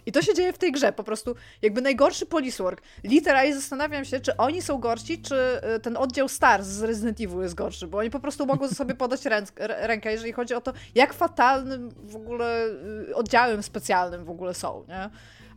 I 0.07 0.13
to 0.13 0.23
się 0.23 0.35
dzieje 0.35 0.53
w 0.53 0.59
tej 0.59 0.73
grze, 0.73 0.93
po 0.93 1.05
prostu 1.05 1.35
jakby 1.63 1.81
najgorszy 1.81 2.27
police 2.27 2.63
work. 2.63 2.83
Literalnie 3.05 3.55
zastanawiam 3.55 4.05
się, 4.05 4.21
czy 4.21 4.37
oni 4.37 4.63
są 4.63 4.79
gorsi, 4.79 5.23
czy 5.23 5.61
y, 5.77 5.81
ten 5.81 5.97
oddział 5.97 6.29
Stars 6.29 6.67
z 6.67 6.83
Resident 6.83 7.21
Evil 7.21 7.41
jest 7.41 7.55
gorszy, 7.55 7.87
bo 7.87 7.99
oni 7.99 8.11
po 8.11 8.21
prostu 8.21 8.47
mogą 8.47 8.69
sobie 8.69 8.95
podać 8.95 9.21
rękę, 9.59 10.13
jeżeli 10.13 10.33
chodzi 10.33 10.55
o 10.55 10.61
to, 10.61 10.73
jak 10.95 11.13
fatalnym 11.13 11.91
w 12.03 12.17
ogóle 12.17 12.67
y, 13.09 13.15
oddziałem 13.15 13.63
specjalnym 13.63 14.25
w 14.25 14.31
ogóle 14.31 14.55
są, 14.55 14.85
nie? 14.89 15.11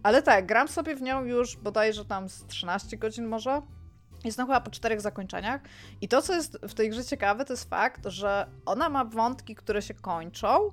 Ale 0.03 0.21
tak, 0.21 0.45
gram 0.45 0.67
sobie 0.67 0.95
w 0.95 1.01
nią 1.01 1.23
już 1.23 1.57
bodajże 1.57 2.05
tam 2.05 2.29
z 2.29 2.45
13 2.45 2.97
godzin 2.97 3.25
może. 3.25 3.61
Jestem 4.25 4.47
chyba 4.47 4.61
po 4.61 4.71
czterech 4.71 5.01
zakończeniach. 5.01 5.61
I 6.01 6.07
to, 6.07 6.21
co 6.21 6.33
jest 6.33 6.57
w 6.61 6.73
tej 6.73 6.89
grze 6.89 7.05
ciekawe, 7.05 7.45
to 7.45 7.53
jest 7.53 7.69
fakt, 7.69 8.05
że 8.05 8.47
ona 8.65 8.89
ma 8.89 9.05
wątki, 9.05 9.55
które 9.55 9.81
się 9.81 9.93
kończą 9.93 10.71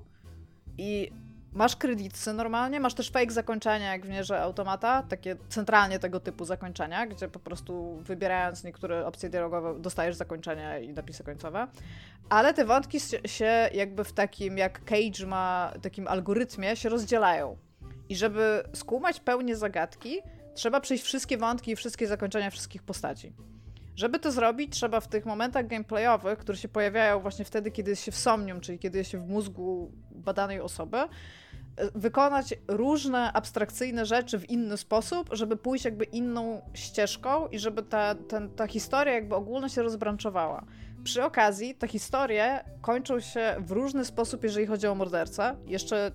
i 0.79 1.13
masz 1.53 1.77
kredyty 1.77 2.33
normalnie, 2.33 2.81
masz 2.81 2.95
też 2.95 3.11
fake 3.11 3.31
zakończenia, 3.31 3.93
jak 3.93 4.07
w 4.07 4.09
Nierze 4.09 4.43
Automata, 4.43 5.03
takie 5.03 5.37
centralnie 5.49 5.99
tego 5.99 6.21
typu 6.21 6.45
zakończenia, 6.45 7.07
gdzie 7.07 7.29
po 7.29 7.39
prostu 7.39 7.97
wybierając 7.97 8.65
niektóre 8.65 9.07
opcje 9.07 9.31
dialogowe 9.31 9.81
dostajesz 9.81 10.17
zakończenia 10.17 10.79
i 10.79 10.93
napisy 10.93 11.25
końcowe. 11.25 11.69
Ale 12.29 12.55
te 12.55 12.65
wątki 12.65 12.99
się 13.27 13.71
jakby 13.75 14.05
w 14.05 14.13
takim, 14.13 14.59
jak 14.59 14.85
Cage 14.85 15.27
ma, 15.27 15.73
takim 15.83 16.09
algorytmie, 16.09 16.77
się 16.77 16.89
rozdzielają. 16.89 17.57
I 18.09 18.17
żeby 18.17 18.63
skumać 18.73 19.21
pełnię 19.21 19.57
zagadki, 19.57 20.19
trzeba 20.55 20.81
przejść 20.81 21.05
wszystkie 21.05 21.39
wątki 21.39 21.71
i 21.71 21.77
wszystkie 21.77 22.07
zakończenia 22.07 22.51
wszystkich 22.51 22.83
postaci. 22.83 23.33
Żeby 23.97 24.19
to 24.19 24.33
zrobić, 24.33 24.73
trzeba 24.73 25.01
w 25.01 25.09
tych 25.09 25.27
momentach 25.27 25.67
gameplayowych, 25.67 26.39
które 26.39 26.59
się 26.59 26.69
pojawiają 26.69 27.21
właśnie 27.21 27.45
wtedy, 27.45 27.71
kiedy 27.71 27.91
jest 27.91 28.03
się 28.03 28.13
w 28.13 28.17
somnium, 28.17 28.61
czyli 28.61 28.79
kiedy 28.79 28.99
jest 28.99 29.11
się 29.11 29.19
w 29.19 29.29
mózgu 29.29 29.93
badanej 30.11 30.61
osoby, 30.61 30.97
e, 30.97 31.09
wykonać 31.95 32.55
różne 32.69 33.33
abstrakcyjne 33.33 34.07
rzeczy 34.07 34.39
w 34.39 34.51
inny 34.51 34.77
sposób, 34.77 35.29
żeby 35.33 35.57
pójść 35.57 35.85
jakby 35.85 36.05
inną 36.05 36.63
ścieżką 36.75 37.49
i 37.49 37.59
żeby 37.59 37.83
ta, 37.83 38.15
ten, 38.15 38.51
ta 38.51 38.67
historia 38.67 39.15
jakby 39.15 39.35
ogólnie 39.35 39.69
się 39.69 39.83
rozbranczowała. 39.83 40.65
Przy 41.05 41.25
okazji 41.25 41.75
te 41.75 41.89
historie 41.89 42.65
kończą 42.81 43.21
się 43.21 43.57
w 43.59 43.71
różny 43.71 44.05
sposób, 44.05 44.45
jeżeli 44.45 44.67
chodzi 44.67 44.87
o 44.87 44.95
mordercę. 44.95 45.57
Jeszcze 45.67 46.13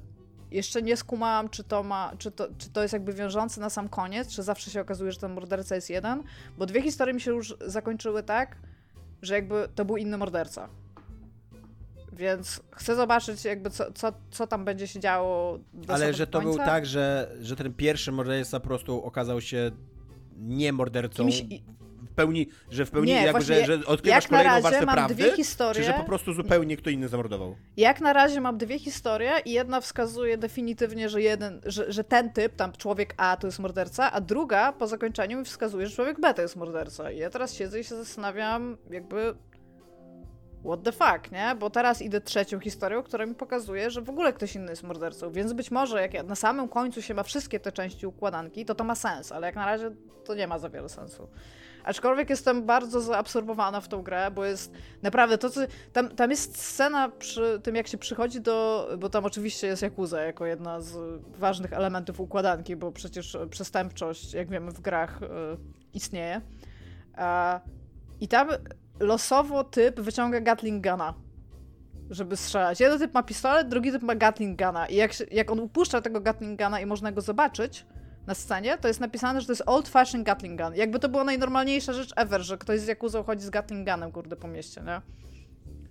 jeszcze 0.52 0.82
nie 0.82 0.98
skumałam, 0.98 1.50
czy 1.50 1.64
to, 1.64 1.84
ma, 1.84 2.14
czy, 2.18 2.32
to, 2.32 2.48
czy 2.58 2.70
to 2.70 2.82
jest 2.82 2.94
jakby 2.94 3.14
wiążące 3.14 3.62
na 3.62 3.70
sam 3.70 3.90
koniec, 3.90 4.28
czy 4.36 4.44
zawsze 4.44 4.72
się 4.72 4.82
okazuje, 4.82 5.12
że 5.12 5.20
ten 5.20 5.34
morderca 5.34 5.76
jest 5.76 5.90
jeden, 5.90 6.24
bo 6.58 6.66
dwie 6.66 6.82
historie 6.82 7.14
mi 7.14 7.22
się 7.22 7.32
już 7.32 7.56
zakończyły 7.66 8.24
tak, 8.24 8.58
że 9.22 9.34
jakby 9.34 9.70
to 9.76 9.86
był 9.86 9.98
inny 9.98 10.18
morderca. 10.18 10.70
Więc 12.14 12.62
chcę 12.72 12.96
zobaczyć 12.96 13.46
jakby 13.46 13.70
co, 13.70 13.92
co, 13.92 14.14
co 14.32 14.48
tam 14.48 14.66
będzie 14.66 14.88
się 14.88 15.00
działo 15.00 15.60
do 15.74 15.94
Ale 15.94 16.14
że 16.14 16.28
to 16.28 16.42
był 16.42 16.58
tak, 16.58 16.86
że, 16.86 17.36
że 17.42 17.56
ten 17.56 17.74
pierwszy 17.74 18.12
morderca 18.12 18.60
po 18.60 18.68
prostu 18.68 19.04
okazał 19.04 19.42
się 19.42 19.72
nie 20.36 20.74
mordercą 20.74 21.24
Kimś 21.24 21.44
w 21.98 22.14
pełni, 22.16 22.48
że 22.72 22.86
w 22.86 22.92
pełni 22.92 23.08
Nie, 23.12 23.16
jakby, 23.16 23.32
właśnie 23.32 23.56
że, 23.56 23.66
że 23.66 23.86
odkrywasz 23.86 24.24
jak 24.24 24.30
kolejną 24.30 24.62
warstwę 24.62 24.86
mam 24.86 24.96
prawdy, 24.96 25.16
dwie 25.16 25.32
historie. 25.32 25.74
czy 25.74 25.84
że 25.84 25.94
po 25.94 26.04
prostu 26.04 26.34
zupełnie 26.34 26.78
kto 26.78 26.90
inny 26.90 27.08
zamordował. 27.08 27.56
Jak 27.78 28.02
na 28.02 28.14
razie 28.14 28.42
mam 28.42 28.58
dwie 28.58 28.80
historie 28.80 29.32
i 29.46 29.52
jedna 29.52 29.82
wskazuje 29.82 30.38
definitywnie, 30.38 31.10
że 31.10 31.22
jeden, 31.22 31.62
że, 31.66 31.92
że 31.92 32.04
ten 32.04 32.34
typ, 32.34 32.56
tam 32.56 32.72
człowiek 32.72 33.14
A 33.18 33.38
to 33.38 33.48
jest 33.48 33.60
morderca, 33.60 34.12
a 34.12 34.22
druga 34.22 34.72
po 34.74 34.88
zakończeniu 34.88 35.38
mi 35.40 35.46
wskazuje, 35.46 35.88
że 35.88 35.96
człowiek 35.96 36.20
B 36.20 36.34
to 36.34 36.42
jest 36.42 36.56
morderca. 36.56 37.12
I 37.12 37.18
ja 37.18 37.30
teraz 37.30 37.54
siedzę 37.54 37.80
i 37.80 37.84
się 37.84 37.96
zastanawiam, 37.96 38.78
jakby 38.90 39.36
what 40.66 40.84
the 40.84 40.92
fuck, 40.92 41.32
nie? 41.32 41.56
Bo 41.60 41.70
teraz 41.70 42.02
idę 42.02 42.22
trzecią 42.22 42.60
historią, 42.60 43.04
która 43.04 43.26
mi 43.26 43.36
pokazuje, 43.36 43.92
że 43.92 44.02
w 44.02 44.10
ogóle 44.10 44.34
ktoś 44.34 44.56
inny 44.56 44.70
jest 44.70 44.84
mordercą. 44.84 45.32
Więc 45.32 45.54
być 45.54 45.72
może 45.72 46.02
jak 46.02 46.14
ja- 46.14 46.24
na 46.24 46.36
samym 46.36 46.68
końcu 46.68 47.02
się 47.02 47.14
ma 47.14 47.24
wszystkie 47.24 47.60
te 47.60 47.72
części 47.72 48.08
układanki, 48.08 48.66
to 48.66 48.76
to 48.76 48.84
ma 48.84 48.96
sens, 48.96 49.32
ale 49.32 49.48
jak 49.48 49.56
na 49.56 49.66
razie 49.66 49.92
to 50.26 50.36
nie 50.36 50.48
ma 50.48 50.60
za 50.60 50.70
wiele 50.70 50.90
sensu. 50.90 51.28
Aczkolwiek 51.88 52.30
jestem 52.30 52.66
bardzo 52.66 53.02
zaabsorbowana 53.02 53.82
w 53.82 53.88
tą 53.88 54.02
grę, 54.02 54.32
bo 54.32 54.46
jest 54.46 54.74
naprawdę 55.02 55.38
to, 55.38 55.50
co. 55.50 55.62
Tam, 55.94 56.10
tam 56.10 56.32
jest 56.32 56.62
scena 56.62 57.10
przy 57.10 57.60
tym, 57.64 57.76
jak 57.76 57.88
się 57.88 57.98
przychodzi 57.98 58.42
do. 58.42 58.88
Bo 59.00 59.10
tam 59.10 59.26
oczywiście 59.26 59.68
jest 59.68 59.84
Yakuza 59.84 60.22
jako 60.22 60.46
jedna 60.46 60.82
z 60.82 61.22
ważnych 61.38 61.74
elementów 61.74 62.20
układanki, 62.20 62.76
bo 62.76 62.92
przecież 62.92 63.38
przestępczość, 63.50 64.34
jak 64.34 64.50
wiemy, 64.50 64.72
w 64.72 64.82
grach 64.82 65.22
y, 65.22 65.28
istnieje. 65.94 66.42
I 68.20 68.28
tam 68.28 68.48
losowo 69.00 69.64
typ 69.64 70.00
wyciąga 70.00 70.42
Gatling 70.42 70.88
Guna, 70.88 71.14
żeby 72.10 72.38
strzelać. 72.38 72.80
Jeden 72.80 73.00
typ 73.00 73.14
ma 73.14 73.24
pistolet, 73.24 73.68
drugi 73.68 73.92
typ 73.92 74.04
ma 74.04 74.16
Gatling 74.16 74.60
Guna. 74.60 74.88
I 74.88 74.96
jak, 74.96 75.32
jak 75.32 75.52
on 75.52 75.60
upuszcza 75.60 76.02
tego 76.02 76.22
Gatling 76.22 76.62
Guna 76.62 76.80
i 76.80 76.86
można 76.86 77.12
go 77.12 77.22
zobaczyć 77.22 77.86
na 78.28 78.34
scenie, 78.36 78.78
to 78.78 78.88
jest 78.88 79.00
napisane, 79.00 79.42
że 79.42 79.48
to 79.48 79.52
jest 79.52 79.64
old 79.66 79.90
fashioned 79.90 80.26
Gatling 80.26 80.62
Gun. 80.62 80.76
Jakby 80.76 81.00
to 81.00 81.10
była 81.10 81.24
najnormalniejsza 81.24 81.94
rzecz 81.94 82.14
ever, 82.16 82.42
że 82.42 82.58
ktoś 82.58 82.80
z 82.80 82.88
Yakuza 82.88 83.24
chodzi 83.24 83.44
z 83.44 83.50
Gatling 83.50 83.90
Gunem, 83.90 84.12
kurde, 84.12 84.36
po 84.36 84.48
mieście, 84.48 84.82
nie? 84.82 85.02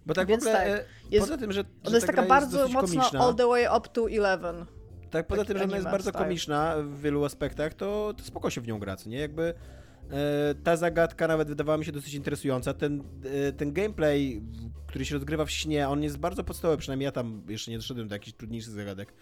Bo 0.06 0.14
tak 0.14 0.28
Więc 0.28 0.44
w 0.44 0.46
ogóle, 0.46 0.58
tak, 0.58 0.68
e, 0.68 0.84
jest- 1.10 1.26
poza 1.26 1.38
tym, 1.38 1.52
że, 1.52 1.60
Ona 1.60 1.90
że 1.90 1.96
jest 1.96 2.06
ta 2.06 2.12
taka 2.12 2.22
gra 2.22 2.28
bardzo 2.28 2.62
jest 2.62 2.74
mocno 2.74 3.00
komiczna, 3.00 3.20
all 3.20 3.34
the 3.34 3.46
way 3.46 3.66
up 3.78 3.88
to 3.88 4.08
11. 4.08 4.66
Tak, 5.10 5.26
poza 5.26 5.44
tym, 5.44 5.58
że 5.58 5.64
ona 5.64 5.76
jest 5.76 5.88
bardzo 5.88 6.10
style. 6.10 6.24
komiczna 6.24 6.74
w 6.78 7.00
wielu 7.00 7.24
aspektach, 7.24 7.74
to, 7.74 8.14
to 8.16 8.24
spoko 8.24 8.50
się 8.50 8.60
w 8.60 8.66
nią 8.66 8.78
gra, 8.78 8.96
co 8.96 9.08
nie? 9.10 9.18
Jakby 9.18 9.54
e, 10.10 10.54
ta 10.64 10.76
zagadka 10.76 11.28
nawet 11.28 11.48
wydawała 11.48 11.78
mi 11.78 11.84
się 11.84 11.92
dosyć 11.92 12.14
interesująca. 12.14 12.74
Ten, 12.74 13.02
e, 13.48 13.52
ten 13.52 13.72
gameplay, 13.72 14.42
który 14.86 15.04
się 15.04 15.14
rozgrywa 15.14 15.44
w 15.44 15.50
śnie, 15.50 15.88
on 15.88 16.02
jest 16.02 16.18
bardzo 16.18 16.44
podstawowy, 16.44 16.78
przynajmniej 16.78 17.04
ja 17.04 17.12
tam 17.12 17.42
jeszcze 17.48 17.70
nie 17.70 17.76
doszedłem 17.76 18.08
do 18.08 18.14
jakichś 18.14 18.36
trudniejszych 18.36 18.72
zagadek. 18.72 19.12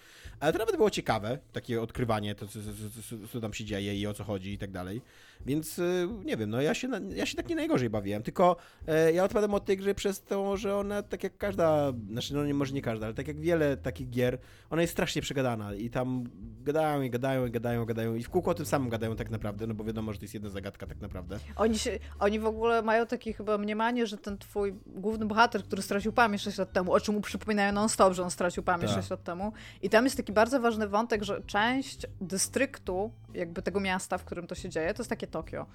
Ale 0.41 0.53
to 0.53 0.59
nawet 0.59 0.76
było 0.76 0.91
ciekawe, 0.91 1.39
takie 1.53 1.82
odkrywanie, 1.82 2.35
to 2.35 2.49
co, 2.49 2.59
co, 2.61 3.18
co, 3.18 3.28
co, 3.28 3.41
tam 3.41 3.55
się 3.55 3.64
dzieje 3.64 3.97
i 3.97 4.07
o 4.07 4.14
co 4.14 4.24
chodzi 4.24 4.53
i 4.53 4.59
tak 4.59 4.70
dalej. 4.70 5.03
Więc 5.47 5.78
e, 5.78 5.82
nie 6.24 6.37
wiem, 6.37 6.51
no 6.51 6.61
ja 6.61 6.74
się, 6.74 6.89
ja 7.14 7.26
się 7.26 7.37
tak 7.37 7.49
nie 7.49 7.55
najgorzej 7.57 7.91
bawiłem, 7.91 8.22
tylko 8.22 8.57
e, 8.87 9.12
ja 9.12 9.24
odpadam 9.24 9.55
od 9.55 9.64
tej 9.64 9.76
gry 9.76 9.95
przez 9.95 10.22
to, 10.22 10.57
że 10.57 10.76
ona 10.76 11.03
tak 11.03 11.24
jak 11.24 11.37
każda, 11.39 11.93
znaczy 12.11 12.35
no 12.35 12.45
nie, 12.45 12.55
może 12.55 12.74
nie 12.74 12.82
każda, 12.82 13.07
ale 13.07 13.14
tak 13.14 13.28
jak 13.28 13.41
wiele 13.41 13.76
takich 13.76 14.11
gier, 14.11 14.39
ona 14.70 14.82
jest 14.82 14.93
strasznie 14.93 15.22
przegadana 15.22 15.74
i 15.74 15.91
tam 15.91 16.24
gadają 16.61 17.03
i 17.03 17.11
gadają 17.11 17.47
i 17.47 17.51
gadają, 17.51 17.85
gadają 17.85 18.14
i 18.14 18.22
w 18.22 18.30
kółko 18.30 18.51
o 18.51 18.55
tym 18.55 18.66
samym 18.66 18.89
gadają 18.89 19.16
tak 19.16 19.30
naprawdę, 19.30 19.66
no 19.66 19.74
bo 19.74 19.85
wiadomo, 19.85 20.12
że 20.12 20.18
to 20.18 20.24
jest 20.24 20.35
jedna 20.35 20.51
zagadka 20.51 20.87
tak 20.87 21.01
naprawdę. 21.01 21.39
Oni, 21.57 21.78
się, 21.78 21.99
oni 22.18 22.39
w 22.39 22.47
ogóle 22.47 22.82
mają 22.82 23.07
takie 23.07 23.32
chyba 23.32 23.59
mniemanie, 23.59 24.07
że 24.07 24.16
ten 24.18 24.39
twój 24.39 24.74
główny 24.87 25.26
bohater, 25.26 25.62
który 25.64 25.82
stracił 25.82 26.12
pamięć 26.12 26.43
6 26.43 26.59
lat 26.59 26.72
temu, 26.72 26.93
o 26.93 27.01
czym 27.01 27.14
mu 27.14 27.20
przypominają 27.20 27.72
non-stop, 27.72 28.12
że 28.12 28.22
on 28.22 28.30
stracił 28.30 28.62
pamięć 28.62 28.91
Tak. 28.91 29.01
6 29.01 29.11
lat 29.11 29.24
temu. 29.24 29.53
I 29.82 29.91
tam 29.91 30.05
jest 30.05 30.16
taki 30.16 30.32
bardzo 30.32 30.61
ważny 30.61 30.89
wątek, 30.89 31.22
że 31.22 31.43
część 31.47 32.07
dystryktu, 32.20 33.11
jakby 33.35 33.62
tego 33.62 33.80
miasta, 33.80 34.18
w 34.18 34.24
którym 34.24 34.47
to 34.47 34.55
się 34.55 34.68
dzieje, 34.68 34.95
to 34.95 35.03
jest 35.03 35.11
takie 35.11 35.26
Tokio. 35.26 35.66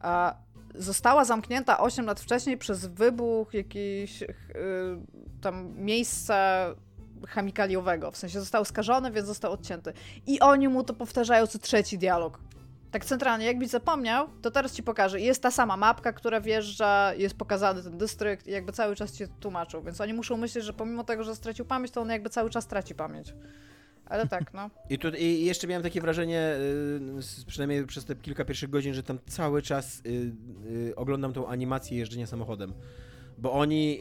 A 0.00 0.34
została 0.74 1.24
zamknięta 1.24 1.78
8 1.78 2.06
lat 2.06 2.20
wcześniej 2.20 2.58
przez 2.58 2.86
wybuch 2.86 3.54
jakiejś 3.54 4.20
yy, 4.20 4.28
tam 5.40 5.74
miejsca 5.76 6.66
chemikaliowego. 7.26 8.10
W 8.10 8.16
sensie 8.16 8.40
został 8.40 8.64
skażony, 8.64 9.10
więc 9.10 9.26
został 9.26 9.52
odcięty. 9.52 9.92
I 10.26 10.40
oni 10.40 10.68
mu 10.68 10.84
to 10.84 10.94
powtarzają 10.94 11.46
co 11.46 11.58
trzeci 11.58 11.98
dialog. 11.98 12.40
Tak 12.90 13.04
centralnie, 13.04 13.46
jakbyś 13.46 13.68
zapomniał, 13.68 14.28
to 14.42 14.50
teraz 14.50 14.72
ci 14.72 14.82
pokażę. 14.82 15.20
Jest 15.20 15.42
ta 15.42 15.50
sama 15.50 15.76
mapka, 15.76 16.12
która 16.12 16.40
wjeżdża, 16.40 17.14
jest 17.14 17.34
pokazany 17.36 17.82
ten 17.82 17.98
dystrykt 17.98 18.46
i 18.46 18.50
jakby 18.50 18.72
cały 18.72 18.96
czas 18.96 19.12
ci 19.12 19.28
to 19.28 19.34
tłumaczą, 19.40 19.82
więc 19.82 20.00
oni 20.00 20.14
muszą 20.14 20.36
myśleć, 20.36 20.64
że 20.64 20.72
pomimo 20.72 21.04
tego, 21.04 21.24
że 21.24 21.36
stracił 21.36 21.64
pamięć, 21.64 21.90
to 21.90 22.00
on 22.00 22.10
jakby 22.10 22.30
cały 22.30 22.50
czas 22.50 22.66
traci 22.66 22.94
pamięć. 22.94 23.34
Ale 24.08 24.26
tak, 24.28 24.54
no. 24.54 24.70
I, 24.90 24.98
tu, 24.98 25.08
I 25.08 25.44
jeszcze 25.44 25.66
miałem 25.66 25.82
takie 25.82 26.00
wrażenie, 26.00 26.54
y, 27.40 27.46
przynajmniej 27.46 27.86
przez 27.86 28.04
te 28.04 28.16
kilka 28.16 28.44
pierwszych 28.44 28.70
godzin, 28.70 28.94
że 28.94 29.02
tam 29.02 29.18
cały 29.26 29.62
czas 29.62 30.02
y, 30.06 30.32
y, 30.88 30.96
oglądam 30.96 31.32
tą 31.32 31.48
animację 31.48 31.98
jeżdżenia 31.98 32.26
samochodem. 32.26 32.72
Bo 33.38 33.52
oni 33.52 33.98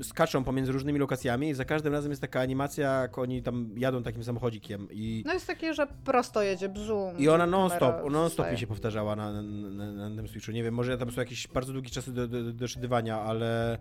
y, 0.00 0.04
skaczą 0.04 0.44
pomiędzy 0.44 0.72
różnymi 0.72 0.98
lokacjami 0.98 1.48
i 1.48 1.54
za 1.54 1.64
każdym 1.64 1.92
razem 1.92 2.12
jest 2.12 2.22
taka 2.22 2.40
animacja, 2.40 3.00
jak 3.02 3.18
oni 3.18 3.42
tam 3.42 3.70
jadą 3.76 4.02
takim 4.02 4.24
samochodzikiem 4.24 4.88
i, 4.90 5.22
No 5.26 5.32
jest 5.32 5.46
takie, 5.46 5.74
że 5.74 5.86
prosto 6.04 6.42
jedzie, 6.42 6.68
bzum. 6.68 7.18
i 7.18 7.28
ona 7.28 7.46
non-stop, 7.46 8.10
non-stop 8.10 8.52
mi 8.52 8.58
się 8.58 8.66
powtarzała 8.66 9.16
na, 9.16 9.32
na, 9.32 9.42
na, 9.42 10.08
na 10.10 10.16
tym 10.16 10.28
Switchu. 10.28 10.52
Nie 10.52 10.62
wiem, 10.62 10.74
może 10.74 10.98
tam 10.98 11.10
są 11.10 11.20
jakieś 11.20 11.48
bardzo 11.48 11.72
długie 11.72 11.90
czasy 11.90 12.12
do, 12.12 12.28
do, 12.28 12.44
do 12.44 12.52
doszydywania, 12.52 13.20
ale 13.20 13.78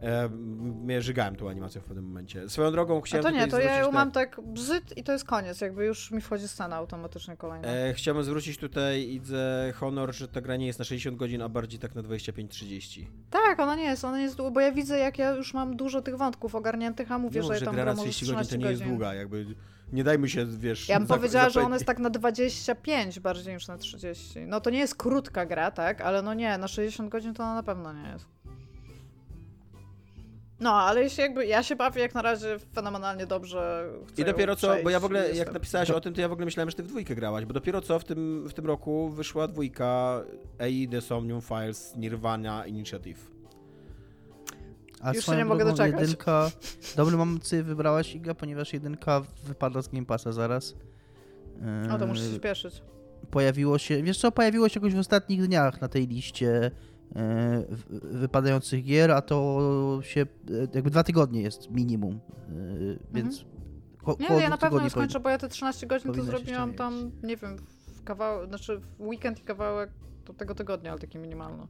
e, 0.00 0.28
mnie 0.28 1.02
żygałem 1.02 1.36
tą 1.36 1.48
animacją 1.50 1.80
w 1.80 1.84
pewnym 1.84 2.04
momencie. 2.04 2.48
Swoją 2.48 2.72
drogą 2.72 2.98
A 2.98 3.00
chciałem 3.00 3.24
to 3.24 3.30
nie, 3.30 3.48
to 3.48 3.60
ja 3.60 3.78
ją 3.78 3.92
mam 3.92 4.12
tak 4.12 4.40
bzyt 4.40 4.98
i 4.98 5.04
to 5.04 5.12
jest 5.12 5.24
koniec, 5.24 5.60
jakby 5.60 5.84
już 5.84 6.10
mi 6.10 6.20
wchodzi 6.20 6.48
scena 6.48 6.76
automatycznie 6.76 7.36
kolejna. 7.36 7.68
E, 7.68 7.94
chciałbym 7.94 8.24
zwrócić 8.24 8.58
tutaj 8.58 9.08
Idze 9.10 9.72
honor, 9.76 10.14
że 10.14 10.28
ta 10.28 10.40
gra 10.40 10.56
nie 10.56 10.66
jest 10.66 10.78
na 10.78 10.84
60 10.84 11.16
godzin, 11.16 11.42
a 11.42 11.48
bardziej 11.48 11.80
tak 11.80 11.94
na 11.94 12.02
25-30. 12.02 13.06
Tak, 13.30 13.60
ona 13.60 13.76
nie 13.76 13.84
jest, 13.84 14.04
ona 14.04 14.16
nie 14.16 14.24
jest 14.24 14.36
długa, 14.36 14.50
bo 14.50 14.60
ja 14.60 14.72
widzę, 14.72 14.98
jak 14.98 15.18
ja 15.18 15.30
już 15.30 15.54
mam 15.54 15.76
dużo 15.76 16.02
tych 16.02 16.16
wątków 16.16 16.54
ogarniętych, 16.54 17.12
a 17.12 17.18
mówię, 17.18 17.40
No, 17.40 17.46
że 17.46 17.52
ja 17.52 17.58
że 17.58 17.64
tam 17.64 17.74
gra 17.74 17.84
na 17.84 17.92
gram 17.92 17.96
może 17.96 18.10
30 18.10 18.26
godzin 18.34 18.38
to 18.38 18.48
13 18.48 18.58
nie 18.58 18.70
jest 18.70 18.82
godzin. 18.82 18.94
długa, 18.94 19.14
jakby 19.14 19.46
nie 19.92 20.04
dajmy 20.04 20.28
się, 20.28 20.46
wiesz... 20.46 20.88
Ja 20.88 20.98
bym 20.98 21.08
powiedziała, 21.08 21.50
że 21.50 21.62
ona 21.62 21.76
jest 21.76 21.86
tak 21.86 21.98
na 21.98 22.10
25 22.10 23.20
bardziej 23.20 23.54
niż 23.54 23.68
na 23.68 23.78
30. 23.78 24.40
No 24.46 24.60
to 24.60 24.70
nie 24.70 24.78
jest 24.78 24.94
krótka 24.94 25.46
gra, 25.46 25.70
tak? 25.70 26.00
Ale 26.00 26.22
no 26.22 26.34
nie, 26.34 26.58
na 26.58 26.68
60 26.68 27.10
godzin 27.10 27.34
to 27.34 27.42
ona 27.42 27.54
na 27.54 27.62
pewno 27.62 27.92
nie 27.92 28.08
jest. 28.08 28.35
No, 30.60 30.72
ale 30.74 31.02
jeśli 31.02 31.22
jakby 31.22 31.46
ja 31.46 31.62
się 31.62 31.76
bawię 31.76 32.02
jak 32.02 32.14
na 32.14 32.22
razie 32.22 32.58
fenomenalnie 32.74 33.26
dobrze. 33.26 33.88
Chcę 34.06 34.22
I 34.22 34.24
dopiero 34.24 34.52
ją 34.52 34.56
co, 34.56 34.74
bo 34.84 34.90
ja 34.90 35.00
w 35.00 35.04
ogóle, 35.04 35.32
jak 35.32 35.52
napisałeś 35.52 35.90
o 35.90 36.00
tym, 36.00 36.14
to 36.14 36.20
ja 36.20 36.28
w 36.28 36.32
ogóle 36.32 36.44
myślałem, 36.44 36.70
że 36.70 36.76
ty 36.76 36.82
w 36.82 36.86
dwójkę 36.86 37.14
grałaś, 37.14 37.44
bo 37.44 37.52
dopiero 37.52 37.80
co 37.80 37.98
w 37.98 38.04
tym, 38.04 38.48
w 38.48 38.54
tym 38.54 38.66
roku 38.66 39.10
wyszła 39.10 39.48
dwójka 39.48 40.22
EI, 40.58 40.88
The 40.88 41.00
Somnium 41.00 41.40
Files, 41.40 41.96
Nirvana 41.96 42.66
Initiative. 42.66 43.30
A 45.00 45.12
Już 45.12 45.26
się 45.26 45.36
nie 45.36 45.44
mogę 45.44 45.64
drogą 45.64 45.76
doczekać. 45.76 46.00
Jedynka, 46.00 46.50
dobry 46.96 47.16
moment 47.16 47.48
wybrałaś, 47.62 48.14
Iga, 48.14 48.34
ponieważ 48.34 48.72
jedynka 48.72 49.22
wypada 49.44 49.82
z 49.82 49.88
Game 49.88 50.06
Passa 50.06 50.32
zaraz. 50.32 50.74
No 51.88 51.98
to 51.98 52.06
muszę 52.06 52.22
się 52.22 52.28
Yy, 52.28 52.36
spieszyć. 52.36 52.82
Pojawiło 53.30 53.78
się, 53.78 54.02
wiesz 54.02 54.18
co, 54.18 54.32
pojawiło 54.32 54.68
się 54.68 54.80
jakoś 54.80 54.94
w 54.94 54.98
ostatnich 54.98 55.46
dniach 55.46 55.80
na 55.80 55.88
tej 55.88 56.06
liście 56.06 56.70
wypadających 58.02 58.84
gier, 58.84 59.10
a 59.10 59.22
to 59.22 59.98
się 60.02 60.20
e, 60.20 60.26
jakby 60.74 60.90
dwa 60.90 61.02
tygodnie 61.04 61.42
jest 61.42 61.70
minimum, 61.70 62.20
e, 62.48 62.52
więc 63.14 63.44
ko- 64.02 64.12
Mhm. 64.12 64.36
Nie, 64.38 64.42
ja 64.42 64.48
na 64.50 64.58
pewno 64.58 64.80
nie 64.80 64.90
skończę, 64.90 65.20
bo 65.20 65.28
ja 65.28 65.38
te 65.38 65.48
13 65.48 65.86
godzin 65.86 66.12
to 66.12 66.22
zrobiłam 66.22 66.74
tam, 66.74 67.10
nie 67.22 67.36
wiem, 67.36 67.56
w 67.96 68.04
kawałek, 68.04 68.48
znaczy 68.48 68.78
w 68.78 69.00
weekend 69.00 69.38
i 69.38 69.42
kawałek 69.42 69.90
do 70.26 70.34
tego 70.34 70.54
tygodnia, 70.54 70.90
ale 70.90 71.00
taki 71.00 71.18
minimalny. 71.18 71.66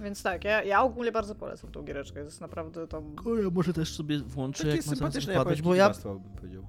Więc 0.00 0.22
tak, 0.22 0.44
ja, 0.44 0.62
ja 0.62 0.82
ogólnie 0.82 1.12
bardzo 1.12 1.34
polecam 1.34 1.70
tą 1.70 1.82
giereczkę, 1.82 2.20
jest 2.20 2.40
naprawdę 2.40 2.88
tam... 2.88 3.16
O, 3.26 3.34
ja 3.34 3.50
może 3.50 3.72
też 3.72 3.96
sobie 3.96 4.18
włączę, 4.18 4.64
Takie 4.64 4.76
jak 4.76 4.86
ma 4.86 4.94
zaraz 4.94 5.26
japońskie 5.26 5.62
bo 5.62 5.74
ja, 5.74 5.90
bym 5.90 6.20
powiedział. 6.40 6.62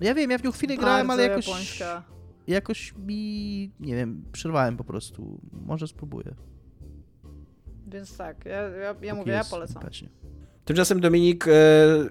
no 0.00 0.06
ja 0.06 0.14
wiem, 0.14 0.30
ja 0.30 0.38
w 0.38 0.44
nią 0.44 0.52
chwilę 0.52 0.76
grałem, 0.76 1.10
ale 1.10 1.22
jakoś, 1.22 1.46
japońska. 1.48 2.02
Jakoś 2.48 2.94
mi, 3.06 3.70
nie 3.80 3.96
wiem, 3.96 4.24
przerwałem 4.32 4.76
po 4.76 4.84
prostu, 4.84 5.40
może 5.52 5.88
spróbuję. 5.88 6.34
Więc 7.86 8.16
tak, 8.16 8.44
ja, 8.44 8.62
ja, 8.62 8.94
ja 9.02 9.14
mówię, 9.14 9.32
ja 9.32 9.44
polecam. 9.44 9.72
sympatycznie. 9.74 10.08
Tymczasem 10.64 11.00
Dominik 11.00 11.48
e, 11.48 11.52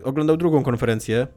oglądał 0.04 0.38
drugą 0.38 0.64
konferencję, 0.64 1.28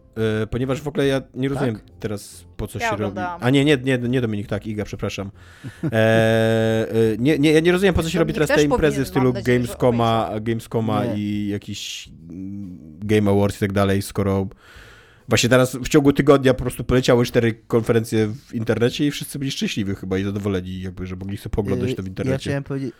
e, 0.43 0.47
ponieważ 0.47 0.83
w 0.83 0.89
ogóle 0.89 1.07
ja 1.07 1.23
nie 1.35 1.49
rozumiem 1.49 1.79
teraz 2.01 2.45
po 2.57 2.67
co 2.67 2.79
Ja 2.79 2.85
się 2.85 2.91
robi. 2.91 3.05
oglądałam. 3.05 3.41
A 3.43 3.51
nie, 3.51 3.65
nie, 3.65 3.77
nie, 3.77 3.99
nie 3.99 4.21
Dominik, 4.21 4.47
tak, 4.47 4.67
Iga, 4.67 4.85
przepraszam. 4.85 5.31
E, 5.85 5.91
e, 5.93 7.17
nie, 7.19 7.39
nie, 7.39 7.53
ja 7.53 7.61
nie 7.61 7.73
rozumiem 7.73 7.95
po 7.95 8.03
co 8.03 8.11
się 8.11 8.19
robi 8.19 8.33
Dominik 8.33 8.49
teraz 8.49 8.61
te 8.61 8.65
imprezy 8.65 9.05
w 9.05 9.09
stylu 9.09 9.33
nadzieję, 9.33 9.59
Gamescoma, 9.59 10.31
Gamescoma 10.41 11.05
Nie. 11.05 11.15
i 11.17 11.49
jakiś 11.49 12.11
Game 12.99 13.31
Awards 13.31 13.57
i 13.57 13.61
tak 13.61 13.73
dalej, 13.73 14.03
skoro 14.03 14.47
właśnie 15.31 15.49
teraz 15.49 15.77
w 15.77 15.89
ciągu 15.89 16.13
tygodnia 16.13 16.55
po 16.55 16.63
prostu 16.63 16.85
poleciały 16.85 17.25
cztery 17.27 17.55
konferencje 17.55 18.27
w 18.27 18.55
internecie 18.55 19.07
i 19.07 19.11
wszyscy 19.11 19.39
byli 19.39 19.51
szczęśliwi 19.51 19.95
chyba 19.95 20.19
i 20.19 20.25
zadowoleni, 20.25 20.81
jakby, 20.81 21.07
że 21.07 21.17
mogli 21.17 21.37
sobie 21.37 21.51
pooglądać 21.51 21.91
Yy, 21.91 21.97
to 21.97 22.03
w 22.03 22.07
Ja 22.07 22.11
internecie. 22.11 22.51
chciałem 22.51 22.65
powiedzieć, 22.65 22.95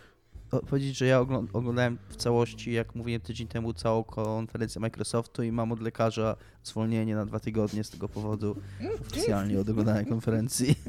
powiedzieć, 0.69 0.97
że 0.97 1.05
ja 1.05 1.19
oglądałem 1.53 1.97
w 2.09 2.15
całości, 2.15 2.71
jak 2.71 2.95
mówiłem 2.95 3.21
tydzień 3.21 3.47
temu, 3.47 3.73
całą 3.73 4.03
konferencję 4.03 4.81
Microsoftu 4.81 5.43
i 5.43 5.51
mam 5.51 5.71
od 5.71 5.81
lekarza 5.81 6.35
zwolnienie 6.63 7.15
na 7.15 7.25
dwa 7.25 7.39
tygodnie 7.39 7.83
z 7.83 7.89
tego 7.89 8.09
powodu 8.09 8.55
oficjalnie 9.01 9.59
od 9.59 9.69
oglądania 9.69 10.05
konferencji. 10.05 10.75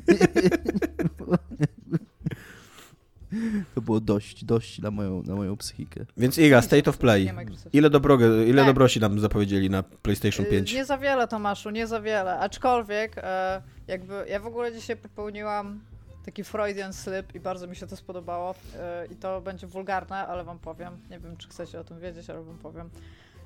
To 3.75 3.81
było 3.81 4.01
dość, 4.01 4.45
dość 4.45 4.79
na 4.79 4.91
moją, 4.91 5.23
na 5.23 5.35
moją 5.35 5.57
psychikę. 5.57 6.05
Więc 6.17 6.39
Iga, 6.39 6.63
State 6.63 6.91
of 6.91 6.99
Play. 6.99 7.31
Ile, 7.73 7.91
dobrogo, 7.91 8.43
ile 8.43 8.63
tak. 8.63 8.67
dobroci 8.67 9.01
nam 9.01 9.21
zapowiedzieli 9.21 9.71
na 9.71 9.83
PlayStation 9.83 10.47
5? 10.47 10.73
Y, 10.73 10.75
nie 10.75 10.85
za 10.85 10.99
wiele, 10.99 11.29
Tomaszu, 11.29 11.71
nie 11.71 11.87
za 11.87 12.01
wiele. 12.01 12.39
Aczkolwiek, 12.39 13.19
e, 13.19 13.63
jakby 13.89 14.25
ja 14.29 14.41
w 14.41 14.47
ogóle 14.47 14.73
dzisiaj 14.73 14.97
popełniłam 14.97 15.81
taki 16.25 16.45
Freudian 16.45 16.93
slip 16.93 17.35
i 17.35 17.41
bardzo 17.41 17.67
mi 17.67 17.77
się 17.77 17.87
to 17.87 17.97
spodobało. 17.97 18.55
E, 18.77 19.07
I 19.07 19.17
to 19.17 19.41
będzie 19.41 19.67
wulgarne, 19.67 20.17
ale 20.27 20.45
wam 20.45 20.59
powiem. 20.59 20.93
Nie 21.11 21.19
wiem, 21.19 21.37
czy 21.37 21.49
chcecie 21.49 21.81
o 21.81 21.85
tym 21.85 22.01
wiedzieć, 22.01 22.31
ale 22.31 22.43
wam 22.43 22.59
powiem. 22.59 22.91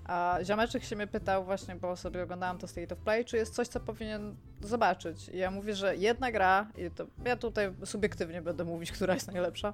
A 0.09 0.39
ziomeczek 0.45 0.85
się 0.85 0.97
mnie 0.97 1.07
pytał 1.07 1.45
właśnie, 1.45 1.77
bo 1.77 1.97
sobie 1.97 2.23
oglądałam 2.23 2.59
to 2.59 2.69
State 2.69 2.95
of 2.95 3.01
Play, 3.01 3.25
czy 3.25 3.37
jest 3.37 3.55
coś, 3.55 3.69
co 3.69 3.81
powinien 3.81 4.37
zobaczyć. 4.61 5.29
I 5.29 5.39
ja 5.39 5.51
mówię, 5.51 5.75
że 5.75 5.97
jedna 5.97 6.33
gra, 6.33 6.67
i 6.77 6.91
to 6.91 7.07
ja 7.25 7.37
tutaj 7.37 7.73
subiektywnie 7.85 8.43
będę 8.43 8.65
mówić, 8.65 8.93
która 8.93 9.15
jest 9.15 9.33
najlepsza. 9.33 9.73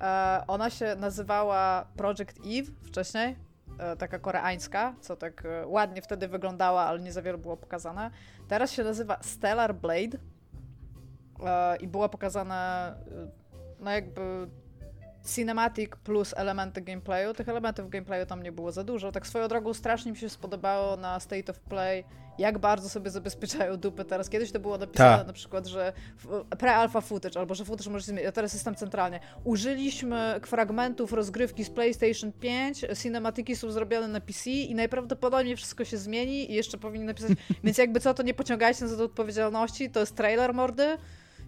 E, 0.00 0.44
ona 0.46 0.70
się 0.70 0.96
nazywała 0.96 1.86
Project 1.96 2.38
Eve 2.46 2.70
wcześniej, 2.82 3.36
e, 3.78 3.96
taka 3.96 4.18
koreańska, 4.18 4.94
co 5.00 5.16
tak 5.16 5.44
e, 5.44 5.66
ładnie 5.66 6.02
wtedy 6.02 6.28
wyglądała, 6.28 6.82
ale 6.82 7.00
nie 7.00 7.12
za 7.12 7.22
wiele 7.22 7.38
było 7.38 7.56
pokazane. 7.56 8.10
Teraz 8.48 8.72
się 8.72 8.84
nazywa 8.84 9.18
Stellar 9.22 9.74
Blade 9.74 10.18
i 11.80 11.88
była 11.88 12.08
pokazane 12.08 12.94
no 13.80 13.90
jakby 13.90 14.20
cinematic 15.24 15.90
plus 16.04 16.34
elementy 16.36 16.80
gameplayu. 16.80 17.34
Tych 17.34 17.48
elementów 17.48 17.90
gameplayu 17.90 18.26
tam 18.26 18.42
nie 18.42 18.52
było 18.52 18.72
za 18.72 18.84
dużo. 18.84 19.12
Tak 19.12 19.26
swoją 19.26 19.48
drogą 19.48 19.74
strasznie 19.74 20.12
mi 20.12 20.18
się 20.18 20.28
spodobało 20.28 20.96
na 20.96 21.20
State 21.20 21.52
of 21.52 21.60
Play, 21.60 22.04
jak 22.38 22.58
bardzo 22.58 22.88
sobie 22.88 23.10
zabezpieczają 23.10 23.76
dupy 23.76 24.04
teraz. 24.04 24.30
Kiedyś 24.30 24.52
to 24.52 24.60
było 24.60 24.78
napisane 24.78 25.18
Ta. 25.18 25.24
na 25.24 25.32
przykład, 25.32 25.66
że 25.66 25.92
pre-alpha 26.58 27.00
footage, 27.02 27.40
albo 27.40 27.54
że 27.54 27.64
footage 27.64 27.90
może 27.90 28.04
się 28.04 28.06
zmienić. 28.06 28.24
Ja 28.24 28.32
teraz 28.32 28.54
jestem 28.54 28.74
centralnie. 28.74 29.20
Użyliśmy 29.44 30.40
fragmentów 30.46 31.12
rozgrywki 31.12 31.64
z 31.64 31.70
PlayStation 31.70 32.32
5, 32.32 32.84
cinematiki 33.02 33.56
są 33.56 33.70
zrobione 33.70 34.08
na 34.08 34.20
PC 34.20 34.50
i 34.50 34.74
najprawdopodobniej 34.74 35.56
wszystko 35.56 35.84
się 35.84 35.96
zmieni 35.96 36.50
i 36.50 36.54
jeszcze 36.54 36.78
powinni 36.78 37.06
napisać, 37.06 37.30
więc 37.64 37.78
jakby 37.78 38.00
co, 38.00 38.14
to 38.14 38.22
nie 38.22 38.34
pociągajcie 38.34 38.88
za 38.88 38.96
do 38.96 39.04
odpowiedzialności, 39.04 39.90
to 39.90 40.00
jest 40.00 40.16
trailer 40.16 40.54
mordy, 40.54 40.96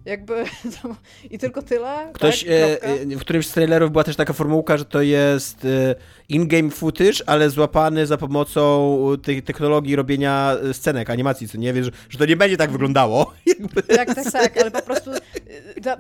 jakby 0.05 0.44
i 1.30 1.38
tylko 1.38 1.62
tyle. 1.62 2.11
Ktoś, 2.12 2.40
tak? 2.40 2.50
e, 2.50 2.82
e, 2.82 3.07
w 3.07 3.20
którymś 3.20 3.46
z 3.46 3.53
trailerów 3.53 3.92
była 3.92 4.05
też 4.05 4.16
taka 4.16 4.32
formułka, 4.32 4.76
że 4.76 4.84
to 4.84 5.03
jest 5.03 5.64
e, 5.64 5.94
in-game 6.28 6.70
footage, 6.70 7.18
ale 7.26 7.50
złapany 7.50 8.07
za 8.07 8.16
pomocą 8.16 8.98
tej 9.22 9.42
technologii 9.42 9.96
robienia 9.96 10.57
e, 10.70 10.74
scenek, 10.74 11.11
animacji, 11.11 11.48
co 11.48 11.59
nie 11.59 11.72
wiesz, 11.72 11.90
że 12.09 12.18
to 12.18 12.26
nie 12.26 12.36
będzie 12.36 12.57
tak 12.57 12.70
wyglądało. 12.70 13.32
Tak, 13.96 14.14
tak, 14.14 14.32
tak, 14.32 14.57
ale 14.57 14.70
po 14.70 14.82
prostu 14.82 15.11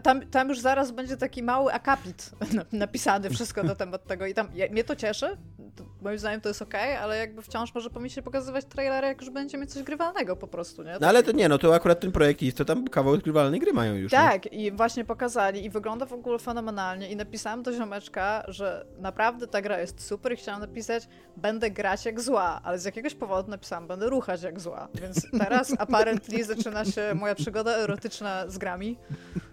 tam, 0.02 0.26
tam 0.26 0.48
już 0.48 0.60
zaraz 0.60 0.90
będzie 0.90 1.16
taki 1.16 1.42
mały 1.42 1.72
akapit 1.72 2.30
napisany, 2.72 3.30
wszystko 3.30 3.62
na 3.62 3.74
temat 3.74 4.06
tego 4.06 4.26
i 4.26 4.34
tam 4.34 4.48
mnie 4.70 4.84
to 4.84 4.96
cieszy, 4.96 5.36
to, 5.76 5.84
moim 6.02 6.18
zdaniem 6.18 6.40
to 6.40 6.48
jest 6.48 6.62
ok, 6.62 6.74
ale 6.74 7.18
jakby 7.18 7.42
wciąż 7.42 7.74
może 7.74 7.90
powinien 7.90 8.10
się 8.10 8.22
pokazywać 8.22 8.64
trailery, 8.64 9.06
jak 9.06 9.20
już 9.20 9.30
będzie 9.30 9.58
mieć 9.58 9.72
coś 9.72 9.82
grywalnego 9.82 10.36
po 10.36 10.46
prostu, 10.46 10.82
nie? 10.82 10.96
No 11.00 11.08
ale 11.08 11.22
to 11.22 11.32
nie, 11.32 11.48
no 11.48 11.58
to 11.58 11.74
akurat 11.74 12.00
ten 12.00 12.12
projekt 12.12 12.42
jest, 12.42 12.56
to 12.56 12.64
tam 12.64 12.88
kawałek 12.88 13.22
grywalnej 13.22 13.60
gry 13.60 13.72
mają 13.72 13.91
już. 13.94 14.12
Tak, 14.12 14.52
nie? 14.52 14.66
i 14.66 14.72
właśnie 14.72 15.04
pokazali 15.04 15.64
i 15.64 15.70
wygląda 15.70 16.06
w 16.06 16.12
ogóle 16.12 16.38
fenomenalnie 16.38 17.10
i 17.10 17.16
napisałam 17.16 17.62
do 17.62 17.72
ziomeczka, 17.72 18.44
że 18.48 18.86
naprawdę 18.98 19.46
ta 19.46 19.62
gra 19.62 19.80
jest 19.80 20.06
super 20.06 20.32
i 20.32 20.36
chciałam 20.36 20.60
napisać, 20.60 21.08
będę 21.36 21.70
grać 21.70 22.04
jak 22.04 22.20
zła, 22.20 22.60
ale 22.64 22.78
z 22.78 22.84
jakiegoś 22.84 23.14
powodu 23.14 23.50
napisałam, 23.50 23.86
będę 23.86 24.10
ruchać 24.10 24.42
jak 24.42 24.60
zła, 24.60 24.88
więc 24.94 25.26
teraz 25.38 25.74
apparently 25.78 26.44
zaczyna 26.44 26.84
się 26.84 27.14
moja 27.14 27.34
przygoda 27.34 27.76
erotyczna 27.76 28.48
z 28.48 28.58
grami, 28.58 28.98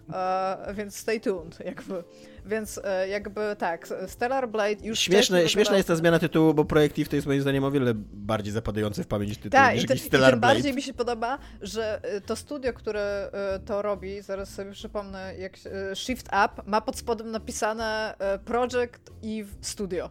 uh, 0.07 0.75
więc 0.75 0.95
stay 0.95 1.19
tuned, 1.19 1.59
jakby. 1.65 2.03
Więc 2.49 2.79
e, 2.83 3.07
jakby 3.07 3.55
tak, 3.57 3.87
Stellar 4.07 4.49
Blade 4.49 4.83
już 4.83 4.99
Śmieszne, 4.99 5.49
śmieszna 5.49 5.77
jest 5.77 5.87
ta 5.87 5.95
zmiana 5.95 6.19
tytułu, 6.19 6.53
bo 6.53 6.65
projekt 6.65 6.99
Eve 6.99 7.09
to 7.09 7.15
jest 7.15 7.27
moim 7.27 7.41
zdaniem 7.41 7.63
o 7.63 7.71
wiele 7.71 7.93
bardziej 7.95 8.53
zapadający 8.53 9.03
w 9.03 9.07
pamięć 9.07 9.37
tytuł 9.37 9.51
tak, 9.51 9.75
niż 9.75 9.83
i, 9.83 9.99
Stellar 9.99 10.29
i 10.29 10.31
tym 10.31 10.39
Blade. 10.39 10.55
bardziej 10.55 10.73
mi 10.73 10.81
się 10.81 10.93
podoba, 10.93 11.37
że 11.61 11.99
e, 12.03 12.21
to 12.21 12.35
studio, 12.35 12.73
które 12.73 13.29
e, 13.33 13.59
to 13.59 13.81
robi, 13.81 14.21
zaraz 14.21 14.49
sobie 14.49 14.71
przypomnę, 14.71 15.35
jak 15.37 15.57
Shift 15.95 16.27
Up, 16.27 16.63
ma 16.65 16.81
pod 16.81 16.97
spodem 16.97 17.31
napisane 17.31 18.15
Project 18.45 19.11
Eve 19.23 19.49
Studio. 19.61 20.09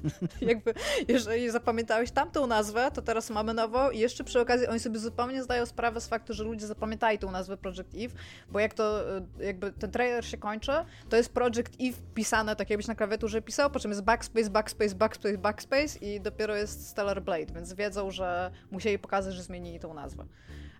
jakby, 0.40 0.74
jeżeli 1.08 1.50
zapamiętałeś 1.50 2.10
tamtą 2.10 2.46
nazwę, 2.46 2.90
to 2.94 3.02
teraz 3.02 3.30
mamy 3.30 3.54
nową 3.54 3.90
i 3.90 3.98
jeszcze 3.98 4.24
przy 4.24 4.40
okazji 4.40 4.66
oni 4.66 4.80
sobie 4.80 4.98
zupełnie 4.98 5.42
zdają 5.42 5.66
sprawę 5.66 6.00
z 6.00 6.08
faktu, 6.08 6.34
że 6.34 6.44
ludzie 6.44 6.66
zapamiętali 6.66 7.18
tą 7.18 7.30
nazwę 7.30 7.56
Project 7.56 7.94
Eve, 7.94 8.14
bo 8.50 8.60
jak 8.60 8.74
to, 8.74 9.00
jakby 9.38 9.72
ten 9.72 9.90
trailer 9.90 10.24
się 10.24 10.38
kończy, 10.38 10.72
to 11.08 11.16
jest 11.16 11.32
Project 11.32 11.49
Project 11.50 11.76
Eve 11.80 11.98
pisane 12.14 12.56
tak 12.56 12.70
jakbyś 12.70 12.86
na 12.86 12.94
klawiaturze 12.94 13.42
pisał, 13.42 13.70
po 13.70 13.80
czym 13.80 13.90
jest 13.90 14.02
backspace, 14.02 14.50
backspace, 14.50 14.94
backspace, 14.94 15.38
backspace 15.38 15.98
i 15.98 16.20
dopiero 16.20 16.56
jest 16.56 16.88
Stellar 16.88 17.22
Blade, 17.22 17.52
więc 17.54 17.72
wiedzą, 17.72 18.10
że 18.10 18.50
musieli 18.70 18.98
pokazać, 18.98 19.34
że 19.34 19.42
zmienili 19.42 19.80
tą 19.80 19.94
nazwę. 19.94 20.26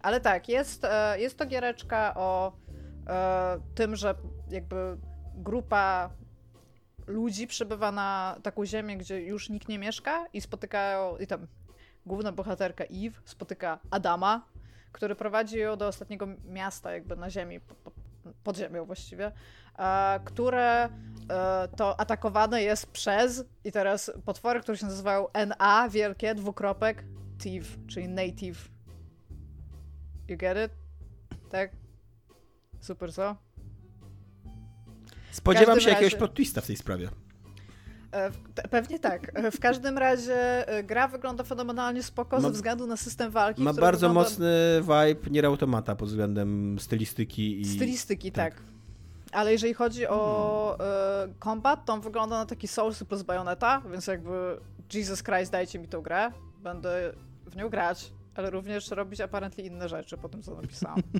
Ale 0.02 0.20
tak, 0.20 0.48
jest, 0.48 0.84
e, 0.84 1.20
jest 1.20 1.38
to 1.38 1.46
giereczka 1.46 2.14
o 2.16 2.52
e, 3.06 3.60
tym, 3.74 3.96
że 3.96 4.14
jakby 4.50 4.96
grupa 5.34 6.10
ludzi 7.06 7.46
przybywa 7.46 7.92
na 7.92 8.36
taką 8.42 8.66
ziemię, 8.66 8.96
gdzie 8.96 9.20
już 9.20 9.48
nikt 9.48 9.68
nie 9.68 9.78
mieszka 9.78 10.26
i 10.32 10.40
spotykają, 10.40 11.16
i 11.16 11.26
tam 11.26 11.46
główna 12.06 12.32
bohaterka 12.32 12.84
Eve 12.84 13.20
spotyka 13.24 13.78
Adama, 13.90 14.46
który 14.92 15.14
prowadzi 15.14 15.58
ją 15.58 15.76
do 15.76 15.86
ostatniego 15.86 16.26
miasta 16.44 16.92
jakby 16.92 17.16
na 17.16 17.30
ziemi, 17.30 17.60
pod 18.44 18.56
ziemią 18.56 18.84
właściwie, 18.84 19.32
które 20.24 20.88
e, 21.30 21.68
to 21.76 22.00
atakowane 22.00 22.62
jest 22.62 22.86
przez, 22.86 23.44
i 23.64 23.72
teraz 23.72 24.12
potwory, 24.24 24.60
które 24.60 24.78
się 24.78 24.86
nazywają 24.86 25.26
NA, 25.58 25.88
wielkie, 25.88 26.34
dwukropek, 26.34 27.04
Thief, 27.38 27.78
czyli 27.86 28.08
Native. 28.08 28.68
You 30.28 30.36
get 30.36 30.70
it? 30.70 30.72
Tak? 31.50 31.70
Super, 32.80 33.12
co? 33.12 33.36
Spodziewam 35.30 35.80
się 35.80 35.86
razie... 35.86 35.90
jakiegoś 35.90 36.14
plot 36.14 36.34
twista 36.34 36.60
w 36.60 36.66
tej 36.66 36.76
sprawie. 36.76 37.08
E, 38.12 38.30
pewnie 38.70 38.98
tak. 38.98 39.30
E, 39.34 39.50
w 39.50 39.60
każdym 39.60 39.98
razie 39.98 40.64
gra 40.84 41.08
wygląda 41.08 41.44
fenomenalnie 41.44 42.02
spoko 42.02 42.36
ma, 42.36 42.42
ze 42.42 42.50
względu 42.50 42.86
na 42.86 42.96
system 42.96 43.30
walki. 43.30 43.62
Ma 43.62 43.72
bardzo 43.72 44.08
wygląda... 44.08 44.30
mocny 44.30 44.80
vibe 44.80 45.30
Nier 45.30 45.46
Automata 45.46 45.96
pod 45.96 46.08
względem 46.08 46.78
stylistyki 46.80 47.60
i... 47.60 47.64
Stylistyki, 47.64 48.32
tak. 48.32 48.54
tak. 48.54 48.62
Ale 49.32 49.52
jeżeli 49.52 49.74
chodzi 49.74 50.06
o 50.06 50.76
hmm. 50.78 51.34
combat, 51.44 51.84
to 51.84 51.92
on 51.92 52.00
wygląda 52.00 52.38
na 52.38 52.46
taki 52.46 52.68
Souls 52.68 53.04
plus 53.04 53.22
Bayonetta, 53.22 53.82
więc 53.92 54.06
jakby 54.06 54.60
Jesus 54.94 55.22
Christ, 55.22 55.52
dajcie 55.52 55.78
mi 55.78 55.88
tą 55.88 56.00
grę. 56.02 56.30
Będę 56.62 57.12
w 57.46 57.56
nią 57.56 57.68
grać, 57.68 58.12
ale 58.40 58.50
również 58.50 58.90
robić 58.90 59.20
apparently 59.20 59.64
inne 59.64 59.88
rzeczy 59.88 60.16
po 60.16 60.28
tym, 60.28 60.42
co 60.42 60.54
napisałam. 60.54 61.02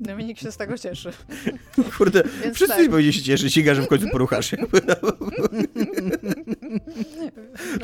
Dominik 0.00 0.38
się 0.38 0.52
z 0.52 0.56
tego 0.56 0.78
cieszy. 0.78 1.12
Kurde, 1.98 2.22
Więc 2.42 2.56
wszyscy 2.56 2.76
tak. 2.76 2.90
powinni 2.90 3.12
się 3.12 3.22
cieszyć, 3.22 3.56
Iga, 3.56 3.74
że 3.74 3.82
w 3.82 3.88
końcu 3.88 4.08
poruchasz. 4.08 4.50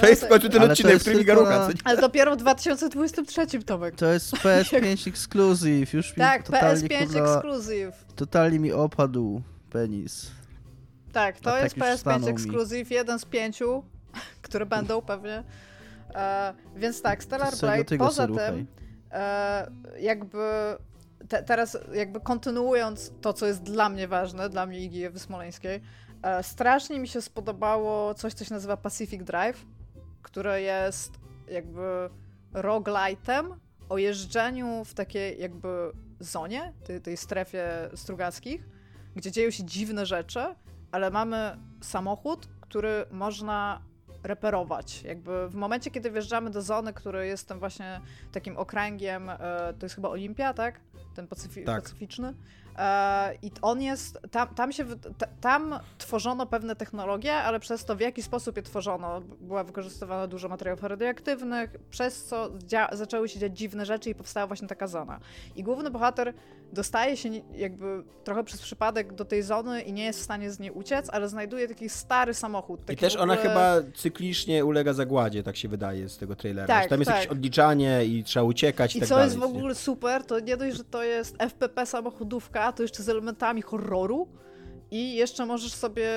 to 0.00 0.08
jest 0.08 0.24
w 0.24 0.28
końcu 0.28 0.48
ten 0.48 0.62
ale 0.62 0.72
odcinek, 0.72 0.96
w 0.96 1.00
którym 1.00 1.20
Iga 1.20 1.34
rucha. 1.34 1.58
Na... 1.58 1.68
Ale 1.84 2.00
dopiero 2.00 2.34
w 2.34 2.36
2023, 2.36 3.46
Tomek. 3.46 3.94
To 3.94 4.06
jest 4.06 4.32
PS5 4.32 5.08
Exclusive, 5.10 5.92
już 5.94 6.14
Tak, 6.14 6.48
PS5 6.48 7.06
kurwa, 7.06 7.34
Exclusive. 7.34 8.04
Totalnie 8.16 8.58
mi 8.58 8.72
opadł 8.72 9.42
penis. 9.70 10.30
Tak, 11.12 11.40
to 11.40 11.54
A 11.54 11.60
jest 11.60 11.76
tak 11.76 11.98
PS5 11.98 12.28
Exclusive, 12.28 12.90
mi. 12.90 12.96
jeden 12.96 13.18
z 13.18 13.24
pięciu, 13.24 13.84
które 14.42 14.66
będą 14.66 15.02
pewnie. 15.02 15.44
E, 16.14 16.54
więc 16.76 17.02
tak, 17.02 17.22
Stellar 17.24 17.56
Blade, 17.60 17.98
poza 17.98 18.26
tym, 18.26 18.66
e, 19.12 19.70
jakby 20.00 20.76
te, 21.28 21.42
teraz 21.42 21.78
jakby 21.92 22.20
kontynuując 22.20 23.12
to, 23.20 23.32
co 23.32 23.46
jest 23.46 23.62
dla 23.62 23.88
mnie 23.88 24.08
ważne, 24.08 24.48
dla 24.48 24.66
mnie 24.66 24.80
Igi 24.80 25.04
Ewy 25.04 25.18
Smoleńskiej, 25.18 25.80
e, 26.22 26.42
strasznie 26.42 27.00
mi 27.00 27.08
się 27.08 27.22
spodobało 27.22 28.14
coś, 28.14 28.34
co 28.34 28.44
się 28.44 28.54
nazywa 28.54 28.76
Pacific 28.76 29.22
Drive, 29.22 29.66
które 30.22 30.62
jest 30.62 31.12
jakby 31.48 32.10
roguelite'em 32.52 33.56
o 33.88 33.98
jeżdżeniu 33.98 34.84
w 34.84 34.94
takiej 34.94 35.40
jakby 35.40 35.92
zonie, 36.20 36.72
tej, 36.84 37.00
tej 37.00 37.16
strefie 37.16 37.90
strugackich, 37.94 38.68
gdzie 39.16 39.30
dzieją 39.32 39.50
się 39.50 39.64
dziwne 39.64 40.06
rzeczy, 40.06 40.40
ale 40.92 41.10
mamy 41.10 41.56
samochód, 41.80 42.48
który 42.60 43.04
można 43.10 43.82
reperować. 44.22 45.02
Jakby 45.02 45.48
w 45.48 45.54
momencie, 45.54 45.90
kiedy 45.90 46.10
wjeżdżamy 46.10 46.50
do 46.50 46.62
zony, 46.62 46.92
który 46.92 47.26
jest 47.26 47.48
tym 47.48 47.58
właśnie 47.58 48.00
takim 48.32 48.56
okręgiem, 48.56 49.30
e, 49.30 49.38
to 49.78 49.86
jest 49.86 49.94
chyba 49.94 50.08
Olimpia, 50.08 50.54
tak? 50.54 50.80
Ten 51.14 51.26
pacyfi 51.26 51.64
tak. 51.64 51.82
pacyficzny. 51.82 52.34
E, 52.78 53.34
I 53.42 53.50
on 53.62 53.82
jest, 53.82 54.18
tam, 54.30 54.54
tam 54.54 54.72
się, 54.72 54.84
tam 55.40 55.80
tworzono 55.98 56.46
pewne 56.46 56.76
technologie, 56.76 57.34
ale 57.34 57.60
przez 57.60 57.84
to 57.84 57.96
w 57.96 58.00
jaki 58.00 58.22
sposób 58.22 58.56
je 58.56 58.62
tworzono, 58.62 59.20
była 59.20 59.64
wykorzystywana 59.64 60.26
dużo 60.26 60.48
materiałów 60.48 60.82
radioaktywnych, 60.82 61.76
przez 61.90 62.24
co 62.24 62.50
zaczęły 62.92 63.28
się 63.28 63.38
dziać 63.38 63.58
dziwne 63.58 63.86
rzeczy 63.86 64.10
i 64.10 64.14
powstała 64.14 64.46
właśnie 64.46 64.68
taka 64.68 64.86
zona. 64.86 65.20
I 65.56 65.62
główny 65.62 65.90
bohater 65.90 66.34
dostaje 66.72 67.16
się 67.16 67.28
jakby 67.54 68.02
trochę 68.24 68.44
przez 68.44 68.62
przypadek 68.62 69.14
do 69.14 69.24
tej 69.24 69.42
zony 69.42 69.82
i 69.82 69.92
nie 69.92 70.04
jest 70.04 70.20
w 70.20 70.22
stanie 70.22 70.50
z 70.50 70.58
niej 70.58 70.70
uciec, 70.70 71.10
ale 71.10 71.28
znajduje 71.28 71.68
taki 71.68 71.88
stary 71.88 72.34
samochód. 72.34 72.80
Taki 72.84 72.92
I 72.92 72.96
też 72.96 73.16
ogóle... 73.16 73.32
ona 73.32 73.42
chyba 73.42 73.76
cyklicznie 73.94 74.64
ulega 74.64 74.92
zagładzie, 74.92 75.42
tak 75.42 75.56
się 75.56 75.68
wydaje 75.68 76.08
z 76.08 76.18
tego 76.18 76.36
trailera. 76.36 76.66
Tak, 76.66 76.88
tam 76.88 76.98
jest 76.98 77.10
tak. 77.10 77.18
jakieś 77.18 77.32
odliczanie 77.32 78.04
i 78.04 78.24
trzeba 78.24 78.44
uciekać 78.44 78.94
i, 78.94 78.98
I 78.98 79.00
tak 79.00 79.08
co 79.08 79.14
dalej. 79.14 79.28
jest 79.28 79.38
w 79.38 79.42
ogóle 79.42 79.74
super, 79.74 80.24
to 80.24 80.40
nie 80.40 80.56
dość, 80.56 80.76
że 80.76 80.84
to 80.84 81.02
jest 81.02 81.36
FPP 81.38 81.86
samochodówka, 81.86 82.72
to 82.72 82.82
jeszcze 82.82 83.02
z 83.02 83.08
elementami 83.08 83.62
horroru. 83.62 84.28
I 84.90 85.14
jeszcze 85.14 85.46
możesz 85.46 85.72
sobie 85.72 86.08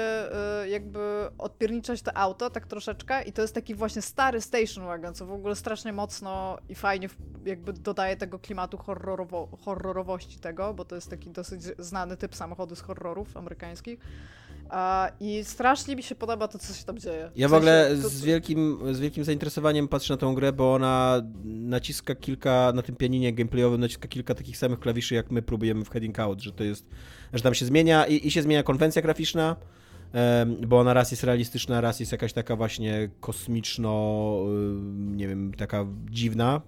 y, 0.63 0.69
jakby 0.69 1.29
odpierniczać 1.37 2.01
to 2.01 2.17
auto 2.17 2.49
tak 2.49 2.67
troszeczkę 2.67 3.23
i 3.23 3.33
to 3.33 3.41
jest 3.41 3.55
taki 3.55 3.75
właśnie 3.75 4.01
stary 4.01 4.41
station 4.41 4.85
wagon, 4.85 5.13
co 5.13 5.25
w 5.25 5.31
ogóle 5.31 5.55
strasznie 5.55 5.93
mocno 5.93 6.57
i 6.69 6.75
fajnie 6.75 7.09
jakby 7.45 7.73
dodaje 7.73 8.17
tego 8.17 8.39
klimatu 8.39 8.77
horrorowo 8.77 9.47
horrorowości 9.65 10.39
tego, 10.39 10.73
bo 10.73 10.85
to 10.85 10.95
jest 10.95 11.09
taki 11.09 11.29
dosyć 11.29 11.63
znany 11.63 12.17
typ 12.17 12.35
samochodu 12.35 12.75
z 12.75 12.81
horrorów 12.81 13.37
amerykańskich. 13.37 13.99
I 15.19 15.43
strasznie 15.43 15.95
mi 15.95 16.03
się 16.03 16.15
podoba 16.15 16.47
to, 16.47 16.59
co 16.59 16.73
się 16.73 16.83
tam 16.85 16.99
dzieje. 16.99 17.31
Ja 17.35 17.47
w, 17.47 17.53
ogóle 17.53 17.89
to, 18.01 18.09
z, 18.09 18.21
wielkim, 18.21 18.79
z 18.91 18.99
wielkim 18.99 19.23
zainteresowaniem 19.23 19.87
patrzę 19.87 20.13
na 20.13 20.17
tą 20.17 20.35
grę, 20.35 20.53
bo 20.53 20.73
ona 20.73 21.21
naciska 21.43 22.15
kilka, 22.15 22.71
na 22.75 22.81
tym 22.81 22.95
pianinie 22.95 23.33
gameplayowym 23.33 23.81
naciska 23.81 24.07
kilka 24.07 24.35
takich 24.35 24.57
samych 24.57 24.79
klawiszy, 24.79 25.15
jak 25.15 25.31
my 25.31 25.41
próbujemy 25.41 25.85
w 25.85 25.89
Heading 25.89 26.19
Out, 26.19 26.41
że 26.41 26.51
to 26.51 26.63
jest, 26.63 26.85
że 27.33 27.43
tam 27.43 27.53
się 27.53 27.65
zmienia 27.65 28.05
i, 28.05 28.27
i 28.27 28.31
się 28.31 28.41
zmienia 28.41 28.63
konwencja 28.63 29.01
graficzna, 29.01 29.55
bo 30.67 30.79
ona 30.79 30.93
raz 30.93 31.11
jest 31.11 31.23
realistyczna, 31.23 31.81
raz 31.81 31.99
jest 31.99 32.11
jakaś 32.11 32.33
taka 32.33 32.55
właśnie 32.55 33.09
kosmiczno, 33.19 34.37
nie 34.95 35.27
wiem, 35.27 35.53
taka 35.57 35.85
dziwna 36.09 36.61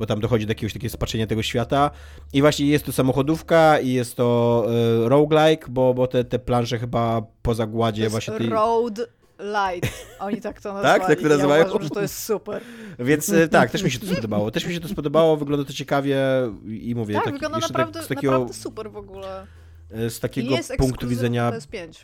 bo 0.00 0.06
tam 0.06 0.20
dochodzi 0.20 0.46
do 0.46 0.50
jakiegoś 0.50 0.72
takiego 0.72 0.92
spaczenia 0.92 1.26
tego 1.26 1.42
świata. 1.42 1.90
I 2.32 2.40
właśnie 2.40 2.66
jest 2.66 2.84
to 2.84 2.92
samochodówka 2.92 3.80
i 3.80 3.92
jest 3.92 4.16
to 4.16 4.66
y, 5.04 5.08
roguelike, 5.08 5.66
bo, 5.68 5.94
bo 5.94 6.06
te, 6.06 6.24
te 6.24 6.38
plansze 6.38 6.78
chyba 6.78 7.22
po 7.42 7.54
zagładzie 7.54 8.08
właśnie 8.08 8.34
tej... 8.34 8.48
Road 8.48 8.98
Light. 9.38 10.06
Oni 10.18 10.40
tak 10.40 10.60
to 10.60 10.72
nazwali. 10.74 11.00
tak? 11.00 11.08
Tak 11.08 11.20
to 11.20 11.28
nazywają? 11.28 11.62
Ja 11.62 11.68
uważam, 11.68 11.82
że 11.82 11.90
to 11.90 12.02
jest 12.02 12.22
super. 12.22 12.62
Więc 12.98 13.28
y, 13.28 13.48
tak, 13.48 13.70
też 13.70 13.82
mi 13.82 13.90
się 13.90 13.98
to 13.98 14.06
spodobało. 14.06 14.50
Też 14.50 14.66
mi 14.66 14.74
się 14.74 14.80
to 14.80 14.88
spodobało, 14.88 15.36
wygląda 15.36 15.64
to 15.64 15.72
ciekawie 15.72 16.18
i 16.68 16.94
mówię... 16.94 17.14
Tak, 17.14 17.24
taki, 17.24 17.32
wygląda 17.32 17.58
naprawdę, 17.58 17.98
tak, 17.98 18.04
z 18.04 18.08
takiego, 18.08 18.32
naprawdę 18.32 18.54
super 18.54 18.90
w 18.90 18.96
ogóle. 18.96 19.46
Y, 19.98 20.10
z 20.10 20.20
takiego 20.20 20.54
punktu 20.78 21.08
widzenia 21.08 21.52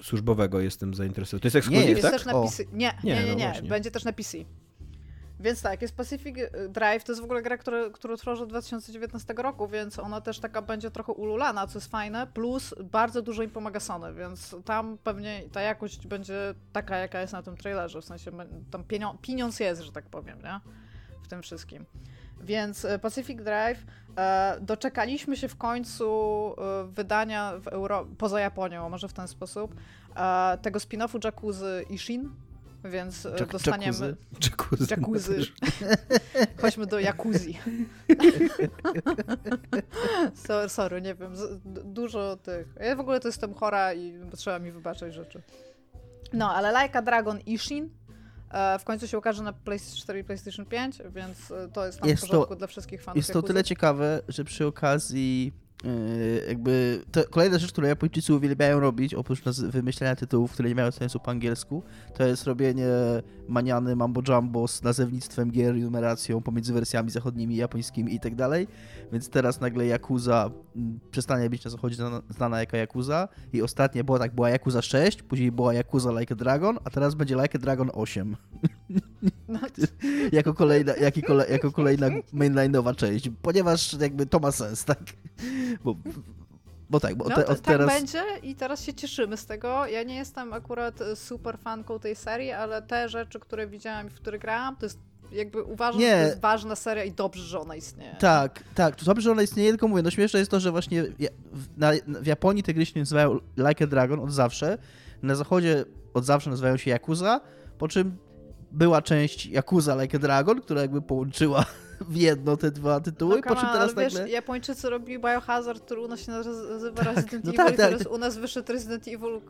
służbowego 0.03 0.61
jestem 0.61 0.95
zainteresowany. 0.95 1.41
To 1.41 1.47
jest 1.47 1.57
ekskluzyw, 1.57 1.89
nie, 1.89 1.95
tak? 1.95 2.13
Jest 2.13 2.25
też 2.25 2.27
na 2.27 2.43
PC. 2.43 2.65
Nie, 2.73 2.93
nie, 3.05 3.15
nie, 3.15 3.25
nie, 3.25 3.37
nie. 3.37 3.53
No 3.63 3.69
będzie 3.69 3.91
też 3.91 4.05
na 4.05 4.13
PC. 4.13 4.39
Więc 5.41 5.63
tak, 5.63 5.83
jest 5.83 5.97
Pacific 5.97 6.37
Drive, 6.69 7.05
to 7.05 7.13
jest 7.13 7.23
w 7.23 7.25
ogóle 7.25 7.43
gra, 7.43 7.59
która, 7.59 7.91
którą 7.91 8.17
tworzę 8.17 8.43
od 8.43 8.49
2019 8.49 9.35
roku, 9.35 9.69
więc 9.69 9.99
ona 9.99 10.21
też 10.21 10.39
taka 10.39 10.63
będzie 10.63 10.91
trochę 10.91 11.13
ululana, 11.13 11.67
co 11.67 11.79
jest 11.79 11.91
fajne, 11.91 12.27
plus 12.27 12.75
bardzo 12.85 13.23
dużo 13.23 13.43
im 13.43 13.51
pomaga 13.51 13.81
Sony, 13.81 14.15
więc 14.15 14.57
tam 14.65 14.99
pewnie 15.05 15.43
ta 15.53 15.61
jakość 15.61 16.07
będzie 16.07 16.55
taka, 16.73 16.97
jaka 16.97 17.21
jest 17.21 17.33
na 17.33 17.43
tym 17.43 17.57
trailerze, 17.57 18.01
w 18.01 18.05
sensie 18.05 18.31
tam 18.71 18.85
pieniądz 19.23 19.61
jest, 19.61 19.83
że 19.83 19.93
tak 19.93 20.05
powiem, 20.05 20.39
nie? 20.43 20.61
W 21.23 21.29
tym 21.29 21.43
wszystkim. 21.43 21.87
Więc 22.41 22.85
y, 22.85 22.99
Pacific 22.99 23.43
Drive, 23.43 23.79
e, 24.17 24.57
doczekaliśmy 24.61 25.37
się 25.37 25.49
w 25.49 25.57
końcu 25.57 26.07
e, 26.59 26.85
wydania 26.85 27.53
w 27.59 27.69
Euro 27.69 28.07
poza 28.19 28.41
Japonią, 28.41 28.89
może 28.89 29.09
w 29.09 29.13
ten 29.13 29.29
sposób, 29.29 29.75
e, 30.17 30.59
tego 30.63 30.79
spin-offu 30.79 31.25
Jacuzzi 31.25 31.95
Ishin, 31.95 32.31
więc 32.91 33.27
e, 33.27 33.47
dostaniemy... 33.47 34.17
Jacuzzi. 34.43 34.87
Jacuzzi. 34.91 35.53
Chodźmy 36.61 36.87
do 36.87 37.01
jacuzzi. 37.01 37.59
so, 40.47 40.69
sorry, 40.69 41.03
nie 41.03 41.15
wiem, 41.15 41.35
dużo 41.85 42.37
tych... 42.37 42.67
Ja 42.81 42.97
w 42.97 43.01
ogóle 43.01 43.21
to 43.21 43.29
jestem 43.29 43.55
chora 43.55 43.95
i 43.95 44.21
trzeba 44.37 44.59
mi 44.59 44.73
wybaczyć 44.73 45.15
rzeczy. 45.15 45.43
No, 46.33 46.55
ale 46.55 46.83
Like 46.83 46.99
a 46.99 47.03
Dragon 47.03 47.41
Ishin 47.47 47.91
e, 48.51 48.79
w 48.79 48.85
końcu 48.85 49.09
się 49.09 49.19
ukaże 49.19 49.43
na 49.43 49.53
PlayStation 49.53 50.03
4 50.03 50.19
i 50.19 50.25
PlayStation 50.25 50.67
5, 50.67 50.99
więc 51.15 51.51
e, 51.51 51.69
to 51.69 51.87
jest 51.87 51.99
w 51.99 52.01
porządku 52.01 52.47
to, 52.47 52.57
dla 52.57 52.67
wszystkich 52.67 53.03
fanów 53.03 53.17
Jest 53.17 53.33
to 53.33 53.43
tyle 53.43 53.65
ciekawe, 53.65 54.21
że 54.29 54.45
przy 54.45 54.67
okazji 54.67 55.53
jakby 56.49 57.03
to 57.13 57.25
kolejna 57.31 57.59
rzecz, 57.59 57.73
którą 57.73 57.89
Japończycy 57.89 58.35
uwielbiają 58.35 58.81
robić, 58.81 59.15
oprócz 59.15 59.41
wymyślania 59.59 60.17
tytułów, 60.17 60.53
które 60.53 60.69
nie 60.69 60.75
mają 60.75 60.91
sensu 60.91 61.21
po 61.21 61.31
angielsku, 61.31 61.83
to 62.15 62.27
jest 62.27 62.45
robienie 62.45 62.87
maniany 63.49 63.97
mambo 63.97 64.23
jumbo 64.29 64.69
z 64.69 64.83
nazewnictwem 64.83 65.51
gier 65.51 65.77
i 65.77 65.83
numeracją 65.83 66.43
pomiędzy 66.43 66.73
wersjami 66.73 67.11
zachodnimi, 67.11 67.57
japońskimi 67.57 68.15
i 68.15 68.21
tak 68.21 68.35
dalej. 68.35 68.69
Więc 69.13 69.29
teraz 69.29 69.61
nagle 69.61 69.87
Yakuza 69.87 70.51
mm, 70.77 71.01
przestanie 71.11 71.51
być 71.51 71.65
na 71.65 71.71
zachodzie 71.71 71.97
znana 72.31 72.61
jako 72.61 72.77
Yakuza 72.77 73.29
i 73.53 73.63
ostatnie 73.63 74.05
było 74.05 74.19
tak, 74.19 74.35
była 74.35 74.51
Yakuza 74.51 74.83
6, 74.83 75.23
później 75.23 75.53
była 75.53 75.75
Yakuza 75.75 76.21
Like 76.21 76.35
a 76.35 76.37
Dragon, 76.37 76.79
a 76.85 76.91
teraz 76.91 77.15
będzie 77.15 77.35
Like 77.35 77.59
a 77.59 77.61
Dragon 77.61 77.91
8. 77.95 78.37
No. 79.49 79.59
jako, 80.33 80.55
kolejna, 80.55 80.93
jako 81.49 81.73
kolejna 81.73 82.07
mainline'owa 82.35 82.95
część, 82.95 83.31
ponieważ 83.43 83.93
jakby 84.01 84.27
to 84.27 84.39
ma 84.39 84.53
sens, 84.53 84.85
tak? 84.85 84.99
Bo, 85.85 85.97
bo 86.91 87.01
tak, 87.01 87.15
bo 87.15 87.29
no, 87.29 87.37
te, 87.37 87.45
tak 87.45 87.61
teraz... 87.61 87.87
będzie 87.87 88.23
i 88.43 88.55
teraz 88.55 88.85
się 88.85 88.95
cieszymy 88.95 89.37
z 89.37 89.47
tego. 89.47 89.87
Ja 89.87 90.03
nie 90.03 90.17
jestem 90.17 90.53
akurat 90.53 90.99
super 91.15 91.59
fanką 91.59 91.99
tej 91.99 92.17
serii, 92.17 92.53
ale 92.53 92.83
te 92.83 93.09
rzeczy, 93.09 93.41
które 93.41 93.67
widziałam 93.67 94.07
i 94.07 94.11
w 94.11 94.15
które 94.15 94.39
grałam, 94.39 94.77
to 94.77 94.87
jest 94.87 94.99
jakby 95.33 95.63
uważam, 95.63 96.01
nie. 96.01 96.11
że 96.11 96.17
to 96.17 96.29
jest 96.29 96.41
ważna 96.41 96.77
seria 96.77 97.05
i 97.05 97.13
dobrze, 97.13 97.43
że 97.43 97.61
ona 97.61 97.77
istnieje. 97.77 98.17
Tak, 98.19 98.65
tak, 98.75 99.05
dobrze, 99.05 99.23
że 99.23 99.33
ona 99.33 99.43
istnieje, 99.43 99.71
tylko 99.71 99.89
mówię, 99.89 100.03
no 100.03 100.11
śmieszne 100.11 100.39
jest 100.39 100.51
to, 100.51 100.61
że 100.61 100.71
właśnie 100.71 101.03
w, 101.53 101.79
na, 101.79 101.93
w 102.07 102.27
Japonii 102.27 102.63
te 102.63 102.75
gry 102.75 102.87
się 102.87 103.01
nazywają 103.01 103.39
Like 103.57 103.85
a 103.85 103.87
Dragon 103.87 104.21
od 104.21 104.33
zawsze, 104.33 104.79
na 105.23 105.35
zachodzie 105.35 105.85
od 106.15 106.25
zawsze 106.25 106.51
nazywają 106.51 106.77
się 106.77 106.91
Yakuza, 106.91 107.41
po 107.79 107.89
czym 107.89 108.17
była 108.73 109.03
część 109.03 109.47
Yakuza 109.47 110.03
Like 110.03 110.17
a 110.17 110.21
Dragon, 110.21 110.61
która 110.61 110.81
jakby 110.81 111.03
połączyła 111.03 111.65
w 112.01 112.17
jedno 112.17 112.57
te 112.57 112.71
dwa 112.71 113.01
tytuły, 113.01 113.37
no, 113.37 113.43
po 113.43 113.61
czym 113.61 113.69
teraz 113.73 113.97
nagle... 113.97 114.21
wiesz, 114.21 114.31
Japończycy 114.33 114.91
robili 114.91 115.19
Biohazard, 115.19 115.85
który 115.85 116.01
u 116.01 116.09
nas 116.09 116.21
się 116.21 116.33
nazywa 116.33 117.05
tak, 117.05 117.17
Resident 117.17 117.45
no 117.45 117.51
Evil 117.51 117.57
tak, 117.57 117.67
tak. 117.67 117.77
teraz 117.77 118.07
u 118.07 118.19
nas 118.19 118.37
wyszedł 118.37 118.73
Resident 118.73 119.09
Evil 119.09 119.41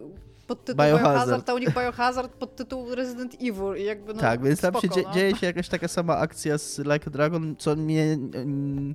pod 0.47 0.64
tytuł 0.64 0.85
Biohazard, 0.85 1.14
Biohazard 1.14 1.51
a 1.51 1.55
u 1.55 1.59
nich 1.59 1.74
Biohazard 1.74 2.32
pod 2.32 2.56
tytuł 2.56 2.94
Resident 2.94 3.35
Evil 3.35 3.77
i 3.78 3.85
jakby 3.85 4.14
no 4.14 4.20
Tak, 4.20 4.43
więc 4.43 4.60
tam 4.60 4.73
spoko, 4.73 4.94
się 4.94 5.02
no. 5.02 5.14
dzieje 5.14 5.36
się 5.36 5.47
jakaś 5.47 5.68
taka 5.68 5.89
sama 5.89 6.16
akcja 6.16 6.59
z 6.59 6.78
Like 6.78 7.10
Dragon, 7.10 7.56
co 7.59 7.77
mnie 7.77 8.12
mm, 8.12 8.94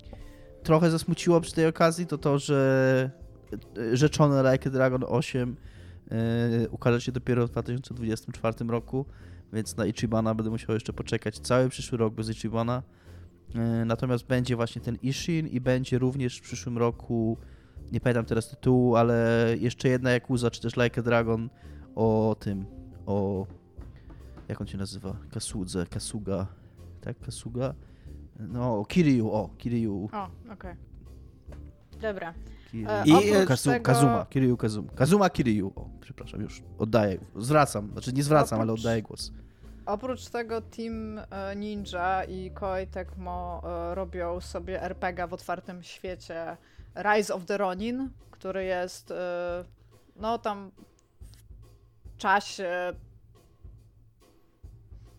trochę 0.63 0.91
zasmuciło 0.91 1.41
przy 1.41 1.53
tej 1.53 1.67
okazji, 1.67 2.07
to 2.07 2.17
to, 2.17 2.39
że 2.39 3.09
rzeczone 3.93 4.51
Like 4.51 4.69
Dragon 4.69 5.03
8 5.07 5.55
yy, 6.11 6.17
ukaże 6.71 7.01
się 7.01 7.11
dopiero 7.11 7.47
w 7.47 7.49
2024 7.49 8.65
roku 8.67 9.05
więc 9.53 9.77
na 9.77 9.85
Ichibana 9.85 10.35
będę 10.35 10.49
musiał 10.49 10.73
jeszcze 10.73 10.93
poczekać 10.93 11.39
cały 11.39 11.69
przyszły 11.69 11.97
rok 11.97 12.13
bez 12.13 12.29
Ichibana. 12.29 12.83
E, 13.55 13.85
natomiast 13.85 14.25
będzie 14.25 14.55
właśnie 14.55 14.81
ten 14.81 14.97
Ishin 15.01 15.47
i 15.47 15.61
będzie 15.61 15.99
również 15.99 16.37
w 16.37 16.41
przyszłym 16.41 16.77
roku, 16.77 17.37
nie 17.91 17.99
pamiętam 17.99 18.25
teraz 18.25 18.49
tytułu, 18.49 18.95
ale 18.95 19.47
jeszcze 19.59 19.89
jedna 19.89 20.11
Yakuza, 20.11 20.51
czy 20.51 20.61
też 20.61 20.77
Like 20.77 21.01
a 21.01 21.03
Dragon 21.03 21.49
o 21.95 22.35
tym, 22.39 22.65
o... 23.05 23.45
jak 24.47 24.61
on 24.61 24.67
się 24.67 24.77
nazywa? 24.77 25.15
Kasudze, 25.31 25.85
Kasuga, 25.85 26.47
tak? 27.01 27.19
Kasuga? 27.19 27.73
No, 28.39 28.85
Kiryu, 28.85 29.31
o, 29.31 29.49
Kiryu. 29.57 30.09
O, 30.13 30.23
okej. 30.25 30.53
Okay. 30.53 30.75
Dobra. 32.01 32.33
E, 32.73 33.03
I 33.05 33.45
Kazu, 33.47 33.69
tego... 33.69 33.83
Kazuma, 33.83 34.25
Kiryu 34.25 34.57
Kazuma. 34.57 34.91
Kazuma 34.91 35.29
Kiryu. 35.29 35.73
O, 35.75 35.89
przepraszam, 36.01 36.41
już 36.41 36.63
oddaję. 36.77 37.19
Zwracam, 37.35 37.91
znaczy 37.91 38.13
nie 38.13 38.23
zwracam, 38.23 38.59
oprócz, 38.59 38.69
ale 38.69 38.73
oddaję 38.73 39.01
głos. 39.01 39.31
Oprócz 39.91 40.29
tego 40.29 40.61
Team 40.61 41.19
e, 41.19 41.55
Ninja 41.55 42.23
i 42.23 42.51
Koei 42.51 42.87
Tecmo 42.87 43.61
robią 43.93 44.41
sobie 44.41 44.83
RPG 44.83 45.27
w 45.27 45.33
otwartym 45.33 45.83
świecie. 45.83 46.57
Rise 46.95 47.33
of 47.33 47.45
the 47.45 47.57
Ronin, 47.57 48.09
który 48.31 48.63
jest 48.63 49.13
no 50.15 50.37
tam 50.37 50.71
w 52.03 52.17
czasie 52.17 52.93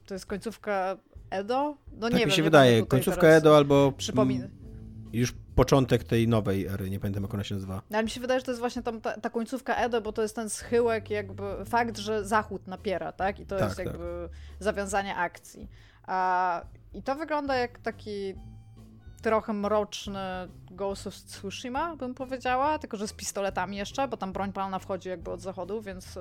to 0.06 0.14
jest 0.14 0.26
końcówka 0.26 0.96
Edo? 1.30 1.76
No 1.92 2.00
tak 2.00 2.12
nie 2.12 2.18
mi 2.18 2.20
wiem, 2.26 2.30
się 2.30 2.42
wydaje, 2.42 2.86
końcówka 2.86 3.26
Edo 3.26 3.56
albo 3.56 3.92
przypomina 3.92 4.46
już 5.12 5.34
początek 5.54 6.04
tej 6.04 6.28
nowej 6.28 6.66
ery, 6.66 6.90
nie 6.90 7.00
pamiętam 7.00 7.22
jak 7.22 7.34
ona 7.34 7.44
się 7.44 7.54
nazywa. 7.54 7.82
No, 7.90 7.98
ale 7.98 8.04
mi 8.04 8.10
się 8.10 8.20
wydaje, 8.20 8.40
że 8.40 8.46
to 8.46 8.52
jest 8.52 8.60
właśnie 8.60 8.82
tam 8.82 9.00
ta, 9.00 9.20
ta, 9.20 9.30
końcówka 9.30 9.74
Edo, 9.74 10.00
bo 10.00 10.12
to 10.12 10.22
jest 10.22 10.36
ten 10.36 10.50
schyłek, 10.50 11.10
jakby 11.10 11.64
fakt, 11.64 11.98
że 11.98 12.24
Zachód 12.24 12.66
napiera, 12.66 13.12
tak? 13.12 13.40
I 13.40 13.46
to 13.46 13.56
tak, 13.56 13.64
jest 13.64 13.76
tak. 13.76 13.86
jakby 13.86 14.28
zawiązanie 14.58 15.16
akcji. 15.16 15.68
A, 16.06 16.62
I 16.94 17.02
to 17.02 17.14
wygląda 17.14 17.56
jak 17.56 17.78
taki 17.78 18.34
trochę 19.22 19.52
mroczny 19.52 20.20
Ghost 20.70 21.06
of 21.06 21.14
Tsushima, 21.14 21.96
bym 21.96 22.14
powiedziała, 22.14 22.78
tylko 22.78 22.96
że 22.96 23.08
z 23.08 23.12
pistoletami 23.12 23.76
jeszcze, 23.76 24.08
bo 24.08 24.16
tam 24.16 24.32
broń 24.32 24.52
palna 24.52 24.78
wchodzi 24.78 25.08
jakby 25.08 25.30
od 25.30 25.40
zachodu, 25.40 25.82
więc 25.82 26.16
y, 26.16 26.20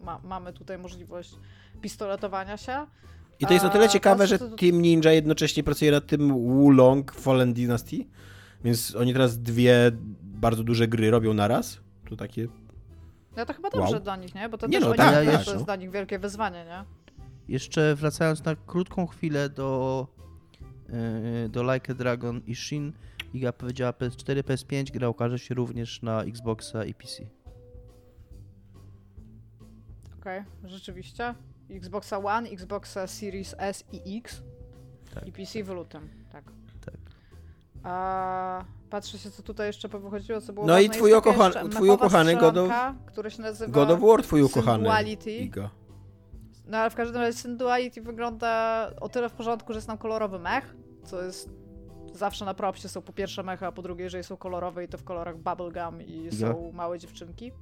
ma, 0.00 0.20
mamy 0.24 0.52
tutaj 0.52 0.78
możliwość 0.78 1.34
pistoletowania 1.80 2.56
się. 2.56 2.86
I 3.40 3.46
to 3.46 3.52
jest 3.52 3.64
o 3.64 3.68
tyle 3.70 3.84
A, 3.84 3.88
ciekawe, 3.88 4.24
to- 4.24 4.28
że 4.28 4.38
to- 4.38 4.48
Team 4.56 4.82
Ninja 4.82 5.12
jednocześnie 5.12 5.64
pracuje 5.64 5.90
nad 5.90 6.06
tym 6.06 6.32
Wulong 6.32 7.12
Fallen 7.12 7.54
Dynasty, 7.54 8.06
więc 8.64 8.96
oni 8.96 9.12
teraz 9.12 9.38
dwie 9.42 9.90
bardzo 10.22 10.64
duże 10.64 10.88
gry 10.88 11.10
robią 11.10 11.34
naraz. 11.34 11.80
To 12.10 12.16
takie... 12.16 12.48
No 13.36 13.46
to 13.46 13.54
chyba 13.54 13.70
dobrze 13.70 13.94
Wow. 13.94 14.00
dla 14.00 14.16
nich, 14.16 14.34
nie? 14.34 14.48
Bo 14.48 14.58
to 14.58 14.66
Nie 14.66 14.72
też 14.72 14.82
no, 14.82 14.88
oni 14.88 14.96
tak, 14.96 15.14
tak, 15.14 15.44
to 15.44 15.50
no. 15.50 15.52
jest 15.52 15.64
dla 15.64 15.76
nich 15.76 15.90
wielkie 15.90 16.18
wyzwanie, 16.18 16.64
nie? 16.64 16.84
Jeszcze 17.48 17.94
wracając 17.94 18.44
na 18.44 18.56
krótką 18.56 19.06
chwilę 19.06 19.48
do, 19.48 20.06
yy, 21.42 21.48
do 21.48 21.74
Like 21.74 21.92
a 21.92 21.94
Dragon 21.94 22.40
i 22.46 22.54
Shin, 22.54 22.92
Iga 23.34 23.52
powiedziała 23.52 23.92
PS4, 23.92 24.42
PS5, 24.42 24.90
gra 24.90 25.08
ukaże 25.08 25.38
się 25.38 25.54
również 25.54 26.02
na 26.02 26.22
Xboxa 26.22 26.84
i 26.84 26.94
PC. 26.94 27.22
Okej, 30.20 30.42
rzeczywiście. 30.64 31.34
Xboxa 31.70 32.18
One, 32.18 32.48
Xboxa 32.50 33.06
Series 33.06 33.54
S 33.58 33.84
i 33.92 34.18
X 34.18 34.42
Tak, 35.14 35.28
i 35.28 35.32
PC 35.32 35.64
w 35.64 35.68
lutym, 35.68 36.08
tak. 36.32 36.44
A 37.84 38.64
patrzę 38.90 39.18
się, 39.18 39.30
co 39.30 39.42
tutaj 39.42 39.66
jeszcze 39.66 39.88
powychodziło, 39.88 40.40
co 40.40 40.52
było 40.52 40.66
No 40.66 40.78
i 40.78 40.90
twój 40.90 41.10
twój 41.70 41.90
ukochany 41.90 42.34
God 42.36 42.56
of- 42.56 42.58
strzelanka, 42.68 42.94
które 43.06 43.30
się 43.30 43.42
nazywa 43.42 43.72
God 43.72 43.90
of 43.90 44.00
War 44.00 44.22
twój 44.22 44.42
ukochany. 44.42 44.76
Synduality. 44.78 45.30
Iga. 45.30 45.70
No 46.66 46.78
ale 46.78 46.90
w 46.90 46.94
każdym 46.94 47.20
razie 47.20 47.38
Synduality 47.38 48.02
wygląda 48.02 48.90
o 49.00 49.08
tyle 49.08 49.28
w 49.28 49.32
porządku, 49.32 49.72
że 49.72 49.76
jest 49.76 49.86
tam 49.86 49.98
kolorowy 49.98 50.38
mech, 50.38 50.74
co 51.04 51.22
jest 51.22 51.50
zawsze 52.14 52.44
na 52.44 52.54
propsie 52.54 52.88
są 52.88 53.02
po 53.02 53.12
pierwsze 53.12 53.42
mechy, 53.42 53.66
a 53.66 53.72
po 53.72 53.82
drugie, 53.82 54.04
jeżeli 54.04 54.24
są 54.24 54.36
kolorowe 54.36 54.84
i 54.84 54.88
to 54.88 54.98
w 54.98 55.04
kolorach 55.04 55.36
bubblegum 55.38 56.02
i 56.02 56.28
są 56.36 56.72
małe 56.72 56.98
dziewczynki. 56.98 57.52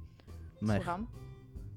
Mech, 0.61 0.77
Słucham? 0.77 1.07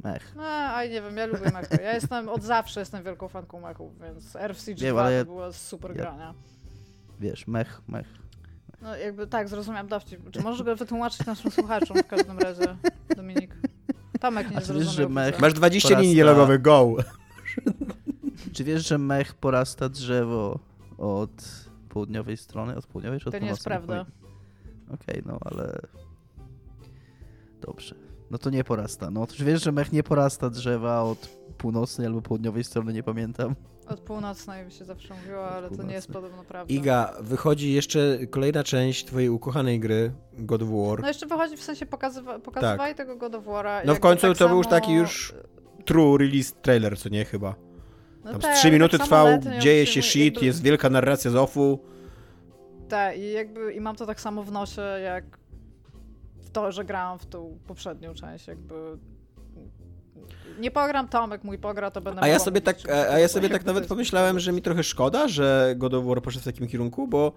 mech. 0.05 0.33
No, 0.37 0.43
a 0.43 0.85
nie 0.85 1.03
wiem, 1.03 1.17
ja 1.17 1.27
lubię 1.27 1.51
mechy. 1.53 1.79
Ja 1.83 1.95
jestem, 1.95 2.29
od 2.29 2.43
zawsze 2.43 2.81
jestem 2.81 3.03
wielką 3.05 3.29
fanką 3.29 3.61
mechów, 3.61 4.01
więc 4.01 4.37
RFCG 4.37 4.75
Wiem, 4.85 4.95
2 4.95 5.03
ale 5.03 5.13
ja- 5.13 5.25
to 5.25 5.31
była 5.31 5.53
super 5.53 5.97
ja- 5.97 6.13
nie? 6.17 6.35
Wiesz, 7.21 7.47
mech, 7.47 7.83
mech. 7.89 8.07
No 8.87 8.97
jakby 8.97 9.27
tak, 9.27 9.49
zrozumiałam 9.49 9.89
dowcip. 9.89 10.31
Czy 10.31 10.43
możesz 10.43 10.63
go 10.63 10.77
wytłumaczyć 10.77 11.27
naszym 11.27 11.51
słuchaczom 11.51 11.97
w 11.97 12.07
każdym 12.07 12.39
razie, 12.39 12.77
Dominik? 13.17 13.55
Tomek 14.21 14.51
nie 14.51 14.53
czy 14.53 14.59
wiesz, 14.59 14.67
zrozumiał. 14.67 14.93
że 14.93 15.09
mech-. 15.09 15.41
Masz 15.41 15.53
20 15.53 15.89
Porasta- 15.89 16.01
linii 16.01 16.15
dialogowych, 16.15 16.63
go! 16.63 16.97
Czy 18.53 18.65
wiesz, 18.65 18.89
że 18.89 18.99
mech 18.99 19.35
porasta 19.35 19.89
drzewo 19.89 20.59
od 20.99 21.31
południowej 21.89 22.37
strony? 22.37 22.77
Od 22.77 22.87
południowej 22.87 23.21
czy 23.21 23.29
od 23.29 23.35
To 23.35 23.39
nie 23.39 23.47
jest 23.47 23.65
prawda. 23.65 24.07
Okej, 24.95 25.23
no 25.27 25.39
ale... 25.45 25.79
Dobrze. 27.61 27.95
No 28.31 28.39
to 28.39 28.51
nie 28.51 28.65
porasta. 28.65 29.11
No 29.11 29.27
to 29.27 29.35
wiesz, 29.39 29.65
że 29.65 29.73
mech 29.73 29.93
nie 29.93 30.03
porasta 30.03 30.51
drzewa 30.51 31.03
od 31.03 31.19
północnej 31.59 32.07
albo 32.07 32.23
południowej 32.23 32.65
strony, 32.65 32.93
nie 32.93 33.03
pamiętam. 33.03 33.55
Od 33.89 34.01
północnej 34.01 34.71
się 34.71 34.85
zawsze 34.85 35.15
mówiło, 35.15 35.49
ale 35.49 35.71
to 35.71 35.83
nie 35.83 35.95
jest 35.95 36.13
podobno 36.13 36.45
prawda. 36.45 36.75
Iga, 36.75 37.15
wychodzi 37.21 37.73
jeszcze 37.73 38.19
kolejna 38.31 38.65
część 38.65 39.05
twojej 39.05 39.29
ukochanej 39.29 39.81
gry, 39.81 40.13
God 40.33 40.63
of 40.63 40.69
War. 40.69 41.01
No 41.01 41.09
jeszcze 41.09 41.27
wychodzi 41.27 41.57
w 41.57 41.63
sensie 41.63 41.87
pokazywa 41.87 42.39
pokazywali 42.39 42.95
tego 42.95 43.17
God 43.17 43.35
of 43.35 43.45
War'a. 43.45 43.83
No 43.85 43.95
w 43.95 44.01
końcu 44.01 44.29
tak 44.29 44.39
to 44.39 44.49
był 44.49 44.59
już 44.59 44.67
taki 44.67 44.93
już 44.93 45.35
True 45.85 46.19
release 46.19 46.53
trailer, 46.63 46.99
co 46.99 47.09
nie 47.09 47.25
chyba. 47.25 47.55
No 48.25 48.33
Tam 48.33 48.41
tak, 48.41 48.57
z 48.57 48.59
3 48.59 48.71
minuty 48.71 48.99
tak 48.99 49.07
samo 49.07 49.25
trwał, 49.25 49.27
letnio 49.27 49.61
dzieje 49.61 49.87
się 49.87 50.03
shit, 50.03 50.35
jakby- 50.35 50.47
jest 50.47 50.63
wielka 50.63 50.91
narracja 50.91 51.31
z 51.31 51.37
offu. 51.37 51.79
Tak, 52.89 53.19
i 53.19 53.33
jakby 53.33 53.73
i 53.73 53.81
mam 53.81 53.97
to 53.97 54.07
tak 54.07 54.21
samo 54.21 54.43
w 54.43 54.53
nosie, 54.53 54.83
jak 54.83 55.25
w 56.39 56.51
to, 56.51 56.73
że 56.73 56.85
grałam 56.85 57.19
w 57.19 57.27
tą 57.27 57.59
poprzednią 57.67 58.15
część, 58.15 58.49
jakby 58.49 58.75
nie 60.61 60.71
pogram 60.71 61.09
Tomek, 61.09 61.45
mój 61.45 61.59
pogra, 61.59 61.91
to 61.91 62.01
będę 62.01 62.23
A 62.23 62.29
ja 62.29 62.39
sobie 62.39 62.61
tak, 62.61 62.81
się 62.81 62.93
a 62.93 63.19
ja 63.19 63.29
sobie 63.29 63.49
tak 63.49 63.65
nawet 63.65 63.87
pomyślałem, 63.87 64.41
że 64.41 64.53
mi 64.53 64.63
trochę 64.63 64.83
szkoda, 64.83 65.29
że 65.29 65.75
God 65.77 65.95
of 65.95 66.05
War 66.05 66.23
poszedł 66.23 66.43
w 66.43 66.45
takim 66.45 66.69
kierunku, 66.69 67.09
bo 67.09 67.33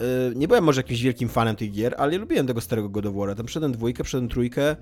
y, 0.00 0.04
nie 0.36 0.48
byłem 0.48 0.64
może 0.64 0.80
jakimś 0.80 1.02
wielkim 1.02 1.28
fanem 1.28 1.56
tych 1.56 1.72
gier, 1.72 1.94
ale 1.98 2.18
lubiłem 2.18 2.46
tego 2.46 2.60
starego 2.60 2.88
God 2.88 3.06
of 3.06 3.14
War'a. 3.14 3.34
Tam 3.34 3.46
przeszedłem 3.46 3.72
dwójkę, 3.72 4.04
przeszedłem 4.04 4.28
trójkę, 4.28 4.76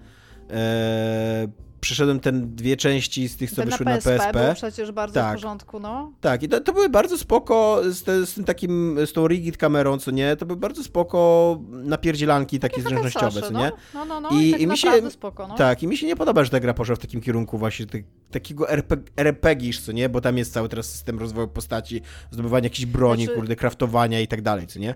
e, 0.50 1.48
przeszedłem 1.80 2.20
ten 2.20 2.54
dwie 2.56 2.76
części 2.76 3.28
z 3.28 3.36
tych, 3.36 3.50
co 3.50 3.56
Ten 3.56 3.70
wyszły 3.70 3.84
na 3.84 3.90
na 3.90 3.96
PSP, 3.96 4.16
PSP. 4.18 4.44
był 4.46 4.54
przecież 4.54 4.92
bardzo 4.92 5.14
Tak. 5.14 5.32
w 5.32 5.34
porządku, 5.34 5.80
no. 5.80 6.12
Tak, 6.20 6.42
i 6.42 6.48
to, 6.48 6.60
to 6.60 6.72
były 6.72 6.88
bardzo 6.88 7.18
spoko 7.18 7.80
z, 7.90 8.02
te, 8.02 8.26
z 8.26 8.34
tym 8.34 8.44
takim, 8.44 8.98
z 9.06 9.12
tą 9.12 9.28
rigid 9.28 9.56
kamerą, 9.56 9.98
co 9.98 10.10
nie? 10.10 10.36
To 10.36 10.46
były 10.46 10.56
bardzo 10.56 10.84
spoko 10.84 11.58
napierdzielanki 11.70 12.58
takie 12.60 12.82
zręcznościowe, 12.82 13.42
co 13.42 13.50
no. 13.50 13.58
nie? 13.60 13.72
No, 13.94 14.04
no, 14.04 14.20
no, 14.20 14.30
I- 14.30 14.48
i, 14.48 14.52
tak 14.52 14.60
i 14.60 14.66
mi 14.66 14.78
się- 14.78 15.10
spoko, 15.10 15.48
no. 15.48 15.54
Tak, 15.54 15.82
i 15.82 15.86
mi 15.86 15.96
się 15.96 16.06
nie 16.06 16.16
podoba, 16.16 16.44
że 16.44 16.50
ta 16.50 16.60
gra 16.60 16.74
poszła 16.74 16.96
w 16.96 16.98
takim 16.98 17.20
kierunku 17.20 17.58
właśnie 17.58 17.86
tak, 17.86 18.02
takiego 18.30 18.70
RPG, 18.70 19.12
RPGisz, 19.16 19.80
co 19.80 19.92
nie? 19.92 20.08
Bo 20.08 20.20
tam 20.20 20.38
jest 20.38 20.52
cały 20.52 20.68
teraz 20.68 20.86
system 20.90 21.18
rozwoju 21.18 21.48
postaci, 21.48 22.00
zdobywania 22.30 22.64
jakichś 22.64 22.86
broni, 22.86 23.24
Znaczy- 23.24 23.38
kurde, 23.38 23.56
kraftowania 23.56 24.20
i 24.20 24.26
tak 24.28 24.42
dalej, 24.42 24.66
co 24.66 24.78
nie? 24.78 24.94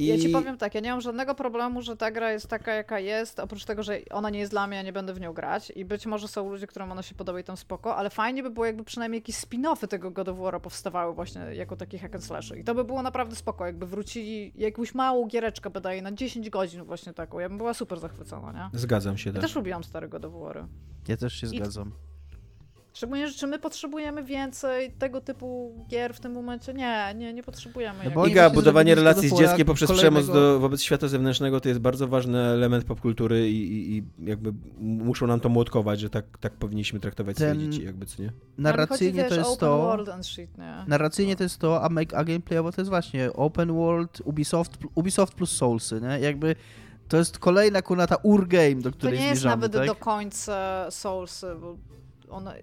I... 0.00 0.06
Ja 0.06 0.18
ci 0.18 0.28
powiem 0.28 0.56
tak, 0.58 0.74
ja 0.74 0.80
nie 0.80 0.90
mam 0.90 1.00
żadnego 1.00 1.34
problemu, 1.34 1.82
że 1.82 1.96
ta 1.96 2.10
gra 2.10 2.32
jest 2.32 2.48
taka, 2.48 2.72
jaka 2.74 2.98
jest, 2.98 3.40
oprócz 3.40 3.64
tego, 3.64 3.82
że 3.82 3.98
ona 4.10 4.30
nie 4.30 4.38
jest 4.38 4.52
dla 4.52 4.66
mnie, 4.66 4.76
ja 4.76 4.82
nie 4.82 4.92
będę 4.92 5.14
w 5.14 5.20
nią 5.20 5.32
grać 5.32 5.72
i 5.76 5.84
być 5.84 6.06
może 6.06 6.28
są 6.28 6.50
ludzie, 6.50 6.66
którym 6.66 6.92
ona 6.92 7.02
się 7.02 7.14
podoba 7.14 7.40
i 7.40 7.44
tam 7.44 7.56
spoko, 7.56 7.96
ale 7.96 8.10
fajnie 8.10 8.42
by 8.42 8.50
było, 8.50 8.66
jakby 8.66 8.84
przynajmniej 8.84 9.18
jakieś 9.20 9.36
spin-offy 9.36 9.88
tego 9.88 10.10
God 10.10 10.28
of 10.28 10.38
War'a 10.38 10.60
powstawały 10.60 11.14
właśnie 11.14 11.40
jako 11.40 11.76
takich 11.76 12.00
hack 12.02 12.14
and 12.14 12.24
slashy. 12.24 12.58
I 12.58 12.64
to 12.64 12.74
by 12.74 12.84
było 12.84 13.02
naprawdę 13.02 13.36
spoko, 13.36 13.66
jakby 13.66 13.86
wrócili 13.86 14.52
jakąś 14.56 14.94
małą 14.94 15.26
giereczkę, 15.26 15.70
wydaje, 15.70 16.02
na 16.02 16.12
10 16.12 16.50
godzin 16.50 16.84
właśnie 16.84 17.12
taką. 17.12 17.38
Ja 17.38 17.48
bym 17.48 17.58
była 17.58 17.74
super 17.74 18.00
zachwycona, 18.00 18.52
nie? 18.72 18.78
Zgadzam 18.78 19.18
się 19.18 19.30
Ja 19.30 19.34
też. 19.34 19.42
też 19.42 19.54
lubiłam 19.54 19.84
stare 19.84 20.08
God 20.08 20.24
of 20.24 20.32
War'y. 20.32 20.66
Ja 21.08 21.16
też 21.16 21.32
się 21.34 21.46
I- 21.46 21.50
zgadzam. 21.50 21.92
Szczególnie, 22.92 23.28
że 23.28 23.34
czy 23.34 23.46
my 23.46 23.58
potrzebujemy 23.58 24.24
więcej 24.24 24.92
tego 24.92 25.20
typu 25.20 25.74
gier 25.88 26.14
w 26.14 26.20
tym 26.20 26.32
momencie? 26.32 26.74
Nie, 26.74 27.14
nie, 27.16 27.32
nie 27.34 27.42
potrzebujemy. 27.42 27.98
No 28.14 28.26
Iga, 28.26 28.50
budowanie 28.50 28.94
relacji 28.94 29.28
z 29.28 29.34
dzieckiem 29.34 29.66
poprzez 29.66 29.88
kolejnego- 29.90 30.20
przemoc 30.20 30.34
do, 30.36 30.60
wobec 30.60 30.82
świata 30.82 31.08
zewnętrznego 31.08 31.60
to 31.60 31.68
jest 31.68 31.80
bardzo 31.80 32.08
ważny 32.08 32.38
element 32.38 32.84
popkultury 32.84 33.50
i, 33.50 33.72
i, 33.72 33.96
i 33.98 34.04
jakby 34.24 34.52
muszą 34.80 35.26
nam 35.26 35.40
to 35.40 35.48
młotkować, 35.48 36.00
że 36.00 36.10
tak, 36.10 36.38
tak 36.38 36.52
powinniśmy 36.52 37.00
traktować 37.00 37.36
Ten- 37.36 37.54
swoje 37.56 37.70
dzieci, 37.70 37.84
jakby, 37.86 38.06
co 38.06 38.22
nie? 38.22 38.32
Narracyjnie 38.58 39.22
chodzi, 39.22 39.34
to 39.34 39.40
jest 39.48 39.60
to... 39.60 40.06
shit, 40.22 40.58
nie? 40.58 40.74
Narracyjnie 40.86 41.36
to 41.36 41.42
jest 41.42 41.58
to, 41.58 41.82
a, 41.84 41.88
make, 41.88 42.14
a 42.14 42.24
gameplayowo 42.24 42.72
to 42.72 42.80
jest 42.80 42.88
właśnie 42.90 43.32
open 43.32 43.72
world, 43.74 44.20
Ubisoft, 44.24 44.72
Ubisoft 44.94 45.34
plus 45.34 45.50
Soulsy, 45.52 46.00
nie? 46.00 46.20
Jakby 46.20 46.56
to 47.08 47.16
jest 47.16 47.38
kolejna 47.38 47.82
kurna 47.82 48.06
ta 48.06 48.16
urgame, 48.16 48.74
do 48.74 48.90
To 48.90 48.96
której 48.96 49.18
nie 49.18 49.26
jest 49.26 49.40
zmierzamy, 49.40 49.60
nawet 49.62 49.72
tak? 49.72 49.86
do 49.86 49.94
końca 49.94 50.86
Soulsy, 50.90 51.46
bo 51.60 51.76
one... 52.30 52.54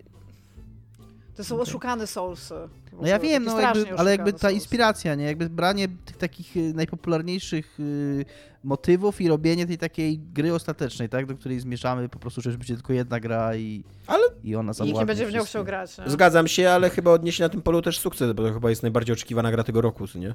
To 1.38 1.44
są 1.44 1.60
oszukane 1.62 2.08
Soulsy. 2.08 2.54
No 3.02 3.08
ja 3.08 3.20
wiem, 3.20 3.44
no 3.44 3.60
jakby, 3.60 3.98
ale 3.98 4.12
jakby 4.12 4.34
ta 4.34 4.40
Soulsy. 4.40 4.56
inspiracja, 4.56 5.16
nie? 5.16 5.26
Jakby 5.26 5.50
branie 5.50 5.88
tych 6.06 6.18
takich 6.18 6.58
y, 6.58 6.74
najpopularniejszych 6.74 7.80
y, 7.80 8.26
motywów 8.64 9.22
i 9.22 9.28
robienie 9.28 9.68
tej 9.68 9.78
takiej 9.78 10.20
gry 10.20 10.54
ostatecznej, 10.54 11.10
tak? 11.10 11.26
Do 11.26 11.36
której 11.36 11.60
zmierzamy 11.60 12.10
po 12.10 12.20
prostu, 12.20 12.42
żeby 12.42 12.58
będzie 12.58 12.76
tylko 12.76 12.94
jedna 12.94 13.20
gra 13.20 13.56
i, 13.56 13.84
Ale- 14.08 14.28
i 14.44 14.56
ona 14.56 14.72
Nikt 14.72 14.80
nie 14.82 14.88
zawładnie 14.88 15.06
będzie 15.06 15.26
w 15.26 15.34
nią 15.34 15.44
chciał 15.44 15.66
grać, 15.66 15.98
nie? 15.98 16.10
Zgadzam 16.10 16.48
się, 16.48 16.70
ale 16.70 16.90
chyba 16.90 17.12
odniesie 17.12 17.44
na 17.44 17.50
tym 17.50 17.62
polu 17.62 17.82
też 17.82 18.00
sukces, 18.00 18.34
bo 18.34 18.44
to 18.44 18.54
chyba 18.54 18.70
jest 18.70 18.82
najbardziej 18.84 19.14
oczekiwana 19.14 19.52
gra 19.52 19.64
tego 19.64 19.82
roku, 19.82 20.06
nie? 20.16 20.34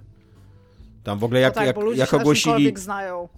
Tam 1.02 1.18
w 1.18 1.24
ogóle 1.24 1.40
jak, 1.40 1.54
no 1.54 1.62
tak, 1.62 1.66
jak, 1.66 1.96
jak 1.96 2.14
ogłosili, 2.14 2.74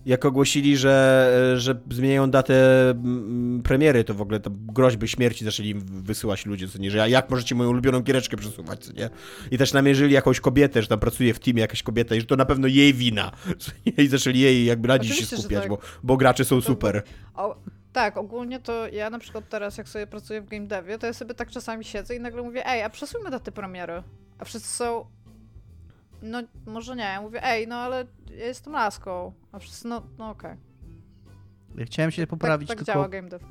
jak 0.06 0.24
ogłosili, 0.24 0.76
że, 0.76 1.54
że 1.56 1.80
zmieniają 1.90 2.30
datę 2.30 2.90
mm, 2.90 3.62
premiery, 3.62 4.04
to 4.04 4.14
w 4.14 4.20
ogóle 4.20 4.40
groźby 4.50 5.08
śmierci 5.08 5.44
zaczęli 5.44 5.68
im 5.68 5.80
wysyłać 5.80 6.46
ludzie, 6.46 6.68
co 6.68 6.78
nie, 6.78 6.90
że 6.90 7.10
jak 7.10 7.30
możecie 7.30 7.54
moją 7.54 7.70
ulubioną 7.70 8.00
giereczkę 8.00 8.36
przesuwać, 8.36 8.84
co 8.84 8.92
nie? 8.92 9.10
I 9.50 9.58
też 9.58 9.72
namierzyli 9.72 10.14
jakąś 10.14 10.40
kobietę, 10.40 10.82
że 10.82 10.88
tam 10.88 10.98
pracuje 10.98 11.34
w 11.34 11.38
teamie 11.38 11.60
jakaś 11.60 11.82
kobieta 11.82 12.14
i 12.14 12.20
że 12.20 12.26
to 12.26 12.36
na 12.36 12.44
pewno 12.44 12.66
jej 12.66 12.94
wina. 12.94 13.32
I 13.98 14.08
zaczęli 14.08 14.38
jej 14.38 14.64
jakby 14.64 14.88
na 14.88 14.96
niej 14.96 15.12
się 15.12 15.26
skupiać, 15.26 15.60
tak. 15.60 15.68
bo, 15.68 15.78
bo 16.02 16.16
gracze 16.16 16.44
są 16.44 16.56
To- 16.56 16.62
super. 16.62 17.02
O, 17.34 17.56
tak, 17.92 18.16
ogólnie 18.16 18.60
to 18.60 18.88
ja 18.88 19.10
na 19.10 19.18
przykład 19.18 19.48
teraz, 19.48 19.78
jak 19.78 19.88
sobie 19.88 20.06
pracuję 20.06 20.40
w 20.40 20.48
game 20.48 20.66
devie, 20.66 20.98
to 20.98 21.06
ja 21.06 21.12
sobie 21.12 21.34
tak 21.34 21.50
czasami 21.50 21.84
siedzę 21.84 22.16
i 22.16 22.20
nagle 22.20 22.42
mówię, 22.42 22.66
ej, 22.66 22.82
a 22.82 22.90
przesuńmy 22.90 23.30
datę 23.30 23.52
premiery. 23.52 24.02
A 24.38 24.44
wszyscy 24.44 24.68
są, 24.68 25.06
no 26.24 26.42
może 26.66 26.96
nie, 26.96 27.02
ja 27.02 27.20
mówię, 27.22 27.44
ej, 27.44 27.68
no 27.68 27.76
ale 27.76 28.06
ja 28.30 28.44
jestem 28.46 28.72
laską. 28.72 29.32
A 29.52 29.58
wszyscy, 29.58 29.88
no, 29.88 30.02
no 30.18 30.30
okej. 30.30 30.56
Ja 31.76 31.84
chciałem 31.84 32.10
się 32.10 32.22
Tak, 32.22 32.30
poprawić, 32.30 32.68
tak 32.68 32.78
tylko 32.78 32.92
działa 32.92 33.08
game 33.08 33.28
dev. 33.28 33.44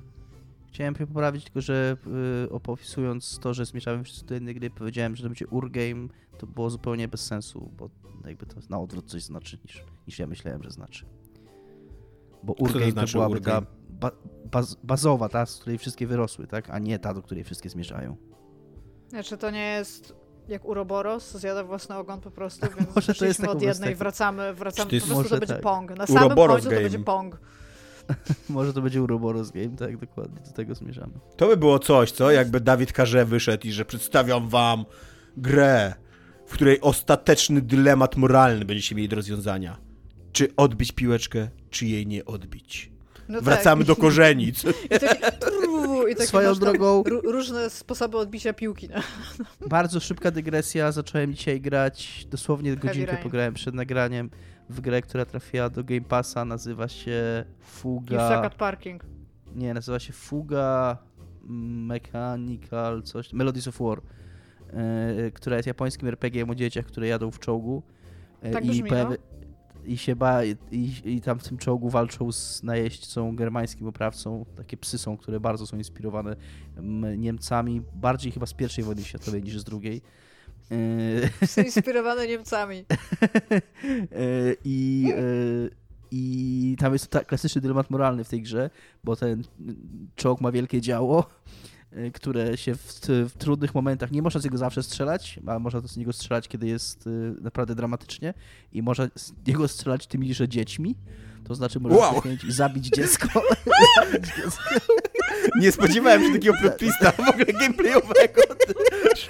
chciałem 0.67 0.95
się 0.95 1.07
poprawić, 1.07 1.43
tylko 1.43 1.61
że 1.61 1.97
y, 2.45 2.49
opisując 2.49 3.39
to, 3.39 3.53
że 3.53 3.65
zmierzamy 3.65 4.03
wszyscy 4.03 4.25
do 4.25 4.33
jednej 4.33 4.55
gry, 4.55 4.69
powiedziałem, 4.69 5.15
że 5.15 5.23
to 5.23 5.29
będzie 5.29 5.47
urgame, 5.47 6.07
to 6.37 6.47
było 6.47 6.69
zupełnie 6.69 7.07
bez 7.07 7.25
sensu, 7.25 7.71
bo 7.77 7.89
jakby 8.25 8.45
to 8.45 8.55
na 8.69 8.79
odwrót 8.79 9.05
coś 9.11 9.23
znaczy 9.23 9.57
niż, 9.65 9.83
niż 10.07 10.19
ja 10.19 10.27
myślałem, 10.27 10.63
że 10.63 10.71
znaczy. 10.71 11.05
Bo 12.43 12.53
to 12.53 12.63
urgame 12.63 12.85
to, 12.85 12.91
znaczy 12.91 13.13
byłaby 13.13 13.35
urgame? 13.35 13.65
ta 13.65 13.71
ba 13.89 14.11
baz 14.51 14.75
bazowa, 14.83 15.29
ta, 15.29 15.45
z 15.45 15.59
której 15.59 15.77
wszystkie 15.77 16.07
wyrosły, 16.07 16.47
tak? 16.47 16.69
A 16.69 16.79
nie 16.79 16.99
ta, 16.99 17.13
do 17.13 17.21
której 17.21 17.43
wszystkie 17.43 17.69
zmierzają. 17.69 18.17
Znaczy 19.09 19.37
to 19.37 19.51
nie 19.51 19.67
jest 19.71 20.15
Jak 20.47 20.65
Uroboros 20.65 21.37
zjada 21.37 21.63
własny 21.63 21.95
ogon 21.95 22.21
po 22.21 22.31
prostu, 22.31 22.67
więc 22.77 22.95
Może 22.95 23.13
to 23.13 23.25
jest 23.25 23.39
od 23.43 23.61
jednej, 23.61 23.75
wersję. 23.75 23.95
wracamy, 23.95 24.53
wracamy, 24.53 24.91
po 24.91 24.99
to 24.99 25.05
prostu 25.05 25.29
to 25.29 25.39
będzie 25.39 25.53
tak. 25.53 25.63
Pong. 25.63 25.97
Na 25.97 26.07
samym 26.07 26.25
Uroboros 26.25 26.55
końcu 26.55 26.65
to 26.65 26.71
game. 26.71 26.81
będzie 26.81 26.99
Pong. 26.99 27.37
Może 28.49 28.73
to 28.73 28.81
będzie 28.81 29.01
Uroboros 29.03 29.51
Game, 29.51 29.77
tak, 29.77 29.97
dokładnie, 29.97 30.41
do 30.45 30.51
tego 30.51 30.75
zmierzamy. 30.75 31.13
To 31.37 31.47
by 31.47 31.57
było 31.57 31.79
coś, 31.79 32.11
co? 32.11 32.31
Jakby 32.31 32.59
Dawid 32.59 32.93
Karze 32.93 33.25
wyszedł 33.25 33.67
i 33.67 33.71
że 33.71 33.85
przedstawiam 33.85 34.49
wam 34.49 34.85
grę, 35.37 35.93
w 36.45 36.53
której 36.53 36.81
ostateczny 36.81 37.61
dylemat 37.61 38.17
moralny 38.17 38.65
będziecie 38.65 38.95
mieli 38.95 39.09
do 39.09 39.15
rozwiązania. 39.15 39.77
Czy 40.31 40.55
odbić 40.55 40.91
piłeczkę, 40.91 41.49
czy 41.69 41.85
jej 41.85 42.07
nie 42.07 42.25
odbić. 42.25 42.91
No 43.29 43.41
Wracamy 43.41 43.81
tak. 43.85 43.87
do 43.87 43.95
korzeni. 43.95 44.53
Co? 44.53 44.69
I 44.95 44.99
taki, 44.99 45.21
i 46.13 46.15
takie 46.15 46.27
Swoją 46.27 46.53
tam 46.55 46.59
drogą- 46.59 47.03
ró- 47.03 47.21
różne 47.31 47.69
sposoby 47.69 48.17
odbicia 48.17 48.53
piłki. 48.53 48.89
Nie? 48.89 49.01
Bardzo 49.69 49.99
szybka 49.99 50.31
dygresja, 50.31 50.91
zacząłem 50.91 51.33
dzisiaj 51.33 51.61
grać, 51.61 52.27
dosłownie 52.29 52.75
godzinkę 52.75 53.17
pograłem 53.23 53.53
przed 53.53 53.75
nagraniem 53.75 54.29
w 54.69 54.81
grę, 54.81 55.01
która 55.01 55.25
trafiła 55.25 55.69
do 55.69 55.83
Game 55.83 56.01
Passa, 56.01 56.45
nazywa 56.45 56.87
się 56.87 57.43
Fuga, 57.59 58.41
at 58.41 58.55
parking. 58.55 59.03
nie, 59.55 59.73
nazywa 59.73 59.99
się 59.99 60.13
Fuga 60.13 60.97
Mechanical 61.87 63.03
coś, 63.03 63.33
Melodies 63.33 63.67
of 63.67 63.79
War, 63.79 64.01
e, 64.73 65.31
która 65.31 65.55
jest 65.57 65.67
japońskim 65.67 66.07
RPG 66.07 66.45
o 66.49 66.55
dzieciach, 66.55 66.85
które 66.85 67.07
jadą 67.07 67.31
w 67.31 67.39
czołgu 67.39 67.83
e, 68.41 68.51
Tak 68.51 68.65
i, 68.65 68.69
brzmi, 68.69 68.89
pojawi- 68.89 69.09
no. 69.09 69.32
I 69.85 69.97
się 69.97 70.15
ba, 70.15 70.43
i, 70.45 70.55
i 71.05 71.21
tam 71.21 71.39
w 71.39 71.43
tym 71.43 71.57
czołgu 71.57 71.89
walczą 71.89 72.31
z 72.31 72.63
najeźdźcą 72.63 73.35
germańskim 73.35 73.87
oprawcą, 73.87 74.45
takie 74.55 74.77
psy 74.77 74.97
są, 74.97 75.17
które 75.17 75.39
bardzo 75.39 75.67
są 75.67 75.77
inspirowane 75.77 76.35
Niemcami, 77.17 77.81
bardziej 77.95 78.31
chyba 78.31 78.45
z 78.45 78.53
pierwszej 78.53 78.83
wojny 78.83 79.03
światowej 79.03 79.43
niż 79.43 79.59
z 79.59 79.63
drugiej. 79.63 80.01
E, 81.41 81.47
Są 81.47 81.61
inspirowane 81.61 82.27
Niemcami. 82.27 82.85
E, 84.11 84.55
I, 84.65 85.07
e, 85.17 85.23
I 86.11 86.75
tam 86.79 86.93
jest 86.93 87.07
ta, 87.07 87.23
klasyczny 87.23 87.61
dylemat 87.61 87.89
moralny 87.89 88.23
w 88.23 88.29
tej 88.29 88.41
grze, 88.41 88.69
bo 89.03 89.15
ten 89.15 89.43
czołg 90.15 90.41
ma 90.41 90.51
wielkie 90.51 90.81
działo, 90.81 91.29
które 92.13 92.57
się 92.57 92.75
w, 92.75 92.99
w 93.29 93.31
trudnych 93.37 93.75
momentach, 93.75 94.11
nie 94.11 94.21
można 94.21 94.41
z 94.41 94.43
niego 94.43 94.57
zawsze 94.57 94.83
strzelać, 94.83 95.39
ale 95.47 95.59
można 95.59 95.81
z 95.81 95.97
niego 95.97 96.13
strzelać, 96.13 96.47
kiedy 96.47 96.67
jest 96.67 97.07
e, 97.07 97.09
naprawdę 97.41 97.75
dramatycznie 97.75 98.33
i 98.73 98.81
można 98.81 99.07
z 99.15 99.33
niego 99.47 99.67
strzelać 99.67 100.07
tymi, 100.07 100.33
że 100.33 100.47
dziećmi. 100.49 100.95
To 101.43 101.55
znaczy 101.55 101.79
można 101.79 101.97
Wow. 101.99 102.21
zabić 102.49 102.87
dziecko. 102.87 103.27
zabić 104.01 104.25
dziecko. 104.37 104.63
Nie 105.59 105.71
spodziewałem 105.71 106.23
się 106.27 106.33
takiego 106.33 106.53
plot 106.61 106.77
twista 106.77 107.11
w 107.11 107.19
ogóle 107.29 107.45
gameplayowego. 107.45 108.41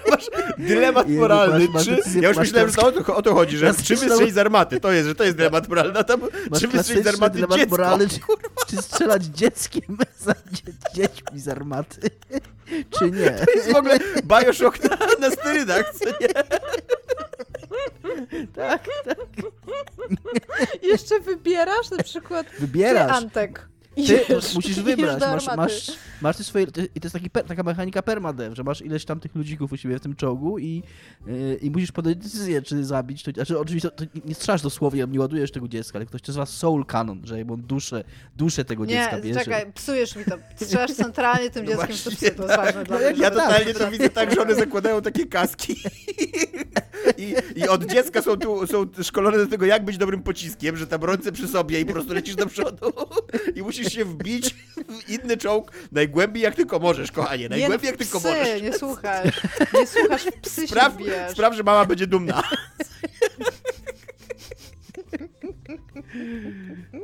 Masz 0.09 0.29
dylemat 0.57 1.09
Jezu, 1.09 1.19
moralny, 1.21 1.59
masz- 1.65 1.73
masz 1.73 1.85
czy... 1.85 1.91
decyzję- 1.91 2.21
Ja 2.21 2.27
już 2.27 2.37
masz 2.37 2.47
myślałem, 2.47 2.69
że 2.69 2.75
to 2.75 2.87
o 2.87 2.91
to, 2.91 3.15
o 3.15 3.21
to 3.21 3.33
chodzi, 3.33 3.57
że 3.57 3.65
Masz 3.67 3.83
czy 3.83 3.95
wystrzelić 3.95 4.33
z 4.33 4.37
armaty, 4.37 4.79
to 4.79 4.91
jest, 4.91 5.07
że 5.07 5.15
to 5.15 5.23
jest 5.23 5.37
dylemat 5.37 5.69
moralny, 5.69 5.99
a 5.99 6.03
tam 6.03 6.21
Masz 6.51 6.61
czy 6.61 6.67
wystrzelić 6.67 7.03
z 7.03 7.07
armaty 7.07 7.35
dylemat 7.35 7.57
dziecko. 7.57 7.71
moralny, 7.71 8.07
czy, 8.07 8.19
czy 8.67 8.77
strzelać 8.81 9.23
dzieckiem 9.23 9.97
za 10.25 10.33
dzie, 10.51 10.71
dziećmi 10.95 11.39
z 11.39 11.47
armaty, 11.47 12.09
czy 12.99 13.11
nie. 13.11 13.31
To 13.31 13.51
jest 13.51 13.71
w 13.71 13.75
ogóle 13.75 13.97
Bioshock 14.23 14.83
na, 14.89 14.97
na 15.27 15.31
sterydach, 15.35 15.93
co 15.99 16.05
nie? 16.05 16.27
Tak, 18.55 18.83
tak. 19.05 19.17
Jeszcze 20.83 21.19
wybierasz 21.19 21.91
na 21.91 22.03
przykład 22.03 22.45
Wybierasz. 22.59 23.11
Antek. 23.17 23.67
Ty 23.95 24.25
musisz 24.55 24.79
wybrać, 24.89 25.19
masz, 25.21 25.47
armaty. 25.47 25.57
masz, 25.73 25.91
masz 26.21 26.37
te 26.37 26.43
swoje, 26.43 26.67
ty- 26.67 26.89
i 26.95 26.99
to 26.99 27.05
jest 27.05 27.13
taki, 27.13 27.29
taka 27.29 27.63
mechanika 27.63 28.01
permadev, 28.01 28.55
że 28.55 28.63
masz 28.63 28.81
ileś 28.81 29.05
tam 29.05 29.19
tych 29.19 29.35
ludzików 29.35 29.71
u 29.71 29.77
siebie 29.77 29.97
w 29.99 30.01
tym 30.01 30.15
czołgu 30.15 30.59
i, 30.59 30.83
yy, 31.27 31.55
i 31.61 31.71
musisz 31.71 31.91
podjąć 31.91 32.17
decyzję, 32.17 32.61
czy 32.61 32.85
zabić, 32.85 33.23
to, 33.23 33.31
znaczy 33.31 33.59
oczywiście 33.59 33.89
to, 33.89 34.05
to 34.05 34.11
nie 34.25 34.35
strzelasz 34.35 34.61
dosłownie, 34.61 35.05
nie 35.09 35.19
ładujesz 35.19 35.51
tego 35.51 35.67
dziecka, 35.67 35.97
ale 35.99 36.05
ktoś 36.05 36.21
to 36.21 36.27
nazywa 36.27 36.45
soul 36.45 36.85
cannon, 36.85 37.21
że 37.23 37.37
jakby 37.37 37.53
on 37.53 37.61
duszę, 37.61 38.03
duszę 38.35 38.65
tego 38.65 38.85
dziecka 38.87 39.15
Nie, 39.15 39.21
bierze. 39.21 39.39
czekaj, 39.39 39.71
psujesz 39.73 40.15
mi 40.15 40.25
to. 40.25 40.35
Strzelasz 40.55 40.91
centralnie 40.93 41.49
tym 41.49 41.65
No 41.65 41.71
dzieckiem, 41.71 41.87
właśnie, 41.95 42.11
to 42.11 42.17
psy, 42.17 42.31
to 42.31 42.43
jest 42.43 42.55
tak. 42.55 42.65
ważne 42.65 42.83
dla 42.83 42.99
No 42.99 43.09
mnie. 43.11 43.21
Ja 43.21 43.31
totalnie 43.31 43.73
to 43.73 43.91
widzę 43.91 44.09
tak, 44.09 44.35
że 44.35 44.41
one 44.41 44.55
zakładają 44.55 45.01
takie 45.01 45.25
kaski 45.25 45.75
i, 47.17 47.35
i 47.55 47.67
od 47.67 47.85
dziecka 47.85 48.21
są 48.21 48.37
tu 48.37 48.67
są 48.67 48.85
szkolone 49.03 49.37
do 49.37 49.47
tego, 49.47 49.65
jak 49.65 49.85
być 49.85 49.97
dobrym 49.97 50.23
pociskiem, 50.23 50.77
że 50.77 50.87
tam 50.87 51.03
ręce 51.03 51.31
przy 51.31 51.47
sobie 51.47 51.79
i 51.79 51.85
po 51.85 51.93
prostu 51.93 52.13
lecisz 52.13 52.35
do 52.35 52.45
przodu 52.47 52.93
i 53.55 53.61
musisz 53.61 53.82
się 53.89 54.05
wbić 54.05 54.55
w 54.75 55.09
inny 55.09 55.37
czołg 55.37 55.71
najgłębiej 55.91 56.43
jak 56.43 56.55
tylko 56.55 56.79
możesz, 56.79 57.11
kochanie, 57.11 57.43
Nie, 57.43 57.49
najgłębiej 57.49 57.87
jak 57.87 57.97
tylko 57.97 58.19
psy, 58.19 58.27
możesz. 58.29 58.61
nie 58.61 58.73
słuchasz. 58.73 59.41
Nie 59.73 59.87
słuchasz, 59.87 60.23
w 60.25 60.31
psy 60.41 60.67
Spraw, 60.67 60.97
się 61.01 61.27
spraw, 61.31 61.55
że 61.55 61.63
mama 61.63 61.85
będzie 61.85 62.07
dumna. 62.07 62.43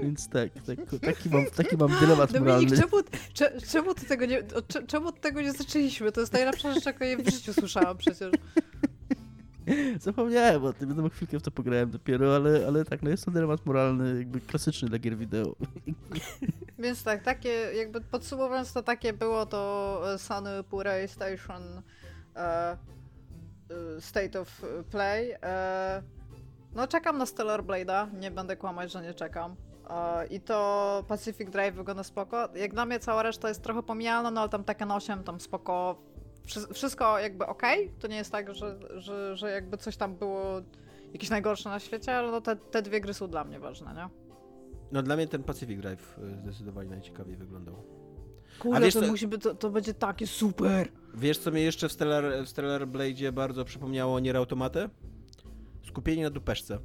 Więc 0.02 0.30
tak, 0.30 0.50
tak, 0.68 1.00
taki, 1.02 1.30
mam, 1.30 1.46
taki 1.46 1.78
mam 1.78 2.00
dylemat 2.00 2.32
Dominik, 2.32 2.48
moralny. 2.48 2.78
czemu, 2.78 3.04
cze- 3.34 3.62
czemu, 3.72 3.94
ty 3.94 4.06
tego 4.06 4.26
nie, 4.26 4.44
cze- 4.68 4.88
czemu 4.88 5.08
od 5.08 5.22
tego 5.22 5.42
nie 5.42 5.52
zaczęliśmy? 5.54 6.12
To 6.12 6.22
jest 6.22 6.34
najlepsza 6.34 6.74
rzecz, 6.74 6.86
jaką 6.86 7.06
ja 7.06 7.18
w 7.18 7.30
życiu 7.30 7.54
słyszałam 7.54 7.98
przecież. 7.98 8.32
Zapomniałem 10.00 10.64
o 10.66 10.74
tym, 10.74 10.94
no 10.98 11.10
chwilkę 11.10 11.40
w 11.40 11.42
to 11.42 11.52
pograłem 11.52 11.90
dopiero, 11.92 12.36
ale, 12.36 12.68
ale 12.68 12.86
tak, 12.86 13.02
no 13.02 13.10
jest 13.10 13.26
to 13.26 13.32
dylemat 13.32 13.66
moralny, 13.66 14.18
jakby 14.18 14.42
klasyczny 14.42 14.90
dla 14.90 15.00
gier 15.00 15.18
wideo. 15.18 15.56
Więc 16.80 17.04
tak, 17.04 17.24
takie, 17.24 17.50
jakby 17.50 18.02
podsumowując 18.02 18.74
to 18.74 18.84
takie 18.84 19.14
było 19.14 19.46
to 19.46 20.02
e, 20.14 20.18
Sony 20.18 20.64
PlayStation 20.64 21.82
e, 22.36 22.40
e, 22.40 22.78
State 24.02 24.40
of 24.42 24.62
Play. 24.92 25.36
E, 25.44 26.02
no 26.74 26.88
czekam 26.88 27.18
na 27.18 27.26
Stellar 27.26 27.64
Blade'a, 27.64 28.14
nie 28.20 28.32
będę 28.32 28.58
kłamać, 28.58 28.92
że 28.92 29.02
nie 29.02 29.14
czekam. 29.14 29.56
E, 29.90 30.26
I 30.28 30.42
to 30.42 31.04
Pacific 31.08 31.50
Drive 31.50 31.76
wygląda 31.76 32.04
spoko. 32.04 32.50
Jak 32.56 32.74
dla 32.74 32.86
mnie 32.86 33.00
cała 33.00 33.24
reszta 33.24 33.50
jest 33.50 33.62
trochę 33.64 33.84
pomijalna, 33.84 34.32
no 34.32 34.42
ale 34.42 34.50
tam 34.50 34.64
Tekken 34.64 34.92
8, 34.92 35.24
tam 35.24 35.40
spoko. 35.40 36.02
Wszy- 36.46 36.74
Wszystko 36.74 37.20
jakby 37.20 37.46
okej, 37.46 37.92
to 38.00 38.08
nie 38.08 38.16
jest 38.18 38.32
tak, 38.32 38.56
że, 38.56 38.80
że, 39.00 39.36
że 39.38 39.52
jakby 39.52 39.78
coś 39.78 39.98
tam 39.98 40.16
było 40.16 40.62
jakieś 41.14 41.30
najgorsze 41.30 41.70
na 41.70 41.80
świecie, 41.80 42.16
ale 42.18 42.32
no 42.32 42.42
te, 42.42 42.56
te 42.56 42.82
dwie 42.82 43.02
gry 43.02 43.14
są 43.14 43.28
dla 43.28 43.44
mnie 43.44 43.60
ważne, 43.60 43.94
nie? 43.94 44.19
No 44.92 45.02
dla 45.04 45.16
mnie 45.16 45.28
ten 45.28 45.44
Pacific 45.44 45.80
Drive 45.82 46.18
y, 46.20 46.42
zdecydowanie 46.42 46.90
najciekawiej 46.90 47.36
wyglądał. 47.38 47.76
Kurde, 48.60 48.82
wiesz 48.82 48.94
to, 48.94 49.02
co- 49.02 49.08
musi 49.08 49.28
być, 49.28 49.42
to, 49.44 49.56
to 49.56 49.70
będzie 49.70 49.94
takie 49.94 50.28
super! 50.28 50.90
Wiesz, 51.14 51.38
co 51.38 51.52
mnie 51.52 51.62
jeszcze 51.62 51.90
w 51.90 51.92
Stellar, 51.92 52.24
w 52.46 52.50
Stellar 52.50 52.88
Blade'zie 52.88 53.32
bardzo 53.32 53.66
przypomniało 53.66 54.20
Nier 54.20 54.38
Automatę? 54.38 54.90
Skupienie 55.88 56.24
na 56.24 56.30
dupeszce. 56.30 56.80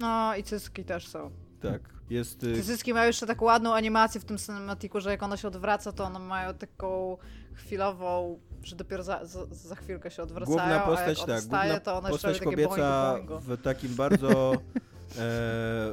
No 0.00 0.36
i 0.36 0.42
cycki 0.42 0.84
też 0.84 1.08
są. 1.08 1.30
Tak, 1.60 1.80
jest... 2.10 2.44
y, 2.44 2.54
Te 2.54 2.62
cycki 2.62 2.94
mają 2.94 3.06
jeszcze 3.06 3.26
taką 3.26 3.44
ładną 3.44 3.74
animację 3.74 4.20
w 4.20 4.24
tym 4.24 4.38
cinematiku, 4.38 5.00
że 5.00 5.10
jak 5.10 5.22
ona 5.22 5.36
się 5.36 5.48
odwraca, 5.48 5.92
to 5.92 6.04
one 6.04 6.18
mają 6.18 6.54
taką 6.54 7.16
chwilową, 7.54 8.38
że 8.62 8.76
dopiero 8.76 9.02
za, 9.02 9.24
za, 9.24 9.46
za 9.46 9.74
chwilkę 9.74 10.10
się 10.10 10.22
odwracają, 10.22 10.56
Główna 10.56 10.84
a 10.84 10.86
postać, 10.86 11.18
jak 11.18 11.26
tak, 11.26 11.38
odstaje, 11.38 11.72
główna 11.72 11.80
to 11.80 11.92
jeszcze 11.94 12.10
postać 12.10 12.40
robią 12.40 12.50
takie 12.56 12.68
kobieca 12.68 13.18
w 13.40 13.62
takim 13.62 13.94
bardzo, 13.94 14.52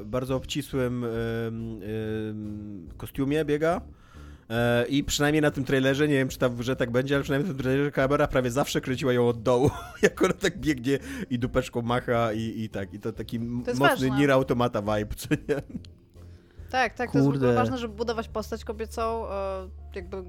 bardzo 0.06 0.36
obcisłym 0.36 1.06
kostiumie 2.98 3.46
biega. 3.46 3.82
E, 4.50 4.86
I 4.88 5.04
przynajmniej 5.04 5.42
na 5.42 5.52
tym 5.52 5.66
trailerze, 5.66 6.08
nie 6.08 6.14
wiem 6.14 6.30
czy 6.30 6.38
tam 6.38 6.52
w 6.52 6.58
grze 6.58 6.76
tak 6.76 6.92
będzie, 6.92 7.16
ale 7.16 7.24
przynajmniej 7.24 7.48
na 7.52 7.56
tym 7.56 7.64
trailerze 7.64 7.92
kamera 7.92 8.28
prawie 8.28 8.52
zawsze 8.52 8.82
kręciła 8.82 9.14
ją 9.14 9.28
od 9.28 9.44
dołu, 9.44 9.70
jak 10.02 10.22
ona 10.22 10.34
tak 10.34 10.60
biegnie 10.60 11.00
i 11.30 11.40
dupeczką 11.40 11.82
macha 11.82 12.34
i, 12.34 12.64
i 12.64 12.70
tak. 12.70 12.94
I 12.94 13.00
to 13.00 13.14
taki 13.14 13.40
To 13.40 13.46
mocny 13.46 13.74
ważne. 13.76 14.10
Nier 14.10 14.32
Automata 14.32 14.82
vibe, 14.82 15.16
co 15.16 15.30
nie? 15.36 15.62
Tak, 16.70 16.94
tak, 16.94 17.12
to 17.12 17.18
jest 17.18 17.26
w 17.26 17.30
ogóle 17.30 17.40
Kurde. 17.40 17.56
ważne, 17.56 17.78
żeby 17.78 17.96
budować 17.96 18.28
postać 18.28 18.64
kobiecą. 18.64 19.30
E, 19.30 19.70
jakby 19.96 20.24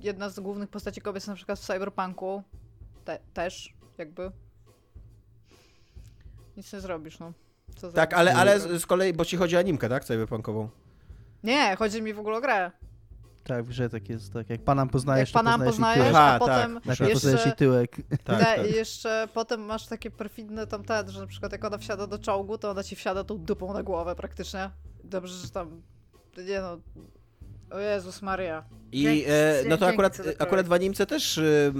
jedna 0.00 0.28
z 0.28 0.40
głównych 0.40 0.68
postaci 0.68 1.00
kobiec 1.00 1.26
na 1.26 1.34
przykład 1.34 1.58
w 1.58 1.62
Cyberpunku 1.66 2.42
te, 3.04 3.18
też, 3.34 3.74
jakby. 3.98 4.30
Nic 6.56 6.72
nie 6.72 6.80
zrobisz, 6.80 7.18
no. 7.18 7.32
Co 7.76 7.92
Tak, 7.92 8.14
ale, 8.14 8.34
ale 8.34 8.60
z, 8.60 8.82
z 8.82 8.86
kolei, 8.86 9.12
bo 9.12 9.24
ci 9.24 9.36
chodzi 9.36 9.56
o 9.56 9.58
animkę, 9.58 9.88
tak? 9.88 10.04
Cyberpunkową. 10.04 10.68
Nie, 11.44 11.76
chodzi 11.76 12.02
mi 12.02 12.14
w 12.14 12.18
ogóle 12.18 12.36
o 12.36 12.40
grę. 12.40 12.70
Tak, 13.44 13.64
w 13.64 13.68
grze 13.68 13.90
tak 13.90 14.08
jest, 14.08 14.32
tak. 14.32 14.50
Jak 14.50 14.62
panam 14.62 14.88
poznajesz, 14.88 15.28
Jak 15.28 15.32
to 15.32 15.38
panam 15.44 15.64
poznajesz 15.64 15.98
poznajesz, 15.98 16.12
tyłek. 16.12 16.16
Aha, 16.16 16.34
a 16.34 16.38
potem 16.38 16.74
tak. 16.74 16.98
Tak, 16.98 17.12
poznajesz 17.12 17.40
jeszcze... 17.44 17.56
tyłek. 17.56 17.96
Tak, 18.10 18.20
Tak, 18.24 18.56
tak. 18.56 18.70
i 18.70 18.74
jeszcze 18.74 19.28
potem 19.34 19.60
masz 19.60 19.86
takie 19.86 20.10
perfidne 20.10 20.66
tam 20.66 20.84
te, 20.84 21.04
że 21.08 21.20
na 21.20 21.26
przykład 21.26 21.52
jak 21.52 21.64
ona 21.64 21.78
wsiada 21.78 22.06
do 22.06 22.18
czołgu, 22.18 22.58
to 22.58 22.70
ona 22.70 22.82
ci 22.82 22.96
wsiada 22.96 23.24
tą 23.24 23.38
dupą 23.38 23.72
na 23.72 23.82
głowę 23.82 24.14
praktycznie. 24.14 24.70
Dobrze, 25.04 25.34
że 25.34 25.50
tam, 25.50 25.82
nie 26.48 26.60
no, 26.60 26.78
o 27.70 27.78
Jezus 27.78 28.22
Maria. 28.22 28.64
I 28.92 29.02
Dzięki- 29.02 29.24
e, 29.28 29.62
no 29.68 29.76
to 29.76 29.86
dzięki 29.86 29.94
akurat, 29.94 30.20
akurat 30.38 30.68
w 30.68 30.72
animce 30.72 31.06
też 31.06 31.38
y, 31.38 31.72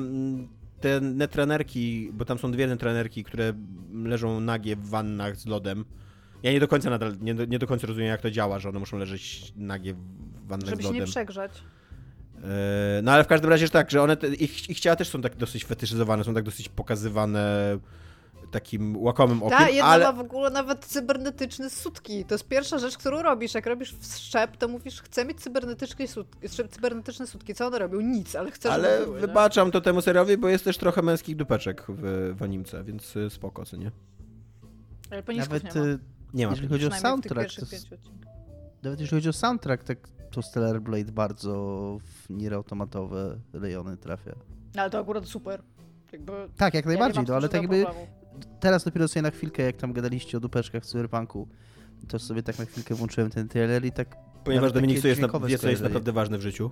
te 0.85 1.01
netranerki, 1.01 2.11
bo 2.13 2.25
tam 2.25 2.39
są 2.39 2.53
dwie 2.53 2.67
netranerki, 2.67 3.25
które 3.25 3.53
leżą 4.05 4.41
nagie 4.41 4.77
w 4.77 4.89
wannach 4.89 5.37
z 5.37 5.47
lodem. 5.47 5.85
Ja 6.43 6.53
nie 6.53 6.61
do 6.61 6.69
końca 6.69 6.91
nadal, 6.91 7.17
nie 7.21 7.35
do, 7.35 7.45
nie 7.45 7.59
do 7.59 7.67
końca 7.67 7.87
rozumiem 7.87 8.09
jak 8.09 8.21
to 8.21 8.31
działa, 8.31 8.59
że 8.59 8.69
one 8.69 8.79
muszą 8.79 8.99
leżeć 8.99 9.53
nagie 9.57 9.95
w 9.95 10.47
wannach 10.47 10.71
Żeby 10.71 10.83
z 10.83 10.87
się 10.87 10.93
nie 10.93 10.99
lodem. 11.01 11.11
przegrzać. 11.11 11.53
E, 12.43 13.01
no 13.03 13.13
ale 13.13 13.25
w 13.25 13.27
każdym 13.27 13.51
razie, 13.51 13.67
że 13.67 13.71
tak, 13.71 13.91
że 13.91 14.03
one, 14.03 14.17
te, 14.17 14.29
ich, 14.29 14.71
ich 14.71 14.81
ciała 14.81 14.97
też 14.97 15.09
są 15.09 15.21
tak 15.23 15.37
dosyć 15.37 15.65
fetyszyzowane, 15.65 16.25
są 16.25 16.35
tak 16.35 16.45
dosyć 16.45 16.69
pokazywane 16.69 17.79
takim 18.55 18.97
łakomym 18.97 19.43
okiem, 19.43 19.59
Ta 19.59 19.69
jedna 19.69 19.85
ale... 19.91 20.05
ma 20.05 20.13
w 20.13 20.21
ogóle 20.21 20.51
nawet 20.51 20.85
cybernetyczne 20.85 21.71
sutki. 21.71 22.25
To 22.25 22.35
jest 22.35 22.49
pierwsza 22.49 22.79
rzecz, 22.79 22.99
którą 22.99 23.23
robisz. 23.23 23.55
Jak 23.55 23.67
robisz 23.67 23.95
wszczep, 24.01 24.57
to 24.57 24.69
mówisz, 24.69 25.03
chcę 25.03 25.25
mieć 25.25 25.41
cybernetyczne 25.41 26.09
sutki. 26.09 26.49
Cybernetyczne 26.71 27.27
sutki. 27.27 27.55
Co 27.55 27.67
one 27.67 27.79
robią? 27.79 28.01
Nic, 28.01 28.37
ale 28.37 28.51
chcę, 28.51 28.73
Ale 28.73 28.93
żeby 28.93 29.05
były, 29.07 29.21
nie? 29.21 29.27
wybaczam 29.27 29.71
to 29.71 29.81
temu 29.81 30.01
seriowi, 30.03 30.37
bo 30.37 30.49
jest 30.49 30.65
też 30.65 30.79
trochę 30.79 31.03
męskich 31.03 31.37
dupeczek 31.37 31.85
w, 31.89 32.35
w 32.39 32.43
animce, 32.43 32.85
więc 32.85 33.17
y, 33.17 33.31
spoko, 33.31 33.65
co 33.65 33.77
nie? 33.77 33.91
Ale 35.11 35.23
Nawet 35.37 35.65
nie 35.75 35.81
ma. 35.81 35.87
y, 35.87 35.99
Nie 36.35 36.47
ma. 36.47 36.51
jeżeli 36.53 36.69
chodzi 36.69 36.87
o 36.87 36.91
soundtrack, 36.91 37.55
to, 37.55 37.67
nawet 38.83 39.01
jeżeli 39.01 39.17
chodzi 39.21 39.29
o 39.29 39.33
soundtrack, 39.33 39.85
tak 39.85 39.99
to 40.31 40.43
Stellar 40.43 40.81
Blade 40.81 41.13
bardzo 41.13 41.53
w 42.05 42.31
nieautomatowe 42.31 43.39
rejony 43.53 43.97
trafia. 43.97 44.33
No, 44.75 44.83
Ale 44.83 44.91
to 44.91 44.99
akurat 44.99 45.27
super. 45.27 45.63
Jakby, 46.13 46.33
Tak, 46.57 46.75
jak 46.75 46.85
ja 46.85 46.89
najbardziej, 46.89 47.25
no 47.29 47.35
ale 47.35 47.49
tak 47.49 47.63
jakby 47.63 47.83
problemu. 47.85 48.07
Teraz 48.61 48.85
dopiero 48.85 49.09
sobie 49.09 49.23
na 49.23 49.31
chwilkę, 49.31 49.63
jak 49.63 49.77
tam 49.77 49.93
gadaliście 49.93 50.37
o 50.37 50.41
dupeczkach 50.41 50.83
w 50.83 50.87
Cyberpunku, 50.87 51.49
to 52.09 52.19
sobie 52.19 52.43
tak 52.43 52.59
na 52.59 52.65
chwilkę 52.65 52.95
włączyłem 52.95 53.31
ten 53.31 53.49
trailer 53.49 53.85
i 53.85 53.93
tak 53.93 54.17
Ponieważ 54.45 54.73
Dominik 54.73 55.01
co 55.01 55.09
jest, 55.09 55.21
na, 55.21 55.29
wie, 55.39 55.59
co 55.59 55.69
jest 55.69 55.83
naprawdę 55.83 56.13
ważne 56.13 56.39
w 56.39 56.43
życiu. 56.43 56.71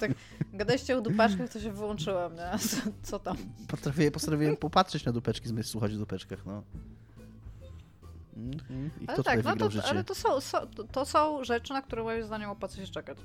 Tak, 0.00 0.10
gadaliście 0.52 0.98
o 0.98 1.00
dupaczkach, 1.00 1.48
to 1.48 1.60
się 1.60 1.72
wyłączyłam, 1.72 2.34
nie? 2.34 2.58
Co, 2.58 2.76
co 3.02 3.18
tam? 3.18 3.36
potrafię, 3.68 4.10
postanowiłem 4.10 4.56
popatrzeć 4.56 5.04
na 5.04 5.12
dupeczki 5.12 5.48
zamiast 5.48 5.68
słuchać 5.68 5.94
o 5.94 5.96
dupeczkach, 5.96 6.46
no. 6.46 6.62
Mhm. 8.36 8.90
I 9.00 9.08
Ale 9.08 9.22
tak, 9.22 9.44
no 9.44 9.56
to, 9.56 9.68
ale 9.84 10.04
to 10.04 10.14
są, 10.14 10.40
są, 10.40 10.58
to- 10.66 10.84
to 10.84 11.06
są 11.06 11.44
rzeczy, 11.44 11.72
na 11.72 11.82
które 11.82 12.02
moim 12.02 12.24
zdaniem 12.24 12.50
opłaca 12.50 12.76
się 12.86 12.92
czekać. 12.92 13.18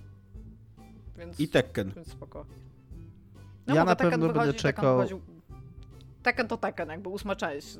Więc, 1.17 1.39
I 1.39 1.47
Tekken. 1.47 1.91
więc 1.95 2.11
spoko. 2.11 2.45
Ja 3.67 3.73
mówię, 3.73 3.85
na 3.85 3.95
Tekken 3.95 4.11
pewno 4.11 4.27
będę 4.27 4.39
wychodzi, 4.41 4.63
Tekken 4.63 4.83
czekał- 4.83 5.21
Tekken 6.23 6.47
to 6.47 6.57
Tekken, 6.57 6.89
jakby 6.89 7.09
ósma 7.09 7.35
część. 7.35 7.77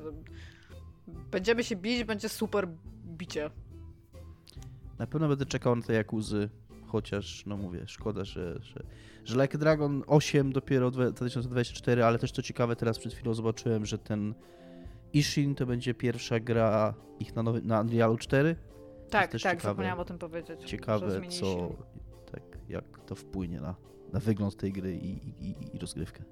Będziemy 1.30 1.64
się 1.64 1.76
bić, 1.76 2.04
będzie 2.04 2.28
super 2.28 2.68
bicie. 3.06 3.50
Na 4.98 5.06
pewno 5.06 5.28
będę 5.28 5.46
czekał 5.46 5.76
na 5.76 5.82
te 5.82 5.92
Jakuzy, 5.92 6.48
chociaż, 6.86 7.46
no 7.46 7.56
mówię, 7.56 7.82
szkoda, 7.86 8.24
że, 8.24 8.58
że, 8.62 8.82
że 9.24 9.42
Like 9.42 9.58
Dragon 9.58 10.02
8 10.06 10.52
dopiero 10.52 10.90
dwe- 10.90 11.12
2024, 11.12 12.04
ale 12.04 12.18
też 12.18 12.32
to 12.32 12.42
ciekawe, 12.42 12.76
teraz 12.76 12.98
przed 12.98 13.14
chwilą 13.14 13.34
zobaczyłem, 13.34 13.86
że 13.86 13.98
ten 13.98 14.34
Ishin 15.12 15.54
to 15.54 15.66
będzie 15.66 15.94
pierwsza 15.94 16.40
gra 16.40 16.94
ich 17.20 17.34
na, 17.36 17.42
nowy, 17.42 17.62
na 17.62 17.80
Unrealu 17.80 18.16
4. 18.18 18.56
Tak, 19.10 19.30
tak, 19.32 19.40
ciekawe. 19.40 19.60
zapomniałam 19.62 19.98
o 20.00 20.04
tym 20.04 20.18
powiedzieć. 20.18 20.64
Ciekawe, 20.64 21.20
co, 21.28 21.68
tak, 22.32 22.42
jak 22.68 22.84
to 23.06 23.14
wpłynie 23.14 23.60
na, 23.60 23.74
na 24.12 24.20
wygląd 24.20 24.56
tej 24.56 24.72
gry 24.72 24.94
i, 24.96 25.10
i, 25.46 25.54
i- 25.74 25.78
rozgrywkę. 25.78 26.24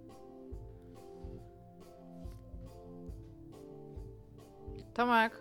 Tomek, 4.94 5.32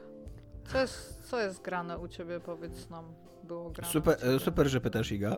co 0.67 0.81
jest, 0.81 1.19
co 1.23 1.39
jest 1.41 1.61
grane 1.61 1.97
u 1.99 2.07
ciebie, 2.07 2.39
powiedz 2.39 2.89
nam. 2.89 3.05
Było 3.43 3.69
grane 3.69 3.91
Super, 3.93 4.19
ciebie. 4.19 4.39
super, 4.39 4.67
że 4.67 4.81
pytasz, 4.81 5.11
Iga. 5.11 5.37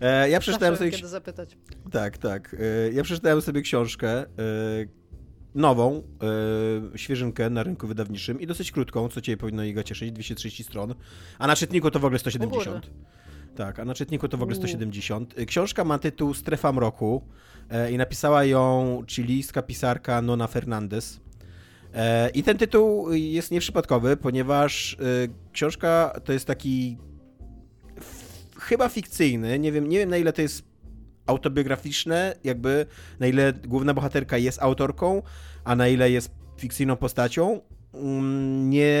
e, 0.00 0.30
ja 0.30 0.40
przeczytałem 0.40 0.74
Zawsze 0.74 0.84
sobie... 0.84 0.90
kiedy 0.96 1.08
zapytać. 1.08 1.58
Tak, 1.92 2.18
tak. 2.18 2.56
E, 2.58 2.92
ja 2.92 3.02
przeczytałem 3.02 3.40
sobie 3.42 3.62
książkę 3.62 4.08
e, 4.10 4.26
nową, 5.54 6.02
świeżynkę 6.96 7.50
na 7.50 7.62
rynku 7.62 7.86
wydawniczym 7.86 8.40
i 8.40 8.46
dosyć 8.46 8.72
krótką, 8.72 9.08
co 9.08 9.20
cię 9.20 9.36
powinno 9.36 9.64
Iga 9.64 9.82
cieszyć, 9.82 10.12
230 10.12 10.64
stron, 10.64 10.94
a 11.38 11.46
na 11.46 11.56
czytniku 11.56 11.90
to 11.90 11.98
w 12.00 12.04
ogóle 12.04 12.18
170. 12.18 12.90
Tak, 13.58 13.78
a 13.78 13.84
na 13.84 13.94
czytniku 13.94 14.28
to 14.28 14.36
w 14.36 14.42
ogóle 14.42 14.56
Uuu. 14.56 14.66
170. 14.66 15.38
E, 15.38 15.46
Książka 15.46 15.84
ma 15.84 15.98
tytuł 15.98 16.34
Strefa 16.34 16.72
Mroku 16.72 17.22
e, 17.70 17.92
i 17.92 17.96
napisała 17.96 18.44
ją 18.44 19.02
chilijska 19.08 19.62
pisarka 19.62 20.22
Nona 20.22 20.46
Fernandez. 20.46 21.20
E, 21.94 22.30
I 22.30 22.42
ten 22.42 22.58
tytuł 22.58 23.12
jest 23.12 23.50
nieprzypadkowy, 23.50 24.16
ponieważ 24.16 24.94
e, 24.94 25.28
książka 25.52 26.20
to 26.24 26.32
jest 26.32 26.46
taki 26.46 26.98
chyba 28.58 28.88
fikcyjny, 28.88 29.58
nie 29.58 29.72
wiem, 29.72 29.88
nie 29.88 29.98
wiem 29.98 30.10
na 30.10 30.16
ile 30.16 30.32
to 30.32 30.42
jest 30.42 30.64
autobiograficzne, 31.26 32.36
jakby 32.44 32.86
na 33.20 33.26
ile 33.26 33.52
główna 33.52 33.94
bohaterka 33.94 34.38
jest 34.38 34.62
autorką, 34.62 35.22
a 35.64 35.76
na 35.76 35.88
ile 35.88 36.10
jest 36.10 36.30
fikcyjną 36.56 36.96
postacią. 36.96 37.60
Mm, 37.94 38.70
Nie, 38.70 38.96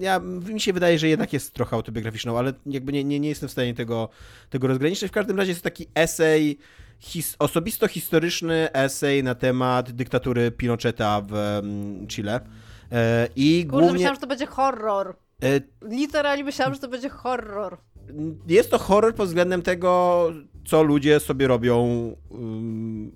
ja, 0.00 0.18
mi 0.20 0.60
się 0.60 0.72
wydaje, 0.72 0.98
że 0.98 1.08
jednak 1.08 1.32
jest 1.32 1.54
trochę 1.54 1.76
autobiograficzną, 1.76 2.38
ale 2.38 2.52
jakby 2.66 2.92
nie, 2.92 3.04
nie, 3.04 3.20
nie 3.20 3.28
jestem 3.28 3.48
w 3.48 3.52
stanie 3.52 3.74
tego, 3.74 4.08
tego 4.50 4.66
rozgraniczyć. 4.68 5.08
W 5.08 5.12
każdym 5.14 5.36
razie 5.38 5.50
jest 5.50 5.62
to 5.62 5.64
taki 5.70 5.86
esej, 5.94 6.58
his, 6.98 7.36
osobisto-historyczny 7.38 8.72
esej 8.72 9.24
na 9.24 9.34
temat 9.34 9.90
dyktatury 9.92 10.50
Pinocheta 10.50 11.20
w 11.28 11.34
mm, 11.34 12.06
Chile. 12.06 12.40
E, 12.92 13.28
I 13.36 13.62
Kurde, 13.62 13.70
głównie... 13.78 13.92
myślałam, 13.92 14.14
że 14.14 14.20
to 14.20 14.26
będzie 14.26 14.46
horror. 14.46 15.16
e, 15.44 15.60
Literalnie 15.88 16.44
myślałam, 16.44 16.74
że 16.74 16.80
to 16.80 16.88
będzie 16.88 17.08
horror. 17.08 17.76
jest 18.48 18.70
to 18.70 18.78
horror 18.78 19.14
pod 19.14 19.28
względem 19.28 19.62
tego, 19.62 20.26
co 20.66 20.82
ludzie 20.82 21.20
sobie 21.20 21.46
robią 21.46 21.86
ym, 22.34 23.12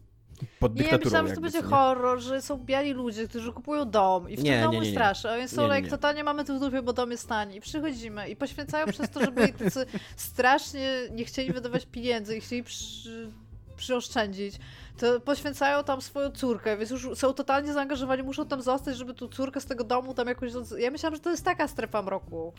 pod 0.60 0.72
Nie, 0.74 0.78
dyktaturą. 0.78 1.04
myślałam, 1.04 1.28
że 1.28 1.34
to 1.34 1.40
będzie 1.40 1.58
nie? 1.58 1.64
horror, 1.64 2.20
że 2.20 2.42
są 2.42 2.58
biali 2.58 2.92
ludzie, 2.92 3.28
którzy 3.28 3.52
kupują 3.52 3.90
dom 3.90 4.30
i 4.30 4.36
w 4.36 4.42
Nie, 4.42 4.52
tym 4.52 4.60
domu 4.60 4.72
nie, 4.72 4.78
jest 4.78 4.90
nie. 4.90 4.94
straszy, 4.96 5.30
a 5.30 5.36
więc 5.36 5.54
są 5.54 5.68
nie. 5.68 5.88
totalnie 5.88 6.24
mamy 6.24 6.44
tu 6.44 6.56
w 6.56 6.60
dupie, 6.60 6.82
bo 6.82 6.92
dom 6.92 7.10
jest 7.10 7.28
tani 7.28 7.56
i 7.56 7.60
przychodzimy 7.60 8.28
i 8.28 8.36
poświęcają 8.36 8.86
przez 8.86 9.10
to, 9.10 9.20
żeby 9.24 9.48
tacy 9.64 9.86
strasznie 10.16 10.90
nie 11.10 11.24
chcieli 11.24 11.52
wydawać 11.52 11.86
pieniędzy 11.86 12.36
i 12.36 12.40
chcieli 12.40 12.62
przy, 12.62 13.30
przyoszczędzić, 13.76 14.54
to 14.98 15.20
poświęcają 15.20 15.84
tam 15.84 16.02
swoją 16.02 16.30
córkę, 16.30 16.76
więc 16.76 16.90
już 16.90 17.08
są 17.14 17.32
totalnie 17.32 17.72
zaangażowani, 17.72 18.22
muszą 18.22 18.46
tam 18.46 18.62
zostać, 18.62 18.96
żeby 18.96 19.14
tu 19.14 19.28
córkę 19.28 19.60
z 19.60 19.66
tego 19.66 19.84
domu 19.84 20.14
tam 20.14 20.28
jakoś... 20.28 20.52
Ja 20.78 20.90
myślałam, 20.90 21.14
że 21.14 21.20
to 21.20 21.30
jest 21.30 21.44
taka 21.44 21.68
strefa 21.68 22.02
mroku. 22.02 22.52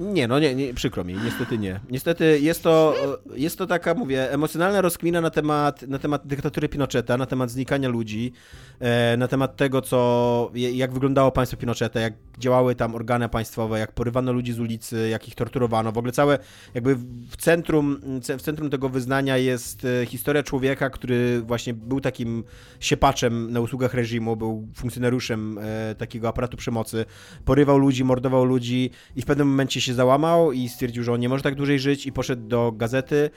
Nie, 0.00 0.28
no 0.28 0.38
nie, 0.38 0.54
nie, 0.54 0.74
przykro 0.74 1.04
mi, 1.04 1.14
niestety 1.24 1.58
nie. 1.58 1.80
Niestety 1.90 2.40
jest 2.40 2.62
to, 2.62 2.94
jest 3.34 3.58
to 3.58 3.66
taka, 3.66 3.94
mówię, 3.94 4.32
emocjonalna 4.32 4.80
rozkmina 4.80 5.20
na 5.20 5.30
temat, 5.30 5.82
na 5.82 5.98
temat 5.98 6.26
dyktatury 6.26 6.68
Pinocheta, 6.68 7.16
na 7.16 7.26
temat 7.26 7.50
znikania 7.50 7.88
ludzi, 7.88 8.32
e, 8.80 9.16
na 9.16 9.28
temat 9.28 9.56
tego, 9.56 9.82
co, 9.82 10.50
jak 10.54 10.92
wyglądało 10.92 11.32
państwo 11.32 11.56
Pinocheta, 11.56 12.00
jak 12.00 12.14
działały 12.38 12.74
tam 12.74 12.94
organy 12.94 13.28
państwowe, 13.28 13.78
jak 13.78 13.92
porywano 13.92 14.32
ludzi 14.32 14.52
z 14.52 14.60
ulicy, 14.60 15.08
jak 15.08 15.28
ich 15.28 15.34
torturowano. 15.34 15.92
W 15.92 15.98
ogóle 15.98 16.12
całe, 16.12 16.38
jakby 16.74 16.94
w 17.30 17.36
centrum, 17.36 18.00
w 18.38 18.42
centrum 18.42 18.70
tego 18.70 18.88
wyznania 18.88 19.36
jest 19.36 19.84
e, 19.84 20.06
historia 20.06 20.42
człowieka, 20.42 20.90
który 20.90 21.40
właśnie 21.40 21.74
był 21.74 22.00
takim 22.00 22.44
siepaczem 22.80 23.52
na 23.52 23.60
usługach 23.60 23.94
reżimu, 23.94 24.36
był 24.36 24.68
funkcjonariuszem 24.74 25.58
e, 25.58 25.94
takiego 25.94 26.28
aparatu 26.28 26.56
przemocy, 26.56 27.04
porywał 27.44 27.78
ludzi, 27.78 28.04
mordował 28.04 28.44
ludzi 28.44 28.90
i 29.16 29.22
w 29.22 29.26
pewnym 29.26 29.48
momencie 29.48 29.80
się 29.80 29.89
załamał 29.94 30.52
i 30.52 30.68
stwierdził, 30.68 31.02
że 31.02 31.12
on 31.12 31.20
nie 31.20 31.28
może 31.28 31.42
tak 31.42 31.54
dłużej 31.54 31.78
żyć 31.78 32.06
i 32.06 32.12
poszedł 32.12 32.48
do 32.48 32.72
gazety, 32.72 33.30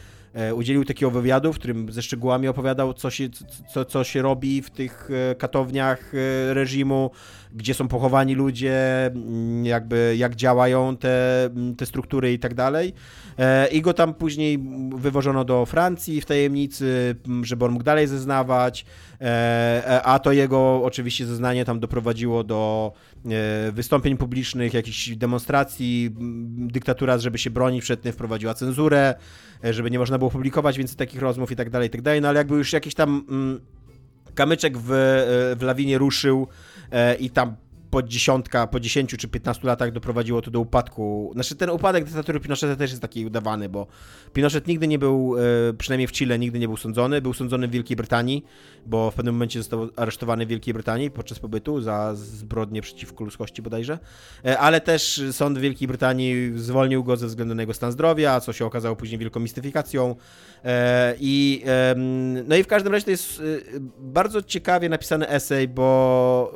udzielił 0.56 0.86
takiego 0.86 1.12
wywiadu, 1.12 1.54
w 1.54 1.60
którym 1.60 1.92
ze 1.92 2.02
szczegółami 2.02 2.48
opowiadał, 2.48 2.94
co 2.94 3.10
się, 3.10 3.30
co, 3.74 3.86
co 3.86 4.04
się 4.04 4.22
robi 4.22 4.62
w 4.62 4.70
tych 4.70 5.10
e, 5.32 5.36
katowniach 5.36 6.12
e, 6.14 6.54
reżimu, 6.54 7.12
gdzie 7.56 7.74
są 7.74 7.88
pochowani 7.88 8.36
ludzie, 8.36 9.06
mm, 9.06 9.66
jakby 9.66 10.16
jak 10.18 10.36
działają 10.36 10.98
te, 10.98 11.46
mm, 11.46 11.76
te 11.76 11.86
struktury 11.86 12.34
i 12.34 12.40
tak 12.40 12.54
dalej. 12.54 12.94
E, 13.40 13.68
I 13.68 13.82
go 13.82 13.94
tam 13.94 14.14
później 14.14 14.60
wywożono 14.96 15.46
do 15.46 15.66
Francji 15.66 16.22
w 16.22 16.26
tajemnicy, 16.26 17.16
żeby 17.42 17.66
on 17.66 17.72
mógł 17.72 17.84
dalej 17.84 18.08
zeznawać, 18.08 18.86
e, 19.22 19.26
e, 19.26 20.02
a 20.02 20.20
to 20.20 20.32
jego 20.32 20.84
oczywiście 20.84 21.26
zeznanie 21.26 21.66
tam 21.66 21.80
doprowadziło 21.80 22.44
do 22.44 22.94
e, 23.26 23.72
wystąpień 23.72 24.18
publicznych, 24.18 24.74
jakichś 24.74 25.10
demonstracji. 25.10 26.10
Dyktatura, 26.48 27.18
żeby 27.18 27.38
się 27.38 27.50
bronić 27.50 27.84
przed 27.84 28.02
tym, 28.02 28.14
wprowadziła 28.14 28.54
cenzurę, 28.54 29.16
e, 29.66 29.74
żeby 29.74 29.92
nie 29.92 30.00
można 30.00 30.18
było 30.18 30.23
publikować 30.30 30.78
więcej 30.78 30.98
takich 30.98 31.22
rozmów 31.22 31.52
i 31.52 31.56
tak 31.56 31.70
dalej, 31.70 31.88
i 31.88 31.92
tak 31.92 32.02
dalej. 32.02 32.22
No 32.22 32.28
ale 32.28 32.38
jakby 32.38 32.56
już 32.56 32.74
jakiś 32.74 32.94
tam 32.94 33.26
mm, 33.30 33.60
kamyczek 34.36 34.78
w, 34.78 34.92
e, 34.92 35.56
w 35.56 35.62
lawinie 35.62 35.98
ruszył 35.98 36.48
e, 36.92 37.16
i 37.16 37.30
tam 37.30 37.56
po 37.94 38.04
dziesiątka, 38.04 38.68
po 38.68 38.80
10 38.80 39.16
czy 39.18 39.28
15 39.28 39.68
latach 39.68 39.92
doprowadziło 39.92 40.42
to 40.42 40.52
do 40.52 40.60
upadku. 40.60 41.32
Znaczy 41.34 41.56
ten 41.56 41.70
upadek 41.70 42.04
dyktatury 42.04 42.40
Pinocheta 42.40 42.76
też 42.76 42.90
jest 42.90 43.02
taki 43.02 43.26
udawany, 43.26 43.70
bo 43.70 43.88
Pinochet 44.34 44.68
nigdy 44.68 44.88
nie 44.88 45.00
był, 45.00 45.36
e, 45.70 45.74
przynajmniej 45.74 46.08
w 46.08 46.12
Chile, 46.12 46.40
nigdy 46.40 46.60
nie 46.60 46.68
był 46.68 46.78
sądzony. 46.78 47.22
Był 47.22 47.34
sądzony 47.34 47.68
w 47.68 47.72
Wielkiej 47.72 47.98
Brytanii, 47.98 48.46
bo 48.86 49.12
w 49.12 49.16
pewnym 49.16 49.36
momencie 49.36 49.60
został 49.60 49.90
aresztowany 49.96 50.46
w 50.46 50.50
Wielkiej 50.50 50.74
Brytanii 50.74 51.12
podczas 51.12 51.40
pobytu 51.40 51.82
za 51.82 52.16
zbrodnie 52.16 52.82
przeciwko 52.82 53.24
ludzkości 53.24 53.62
bodajże. 53.62 54.00
E, 54.46 54.60
Ale 54.60 54.82
też 54.82 55.24
sąd 55.32 55.58
w 55.58 55.62
Wielkiej 55.62 55.88
Brytanii 55.88 56.52
zwolnił 56.56 57.04
go 57.04 57.18
ze 57.18 57.28
względu 57.28 57.56
na 57.56 57.62
jego 57.62 57.74
stan 57.74 57.92
zdrowia, 57.92 58.40
co 58.40 58.54
się 58.54 58.66
okazało 58.66 58.96
później 58.96 59.20
wielką 59.20 59.40
mistyfikacją. 59.40 60.16
E, 60.66 61.16
I, 61.20 61.64
no 62.48 62.56
i 62.56 62.64
w 62.64 62.68
każdym 62.68 62.94
razie 62.94 63.06
to 63.06 63.12
jest 63.12 63.42
bardzo 64.00 64.42
ciekawie 64.42 64.90
napisany 64.90 65.28
esej, 65.30 65.68
bo 65.68 66.54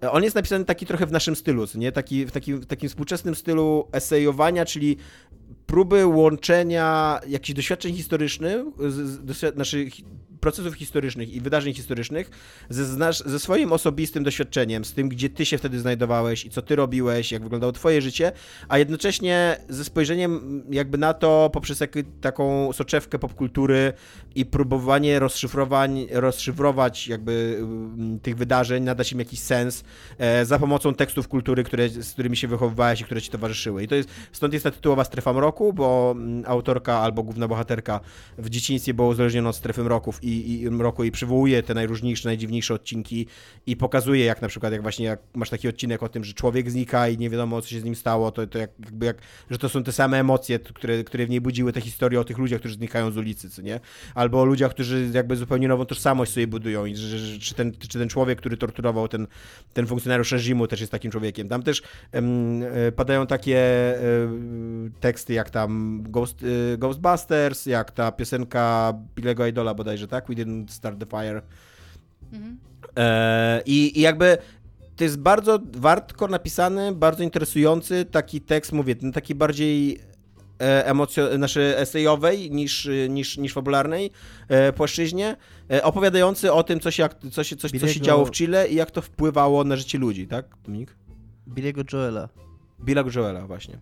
on 0.00 0.24
jest 0.24 0.36
napisany 0.36 0.64
taki 0.64 0.86
trochę 0.86 1.06
w 1.06 1.12
naszym 1.12 1.36
stylu, 1.36 1.64
nie? 1.74 1.92
Taki, 1.92 2.26
w, 2.26 2.30
takim, 2.30 2.60
w 2.60 2.66
takim 2.66 2.88
współczesnym 2.88 3.34
stylu 3.34 3.88
esejowania, 3.92 4.64
czyli 4.64 4.96
próby 5.66 6.06
łączenia 6.06 7.20
jakichś 7.28 7.56
doświadczeń 7.56 7.94
historycznych, 7.94 8.64
z, 8.78 9.54
znaczy 9.54 9.90
procesów 10.40 10.74
historycznych 10.74 11.32
i 11.32 11.40
wydarzeń 11.40 11.74
historycznych 11.74 12.30
ze, 12.68 13.12
ze 13.12 13.38
swoim 13.38 13.72
osobistym 13.72 14.24
doświadczeniem, 14.24 14.84
z 14.84 14.92
tym, 14.92 15.08
gdzie 15.08 15.30
ty 15.30 15.46
się 15.46 15.58
wtedy 15.58 15.80
znajdowałeś 15.80 16.44
i 16.44 16.50
co 16.50 16.62
ty 16.62 16.76
robiłeś, 16.76 17.32
jak 17.32 17.42
wyglądało 17.42 17.72
twoje 17.72 18.02
życie, 18.02 18.32
a 18.68 18.78
jednocześnie 18.78 19.56
ze 19.68 19.84
spojrzeniem 19.84 20.62
jakby 20.70 20.98
na 20.98 21.14
to 21.14 21.50
poprzez 21.52 21.80
jak, 21.80 21.94
taką 22.20 22.72
soczewkę 22.72 23.18
popkultury 23.18 23.92
i 24.34 24.46
próbowanie 24.46 25.18
rozszyfrowań, 25.18 26.06
rozszyfrować 26.10 27.08
jakby 27.08 27.56
mm, 27.58 28.20
tych 28.20 28.36
wydarzeń, 28.36 28.84
nadać 28.84 29.12
im 29.12 29.18
jakiś 29.18 29.40
sens 29.40 29.84
e, 30.18 30.44
za 30.44 30.58
pomocą 30.58 30.94
tekstów 30.94 31.28
kultury, 31.28 31.64
które, 31.64 31.88
z 31.88 32.12
którymi 32.12 32.36
się 32.36 32.48
wychowywałeś 32.48 33.00
i 33.00 33.04
które 33.04 33.22
ci 33.22 33.30
towarzyszyły. 33.30 33.82
I 33.82 33.88
to 33.88 33.94
jest, 33.94 34.08
stąd 34.32 34.52
jest 34.52 34.64
ta 34.64 34.70
tytułowa 34.70 35.04
strefa 35.04 35.32
mroku, 35.38 35.72
bo 35.72 36.14
mm, 36.16 36.44
autorka 36.46 36.98
albo 36.98 37.22
główna 37.22 37.48
bohaterka 37.48 38.00
w 38.38 38.48
dzieciństwie 38.48 38.94
była 38.94 39.08
uzależniona 39.08 39.48
od 39.48 39.56
strefy 39.56 39.82
mroków 39.82 40.24
i, 40.24 40.62
i 40.62 40.70
mroku 40.70 41.04
i 41.04 41.10
przywołuje 41.10 41.62
te 41.62 41.74
najróżniejsze, 41.74 42.28
najdziwniejsze 42.28 42.74
odcinki 42.74 43.26
i 43.66 43.76
pokazuje, 43.76 44.24
jak 44.24 44.42
na 44.42 44.48
przykład, 44.48 44.72
jak 44.72 44.82
właśnie 44.82 45.06
jak 45.06 45.20
masz 45.34 45.50
taki 45.50 45.68
odcinek 45.68 46.02
o 46.02 46.08
tym, 46.08 46.24
że 46.24 46.32
człowiek 46.32 46.70
znika 46.70 47.08
i 47.08 47.18
nie 47.18 47.30
wiadomo, 47.30 47.62
co 47.62 47.68
się 47.68 47.80
z 47.80 47.84
nim 47.84 47.94
stało, 47.94 48.30
to, 48.32 48.46
to 48.46 48.58
jak, 48.58 48.70
jakby 48.84 49.06
jak, 49.06 49.16
że 49.50 49.58
to 49.58 49.68
są 49.68 49.82
te 49.82 49.92
same 49.92 50.20
emocje, 50.20 50.58
które, 50.58 51.04
które 51.04 51.26
w 51.26 51.30
niej 51.30 51.40
budziły 51.40 51.72
te 51.72 51.80
historie 51.80 52.20
o 52.20 52.24
tych 52.24 52.38
ludziach, 52.38 52.60
którzy 52.60 52.74
znikają 52.74 53.10
z 53.10 53.16
ulicy, 53.16 53.50
co 53.50 53.62
nie? 53.62 53.80
Albo 54.14 54.40
o 54.40 54.44
ludziach, 54.44 54.70
którzy 54.70 55.10
jakby 55.14 55.36
zupełnie 55.36 55.68
nową 55.68 55.84
tożsamość 55.84 56.32
sobie 56.32 56.46
budują 56.46 56.86
i 56.86 56.96
że, 56.96 57.18
że, 57.18 57.38
czy, 57.38 57.54
ten, 57.54 57.72
czy 57.88 57.98
ten 57.98 58.08
człowiek, 58.08 58.38
który 58.38 58.56
torturował 58.56 59.08
ten, 59.08 59.26
ten 59.72 59.86
funkcjonariusz 59.86 60.32
reżimu 60.32 60.66
też 60.66 60.80
jest 60.80 60.92
takim 60.92 61.10
człowiekiem. 61.10 61.48
Tam 61.48 61.62
też 61.62 61.82
um, 62.12 62.62
padają 62.96 63.26
takie 63.26 63.58
um, 64.20 64.92
teksty 65.00 65.27
jak 65.32 65.50
tam 65.50 66.02
Ghost, 66.02 66.42
um, 66.42 66.48
Ghostbusters, 66.78 67.66
jak 67.66 67.90
ta 67.90 68.12
piosenka 68.12 68.94
Billego 69.14 69.46
Idola 69.46 69.74
bodajże, 69.74 70.08
tak? 70.08 70.28
We 70.28 70.34
didn't 70.34 70.68
start 70.68 70.98
the 70.98 71.06
fire. 71.06 71.42
Mhm. 72.32 72.58
E, 72.96 73.62
i, 73.66 73.98
I 73.98 74.00
jakby 74.00 74.38
to 74.96 75.04
jest 75.04 75.18
bardzo 75.18 75.58
wartko 75.76 76.28
napisany, 76.28 76.92
bardzo 76.92 77.22
interesujący 77.22 78.04
taki 78.04 78.40
tekst, 78.40 78.72
mówię, 78.72 78.96
ten 78.96 79.12
taki 79.12 79.34
bardziej 79.34 80.00
e, 80.60 80.92
emocjo- 80.92 81.36
znaczy 81.36 81.74
esejowej 81.76 82.50
niż, 82.50 82.88
niż, 83.08 83.38
niż 83.38 83.52
fabularnej 83.52 84.10
e, 84.48 84.72
płaszczyźnie, 84.72 85.36
e, 85.70 85.82
opowiadający 85.82 86.52
o 86.52 86.62
tym, 86.62 86.80
co 86.80 86.90
się, 86.90 87.08
co, 87.32 87.44
się, 87.44 87.56
coś, 87.56 87.70
co 87.80 87.88
się 87.88 88.00
działo 88.00 88.24
w 88.24 88.30
Chile 88.30 88.68
i 88.68 88.74
jak 88.74 88.90
to 88.90 89.02
wpływało 89.02 89.64
na 89.64 89.76
życie 89.76 89.98
ludzi, 89.98 90.26
tak, 90.26 90.46
Dominik? 90.64 90.96
Billiego 91.48 91.82
Joela. 91.92 92.28
Billego 92.84 93.10
Joela, 93.16 93.46
właśnie. 93.46 93.78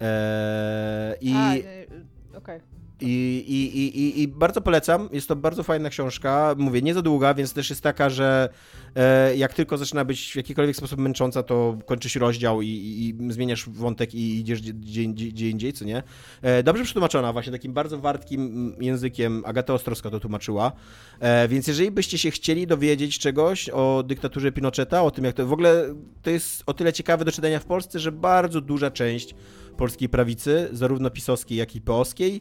E, 0.00 1.16
I... 1.20 1.32
A. 1.34 1.54
Okay. 2.38 2.60
I, 3.00 3.44
i, 3.48 3.98
i, 3.98 4.22
I 4.22 4.28
bardzo 4.28 4.60
polecam. 4.60 5.08
Jest 5.12 5.28
to 5.28 5.36
bardzo 5.36 5.62
fajna 5.62 5.90
książka. 5.90 6.54
Mówię, 6.58 6.82
nie 6.82 6.94
za 6.94 7.02
długa, 7.02 7.34
więc 7.34 7.52
też 7.52 7.70
jest 7.70 7.82
taka, 7.82 8.10
że 8.10 8.48
e, 8.94 9.36
jak 9.36 9.54
tylko 9.54 9.78
zaczyna 9.78 10.04
być 10.04 10.32
w 10.32 10.36
jakikolwiek 10.36 10.76
sposób 10.76 11.00
męcząca, 11.00 11.42
to 11.42 11.78
kończysz 11.86 12.16
rozdział 12.16 12.62
i, 12.62 12.68
i, 12.68 13.32
zmieniasz 13.32 13.68
wątek 13.68 14.14
i 14.14 14.40
idziesz 14.40 14.62
gdzie, 14.62 14.72
gdzie, 15.06 15.28
gdzie 15.28 15.50
indziej, 15.50 15.72
co 15.72 15.84
nie? 15.84 16.02
E, 16.42 16.62
dobrze 16.62 16.84
przetłumaczona, 16.84 17.32
właśnie 17.32 17.52
takim 17.52 17.72
bardzo 17.72 17.98
wartkim 17.98 18.72
językiem. 18.80 19.42
Agata 19.46 19.74
Ostrowska 19.74 20.10
to 20.10 20.20
tłumaczyła. 20.20 20.72
E, 21.20 21.48
więc 21.48 21.66
jeżeli 21.66 21.90
byście 21.90 22.18
się 22.18 22.30
chcieli 22.30 22.66
dowiedzieć 22.66 23.18
czegoś 23.18 23.68
o 23.68 24.04
dyktaturze 24.06 24.52
Pinocheta, 24.52 25.02
o 25.02 25.10
tym 25.10 25.24
jak 25.24 25.34
to 25.34 25.46
w 25.46 25.52
ogóle 25.52 25.94
to 26.22 26.30
jest 26.30 26.62
o 26.66 26.74
tyle 26.74 26.92
ciekawe 26.92 27.24
do 27.24 27.32
czytania 27.32 27.60
w 27.60 27.64
Polsce, 27.64 27.98
że 27.98 28.12
bardzo 28.12 28.60
duża 28.60 28.90
część 28.90 29.34
polskiej 29.74 30.08
prawicy, 30.08 30.68
zarówno 30.72 31.10
pisowskiej, 31.10 31.58
jak 31.58 31.76
i 31.76 31.80
peowskiej, 31.80 32.40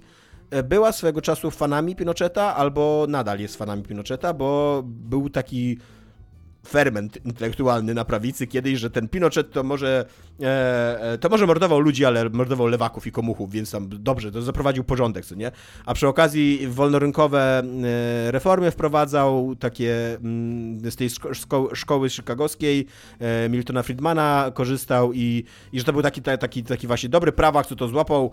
E, 0.54 0.64
była 0.64 0.92
swego 0.92 1.22
czasu 1.22 1.52
fanami 1.52 1.96
Pinocheta, 1.96 2.56
albo 2.56 3.06
nadal 3.10 3.40
jest 3.40 3.56
fanami 3.56 3.84
Pinocheta, 3.84 4.34
bo 4.34 4.82
był 4.86 5.30
taki 5.30 5.78
ferment 6.68 7.26
intelektualny 7.26 7.94
na 7.94 8.06
prawicy 8.06 8.48
kiedyś, 8.48 8.80
że 8.80 8.90
ten 8.90 9.10
Pinochet 9.10 9.52
to 9.52 9.64
może 9.64 10.06
e, 10.42 11.14
e, 11.14 11.18
to 11.18 11.30
może 11.30 11.48
mordował 11.48 11.80
ludzi, 11.80 12.06
ale 12.06 12.30
mordował 12.30 12.68
lewaków 12.68 13.08
i 13.08 13.12
komuchów, 13.12 13.52
więc 13.52 13.72
tam 13.72 13.90
dobrze, 13.92 14.32
to 14.32 14.42
zaprowadził 14.42 14.84
porządek, 14.84 15.26
co 15.26 15.36
nie? 15.36 15.52
A 15.86 15.94
przy 15.94 16.08
okazji 16.08 16.68
wolnorynkowe 16.68 17.60
e, 17.60 18.32
reformy 18.32 18.72
wprowadzał 18.72 19.56
takie 19.60 20.16
mm, 20.16 20.92
z 20.92 20.96
tej 20.96 21.10
szko 21.10 21.76
szkoły 21.76 22.10
chicagowskiej 22.10 22.86
e, 23.20 23.50
Miltona 23.50 23.84
Friedmana 23.84 24.52
korzystał 24.54 25.14
i, 25.14 25.44
i 25.74 25.80
że 25.80 25.86
to 25.86 25.94
był 25.94 26.02
taki, 26.02 26.22
taki, 26.22 26.64
taki 26.64 26.88
właśnie 26.88 27.10
dobry 27.10 27.32
prawak, 27.32 27.68
co 27.68 27.76
to 27.76 27.88
złapał 27.88 28.32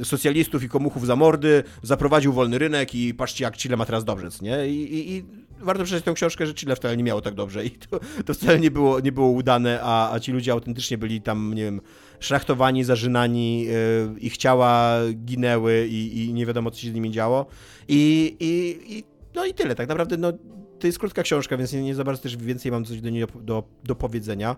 e, 0.00 0.04
socjalistów 0.04 0.62
i 0.62 0.68
komuchów 0.68 1.06
za 1.06 1.16
mordy, 1.16 1.62
zaprowadził 1.82 2.32
wolny 2.32 2.58
rynek 2.58 2.94
i 2.94 3.14
patrzcie 3.14 3.44
jak 3.44 3.56
Chile 3.56 3.76
ma 3.76 3.86
teraz 3.86 4.04
dobrze, 4.04 4.30
co 4.30 4.44
nie? 4.44 4.68
I, 4.68 4.94
i, 4.94 5.16
i 5.16 5.24
warto 5.62 5.84
przeczytać 5.84 6.04
tę 6.04 6.14
książkę, 6.14 6.46
że 6.46 6.54
Chile 6.54 6.76
wcale 6.76 6.96
nie 6.96 7.04
miało 7.04 7.20
tak 7.20 7.34
dobrze 7.34 7.64
i 7.64 7.70
to, 7.70 8.00
to 8.26 8.34
wcale 8.34 8.58
nie 8.58 8.70
było, 8.70 9.00
nie 9.00 9.12
było 9.12 9.28
udane, 9.28 9.80
a, 9.82 10.12
a 10.12 10.20
ci 10.20 10.32
ludzie 10.32 10.52
autentycznie 10.52 10.98
byli 10.98 11.22
tam, 11.22 11.54
nie 11.54 11.64
wiem, 11.64 11.80
szlachtowani, 12.20 12.84
zarzynani, 12.84 13.64
yy, 13.64 13.72
ich 14.20 14.36
ciała 14.36 14.98
ginęły 15.14 15.86
i, 15.90 16.24
i 16.24 16.32
nie 16.32 16.46
wiadomo, 16.46 16.70
co 16.70 16.80
się 16.80 16.90
z 16.90 16.94
nimi 16.94 17.10
działo. 17.10 17.46
I, 17.88 18.36
i, 18.40 18.78
i 18.96 19.04
no 19.34 19.46
i 19.46 19.54
tyle, 19.54 19.74
tak 19.74 19.88
naprawdę, 19.88 20.16
no 20.16 20.32
to 20.78 20.86
jest 20.86 20.98
krótka 20.98 21.22
książka, 21.22 21.56
więc 21.56 21.72
nie, 21.72 21.82
nie 21.82 21.94
za 21.94 22.04
bardzo 22.04 22.22
też 22.22 22.36
więcej 22.36 22.72
mam 22.72 22.84
coś 22.84 23.00
do 23.00 23.10
niej 23.10 23.26
do, 23.26 23.40
do, 23.40 23.62
do 23.84 23.94
powiedzenia. 23.94 24.56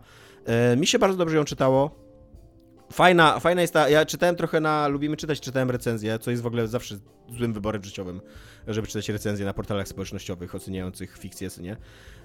Yy, 0.71 0.77
mi 0.77 0.87
się 0.87 0.99
bardzo 0.99 1.19
dobrze 1.19 1.37
ją 1.37 1.45
czytało. 1.45 2.05
Fajna, 2.93 3.41
fajna 3.41 3.61
jest 3.61 3.73
ta. 3.73 3.89
Ja 3.89 4.07
czytałem 4.07 4.37
trochę 4.37 4.61
na. 4.61 4.89
Lubimy 4.89 5.17
czytać, 5.17 5.41
czytałem 5.41 5.71
recenzję, 5.71 6.19
co 6.19 6.31
jest 6.31 6.43
w 6.43 6.47
ogóle 6.47 6.69
zawsze 6.69 6.97
złym 7.37 7.53
wyborem 7.53 7.85
życiowym, 7.85 8.21
żeby 8.67 8.89
czytać 8.89 9.09
recenzje 9.09 9.47
na 9.47 9.55
portalach 9.55 9.89
społecznościowych 9.89 10.55
oceniających 10.55 11.19
fikcję, 11.19 11.49
nie? 11.61 11.77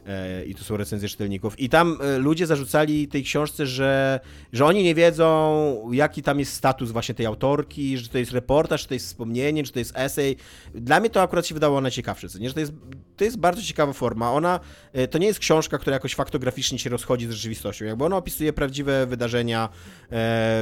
E, 0.08 0.46
I 0.46 0.56
to 0.56 0.64
są 0.64 0.78
recenzje 0.78 1.10
czytelników. 1.10 1.60
I 1.60 1.70
tam 1.70 1.98
e, 2.02 2.18
ludzie 2.18 2.48
zarzucali 2.48 3.08
tej 3.08 3.24
książce, 3.24 3.66
że, 3.66 4.20
że 4.54 4.66
oni 4.66 4.84
nie 4.84 4.96
wiedzą, 4.96 5.92
jaki 5.92 6.24
tam 6.24 6.40
jest 6.40 6.54
status 6.54 6.92
właśnie 6.92 7.16
tej 7.16 7.26
autorki, 7.26 7.98
że 7.98 8.10
to 8.10 8.18
jest 8.18 8.32
reportaż, 8.32 8.82
czy 8.82 8.88
to 8.88 8.94
jest 8.94 9.06
wspomnienie, 9.06 9.64
czy 9.64 9.72
to 9.72 9.80
jest 9.80 9.92
esej. 9.96 10.36
Dla 10.76 11.00
mnie 11.00 11.10
to 11.10 11.22
akurat 11.22 11.48
się 11.48 11.54
wydało 11.54 11.82
najciekawsze, 11.82 12.28
nie? 12.40 12.48
Że 12.48 12.54
to 12.54 12.60
jest, 12.60 12.74
to 13.18 13.24
jest 13.24 13.38
bardzo 13.38 13.62
ciekawa 13.62 13.94
forma. 13.94 14.32
Ona, 14.32 14.60
e, 14.94 15.08
to 15.08 15.18
nie 15.18 15.28
jest 15.28 15.40
książka, 15.40 15.78
która 15.78 15.94
jakoś 15.94 16.16
faktograficznie 16.16 16.80
się 16.80 16.90
rozchodzi 16.90 17.28
z 17.28 17.32
rzeczywistością, 17.32 17.86
jakby 17.86 18.06
ona 18.06 18.18
opisuje 18.18 18.54
prawdziwe 18.54 19.06
wydarzenia, 19.06 19.70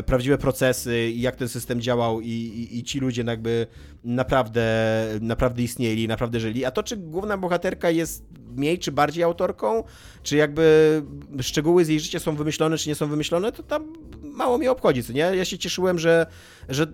prawdziwe 0.06 0.38
procesy 0.38 1.10
i 1.10 1.22
jak 1.22 1.36
ten 1.36 1.50
system 1.50 1.82
działał 1.82 2.22
i, 2.22 2.30
i, 2.30 2.78
i 2.78 2.84
ci 2.84 3.00
ludzie 3.00 3.24
jakby 3.28 3.68
naprawdę, 4.08 4.66
naprawdę 5.22 5.64
istnieli, 5.64 6.08
naprawdę 6.08 6.40
żyli. 6.40 6.66
A 6.66 6.72
to, 6.72 6.84
czy 6.84 6.98
główna 6.98 7.38
bohaterka 7.38 7.90
jest 7.90 8.26
mniej 8.56 8.80
czy 8.80 8.92
bardziej 8.92 9.24
autorką, 9.24 9.84
czy 10.24 10.38
jakby 10.38 11.02
szczegóły 11.42 11.86
z 11.86 11.88
jej 11.88 12.00
życia 12.00 12.20
są 12.20 12.36
wymyślone, 12.36 12.78
czy 12.78 12.90
nie 12.90 12.96
są 12.96 13.08
wymyślone, 13.08 13.52
to 13.52 13.64
tam 13.64 13.94
mało 14.22 14.58
mnie 14.58 14.72
obchodzi, 14.72 15.04
co 15.04 15.14
nie? 15.14 15.20
Ja 15.20 15.46
się 15.46 15.58
cieszyłem, 15.58 16.00
że, 16.00 16.26
że 16.70 16.88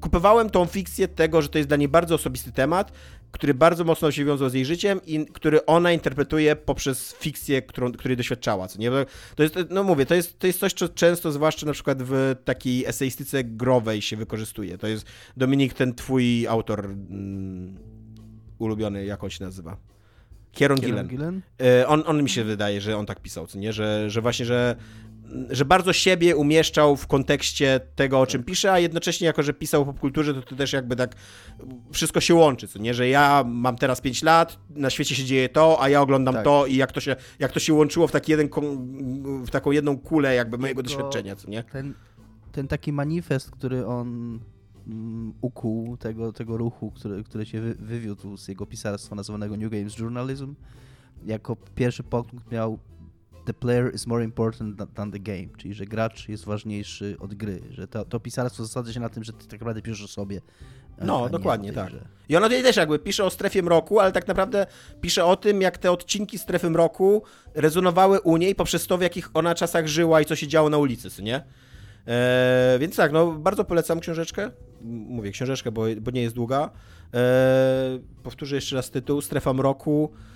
kupowałem 0.00 0.50
tą 0.50 0.66
fikcję 0.66 1.08
tego, 1.08 1.42
że 1.42 1.48
to 1.48 1.58
jest 1.58 1.70
dla 1.70 1.76
niej 1.76 1.88
bardzo 1.88 2.14
osobisty 2.14 2.52
temat, 2.52 2.92
który 3.32 3.54
bardzo 3.54 3.84
mocno 3.84 4.12
się 4.12 4.24
wiązał 4.24 4.48
z 4.48 4.54
jej 4.54 4.64
życiem 4.64 5.00
i 5.06 5.26
który 5.26 5.66
ona 5.66 5.92
interpretuje 5.92 6.56
poprzez 6.56 7.12
fikcję, 7.12 7.62
którą, 7.62 7.92
której 7.92 8.16
doświadczała, 8.16 8.68
co 8.68 8.78
nie? 8.78 8.90
To 9.36 9.42
jest, 9.42 9.54
no 9.70 9.82
mówię, 9.82 10.06
to 10.06 10.14
jest, 10.14 10.38
to 10.38 10.46
jest 10.46 10.60
coś, 10.60 10.72
co 10.72 10.88
często, 10.88 11.32
zwłaszcza 11.32 11.66
na 11.66 11.72
przykład 11.72 12.02
w 12.02 12.36
takiej 12.44 12.86
eseistyce 12.86 13.44
growej 13.44 14.02
się 14.02 14.16
wykorzystuje. 14.16 14.78
To 14.78 14.86
jest, 14.86 15.06
Dominik, 15.36 15.74
ten 15.74 15.94
twój 15.94 16.46
autor 16.46 16.84
mm, 16.84 17.78
ulubiony, 18.58 19.04
jak 19.04 19.24
on 19.24 19.30
się 19.30 19.44
nazywa? 19.44 19.76
Kieron 20.52 20.78
Gillen. 20.80 21.06
Gillen? 21.06 21.40
E, 21.60 21.86
on, 21.86 22.02
on 22.06 22.22
mi 22.22 22.30
się 22.30 22.44
wydaje, 22.44 22.80
że 22.80 22.96
on 22.96 23.06
tak 23.06 23.20
pisał, 23.20 23.46
co 23.46 23.58
nie? 23.58 23.72
Że, 23.72 24.10
że 24.10 24.20
właśnie, 24.20 24.46
że 24.46 24.76
że 25.50 25.64
bardzo 25.64 25.92
siebie 25.92 26.36
umieszczał 26.36 26.96
w 26.96 27.06
kontekście 27.06 27.80
tego, 27.94 28.20
o 28.20 28.26
czym 28.26 28.44
pisze, 28.44 28.72
a 28.72 28.78
jednocześnie 28.78 29.26
jako, 29.26 29.42
że 29.42 29.52
pisał 29.54 29.82
o 29.82 29.84
popkulturze, 29.84 30.34
to, 30.34 30.42
to 30.42 30.56
też 30.56 30.72
jakby 30.72 30.96
tak 30.96 31.14
wszystko 31.92 32.20
się 32.20 32.34
łączy, 32.34 32.68
co 32.68 32.78
nie, 32.78 32.94
że 32.94 33.08
ja 33.08 33.44
mam 33.46 33.76
teraz 33.76 34.00
5 34.00 34.22
lat, 34.22 34.58
na 34.70 34.90
świecie 34.90 35.14
się 35.14 35.24
dzieje 35.24 35.48
to, 35.48 35.82
a 35.82 35.88
ja 35.88 36.00
oglądam 36.00 36.34
tak. 36.34 36.44
to 36.44 36.66
i 36.66 36.76
jak 36.76 36.92
to, 36.92 37.00
się, 37.00 37.16
jak 37.38 37.52
to 37.52 37.60
się 37.60 37.74
łączyło 37.74 38.06
w, 38.08 38.12
taki 38.12 38.30
jeden, 38.30 38.48
w 39.46 39.50
taką 39.50 39.70
jedną 39.70 39.98
kulę 39.98 40.34
jakby 40.34 40.58
mojego 40.58 40.82
doświadczenia, 40.82 41.36
co 41.36 41.50
nie? 41.50 41.62
Ten, 41.62 41.94
ten 42.52 42.68
taki 42.68 42.92
manifest, 42.92 43.50
który 43.50 43.86
on 43.86 44.40
mm, 44.86 45.34
ukuł 45.40 45.96
tego, 45.96 46.32
tego 46.32 46.56
ruchu, 46.56 46.90
który, 46.90 47.24
który 47.24 47.46
się 47.46 47.60
wy, 47.60 47.74
wywiódł 47.74 48.36
z 48.36 48.48
jego 48.48 48.66
pisarstwa 48.66 49.16
nazwanego 49.16 49.56
New 49.56 49.70
Games 49.70 49.98
Journalism, 49.98 50.54
jako 51.26 51.56
pierwszy 51.74 52.02
punkt 52.02 52.52
miał 52.52 52.78
the 53.50 53.54
player 53.54 53.94
is 53.94 54.06
more 54.06 54.24
important 54.24 54.94
than 54.94 55.12
the 55.12 55.18
game, 55.18 55.48
czyli 55.56 55.74
że 55.74 55.84
gracz 55.84 56.28
jest 56.28 56.44
ważniejszy 56.44 57.16
od 57.18 57.34
gry, 57.34 57.62
że 57.70 57.88
to, 57.88 58.04
to 58.04 58.20
pisarstwo 58.20 58.64
zasadza 58.64 58.92
się 58.92 59.00
na 59.00 59.08
tym, 59.08 59.24
że 59.24 59.32
ty 59.32 59.44
tak 59.46 59.60
naprawdę 59.60 59.82
piszesz 59.82 60.04
o 60.04 60.08
sobie 60.08 60.40
a- 61.00 61.04
No, 61.04 61.28
dokładnie, 61.28 61.72
tej 61.72 61.84
tak. 61.84 61.92
I 62.28 62.36
ona 62.36 62.46
tutaj 62.46 62.62
też 62.62 62.76
jakby 62.76 62.98
pisze 62.98 63.24
o 63.24 63.30
strefie 63.30 63.62
mroku, 63.62 64.00
ale 64.00 64.12
tak 64.12 64.28
naprawdę 64.28 64.66
pisze 65.00 65.24
o 65.24 65.36
tym, 65.36 65.62
jak 65.62 65.78
te 65.78 65.92
odcinki 65.92 66.38
strefy 66.38 66.70
mroku 66.70 67.22
rezonowały 67.54 68.20
u 68.20 68.36
niej 68.36 68.54
poprzez 68.54 68.86
to, 68.86 68.98
w 68.98 69.02
jakich 69.02 69.30
ona 69.34 69.54
czasach 69.54 69.86
żyła 69.86 70.20
i 70.20 70.24
co 70.24 70.36
się 70.36 70.48
działo 70.48 70.70
na 70.70 70.78
ulicy, 70.78 71.22
nie? 71.22 71.44
E, 72.06 72.76
więc 72.80 72.96
tak, 72.96 73.12
no 73.12 73.32
bardzo 73.32 73.64
polecam 73.64 74.00
książeczkę. 74.00 74.50
Mówię 74.82 75.30
książeczkę, 75.30 75.72
bo, 75.72 75.84
bo 76.00 76.10
nie 76.10 76.22
jest 76.22 76.34
długa. 76.34 76.70
E, 77.14 77.98
powtórzę 78.22 78.54
jeszcze 78.56 78.76
raz 78.76 78.90
tytuł. 78.90 79.20
Strefa 79.20 79.52
mroku, 79.52 80.10
e, 80.14 80.29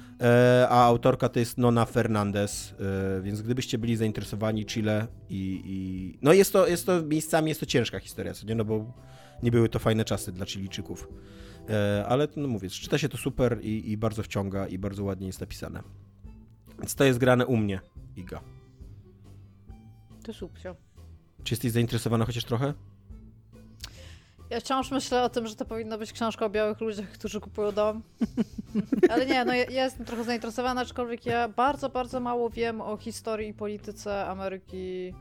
a 0.69 0.85
autorka 0.85 1.28
to 1.28 1.39
jest 1.39 1.59
Nona 1.59 1.85
Fernandez, 1.85 2.74
e, 3.19 3.23
więc 3.23 3.43
gdybyście 3.43 3.78
byli 3.78 3.97
zainteresowani 3.97 4.66
Chile 4.66 5.07
i... 5.28 5.62
i... 5.65 6.19
No 6.23 6.32
jest 6.32 6.53
to, 6.53 6.66
jest 6.66 6.86
to 6.86 7.03
miejscami, 7.03 7.49
jest 7.49 7.61
to 7.61 7.66
ciężka 7.66 8.01
historia, 8.01 8.35
co 8.35 8.47
nie? 8.47 8.55
No 8.55 8.65
bo 8.65 8.93
nie 9.43 9.51
były 9.51 9.69
to 9.69 9.78
fajne 9.78 10.05
czasy 10.05 10.32
dla 10.32 10.47
Chilijczyków. 10.47 11.09
E, 11.69 12.05
ale 12.09 12.28
no 12.36 12.49
mówię, 12.49 12.70
czyta 12.70 12.99
się 12.99 13.09
to 13.09 13.16
super 13.16 13.59
i, 13.62 13.91
i 13.91 13.97
bardzo 13.97 14.23
wciąga 14.23 14.66
i 14.66 14.78
bardzo 14.78 15.05
ładnie 15.05 15.27
jest 15.27 15.41
napisane. 15.41 15.82
Więc 16.78 16.95
to 16.95 17.05
jest 17.05 17.19
grane 17.19 17.47
u 17.47 17.57
mnie, 17.57 17.81
Iga. 18.16 18.41
To 20.24 20.32
subcio. 20.32 20.77
Czy 21.45 21.55
jesteś 21.55 21.73
zainteresowana 21.73 22.24
chociaż 22.24 22.45
trochę? 22.45 22.74
Ja 24.55 24.60
wciąż 24.60 24.90
myślę 24.90 25.22
o 25.22 25.28
tym, 25.28 25.47
że 25.47 25.56
to 25.56 25.64
powinna 25.64 25.98
być 25.98 26.12
książka 26.12 26.47
o 26.47 26.51
białych 26.51 26.81
ludziach, 26.81 27.09
którzy 27.09 27.40
kupują 27.40 27.72
dom. 27.72 28.02
Ale 29.10 29.26
nie, 29.26 29.44
no 29.44 29.55
ja, 29.55 29.64
ja 29.64 29.85
jestem 29.85 30.06
trochę 30.06 30.24
zainteresowana, 30.24 30.81
aczkolwiek 30.81 31.26
ja 31.26 31.48
bardzo, 31.48 31.89
bardzo 31.89 32.20
mało 32.20 32.51
wiem 32.51 32.81
o 32.81 32.97
historii 32.97 33.48
i 33.48 33.55
polityce 33.55 34.26
Ameryki 34.26 35.14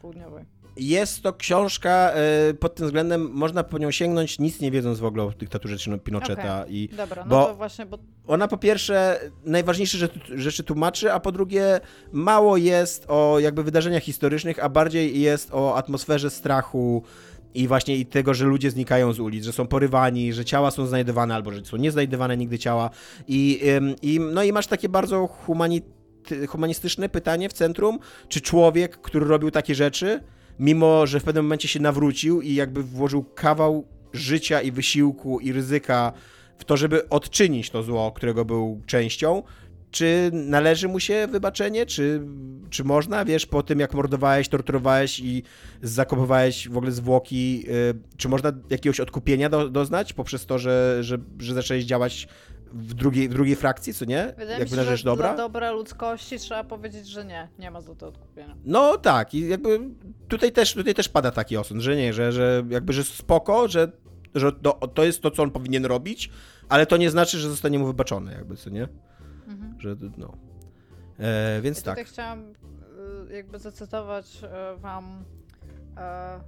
Południowej. 0.00 0.44
Jest 0.76 1.22
to 1.22 1.32
książka 1.32 1.90
e, 1.90 2.54
pod 2.54 2.74
tym 2.74 2.86
względem, 2.86 3.30
można 3.32 3.64
po 3.64 3.78
nią 3.78 3.90
sięgnąć, 3.90 4.38
nic 4.38 4.60
nie 4.60 4.70
wiedząc 4.70 4.98
w 4.98 5.04
ogóle 5.04 5.24
o 5.24 5.30
dyktaturze 5.30 5.98
Pinocheta. 6.04 6.64
I 6.68 6.88
Dobra, 6.96 7.24
no 7.24 7.30
Bo- 7.30 7.46
to 7.46 7.54
właśnie, 7.54 7.86
bo 7.86 7.98
ona 8.26 8.48
po 8.48 8.56
pierwsze 8.56 9.20
najważniejsze 9.44 9.98
rzeczy, 9.98 10.20
rzeczy 10.34 10.64
tłumaczy, 10.64 11.12
a 11.12 11.20
po 11.20 11.32
drugie 11.32 11.80
mało 12.12 12.56
jest 12.56 13.04
o 13.08 13.38
jakby 13.38 13.62
wydarzeniach 13.62 14.02
historycznych, 14.02 14.64
a 14.64 14.68
bardziej 14.68 15.20
jest 15.20 15.48
o 15.52 15.76
atmosferze 15.76 16.30
strachu 16.30 17.02
i 17.54 17.68
właśnie 17.68 17.96
i 17.96 18.06
tego, 18.06 18.34
że 18.34 18.44
ludzie 18.44 18.70
znikają 18.70 19.12
z 19.12 19.20
ulic, 19.20 19.44
że 19.44 19.52
są 19.52 19.66
porywani, 19.66 20.32
że 20.32 20.44
ciała 20.44 20.70
są 20.70 20.86
znajdowane 20.86 21.34
albo 21.34 21.52
że 21.52 21.64
są 21.64 21.76
nie 21.76 21.90
znajdowane 21.90 22.36
nigdy 22.36 22.58
ciała. 22.58 22.90
I, 23.28 23.60
i, 24.02 24.20
no 24.20 24.42
i 24.42 24.52
masz 24.52 24.66
takie 24.66 24.88
bardzo 24.88 25.26
humani 25.26 25.82
humanistyczne 26.48 27.08
pytanie 27.08 27.48
w 27.48 27.52
centrum, 27.52 27.98
czy 28.28 28.40
człowiek, 28.40 29.00
który 29.00 29.26
robił 29.26 29.50
takie 29.50 29.74
rzeczy, 29.74 30.20
mimo 30.58 31.06
że 31.06 31.20
w 31.20 31.24
pewnym 31.24 31.44
momencie 31.44 31.68
się 31.68 31.80
nawrócił 31.80 32.42
i 32.42 32.54
jakby 32.54 32.82
włożył 32.82 33.24
kawał 33.24 33.86
życia 34.12 34.60
i 34.60 34.72
wysiłku 34.72 35.40
i 35.40 35.52
ryzyka 35.52 36.12
w 36.58 36.64
to, 36.64 36.76
żeby 36.76 37.08
odczynić 37.08 37.70
to 37.70 37.82
zło, 37.82 38.12
którego 38.12 38.44
był 38.44 38.82
częścią, 38.86 39.42
czy 39.90 40.30
należy 40.32 40.88
mu 40.88 41.00
się 41.00 41.26
wybaczenie, 41.30 41.86
czy, 41.86 42.22
czy 42.70 42.84
można, 42.84 43.24
wiesz, 43.24 43.46
po 43.46 43.62
tym 43.62 43.80
jak 43.80 43.94
mordowałeś, 43.94 44.48
torturowałeś 44.48 45.20
i 45.20 45.42
zakopywałeś 45.82 46.68
w 46.68 46.76
ogóle 46.76 46.92
zwłoki, 46.92 47.64
y, 47.68 47.94
czy 48.16 48.28
można 48.28 48.52
jakiegoś 48.70 49.00
odkupienia 49.00 49.48
do, 49.48 49.68
doznać 49.68 50.12
poprzez 50.12 50.46
to, 50.46 50.58
że, 50.58 50.98
że, 51.00 51.18
że 51.38 51.54
zacząłeś 51.54 51.84
działać 51.84 52.28
w 52.72 52.94
drugiej, 52.94 53.28
w 53.28 53.32
drugiej 53.32 53.56
frakcji, 53.56 53.94
co 53.94 54.04
nie? 54.04 54.26
wydaje 54.26 54.46
mi 54.46 54.60
Jakby 54.60 54.76
się, 54.76 54.76
na 54.76 54.96
że 54.96 55.04
dobra? 55.04 55.28
dla 55.28 55.36
dobra 55.36 55.70
ludzkości 55.70 56.38
trzeba 56.38 56.64
powiedzieć, 56.64 57.08
że 57.08 57.24
nie, 57.24 57.48
nie 57.58 57.70
ma 57.70 57.80
za 57.80 57.94
to 57.94 58.08
odkupienia. 58.08 58.56
No 58.64 58.96
tak, 58.96 59.34
i 59.34 59.48
jakby 59.48 59.80
tutaj 60.28 60.52
też, 60.52 60.74
tutaj 60.74 60.94
też 60.94 61.08
pada 61.08 61.30
taki 61.30 61.56
osąd, 61.56 61.82
że 61.82 61.96
nie, 61.96 62.12
że, 62.12 62.32
że 62.32 62.64
jakby, 62.70 62.92
że 62.92 63.04
spoko, 63.04 63.68
że, 63.68 63.92
że 64.34 64.52
to, 64.52 64.72
to 64.72 65.04
jest 65.04 65.22
to, 65.22 65.30
co 65.30 65.42
on 65.42 65.50
powinien 65.50 65.86
robić, 65.86 66.30
ale 66.68 66.86
to 66.86 66.96
nie 66.96 67.10
znaczy, 67.10 67.38
że 67.38 67.50
zostanie 67.50 67.78
mu 67.78 67.86
wybaczone, 67.86 68.32
jakby, 68.32 68.56
co 68.56 68.70
nie? 68.70 68.88
Mhm. 69.48 69.80
Że, 69.80 69.96
no. 70.16 70.32
E, 71.18 71.60
więc 71.62 71.86
Ja 71.86 71.94
tak. 71.94 72.06
chciałam 72.06 72.52
y, 73.28 73.34
jakby 73.34 73.58
zacytować 73.58 74.42
y, 74.42 74.80
wam 74.80 75.24
e, 75.96 76.40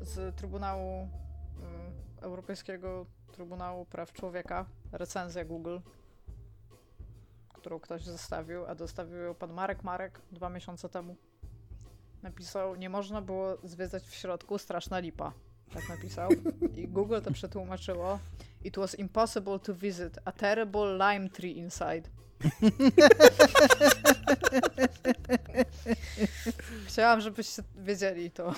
z 0.00 0.36
Trybunału 0.36 1.08
y, 2.20 2.22
Europejskiego 2.22 3.06
Trybunału 3.32 3.84
Praw 3.84 4.12
Człowieka 4.12 4.66
recenzję 4.92 5.44
Google, 5.44 5.78
którą 7.48 7.80
ktoś 7.80 8.04
zostawił, 8.04 8.66
a 8.66 8.74
dostawił 8.74 9.16
ją 9.16 9.34
pan 9.34 9.52
Marek 9.52 9.84
Marek 9.84 10.20
dwa 10.32 10.48
miesiące 10.48 10.88
temu. 10.88 11.16
Napisał, 12.22 12.76
nie 12.76 12.90
można 12.90 13.22
było 13.22 13.56
zwiedzać 13.64 14.02
w 14.06 14.14
środku, 14.14 14.58
straszna 14.58 14.98
lipa. 14.98 15.32
Tak 15.74 15.88
napisał. 15.88 16.30
I 16.76 16.88
Google 16.88 17.20
to 17.24 17.30
przetłumaczyło. 17.30 18.18
It 18.64 18.76
was 18.76 18.98
impossible 18.98 19.58
to 19.58 19.74
visit. 19.74 20.18
A 20.24 20.32
terrible 20.32 20.98
lime 20.98 21.28
tree 21.28 21.58
inside. 21.58 22.02
Chciałam, 26.88 27.20
żebyście 27.20 27.62
wiedzieli 27.76 28.30
to. 28.30 28.54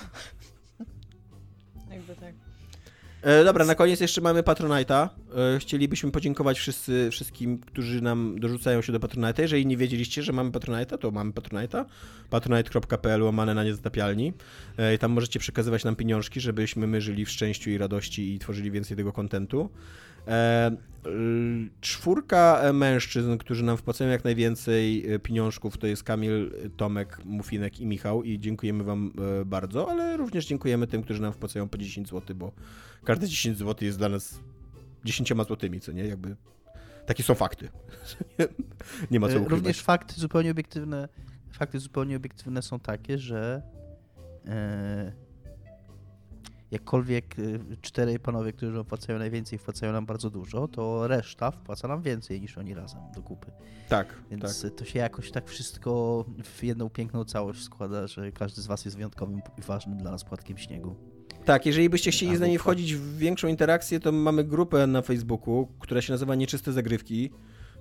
Jakby 1.91 2.17
tak. 2.17 2.35
E, 3.25 3.45
dobra, 3.45 3.65
na 3.65 3.75
koniec 3.75 4.01
jeszcze 4.01 4.21
mamy 4.21 4.43
Patronite'a. 4.43 5.09
E, 5.55 5.59
chcielibyśmy 5.59 6.11
podziękować 6.11 6.59
wszyscy, 6.59 7.11
wszystkim, 7.11 7.59
którzy 7.59 8.01
nam 8.01 8.41
dorzucają 8.41 8.83
się 8.83 8.93
do 8.93 8.99
Patronite'a. 8.99 9.43
Jeżeli 9.43 9.67
nie 9.67 9.77
wiedzieliście, 9.77 10.23
że 10.23 10.33
mamy 10.33 10.51
Patronite'a, 10.51 10.99
to 10.99 11.11
mamy 11.11 11.33
Patronite'a. 11.33 11.85
patronite.pl 12.31 13.23
łamane 13.23 13.55
na 13.55 13.65
niezatapialni. 13.65 14.33
E, 14.77 14.99
tam 14.99 15.13
możecie 15.13 15.41
przekazywać 15.41 15.85
nam 15.85 15.97
pieniążki, 15.97 16.41
żebyśmy 16.41 16.87
my 16.87 17.01
żyli 17.01 17.25
w 17.25 17.31
szczęściu 17.31 17.71
i 17.71 17.79
radości 17.79 18.35
i 18.35 18.39
tworzyli 18.39 18.71
więcej 18.71 18.97
tego 18.97 19.13
kontentu. 19.13 19.71
E, 20.29 20.77
l- 21.05 21.69
czwórka 21.81 22.61
e, 22.63 22.73
mężczyzn, 22.73 23.37
którzy 23.37 23.65
nam 23.65 23.77
wpłacają 23.77 24.11
jak 24.11 24.25
najwięcej 24.25 25.13
e, 25.13 25.19
pieniążków, 25.19 25.79
to 25.79 25.87
jest 25.87 26.05
Kamil, 26.05 26.53
Tomek, 26.77 27.25
Mufinek 27.25 27.81
i 27.81 27.87
Michał 27.87 28.23
i 28.23 28.39
dziękujemy 28.41 28.85
wam 28.85 29.13
bardzo, 29.47 29.91
ale 29.91 30.17
również 30.17 30.47
dziękujemy 30.47 30.87
tym, 30.87 31.03
którzy 31.03 31.23
nam 31.23 31.33
wpłacają 31.33 31.69
po 31.69 31.79
10 31.79 32.09
zł, 32.09 32.37
bo 32.37 32.53
każde 33.05 33.29
10 33.29 33.59
zł 33.59 33.87
jest 33.87 33.99
dla 33.99 34.09
nas 34.09 34.41
10 35.05 35.33
złotymi, 35.47 35.81
co 35.81 35.93
nie? 35.93 36.05
Jakby 36.05 36.37
takie 37.07 37.23
są 37.23 37.35
fakty. 37.35 37.69
nie 39.11 39.21
ma 39.21 39.29
co 39.29 39.35
ukrywać. 39.35 39.51
Również 39.51 39.83
fakty 39.83 40.21
zupełnie 40.21 40.51
obiektywne, 40.51 41.09
fakty 41.53 41.79
zupełnie 41.79 42.17
obiektywne 42.17 42.63
są 42.63 42.81
takie, 42.81 43.19
że 43.19 43.63
e, 44.47 45.24
jakkolwiek 46.75 47.37
e, 47.39 47.43
czterej 47.81 48.19
panowie, 48.19 48.53
którzy 48.53 48.79
opłacają 48.79 49.19
najwięcej, 49.19 49.59
wpłacają 49.59 49.93
nam 49.93 50.07
bardzo 50.07 50.31
dużo, 50.31 50.69
to 50.69 51.09
reszta 51.09 51.51
wpłaca 51.51 51.89
nam 51.89 52.03
więcej 52.03 52.41
niż 52.41 52.59
oni 52.59 52.75
razem 52.75 53.01
do 53.15 53.23
kupy. 53.23 53.51
Tak, 53.89 54.15
Więc 54.31 54.63
tak. 54.63 54.75
to 54.75 54.85
się 54.85 54.99
jakoś 54.99 55.31
tak 55.31 55.49
wszystko 55.49 56.25
w 56.45 56.63
jedną 56.63 56.91
piękną 56.91 57.25
całość 57.25 57.63
składa, 57.63 58.07
że 58.07 58.33
każdy 58.33 58.63
z 58.63 58.67
was 58.67 58.85
jest 58.85 58.97
wyjątkowym 58.97 59.41
i 59.59 59.63
ważnym 59.63 59.99
dla 59.99 60.11
nas 60.11 60.25
płatkiem 60.25 60.59
śniegu. 60.59 60.95
Tak, 61.45 61.67
jeżeli 61.67 61.91
byście 61.91 62.11
chcieli 62.11 62.37
z 62.37 62.41
nami 62.41 62.59
wchodzić 62.59 62.95
w 62.95 63.19
większą 63.19 63.49
interakcję, 63.49 64.01
to 64.01 64.13
mamy 64.13 64.45
grupę 64.45 64.87
na 64.87 65.03
Facebooku, 65.03 65.69
która 65.79 66.03
się 66.03 66.13
nazywa 66.13 66.35
Nieczyste 66.35 66.73
Zagrywki. 66.73 67.31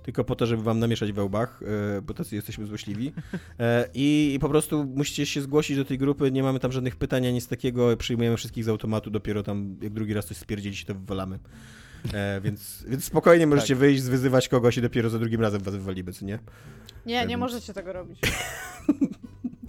Tylko 0.04 0.24
po 0.24 0.36
to, 0.36 0.46
żeby 0.46 0.62
wam 0.62 0.78
namieszać 0.78 1.12
we 1.12 1.24
łbach, 1.24 1.60
e, 1.98 2.02
bo 2.02 2.14
tacy 2.14 2.34
jesteśmy 2.34 2.66
złośliwi. 2.66 3.12
E, 3.58 3.88
I, 3.94 4.32
I 4.34 4.38
po 4.38 4.48
prostu 4.48 4.84
musicie 4.84 5.26
się 5.26 5.42
zgłosić 5.42 5.76
do 5.76 5.84
tej 5.84 5.98
grupy, 5.98 6.30
nie 6.30 6.42
mamy 6.42 6.60
tam 6.60 6.72
żadnych 6.72 6.96
pytań, 6.96 7.26
ani 7.26 7.34
nic 7.34 7.48
takiego, 7.48 7.96
przyjmujemy 7.96 8.36
wszystkich 8.36 8.64
z 8.64 8.68
automatu, 8.68 9.10
dopiero 9.10 9.42
tam 9.42 9.76
jak 9.82 9.92
drugi 9.92 10.14
raz 10.14 10.26
coś 10.26 10.36
stwierdzić, 10.36 10.84
to 10.84 10.94
wywalamy. 10.94 11.38
E, 12.14 12.40
więc, 12.40 12.84
więc 12.88 13.04
spokojnie 13.04 13.46
możecie 13.46 13.76
wyjść, 13.76 14.02
zwyzywać 14.02 14.48
kogoś 14.48 14.76
i 14.76 14.82
dopiero 14.82 15.10
za 15.10 15.18
drugim 15.18 15.40
razem 15.40 15.62
was 15.62 15.74
wywalimy, 15.74 16.12
co 16.12 16.24
nie? 16.24 16.38
Nie, 17.06 17.20
nie 17.20 17.28
Więc- 17.28 17.40
możecie 17.40 17.74
tego 17.74 17.92
robić. 17.92 18.20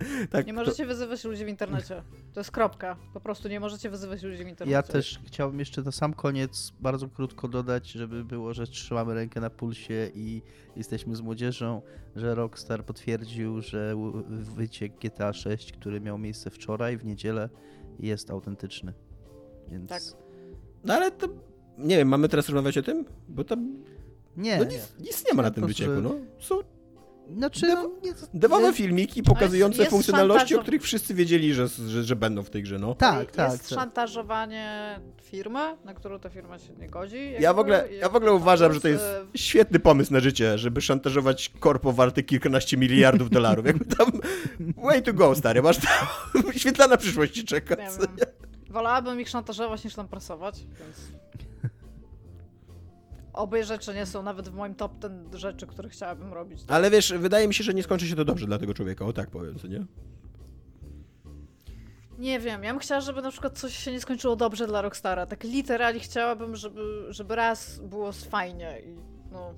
Tak, 0.31 0.47
Nie 0.47 0.53
to- 0.53 0.59
możecie 0.59 0.85
wyzywać 0.85 1.23
ludzi 1.23 1.45
w 1.45 1.47
internecie. 1.47 2.03
To 2.33 2.39
jest 2.39 2.51
kropka. 2.51 2.97
Po 3.13 3.19
prostu 3.19 3.47
nie 3.47 3.59
możecie 3.59 3.89
wyzywać 3.89 4.23
ludzi 4.23 4.37
w 4.37 4.47
internecie. 4.47 4.71
Ja 4.73 4.83
też 4.83 5.19
chciałbym 5.25 5.59
jeszcze 5.59 5.81
na 5.81 5.91
sam 5.91 6.13
koniec 6.13 6.73
bardzo 6.79 7.09
krótko 7.09 7.47
dodać, 7.47 7.91
żeby 7.91 8.23
było, 8.25 8.53
że 8.53 8.67
trzymamy 8.67 9.13
rękę 9.13 9.41
na 9.41 9.49
pulsie 9.49 10.11
i 10.15 10.41
jesteśmy 10.75 11.15
z 11.15 11.21
młodzieżą, 11.21 11.81
że 12.15 12.35
Rockstar 12.35 12.85
potwierdził, 12.85 13.61
że 13.61 13.95
wyciek 14.55 14.93
GTA 14.99 15.33
6, 15.33 15.71
który 15.71 16.01
miał 16.01 16.17
miejsce 16.17 16.49
wczoraj 16.49 16.97
w 16.97 17.05
niedzielę, 17.05 17.49
jest 17.99 18.31
autentyczny. 18.31 18.93
Więc 19.67 19.89
Tak. 19.89 20.01
No 20.83 20.93
ale 20.93 21.11
to, 21.11 21.27
nie 21.77 21.97
wiem, 21.97 22.07
mamy 22.07 22.29
teraz 22.29 22.49
rozmawiać 22.49 22.77
o 22.77 22.83
tym? 22.83 23.05
Bo 23.27 23.43
tam 23.43 23.83
nie, 24.37 24.57
no 24.57 24.63
nie. 24.63 24.75
nic, 24.75 24.93
nic 24.99 25.25
nie 25.27 25.33
ma 25.33 25.43
na 25.43 25.51
tym 25.51 25.67
wycieku, 25.67 25.91
no. 26.01 26.15
Są 26.39 26.55
Znaczy, 27.37 27.61
Dewo- 27.67 27.83
no, 27.83 27.89
nie, 28.03 28.13
Dewowe 28.33 28.73
filmiki 28.73 29.23
pokazujące 29.23 29.77
jest 29.77 29.91
funkcjonalności, 29.91 30.53
szantażo- 30.55 30.59
o 30.59 30.61
których 30.61 30.81
wszyscy 30.81 31.13
wiedzieli, 31.13 31.53
że, 31.53 31.67
że, 31.67 32.03
że 32.03 32.15
będą 32.15 32.43
w 32.43 32.49
tej 32.49 32.63
grze, 32.63 32.79
no. 32.79 32.95
Tak, 32.95 33.19
jest 33.19 33.35
tak. 33.35 33.57
tak. 33.57 33.67
szantażowanie 33.67 34.99
firmy, 35.21 35.77
na 35.85 35.93
którą 35.93 36.19
ta 36.19 36.29
firma 36.29 36.59
się 36.59 36.73
nie 36.73 36.89
godzi. 36.89 37.33
Ja 37.39 37.53
w 37.53 37.59
ogóle, 37.59 37.87
ja 37.91 38.09
w 38.09 38.15
ogóle 38.15 38.33
uważam, 38.33 38.73
że 38.73 38.81
to 38.81 38.87
jest, 38.87 39.03
e, 39.03 39.25
świetny 39.37 39.79
pomysł 39.79 40.13
na 40.13 40.19
życie, 40.19 40.57
żeby 40.57 40.81
szantażować 40.81 41.51
korpo 41.59 41.93
warte 41.93 42.23
kilkanaście 42.23 42.77
miliardów 42.77 43.29
dolarów. 43.29 43.65
Jakby 43.65 43.85
tam 43.85 44.11
way 44.77 45.03
to 45.03 45.13
go, 45.13 45.35
stary, 45.35 45.61
masz 45.61 45.77
tam 45.77 46.07
świetlana 46.57 46.97
przyszłość 46.97 47.33
ci 47.33 47.45
czeka. 47.45 47.75
Wolałabym 48.69 49.21
ich 49.21 49.29
szantażować 49.29 49.83
niż 49.83 49.95
tam 49.95 50.07
prasować, 50.07 50.55
więc 50.79 50.97
obie 53.35 53.63
rzeczy 53.63 53.93
nie 53.93 54.05
są 54.05 54.23
nawet 54.23 54.49
w 54.49 54.53
moim 54.53 54.75
top 54.75 54.99
ten 54.99 55.29
rzeczy, 55.33 55.67
które 55.67 55.89
chciałabym 55.89 56.33
robić. 56.33 56.63
Ale 56.67 56.91
wiesz, 56.91 57.13
wydaje 57.13 57.47
mi 57.47 57.53
się, 57.53 57.63
że 57.63 57.73
nie 57.73 57.83
skończy 57.83 58.07
się 58.07 58.15
to 58.15 58.25
dobrze 58.25 58.45
dla 58.45 58.57
tego 58.57 58.73
człowieka, 58.73 59.05
o 59.05 59.13
tak 59.13 59.29
powiem, 59.29 59.59
co 59.59 59.67
nie? 59.67 59.85
Nie 62.17 62.39
wiem, 62.39 62.63
ja 62.63 62.71
bym 62.71 62.79
chciała, 62.79 63.01
żeby 63.01 63.21
na 63.21 63.31
przykład 63.31 63.59
coś 63.59 63.77
się 63.77 63.91
nie 63.91 64.01
skończyło 64.01 64.35
dobrze 64.35 64.67
dla 64.67 64.81
Rockstara. 64.81 65.25
Tak 65.25 65.43
literalnie 65.43 65.99
chciałabym, 65.99 66.55
żeby, 66.55 67.05
żeby 67.09 67.35
raz 67.35 67.79
było 67.79 68.11
fajnie 68.11 68.79
i 68.85 68.95
no... 69.31 69.53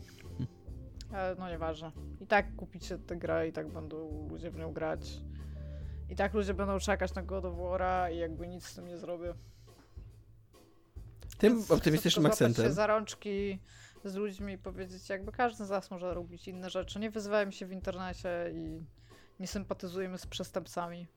Ale 1.14 1.36
no 1.40 1.49
nieważne. 1.49 1.91
I 2.22 2.28
tak 2.28 2.56
kupicie 2.56 2.98
tę 2.98 3.16
grę 3.16 3.48
i 3.48 3.52
tak 3.52 3.68
będą 3.68 4.28
ludzie 4.30 4.52
w 4.52 4.58
nią 4.58 4.74
grać. 4.74 5.22
I 6.10 6.16
tak 6.16 6.34
ludzie 6.34 6.54
będą 6.54 6.80
czekać 6.80 7.16
na 7.16 7.24
God 7.24 7.45
of 7.45 7.54
War'a 7.56 8.14
i 8.14 8.18
jakby 8.18 8.48
nic 8.48 8.66
z 8.66 8.76
tym 8.76 8.88
nie 8.88 8.98
zrobię. 8.98 9.34
Tym 11.38 11.55
Więc 11.55 11.72
optymistycznym 11.72 12.26
akcentem. 12.26 12.65
się 12.65 12.72
za 12.73 12.88
rączki 12.88 13.59
z 14.05 14.15
ludźmi 14.15 14.53
i 14.53 14.57
powiedzieć, 14.57 15.09
jakby 15.09 15.31
każdy 15.31 15.65
z 15.65 15.69
nas 15.69 15.91
może 15.91 16.14
robić 16.14 16.47
inne 16.47 16.69
rzeczy. 16.69 16.99
Nie 16.99 17.11
wyzywajmy 17.11 17.51
się 17.51 17.65
w 17.65 17.72
internecie 17.72 18.30
i 18.53 18.81
nie 19.39 19.47
sympatyzujemy 19.47 20.18
z 20.18 20.27
przestępcami. 20.27 21.07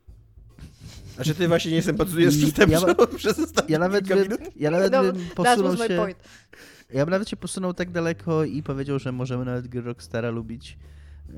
Znaczy 1.14 1.34
ty 1.34 1.48
właśnie 1.48 1.72
nie 1.72 1.82
sympatyzujesz 1.82 2.34
z 2.34 2.38
przestępcą 2.42 2.86
ja- 2.88 3.06
przez 3.18 3.38
ostatnie 3.38 3.72
Ja 3.72 3.78
nawet, 3.78 4.04
kilka 4.08 4.22
bym, 4.22 4.38
minut? 4.38 4.56
ja 4.56 4.70
nawet 4.70 4.92
No, 4.92 5.02
bym 5.02 5.26
posunął 5.34 5.76
się... 5.76 5.96
point. 5.96 6.18
Ja 6.90 7.04
bym 7.06 7.10
nawet 7.10 7.28
się 7.28 7.36
posunął 7.36 7.74
tak 7.74 7.90
daleko 7.90 8.44
i 8.44 8.62
powiedział, 8.62 8.98
że 8.98 9.12
możemy 9.12 9.44
nawet 9.44 9.68
gry 9.68 9.80
Rockstara 9.82 10.30
lubić 10.30 10.78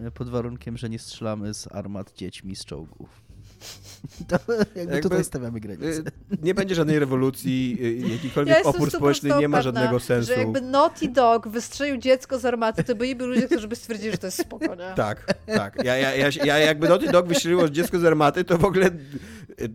e, 0.06 0.10
pod 0.10 0.28
warunkiem, 0.28 0.76
że 0.76 0.88
nie 0.88 0.98
strzelamy 0.98 1.54
z 1.54 1.68
armat 1.72 2.12
dziećmi 2.12 2.56
z 2.56 2.64
czołgów. 2.64 3.22
To 4.28 4.38
jakby, 4.52 4.80
Jakby- 4.80 5.00
tutaj 5.00 5.24
stawiamy 5.24 5.60
granicę. 5.60 5.86
Y, 5.86 6.02
Nie 6.42 6.54
będzie 6.54 6.74
żadnej 6.74 6.98
rewolucji, 6.98 7.78
y, 7.82 7.94
Ja 7.94 8.12
jakikolwiek 8.12 8.54
jestem 8.54 8.74
opór 8.74 8.90
społeczny 8.90 9.30
nie 9.38 9.48
ma 9.48 9.62
żadnego 9.62 10.00
sensu. 10.00 10.32
Że 10.34 10.40
jakby 10.40 10.60
Naughty 10.60 11.08
Dog 11.08 11.48
wystrzelił 11.48 11.96
dziecko 11.96 12.38
z 12.38 12.44
armaty, 12.44 12.84
to 12.84 12.94
byliby 12.94 13.26
ludzie, 13.26 13.46
którzy 13.46 13.68
by 13.68 13.76
stwierdzili, 13.76 14.12
że 14.12 14.18
to 14.18 14.26
jest 14.26 14.40
spoko, 14.40 14.74
nie? 14.74 14.92
Tak, 14.96 15.34
tak. 15.46 15.84
Ja, 15.84 15.96
ja, 15.96 16.14
ja, 16.14 16.28
ja 16.44 16.58
jakby 16.58 16.88
Naughty 16.88 17.12
Dog 17.12 17.26
wystrzeliło 17.26 17.68
dziecko 17.68 17.98
z 17.98 18.04
armaty, 18.04 18.44
to 18.44 18.58
w 18.58 18.64
ogóle 18.64 18.86
y, 18.86 19.68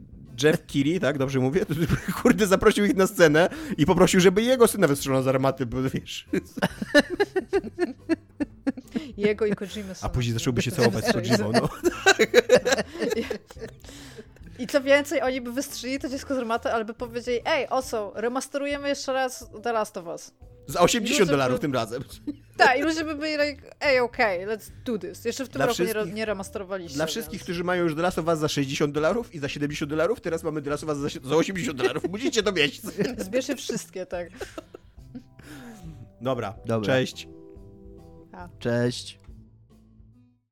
Jeff 0.44 0.66
Keighley, 0.66 1.00
tak, 1.00 1.18
dobrze 1.18 1.40
mówię? 1.40 1.66
To, 1.66 1.74
kurde, 2.22 2.48
zaprosił 2.48 2.86
ich 2.86 2.96
na 2.96 3.08
scenę 3.08 3.50
i 3.78 3.86
poprosił, 3.86 4.20
żeby 4.20 4.42
jego 4.42 4.68
syna 4.68 4.88
wystrzelono 4.88 5.24
z 5.24 5.28
armaty, 5.28 5.66
bo 5.66 5.78
wiesz... 5.82 6.28
Jego 9.18 9.46
i 9.46 9.56
Kojimy 9.56 9.94
A 10.02 10.10
później 10.10 10.34
zacząłby 10.34 10.62
się 10.62 10.72
całować 10.72 11.06
z 11.06 11.14
Kojimą, 11.14 11.52
no. 11.52 11.70
I 14.60 14.68
co 14.68 14.82
więcej, 14.82 15.22
oni 15.22 15.42
by 15.42 15.52
wystrzelili 15.52 16.00
to 16.00 16.10
dziecko 16.10 16.36
z 16.36 16.38
armaty, 16.38 16.70
ale 16.74 16.86
by 16.86 16.94
powiedzieli, 16.94 17.40
ej, 17.46 17.70
oso, 17.70 18.12
remasterujemy 18.16 18.90
jeszcze 18.90 19.14
raz 19.14 19.46
The 19.64 19.72
Last 19.74 19.98
of 19.98 20.06
Us. 20.06 20.32
Za 20.68 20.80
80 20.80 21.20
Ludzie 21.20 21.32
dolarów 21.32 21.58
by- 21.58 21.62
tym 21.62 21.74
razem. 21.74 22.04
Tak, 22.58 22.80
i 22.80 22.82
ludzie 22.82 23.04
by 23.04 23.16
byli 23.16 23.32
like, 23.32 23.76
ej, 23.82 24.00
okej, 24.00 24.48
let's 24.48 24.72
do 24.86 24.98
this. 25.00 25.26
Jeszcze 25.26 25.46
w 25.46 25.50
tym 25.50 25.60
Dla 25.60 25.66
roku 25.66 25.82
nie, 25.84 25.88
wszystkich- 25.90 26.14
nie 26.14 26.26
remasterowaliście. 26.26 26.96
Dla 26.96 27.06
wszystkich, 27.06 27.40
więc... 27.40 27.44
którzy 27.44 27.64
mają 27.64 27.84
już 27.84 27.96
The 27.96 28.02
Last 28.02 28.20
of 28.20 28.28
Us 28.28 28.40
za 28.40 28.48
60 28.48 28.94
dolarów 28.94 29.36
i 29.36 29.40
za 29.40 29.50
70 29.50 29.90
dolarów, 29.90 30.22
teraz 30.22 30.44
mamy 30.44 30.62
The 30.62 30.70
Last 30.70 30.84
of 30.84 30.90
Us 30.90 30.98
za, 30.98 31.30
za 31.30 31.36
80 31.36 31.78
dolarów. 31.78 32.04
Musicie 32.10 32.44
to 32.44 32.52
mieć. 32.52 32.82
Zbierzcie 33.18 33.56
wszystkie, 33.56 34.06
tak. 34.06 34.30
Dobra, 36.22 36.54
Dobra. 36.66 36.86
cześć. 36.94 37.28
Cześć. 38.60 39.20